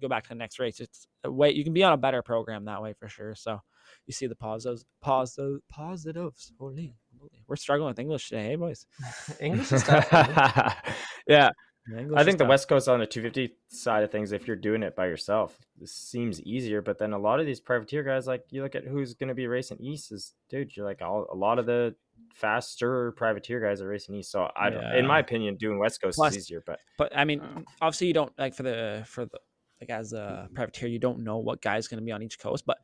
go 0.00 0.08
back 0.08 0.24
to 0.24 0.28
the 0.30 0.34
next 0.34 0.58
race. 0.58 0.80
It's 0.80 1.06
uh, 1.24 1.28
a 1.28 1.32
way 1.32 1.52
you 1.52 1.64
can 1.64 1.72
be 1.72 1.84
on 1.84 1.92
a 1.92 1.96
better 1.96 2.22
program 2.22 2.64
that 2.64 2.82
way 2.82 2.94
for 2.98 3.08
sure. 3.08 3.34
So 3.34 3.60
you 4.06 4.12
see 4.12 4.26
the 4.26 4.34
positives, 4.34 4.82
mm-hmm. 4.82 5.10
positives, 5.10 5.62
positives. 5.70 6.52
Holy, 6.58 6.94
holy. 7.18 7.44
we're 7.46 7.56
struggling 7.56 7.88
with 7.88 7.98
English 7.98 8.28
today, 8.28 8.48
hey 8.48 8.56
boys. 8.56 8.86
English 9.40 9.72
is 9.72 9.84
tough. 9.84 10.08
yeah, 11.26 11.50
English 11.96 12.18
I 12.18 12.24
think 12.24 12.38
the 12.38 12.44
tough. 12.44 12.50
West 12.50 12.68
Coast 12.68 12.88
on 12.88 13.00
the 13.00 13.06
250 13.06 13.56
side 13.68 14.04
of 14.04 14.10
things, 14.10 14.32
if 14.32 14.46
you're 14.46 14.56
doing 14.56 14.82
it 14.82 14.94
by 14.96 15.06
yourself, 15.06 15.58
this 15.78 15.92
seems 15.92 16.40
easier. 16.42 16.82
But 16.82 16.98
then 16.98 17.12
a 17.12 17.18
lot 17.18 17.40
of 17.40 17.46
these 17.46 17.60
privateer 17.60 18.02
guys, 18.02 18.26
like 18.26 18.44
you 18.50 18.62
look 18.62 18.74
at 18.74 18.84
who's 18.84 19.14
going 19.14 19.28
to 19.28 19.34
be 19.34 19.46
racing 19.46 19.78
east, 19.80 20.12
is 20.12 20.34
dude, 20.48 20.76
you're 20.76 20.86
like 20.86 21.02
all, 21.02 21.26
a 21.30 21.36
lot 21.36 21.58
of 21.58 21.66
the 21.66 21.94
faster 22.34 23.12
privateer 23.12 23.60
guys 23.60 23.80
are 23.80 23.88
racing 23.88 24.14
east. 24.14 24.30
So 24.30 24.50
I 24.54 24.70
don't, 24.70 24.84
in 24.94 25.06
my 25.06 25.18
opinion, 25.18 25.56
doing 25.56 25.78
West 25.78 26.00
Coast 26.00 26.16
Plus- 26.16 26.32
is 26.32 26.44
easier. 26.44 26.62
But 26.64 26.78
But 26.96 27.16
I 27.16 27.24
mean, 27.24 27.40
um, 27.40 27.64
obviously, 27.80 28.08
you 28.08 28.14
don't 28.14 28.32
like 28.38 28.54
for 28.54 28.62
the 28.62 29.04
for 29.06 29.24
the 29.24 29.38
like 29.80 29.90
as 29.90 30.12
a 30.12 30.48
privateer, 30.54 30.88
you 30.88 30.98
don't 30.98 31.20
know 31.20 31.38
what 31.38 31.62
guy's 31.62 31.88
going 31.88 32.00
to 32.00 32.04
be 32.04 32.12
on 32.12 32.22
each 32.22 32.38
coast. 32.38 32.64
But 32.66 32.78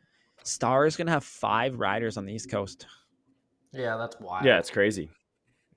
Star 0.44 0.86
is 0.86 0.96
going 0.96 1.06
to 1.06 1.12
have 1.12 1.24
five 1.24 1.78
riders 1.78 2.16
on 2.16 2.24
the 2.26 2.32
East 2.32 2.50
Coast. 2.50 2.86
yeah, 3.72 3.96
that's 3.96 4.18
wild. 4.20 4.44
yeah, 4.44 4.58
it's 4.58 4.70
crazy. 4.70 5.10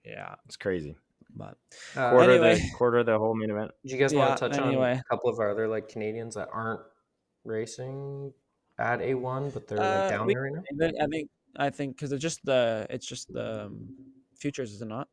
Yeah, 0.06 0.36
It's 0.46 0.56
crazy. 0.58 0.96
but 1.36 1.58
Uh, 1.96 2.12
Quarter 2.12 2.32
Anyway. 2.32 2.56
the 2.56 2.70
quarter 2.78 2.98
of 3.00 3.06
the 3.06 3.18
whole 3.18 3.34
main 3.36 3.50
event. 3.50 3.72
Do 3.86 3.94
you 3.94 4.00
guys 4.00 4.14
Yeah, 4.14 4.20
want 4.28 4.38
to 4.40 4.50
touch 4.50 4.58
on 4.60 4.68
anyway. 4.70 4.94
a 5.00 5.04
couple 5.10 5.30
of 5.30 5.40
our 5.40 5.50
other 5.50 5.68
like 5.68 5.90
Canadians 5.90 6.36
that 6.36 6.48
aren't 6.52 6.82
racing 7.44 8.34
at 8.80 9.00
A1, 9.00 9.54
but 9.54 9.68
they're 9.68 9.80
Uh, 9.80 10.02
like 10.02 10.10
down 10.10 10.28
we- 10.28 10.34
there 10.34 10.44
right 10.44 10.54
now? 10.54 10.62
I 10.72 10.78
think 10.78 10.96
I 11.02 11.08
think 11.08 11.30
I 11.60 11.70
think 11.70 11.96
because 11.96 12.12
it's 12.12 12.22
just 12.22 12.44
the 12.46 12.86
it's 12.90 13.06
just 13.06 13.32
the 13.34 13.66
um, 13.66 13.96
futures, 14.36 14.72
is 14.74 14.82
it 14.82 14.88
not? 14.88 15.08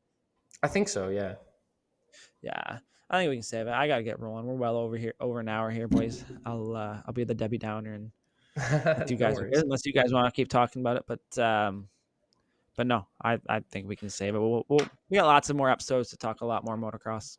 I 0.63 0.69
think 0.69 0.89
so. 0.89 1.09
Yeah. 1.09 1.35
Yeah, 2.43 2.79
I 3.11 3.19
think 3.19 3.31
we 3.31 3.37
can 3.37 3.43
save 3.43 3.67
it. 3.67 3.73
I 3.73 3.89
gotta 3.89 4.03
get 4.03 4.21
rolling. 4.21 4.47
We're 4.47 4.55
well 4.55 4.77
over 4.77 4.97
here, 4.97 5.15
over 5.21 5.41
an 5.41 5.49
hour 5.49 5.71
here, 5.71 5.89
boys. 5.89 6.25
I'll 6.45 6.77
uh, 6.77 7.03
I'll 7.07 7.15
be 7.15 7.25
the 7.25 7.35
Debbie 7.35 7.59
Downer 7.59 7.95
and 7.95 8.07
if 8.07 8.13
you 9.09 9.17
guys 9.19 9.39
unless 9.39 9.85
you 9.87 9.93
guys 9.93 10.13
want 10.13 10.27
to 10.27 10.33
keep 10.33 10.49
talking 10.49 10.83
about 10.83 10.97
it. 10.97 11.05
But 11.07 11.43
um, 11.43 11.89
but 12.77 12.87
no, 12.87 13.07
I 13.23 13.39
I 13.49 13.61
think 13.71 13.89
we 13.89 13.97
can 13.97 14.11
save 14.11 14.35
it. 14.35 14.39
We'll, 14.39 14.65
we'll 14.69 14.87
we 15.09 15.17
got 15.17 15.27
lots 15.27 15.51
of 15.51 15.57
more 15.57 15.71
episodes 15.71 16.11
to 16.11 16.17
talk 16.17 16.41
a 16.41 16.47
lot 16.47 16.65
more 16.65 16.77
motocross, 16.77 17.39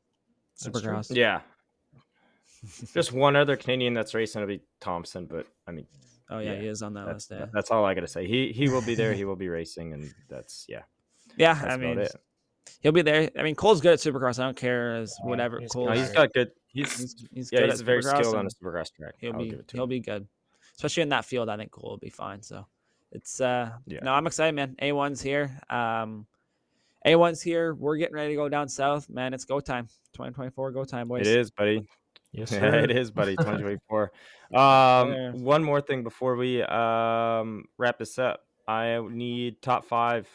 supercross. 0.62 1.16
Yeah. 1.16 1.42
Just 2.94 3.12
one 3.12 3.36
other 3.36 3.56
Canadian 3.56 3.94
that's 3.94 4.14
racing 4.14 4.42
will 4.42 4.48
be 4.48 4.62
Thompson, 4.80 5.26
but 5.28 5.46
I 5.68 5.72
mean, 5.72 5.86
Oh 6.30 6.40
yeah, 6.40 6.54
Yeah, 6.54 6.62
he 6.62 6.68
is 6.68 6.82
on 6.82 6.94
that 6.94 7.08
list. 7.08 7.32
Yeah, 7.32 7.46
that's 7.54 7.72
all 7.72 7.86
I 7.86 7.94
gotta 7.94 8.08
say. 8.08 8.28
He 8.28 8.52
he 8.52 8.70
will 8.70 8.82
be 8.82 8.96
there. 8.96 9.14
He 9.14 9.26
will 9.26 9.36
be 9.36 9.50
racing, 9.50 9.94
and 9.94 10.12
that's 10.28 10.66
yeah. 10.68 10.82
yeah. 11.38 11.54
That's 11.54 11.74
I 11.74 11.78
mean, 11.78 12.00
it. 12.00 12.16
he'll 12.80 12.92
be 12.92 13.04
there. 13.04 13.30
I 13.38 13.44
mean, 13.44 13.56
Cole's 13.56 13.82
good 13.82 13.94
at 13.94 14.00
Supercross. 14.00 14.40
I 14.40 14.44
don't 14.44 14.58
care 14.58 14.96
as 14.96 15.16
whatever 15.22 15.60
he's 15.60 15.72
Cole. 15.72 15.86
No, 15.86 15.92
he's 15.94 16.12
got 16.12 16.34
good. 16.34 16.52
He's, 16.68 16.98
he's, 16.98 17.16
he's 17.32 17.50
yeah, 17.52 17.68
he's 17.68 17.82
very 17.82 18.02
skilled 18.02 18.36
on 18.36 18.48
a 18.48 18.50
supercross 18.50 18.92
track. 18.92 19.16
He'll 19.20 19.34
I'll 19.34 19.40
be 19.40 19.50
give 19.50 19.60
it 19.60 19.68
to 19.70 19.78
he'll 19.78 19.84
him. 19.84 19.90
be 19.90 20.00
good, 20.00 20.28
especially 20.78 21.04
in 21.04 21.10
that 21.10 21.26
field. 21.26 21.50
I 21.50 21.58
think 21.58 21.72
Cole 21.72 21.92
will 21.92 21.98
be 21.98 22.10
fine. 22.10 22.42
So 22.42 22.66
it's 23.12 23.40
uh 23.42 23.72
Yeah. 23.86 24.00
no, 24.04 24.14
I'm 24.14 24.28
excited, 24.28 24.54
man. 24.56 24.76
A1's 24.82 25.22
here. 25.22 25.60
Um, 25.70 26.28
A1's 27.06 27.42
here. 27.42 27.74
We're 27.74 27.98
getting 27.98 28.16
ready 28.16 28.30
to 28.32 28.36
go 28.36 28.50
down 28.50 28.68
south, 28.68 29.10
man. 29.10 29.34
It's 29.34 29.46
go 29.46 29.60
time. 29.60 29.86
2024 30.14 30.72
go 30.72 30.84
time, 30.84 31.08
boys. 31.08 31.28
It 31.28 31.38
is, 31.38 31.52
buddy. 31.52 31.88
Yes, 32.32 32.52
Yeah, 32.52 32.60
sir. 32.60 32.76
it 32.80 32.92
is, 32.92 33.12
buddy. 33.12 33.36
2024. 33.38 34.12
Um, 34.54 35.14
Yeah. 35.14 35.32
one 35.32 35.64
more 35.64 35.82
thing 35.82 36.04
before 36.04 36.36
we 36.36 36.62
um 36.64 37.66
wrap 37.78 37.98
this 38.00 38.20
up. 38.20 38.42
I 38.68 39.00
need 39.10 39.62
top 39.62 39.86
five 39.86 40.28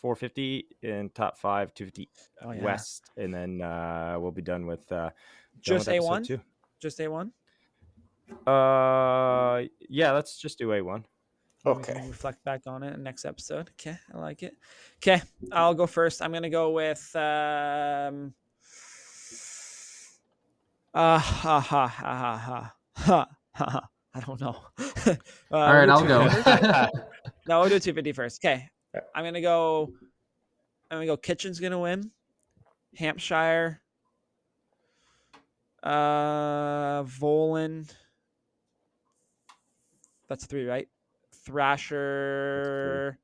450 0.00 0.66
and 0.82 1.12
top 1.14 1.36
five 1.38 1.74
250 1.74 2.08
Oh, 2.42 2.52
yeah. 2.52 2.62
west, 2.62 3.02
and 3.16 3.34
then 3.34 3.60
uh 3.60 4.16
we'll 4.18 4.30
be 4.30 4.42
done 4.42 4.66
with 4.66 4.90
uh 4.92 4.96
done 5.06 5.10
Just 5.60 5.88
with 5.88 5.96
A1? 5.96 6.26
two. 6.26 6.40
Just 6.80 6.98
A1. 6.98 7.30
Uh, 8.46 9.62
yeah, 9.88 10.12
let's 10.12 10.38
just 10.38 10.58
do 10.58 10.68
A1. 10.68 11.04
We 11.64 11.82
can 11.82 12.08
reflect 12.08 12.44
back 12.44 12.62
on 12.66 12.82
it 12.82 12.98
next 12.98 13.24
episode. 13.24 13.70
Okay, 13.80 13.96
I 14.12 14.18
like 14.18 14.42
it. 14.42 14.54
Okay, 14.98 15.22
I'll 15.50 15.72
go 15.72 15.86
first. 15.86 16.20
I'm 16.20 16.30
gonna 16.30 16.50
go 16.50 16.70
with 16.72 17.10
um. 17.16 18.34
Uh, 20.92 21.18
ha 21.18 21.60
ha 21.60 21.88
ha 21.88 22.36
ha 22.36 22.36
ha 22.36 22.74
ha 22.94 23.28
ha. 23.54 23.88
I 24.14 24.20
don't 24.20 24.40
know. 24.40 24.56
uh, 24.78 25.14
All 25.50 25.74
right, 25.74 25.88
I'll 25.88 26.04
go. 26.04 26.24
no, 27.48 27.60
we'll 27.60 27.68
do 27.70 27.80
250 27.80 28.12
first. 28.12 28.44
Okay, 28.44 28.68
I'm 29.14 29.24
gonna 29.24 29.40
go. 29.40 29.90
I'm 30.90 30.98
gonna 30.98 31.06
go. 31.06 31.16
Kitchen's 31.16 31.60
gonna 31.60 31.80
win. 31.80 32.10
Hampshire. 32.94 33.80
Uh, 35.82 37.02
Vohland. 37.04 37.90
That's 40.28 40.46
three, 40.46 40.64
right? 40.66 40.88
Thrasher. 41.44 43.18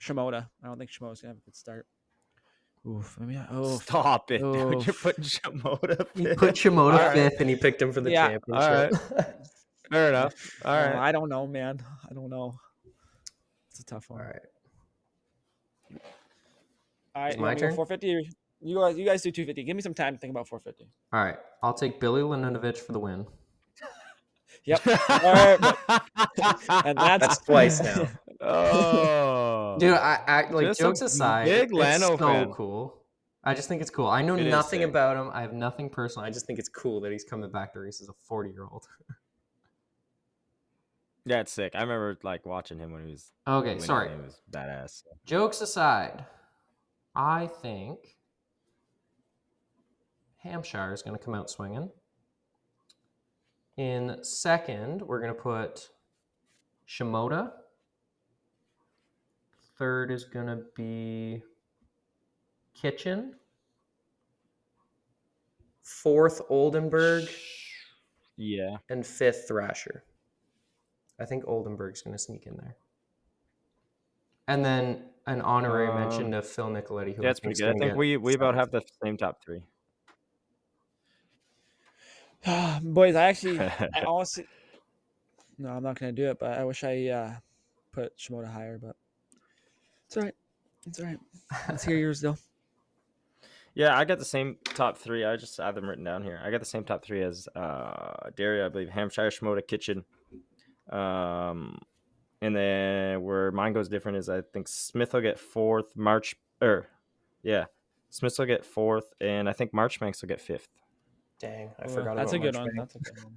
Shimoda. 0.00 0.48
I 0.62 0.66
don't 0.66 0.78
think 0.78 0.90
Shimoda's 0.90 1.20
gonna 1.22 1.30
have 1.34 1.38
a 1.38 1.44
good 1.44 1.56
start. 1.56 1.86
Oof. 2.86 3.16
Maybe. 3.18 3.36
I- 3.36 3.46
Oh. 3.50 3.78
Stop 3.78 4.30
it, 4.30 4.38
dude. 4.38 4.86
You're 4.86 4.94
putting 4.94 5.24
Shimoda. 5.24 6.06
He 6.14 6.24
fifth. 6.24 6.38
put 6.38 6.54
Shimoda 6.54 6.92
All 6.92 6.98
right. 6.98 7.12
fifth, 7.14 7.40
and 7.40 7.50
he 7.50 7.56
picked 7.56 7.80
him 7.82 7.92
for 7.92 8.00
the 8.00 8.10
Yeah, 8.10 8.28
championship. 8.28 9.00
Fair 9.90 10.08
enough. 10.10 10.34
All 10.64 10.74
Oh. 10.74 10.98
I 10.98 11.12
don't 11.12 11.28
know, 11.28 11.46
man. 11.46 11.82
I 12.10 12.14
don't 12.14 12.28
know. 12.30 12.58
It's 13.70 13.80
a 13.80 13.84
tough 13.84 14.10
one. 14.10 14.20
right. 14.20 14.40
All 17.14 17.22
right. 17.22 17.34
You 17.34 17.40
my 17.40 17.48
want 17.48 17.54
me 17.56 17.60
to 17.60 17.66
go 17.66 17.68
turn? 17.68 17.76
450. 17.76 18.30
You 18.62 18.76
guys, 18.78 18.98
you 18.98 19.04
guys 19.04 19.22
do 19.22 19.30
250. 19.30 19.64
Give 19.64 19.76
me 19.76 19.82
some 19.82 19.94
time 19.94 20.14
to 20.14 20.18
think 20.20 20.30
about 20.32 20.48
450. 20.48 20.90
All 21.12 21.24
right. 21.24 21.36
I'll 21.62 21.74
take 21.74 22.00
Billy 22.00 22.22
Laninovich 22.22 22.78
for 22.78 22.92
the 22.92 22.98
win. 22.98 23.26
Yep. 24.66 24.86
All 24.86 24.94
right. 25.32 25.58
and 26.84 26.98
that's, 26.98 27.26
That's 27.26 27.38
twice 27.38 27.80
now. 27.80 28.08
Oh, 28.40 29.76
Dude, 29.78 29.94
I, 29.94 30.20
I 30.26 30.50
like 30.50 30.66
Just 30.66 30.80
jokes 30.80 31.00
aside, 31.00 31.46
big 31.46 31.70
it's 31.72 31.98
so 32.00 32.16
fan. 32.18 32.52
cool. 32.52 33.02
I 33.44 33.54
just 33.54 33.68
think 33.68 33.80
it's 33.80 33.90
cool. 33.90 34.08
I 34.08 34.22
know 34.22 34.34
It 34.34 34.46
is 34.46 34.50
nothing 34.50 34.82
about 34.82 35.16
him. 35.16 35.30
I 35.32 35.40
have 35.42 35.52
nothing 35.52 35.88
personal. 35.88 36.26
I 36.26 36.30
just 36.30 36.46
think 36.46 36.58
it's 36.58 36.68
cool 36.68 37.00
that 37.02 37.12
he's 37.12 37.24
coming 37.24 37.50
back 37.50 37.72
to 37.74 37.80
race 37.80 38.00
as 38.02 38.08
a 38.08 38.12
40 38.28 38.50
year 38.50 38.66
old. 38.70 38.84
Yeah, 41.24 41.40
it's 41.40 41.52
sick. 41.52 41.72
I 41.74 41.82
remember 41.82 42.18
like 42.24 42.44
watching 42.44 42.78
him 42.78 42.92
when 42.92 43.04
he 43.04 43.12
was. 43.12 43.30
Okay, 43.46 43.68
winning, 43.68 43.82
sorry. 43.84 44.10
He 44.10 44.16
was 44.16 44.40
badass. 44.50 45.02
Jokes 45.24 45.60
aside, 45.60 46.24
I 47.14 47.46
think 47.46 48.00
Hampshire 50.38 50.92
is 50.92 51.02
going 51.02 51.16
to 51.16 51.24
come 51.24 51.34
out 51.34 51.48
swinging. 51.48 51.90
In 53.76 54.18
second, 54.22 55.02
we're 55.02 55.20
going 55.20 55.34
to 55.34 55.40
put 55.40 55.90
Shimoda. 56.88 57.52
Third 59.78 60.10
is 60.10 60.24
going 60.24 60.46
to 60.46 60.62
be 60.74 61.42
Kitchen. 62.74 63.34
Fourth, 65.82 66.40
Oldenburg. 66.48 67.28
Yeah. 68.36 68.78
And 68.88 69.06
fifth, 69.06 69.44
Thrasher. 69.48 70.04
I 71.20 71.24
think 71.24 71.44
Oldenburg's 71.46 72.02
going 72.02 72.16
to 72.16 72.22
sneak 72.22 72.46
in 72.46 72.56
there. 72.56 72.76
And 74.48 74.64
then 74.64 75.04
an 75.26 75.40
honorary 75.42 75.88
Um, 75.88 76.00
mention 76.00 76.30
to 76.32 76.42
Phil 76.42 76.68
Nicoletti. 76.68 77.14
Who 77.14 77.22
Yeah, 77.22 77.30
it's 77.30 77.40
pretty 77.40 77.60
good. 77.60 77.70
I 77.70 77.72
think 77.72 77.90
get 77.92 77.96
we 77.96 78.16
we 78.16 78.34
about 78.34 78.54
have 78.54 78.70
the 78.70 78.82
same 79.02 79.16
top 79.16 79.42
three. 79.42 79.62
boys. 82.82 83.14
I 83.14 83.24
actually, 83.24 83.60
I 83.60 83.90
honestly, 84.06 84.46
no, 85.58 85.70
I'm 85.70 85.82
not 85.82 85.98
gonna 85.98 86.12
do 86.12 86.30
it. 86.30 86.38
But 86.38 86.58
I 86.58 86.64
wish 86.64 86.84
I 86.84 87.08
uh, 87.08 87.34
put 87.92 88.16
Shimoda 88.16 88.50
higher. 88.52 88.78
But 88.78 88.96
it's 90.06 90.16
all 90.16 90.22
right. 90.24 90.34
It's 90.86 91.00
all 91.00 91.06
right. 91.06 91.18
Let's 91.68 91.84
hear 91.84 91.96
yours 91.96 92.20
though. 92.20 92.36
Yeah, 93.78 93.94
I 93.94 94.06
got 94.06 94.18
the 94.18 94.24
same 94.24 94.56
top 94.64 94.96
three. 94.96 95.26
I 95.26 95.36
just 95.36 95.58
have 95.58 95.74
them 95.74 95.86
written 95.86 96.02
down 96.02 96.22
here. 96.22 96.40
I 96.42 96.50
got 96.50 96.60
the 96.60 96.64
same 96.64 96.82
top 96.82 97.04
three 97.04 97.22
as 97.22 97.46
uh 97.54 98.30
Dario, 98.34 98.64
I 98.64 98.70
believe, 98.70 98.88
Hampshire, 98.88 99.28
Shimoda, 99.28 99.60
Kitchen. 99.68 100.02
Um, 100.90 101.78
and 102.40 102.56
then 102.56 103.22
where 103.22 103.52
mine 103.52 103.74
goes 103.74 103.90
different 103.90 104.16
is 104.16 104.30
I 104.30 104.40
think 104.40 104.66
Smith 104.66 105.12
will 105.12 105.20
get 105.20 105.38
fourth, 105.38 105.94
March 105.94 106.36
or 106.62 106.86
yeah, 107.42 107.66
Smith 108.08 108.34
will 108.38 108.46
get 108.46 108.64
fourth, 108.64 109.12
and 109.20 109.46
I 109.46 109.52
think 109.52 109.74
Marchbanks 109.74 110.22
will 110.22 110.28
get 110.28 110.40
fifth. 110.40 110.70
Dang, 111.38 111.70
I 111.80 111.86
Ooh, 111.86 111.94
forgot 111.94 112.16
That's 112.16 112.32
a 112.32 112.38
good 112.38 112.54
one. 112.56 112.68
That's 112.76 112.94
a 112.94 112.98
good 112.98 113.22
one. 113.24 113.34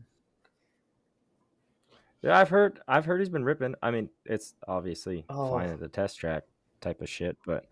Yeah, 2.21 2.37
I've 2.37 2.49
heard 2.49 2.79
I've 2.87 3.05
heard 3.05 3.19
he's 3.21 3.29
been 3.29 3.45
ripping. 3.45 3.75
I 3.81 3.91
mean, 3.91 4.09
it's 4.25 4.53
obviously 4.67 5.25
Oh. 5.29 5.51
fine 5.51 5.69
at 5.69 5.79
the 5.79 5.87
test 5.87 6.19
track 6.19 6.43
type 6.81 7.01
of 7.01 7.09
shit, 7.09 7.37
but 7.45 7.65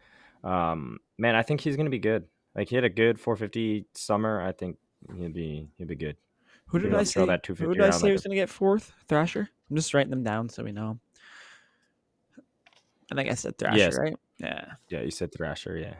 um 0.43 0.99
man, 1.17 1.35
I 1.35 1.43
think 1.43 1.61
he's 1.61 1.75
gonna 1.75 1.89
be 1.89 1.99
good. 1.99 2.25
Like 2.55 2.69
he 2.69 2.75
had 2.75 2.85
a 2.85 2.89
good 2.89 3.19
450 3.19 3.85
summer. 3.93 4.41
I 4.41 4.51
think 4.51 4.77
he'll 5.17 5.29
be 5.29 5.69
he'll 5.77 5.87
be 5.87 5.95
good. 5.95 6.17
Who 6.67 6.79
did 6.79 6.93
I 6.93 7.03
say? 7.03 7.13
throw 7.13 7.25
that 7.27 7.45
Who 7.45 7.73
did 7.73 7.81
I 7.81 7.89
say 7.91 8.03
like 8.07 8.13
was 8.13 8.23
gonna 8.23 8.35
get 8.35 8.49
fourth? 8.49 8.93
Thrasher. 9.07 9.49
I'm 9.69 9.75
just 9.75 9.93
writing 9.93 10.09
them 10.11 10.23
down 10.23 10.49
so 10.49 10.63
we 10.63 10.71
know. 10.71 10.99
I 13.11 13.15
think 13.15 13.29
I 13.29 13.35
said 13.35 13.57
Thrasher, 13.57 13.77
Yes. 13.77 13.97
right? 13.97 14.15
Yeah. 14.37 14.73
Yeah, 14.89 15.01
you 15.01 15.11
said 15.11 15.33
Thrasher. 15.33 15.77
Yeah. 15.77 15.93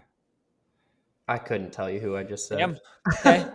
I 1.27 1.37
couldn't 1.37 1.71
tell 1.71 1.89
you 1.89 1.99
who 1.99 2.15
I 2.17 2.23
just 2.23 2.47
said. 2.47 2.57
Damn. 2.59 2.77
Okay. 3.25 3.45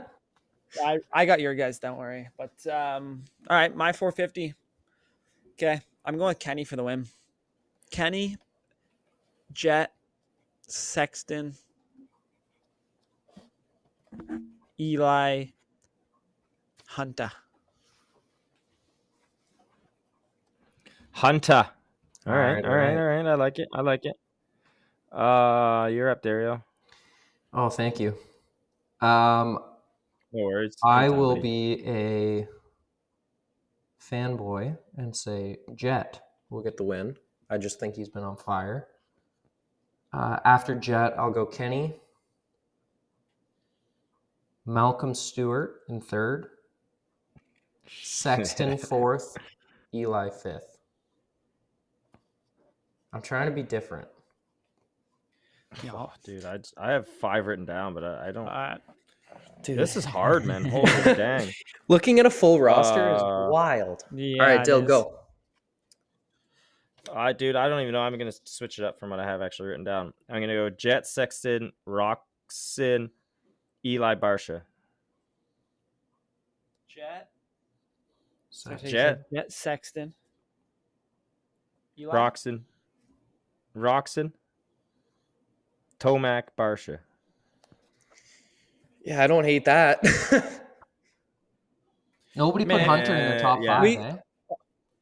I, 0.85 1.01
I 1.13 1.27
got 1.27 1.41
your 1.41 1.55
guys, 1.55 1.79
don't 1.79 1.99
worry. 1.99 2.29
But 2.37 2.67
um 2.73 3.25
all 3.49 3.57
right, 3.57 3.75
my 3.75 3.93
450. 3.93 4.55
Okay. 5.53 5.81
I'm 6.05 6.17
going 6.17 6.29
with 6.29 6.39
Kenny 6.39 6.65
for 6.65 6.77
the 6.77 6.85
win. 6.85 7.07
Kenny, 7.91 8.37
Jett, 9.53 9.93
Sexton, 10.67 11.55
Eli, 14.81 15.47
Hunter. 16.87 17.31
Hunter. 21.13 21.67
All 22.27 22.33
All 22.33 22.35
right, 22.35 22.55
right, 22.55 22.65
all 22.65 22.71
all 22.71 22.77
right, 22.77 22.95
right. 22.95 22.97
all 22.97 23.05
right. 23.05 23.27
I 23.27 23.35
like 23.35 23.59
it. 23.59 23.69
I 23.73 23.81
like 23.83 24.05
it. 24.05 24.17
Uh, 25.13 25.89
you're 25.93 26.11
up, 26.11 26.23
Dario. 26.23 26.65
Oh, 27.53 27.69
thank 27.69 28.01
you. 28.01 28.15
Um, 29.01 29.59
No 30.33 30.45
worries. 30.45 30.77
I 30.85 31.09
Good 31.09 31.17
will 31.17 31.37
buddy. 31.37 31.43
be 31.77 31.87
a 31.87 32.49
fanboy 34.01 34.77
and 34.97 35.15
say 35.15 35.59
Jett 35.75 36.21
will 36.51 36.63
get 36.63 36.77
the 36.77 36.85
win. 36.85 37.17
I 37.51 37.59
just 37.59 37.79
think 37.79 37.95
he's 37.95 38.09
been 38.09 38.25
on 38.25 38.37
fire. 38.37 38.89
Uh, 40.13 40.39
after 40.45 40.75
Jett, 40.75 41.15
I'll 41.19 41.31
go 41.31 41.47
Kenny, 41.47 41.95
Malcolm 44.67 45.15
Stewart 45.15 45.81
in 45.89 46.01
third, 46.01 46.49
Sexton 48.03 48.77
fourth, 48.79 49.37
Eli 49.95 50.31
fifth. 50.31 50.79
I'm 53.13 53.23
trying 53.23 53.49
to 53.49 53.55
be 53.55 53.63
different. 53.63 54.09
Yeah. 55.83 55.93
Oh, 55.95 56.13
dude, 56.25 56.45
I 56.45 56.59
just, 56.59 56.75
I 56.79 56.91
have 56.93 57.09
five 57.09 57.47
written 57.47 57.65
down, 57.65 57.95
but 57.95 58.05
I, 58.05 58.29
I 58.29 58.33
don't. 58.33 58.49
Uh, 58.49 58.77
Dude, 59.63 59.79
this 59.79 59.97
is 59.97 60.05
hard, 60.05 60.45
man. 60.47 60.65
Holy 60.65 60.85
dang. 61.15 61.49
looking 61.89 62.19
at 62.19 62.27
a 62.27 62.31
full 62.31 62.61
roster 62.61 63.01
Uh, 63.11 63.17
is 63.47 63.53
wild. 63.53 64.03
yeah, 64.13 64.43
All 64.43 64.49
right, 64.49 64.61
it 64.61 64.65
Dill, 64.65 64.83
go. 64.83 65.19
I 67.15 67.33
dude, 67.33 67.57
I 67.57 67.69
don't 67.69 67.81
even 67.81 67.93
know. 67.93 68.01
I'm 68.01 68.17
gonna 68.19 68.33
switch 68.45 68.79
it 68.79 68.85
up 68.85 68.99
from 68.99 69.11
what 69.11 69.21
I 69.21 69.25
have 69.25 69.43
actually 69.43 69.69
written 69.69 69.85
down. 69.85 70.13
I'm 70.31 70.41
gonna 70.41 70.55
go 70.55 70.71
Jett 70.71 71.07
Sexton, 71.07 71.73
Roczen, 71.87 73.11
Eli 73.85 74.15
Barcia. 74.15 74.63
Jett. 76.89 77.31
Sex- 78.51 78.83
Jett. 78.83 79.31
Jett 79.33 79.53
Sexton. 79.53 80.13
Eli? 81.99 82.15
Roczen. 82.15 82.61
Roczen. 83.77 84.33
Tomac 85.99 86.45
Barcia. 86.59 86.99
Yeah, 89.05 89.23
I 89.23 89.27
don't 89.27 89.45
hate 89.45 89.65
that. 89.65 90.01
Nobody 92.37 92.65
put 92.65 92.81
Hunter 92.83 93.15
in 93.15 93.37
the 93.37 93.43
top 93.43 93.61
yeah. 93.63 93.75
five. 93.75 93.83
We- 93.83 93.97
eh? 93.99 94.17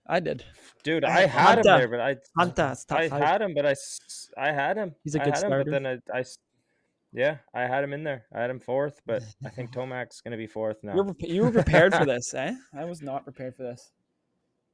I 0.06 0.18
did. 0.18 0.44
Dude, 0.82 1.04
I 1.04 1.08
I 1.08 1.20
had 1.26 1.30
had 1.30 1.58
him 1.58 1.64
there, 1.64 1.88
but 1.88 2.00
I 2.00 2.16
Hunter, 2.36 2.74
I 2.90 3.08
five. 3.08 3.22
had 3.22 3.42
him, 3.42 3.54
but 3.54 3.66
I, 3.66 3.70
s- 3.72 4.30
I 4.36 4.50
had 4.50 4.76
him. 4.76 4.94
He's 5.04 5.14
a 5.14 5.18
good 5.18 5.34
had 5.34 5.44
him, 5.44 5.50
but 5.50 5.70
then 5.70 5.86
I, 5.86 5.98
I 6.18 6.24
yeah, 7.12 7.36
I 7.54 7.62
had 7.62 7.84
him 7.84 7.92
in 7.92 8.02
there. 8.02 8.24
I 8.34 8.40
had 8.40 8.50
him 8.50 8.58
fourth, 8.58 9.00
but 9.06 9.22
I 9.44 9.50
think 9.50 9.70
Tomac's 9.74 10.20
gonna 10.22 10.36
be 10.38 10.46
fourth 10.48 10.78
now. 10.82 10.94
You 10.96 11.02
were, 11.04 11.14
you 11.20 11.42
were 11.42 11.50
prepared 11.52 11.94
for 11.94 12.04
this, 12.06 12.32
eh? 12.34 12.54
I 12.74 12.84
was 12.86 13.02
not 13.02 13.24
prepared 13.24 13.54
for 13.56 13.62
this. 13.62 13.92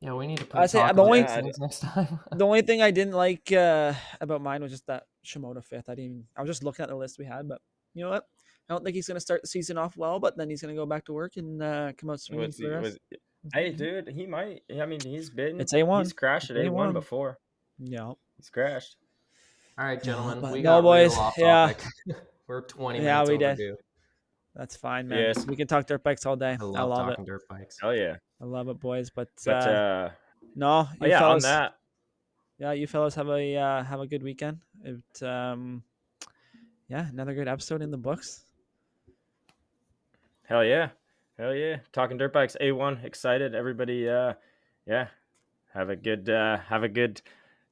Yeah, 0.01 0.15
we 0.15 0.27
need 0.27 0.39
to 0.39 0.45
put. 0.47 0.61
I 0.61 0.67
say, 0.67 0.79
the 0.79 0.91
on 0.93 1.01
only- 1.01 1.23
things 1.25 1.59
next 1.59 1.81
time. 1.81 2.21
The 2.35 2.47
only 2.47 2.63
thing 2.63 2.81
I 2.81 2.91
didn't 2.93 3.15
like 3.15 3.51
uh, 3.53 3.93
about 4.21 4.41
mine 4.41 4.63
was 4.63 4.71
just 4.71 4.87
that 4.87 5.05
Shimoda 5.25 5.63
fifth. 5.63 5.89
I 5.91 5.97
didn't. 5.97 6.05
Even, 6.13 6.25
I 6.37 6.41
was 6.43 6.49
just 6.49 6.63
looking 6.63 6.85
at 6.85 6.89
the 6.89 6.97
list 6.97 7.19
we 7.19 7.27
had, 7.27 7.47
but 7.49 7.61
you 7.95 8.05
know 8.05 8.11
what? 8.11 8.27
I 8.69 8.75
don't 8.75 8.83
think 8.85 8.97
he's 8.97 9.07
going 9.07 9.17
to 9.17 9.21
start 9.21 9.43
the 9.43 9.49
season 9.49 9.79
off 9.79 9.97
well, 9.97 10.19
but 10.19 10.37
then 10.37 10.51
he's 10.51 10.61
going 10.63 10.75
to 10.75 10.81
go 10.81 10.87
back 10.87 11.05
to 11.07 11.13
work 11.13 11.37
and 11.37 11.63
uh, 11.63 11.93
come 11.97 12.11
out 12.11 12.21
swinging 12.21 12.47
Was- 12.47 12.59
for 12.59 12.79
us. 12.79 12.83
was- 12.83 12.99
hey, 13.55 13.71
dude, 13.73 14.09
he 14.09 14.27
might. 14.27 14.63
I 14.81 14.87
mean, 14.87 15.01
he's 15.01 15.31
been. 15.31 15.61
It's 15.61 15.73
A1. 15.73 16.03
He's 16.03 16.13
crashed 16.13 16.51
at 16.51 16.57
It's 16.57 16.67
A 16.69 16.73
one 16.73 16.91
A1. 16.91 16.95
before. 16.95 17.39
Yeah. 17.79 18.13
He's 18.37 18.51
crashed. 18.51 18.97
All 19.79 19.85
right, 19.85 20.03
gentlemen. 20.03 20.41
but 20.41 20.53
we 20.53 20.63
no, 20.63 20.79
got 20.79 20.83
boys, 20.83 21.13
real 21.13 21.21
off 21.21 21.35
yeah. 21.39 21.67
topic. 21.69 21.85
We're 22.49 22.63
20 22.63 22.99
Yeah, 23.03 23.15
minutes 23.15 23.31
we 23.31 23.39
did. 23.39 23.45
overdue. 23.51 23.77
That's 24.55 24.77
fine, 24.77 25.09
man. 25.09 25.19
Yes. 25.19 25.47
We 25.47 25.55
can 25.55 25.67
talk 25.69 25.87
dirt 25.87 26.03
bikes 26.03 26.25
all 26.25 26.35
day. 26.37 26.57
I 26.59 26.63
I 26.63 26.65
love, 26.65 26.89
love, 26.89 27.09
it. 27.11 27.27
dirt 27.27 27.43
bikes. 27.49 27.77
Oh 27.83 27.91
yeah. 27.91 28.17
I 28.41 28.45
love 28.47 28.69
it, 28.69 28.81
boys. 28.81 29.11
But, 29.11 29.29
But 29.45 29.67
uh, 29.67 29.71
uh, 29.71 30.11
no, 30.55 30.69
oh, 30.69 30.89
you 31.03 31.09
yeah, 31.09 31.19
fellas, 31.19 31.45
on 31.45 31.51
that. 31.51 31.75
yeah, 32.59 32.73
you 32.73 32.87
fellas 32.87 33.15
have 33.17 33.29
a 33.29 33.57
uh, 33.57 33.83
have 33.85 34.01
a 34.01 34.07
good 34.07 34.23
weekend. 34.23 34.61
It, 34.83 35.23
um, 35.23 35.83
yeah, 36.89 37.07
another 37.09 37.35
good 37.35 37.49
episode 37.49 37.83
in 37.83 37.91
the 37.91 37.99
books. 37.99 38.46
Hell 40.47 40.65
yeah. 40.65 40.91
Hell 41.39 41.55
yeah. 41.55 41.79
Talking 41.93 42.17
dirt 42.17 42.33
bikes. 42.33 42.57
A1 42.61 43.05
excited. 43.05 43.55
Everybody 43.55 44.09
uh 44.09 44.35
yeah. 44.87 45.09
Have 45.75 45.91
a 45.91 45.97
good 45.97 46.29
uh 46.29 46.59
have 46.59 46.83
a 46.83 46.89
good 46.89 47.21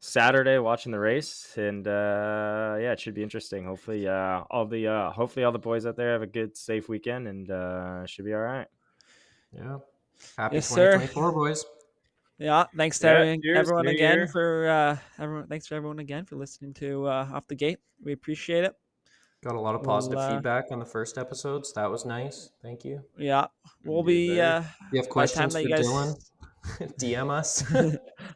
Saturday 0.01 0.59
watching 0.59 0.93
the 0.93 0.99
race 0.99 1.55
and 1.57 1.87
uh 1.87 2.77
yeah, 2.79 2.93
it 2.93 3.01
should 3.01 3.15
be 3.15 3.23
interesting. 3.23 3.65
Hopefully 3.65 4.07
uh 4.09 4.43
all 4.51 4.67
the 4.67 4.89
uh 4.89 5.11
hopefully 5.11 5.45
all 5.45 5.53
the 5.53 5.59
boys 5.59 5.87
out 5.87 5.97
there 5.97 6.13
have 6.13 6.23
a 6.23 6.27
good 6.27 6.57
safe 6.57 6.89
weekend 6.89 7.29
and 7.29 7.51
uh 7.51 8.05
should 8.07 8.25
be 8.25 8.35
all 8.35 8.41
right. 8.41 8.67
Yeah. 9.53 9.79
Happy 10.37 10.57
Yes, 10.57 10.69
sir. 10.69 10.93
2024, 10.99 11.33
boys. 11.33 11.65
Yeah, 12.39 12.65
thanks 12.77 12.99
to 12.99 13.07
Yeah, 13.07 13.13
everyone, 13.13 13.43
cheers, 13.43 13.59
everyone 13.59 13.87
again 13.87 14.19
year. 14.19 14.27
for 14.27 14.69
uh, 14.69 14.97
everyone. 15.23 15.47
Thanks 15.47 15.69
for 15.69 15.77
everyone 15.77 16.01
again 16.01 16.25
for 16.25 16.35
listening 16.35 16.75
to 16.75 17.07
uh, 17.07 17.29
off 17.33 17.47
the 17.47 17.55
gate. 17.55 17.79
We 18.03 18.13
appreciate 18.13 18.65
it. 18.65 18.75
Got 19.45 19.57
a 19.57 19.61
lot 19.61 19.75
of 19.75 19.83
We'll, 19.83 19.91
positive 19.91 20.19
uh, 20.19 20.31
feedback 20.35 20.65
on 20.73 20.79
the 20.79 20.85
first 20.87 21.19
episodes. 21.19 21.73
That 21.75 21.91
was 21.91 22.07
nice. 22.07 22.51
Thank 22.63 22.85
you. 22.85 23.03
Yeah, 23.19 23.47
we'll 23.85 24.03
be. 24.03 24.29
buddy. 24.29 24.41
Uh, 24.41 24.63
You 24.93 25.01
have 25.03 25.11
by 25.15 25.27
the 25.27 25.33
time 25.35 25.51
questions 25.51 25.55
for 25.55 25.69
guys- 25.69 25.87
Dylan? 25.87 26.17
DM 26.99 27.31
us. 27.31 27.63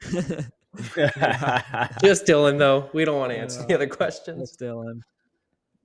Just 0.04 0.48
Just 2.04 2.26
Dylan, 2.26 2.58
though. 2.58 2.90
We 2.92 3.04
don't 3.06 3.18
want 3.18 3.32
to 3.32 3.38
answer 3.38 3.60
Yeah. 3.60 3.66
the 3.68 3.74
other 3.76 3.86
questions. 3.86 4.52
Still 4.52 4.82
in. 4.82 5.02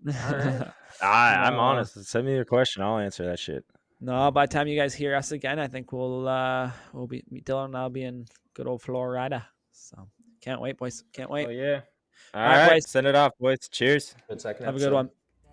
right. 0.06 0.68
I, 1.02 1.36
I'm 1.48 1.54
No. 1.54 1.60
honest. 1.60 2.04
Send 2.06 2.26
me 2.26 2.34
your 2.34 2.44
question. 2.46 2.84
I'll 2.84 2.98
answer 2.98 3.26
that 3.26 3.40
shit. 3.40 3.64
no, 4.02 4.30
by 4.32 4.46
the 4.46 4.52
time 4.54 4.68
you 4.68 4.78
guys 4.78 4.94
hear 4.94 5.16
us 5.16 5.32
again, 5.32 5.58
I 5.60 5.68
think 5.68 5.94
we'll 5.94 6.28
uh, 6.28 6.70
we'll 6.92 7.08
be 7.08 7.24
Dylan 7.46 7.66
and 7.66 7.78
I'll 7.78 7.90
be 7.90 8.04
in 8.04 8.26
good 8.54 8.68
old 8.68 8.82
Florida. 8.82 9.48
So 9.72 10.10
can't 10.42 10.60
wait, 10.60 10.78
boys. 10.78 11.04
Can't 11.14 11.30
wait. 11.30 11.48
Oh 11.48 11.52
yeah. 11.52 11.82
All 12.34 12.42
All 12.42 12.48
right, 12.48 12.72
right, 12.72 12.84
send 12.84 13.08
it 13.08 13.16
off, 13.16 13.34
boys. 13.40 13.68
Cheers. 13.70 14.16
Good 14.28 14.42
second 14.42 14.66
Have 14.66 14.76
a 14.76 14.80
good 14.80 14.94
one. 14.94 15.10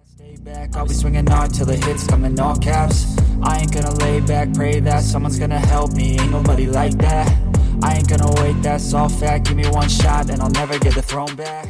Stay 0.07 0.37
back, 0.37 0.77
I'll 0.77 0.87
be 0.87 0.95
swinging 0.95 1.27
hard 1.27 1.55
till 1.55 1.67
the 1.67 1.77
hits 1.77 2.07
come 2.07 2.25
in 2.25 2.39
all 2.39 2.57
caps. 2.57 3.17
I 3.43 3.61
ain't 3.61 3.73
gonna 3.73 3.95
lay 4.05 4.21
back, 4.21 4.53
pray 4.53 4.81
that 4.81 5.03
someone's 5.03 5.39
gonna 5.39 5.59
help 5.59 5.93
me. 5.93 6.19
Ain't 6.19 6.31
nobody 6.31 6.67
like 6.67 6.93
that. 6.99 7.27
I 7.83 7.95
ain't 7.95 8.09
gonna 8.09 8.31
wait, 8.43 8.61
that's 8.63 8.93
all 8.93 9.09
fact. 9.09 9.47
Give 9.47 9.57
me 9.57 9.67
one 9.69 9.89
shot 9.89 10.29
and 10.29 10.43
I'll 10.43 10.51
never 10.51 10.79
get 10.79 10.95
the 10.95 11.03
throne 11.03 11.35
back. 11.37 11.69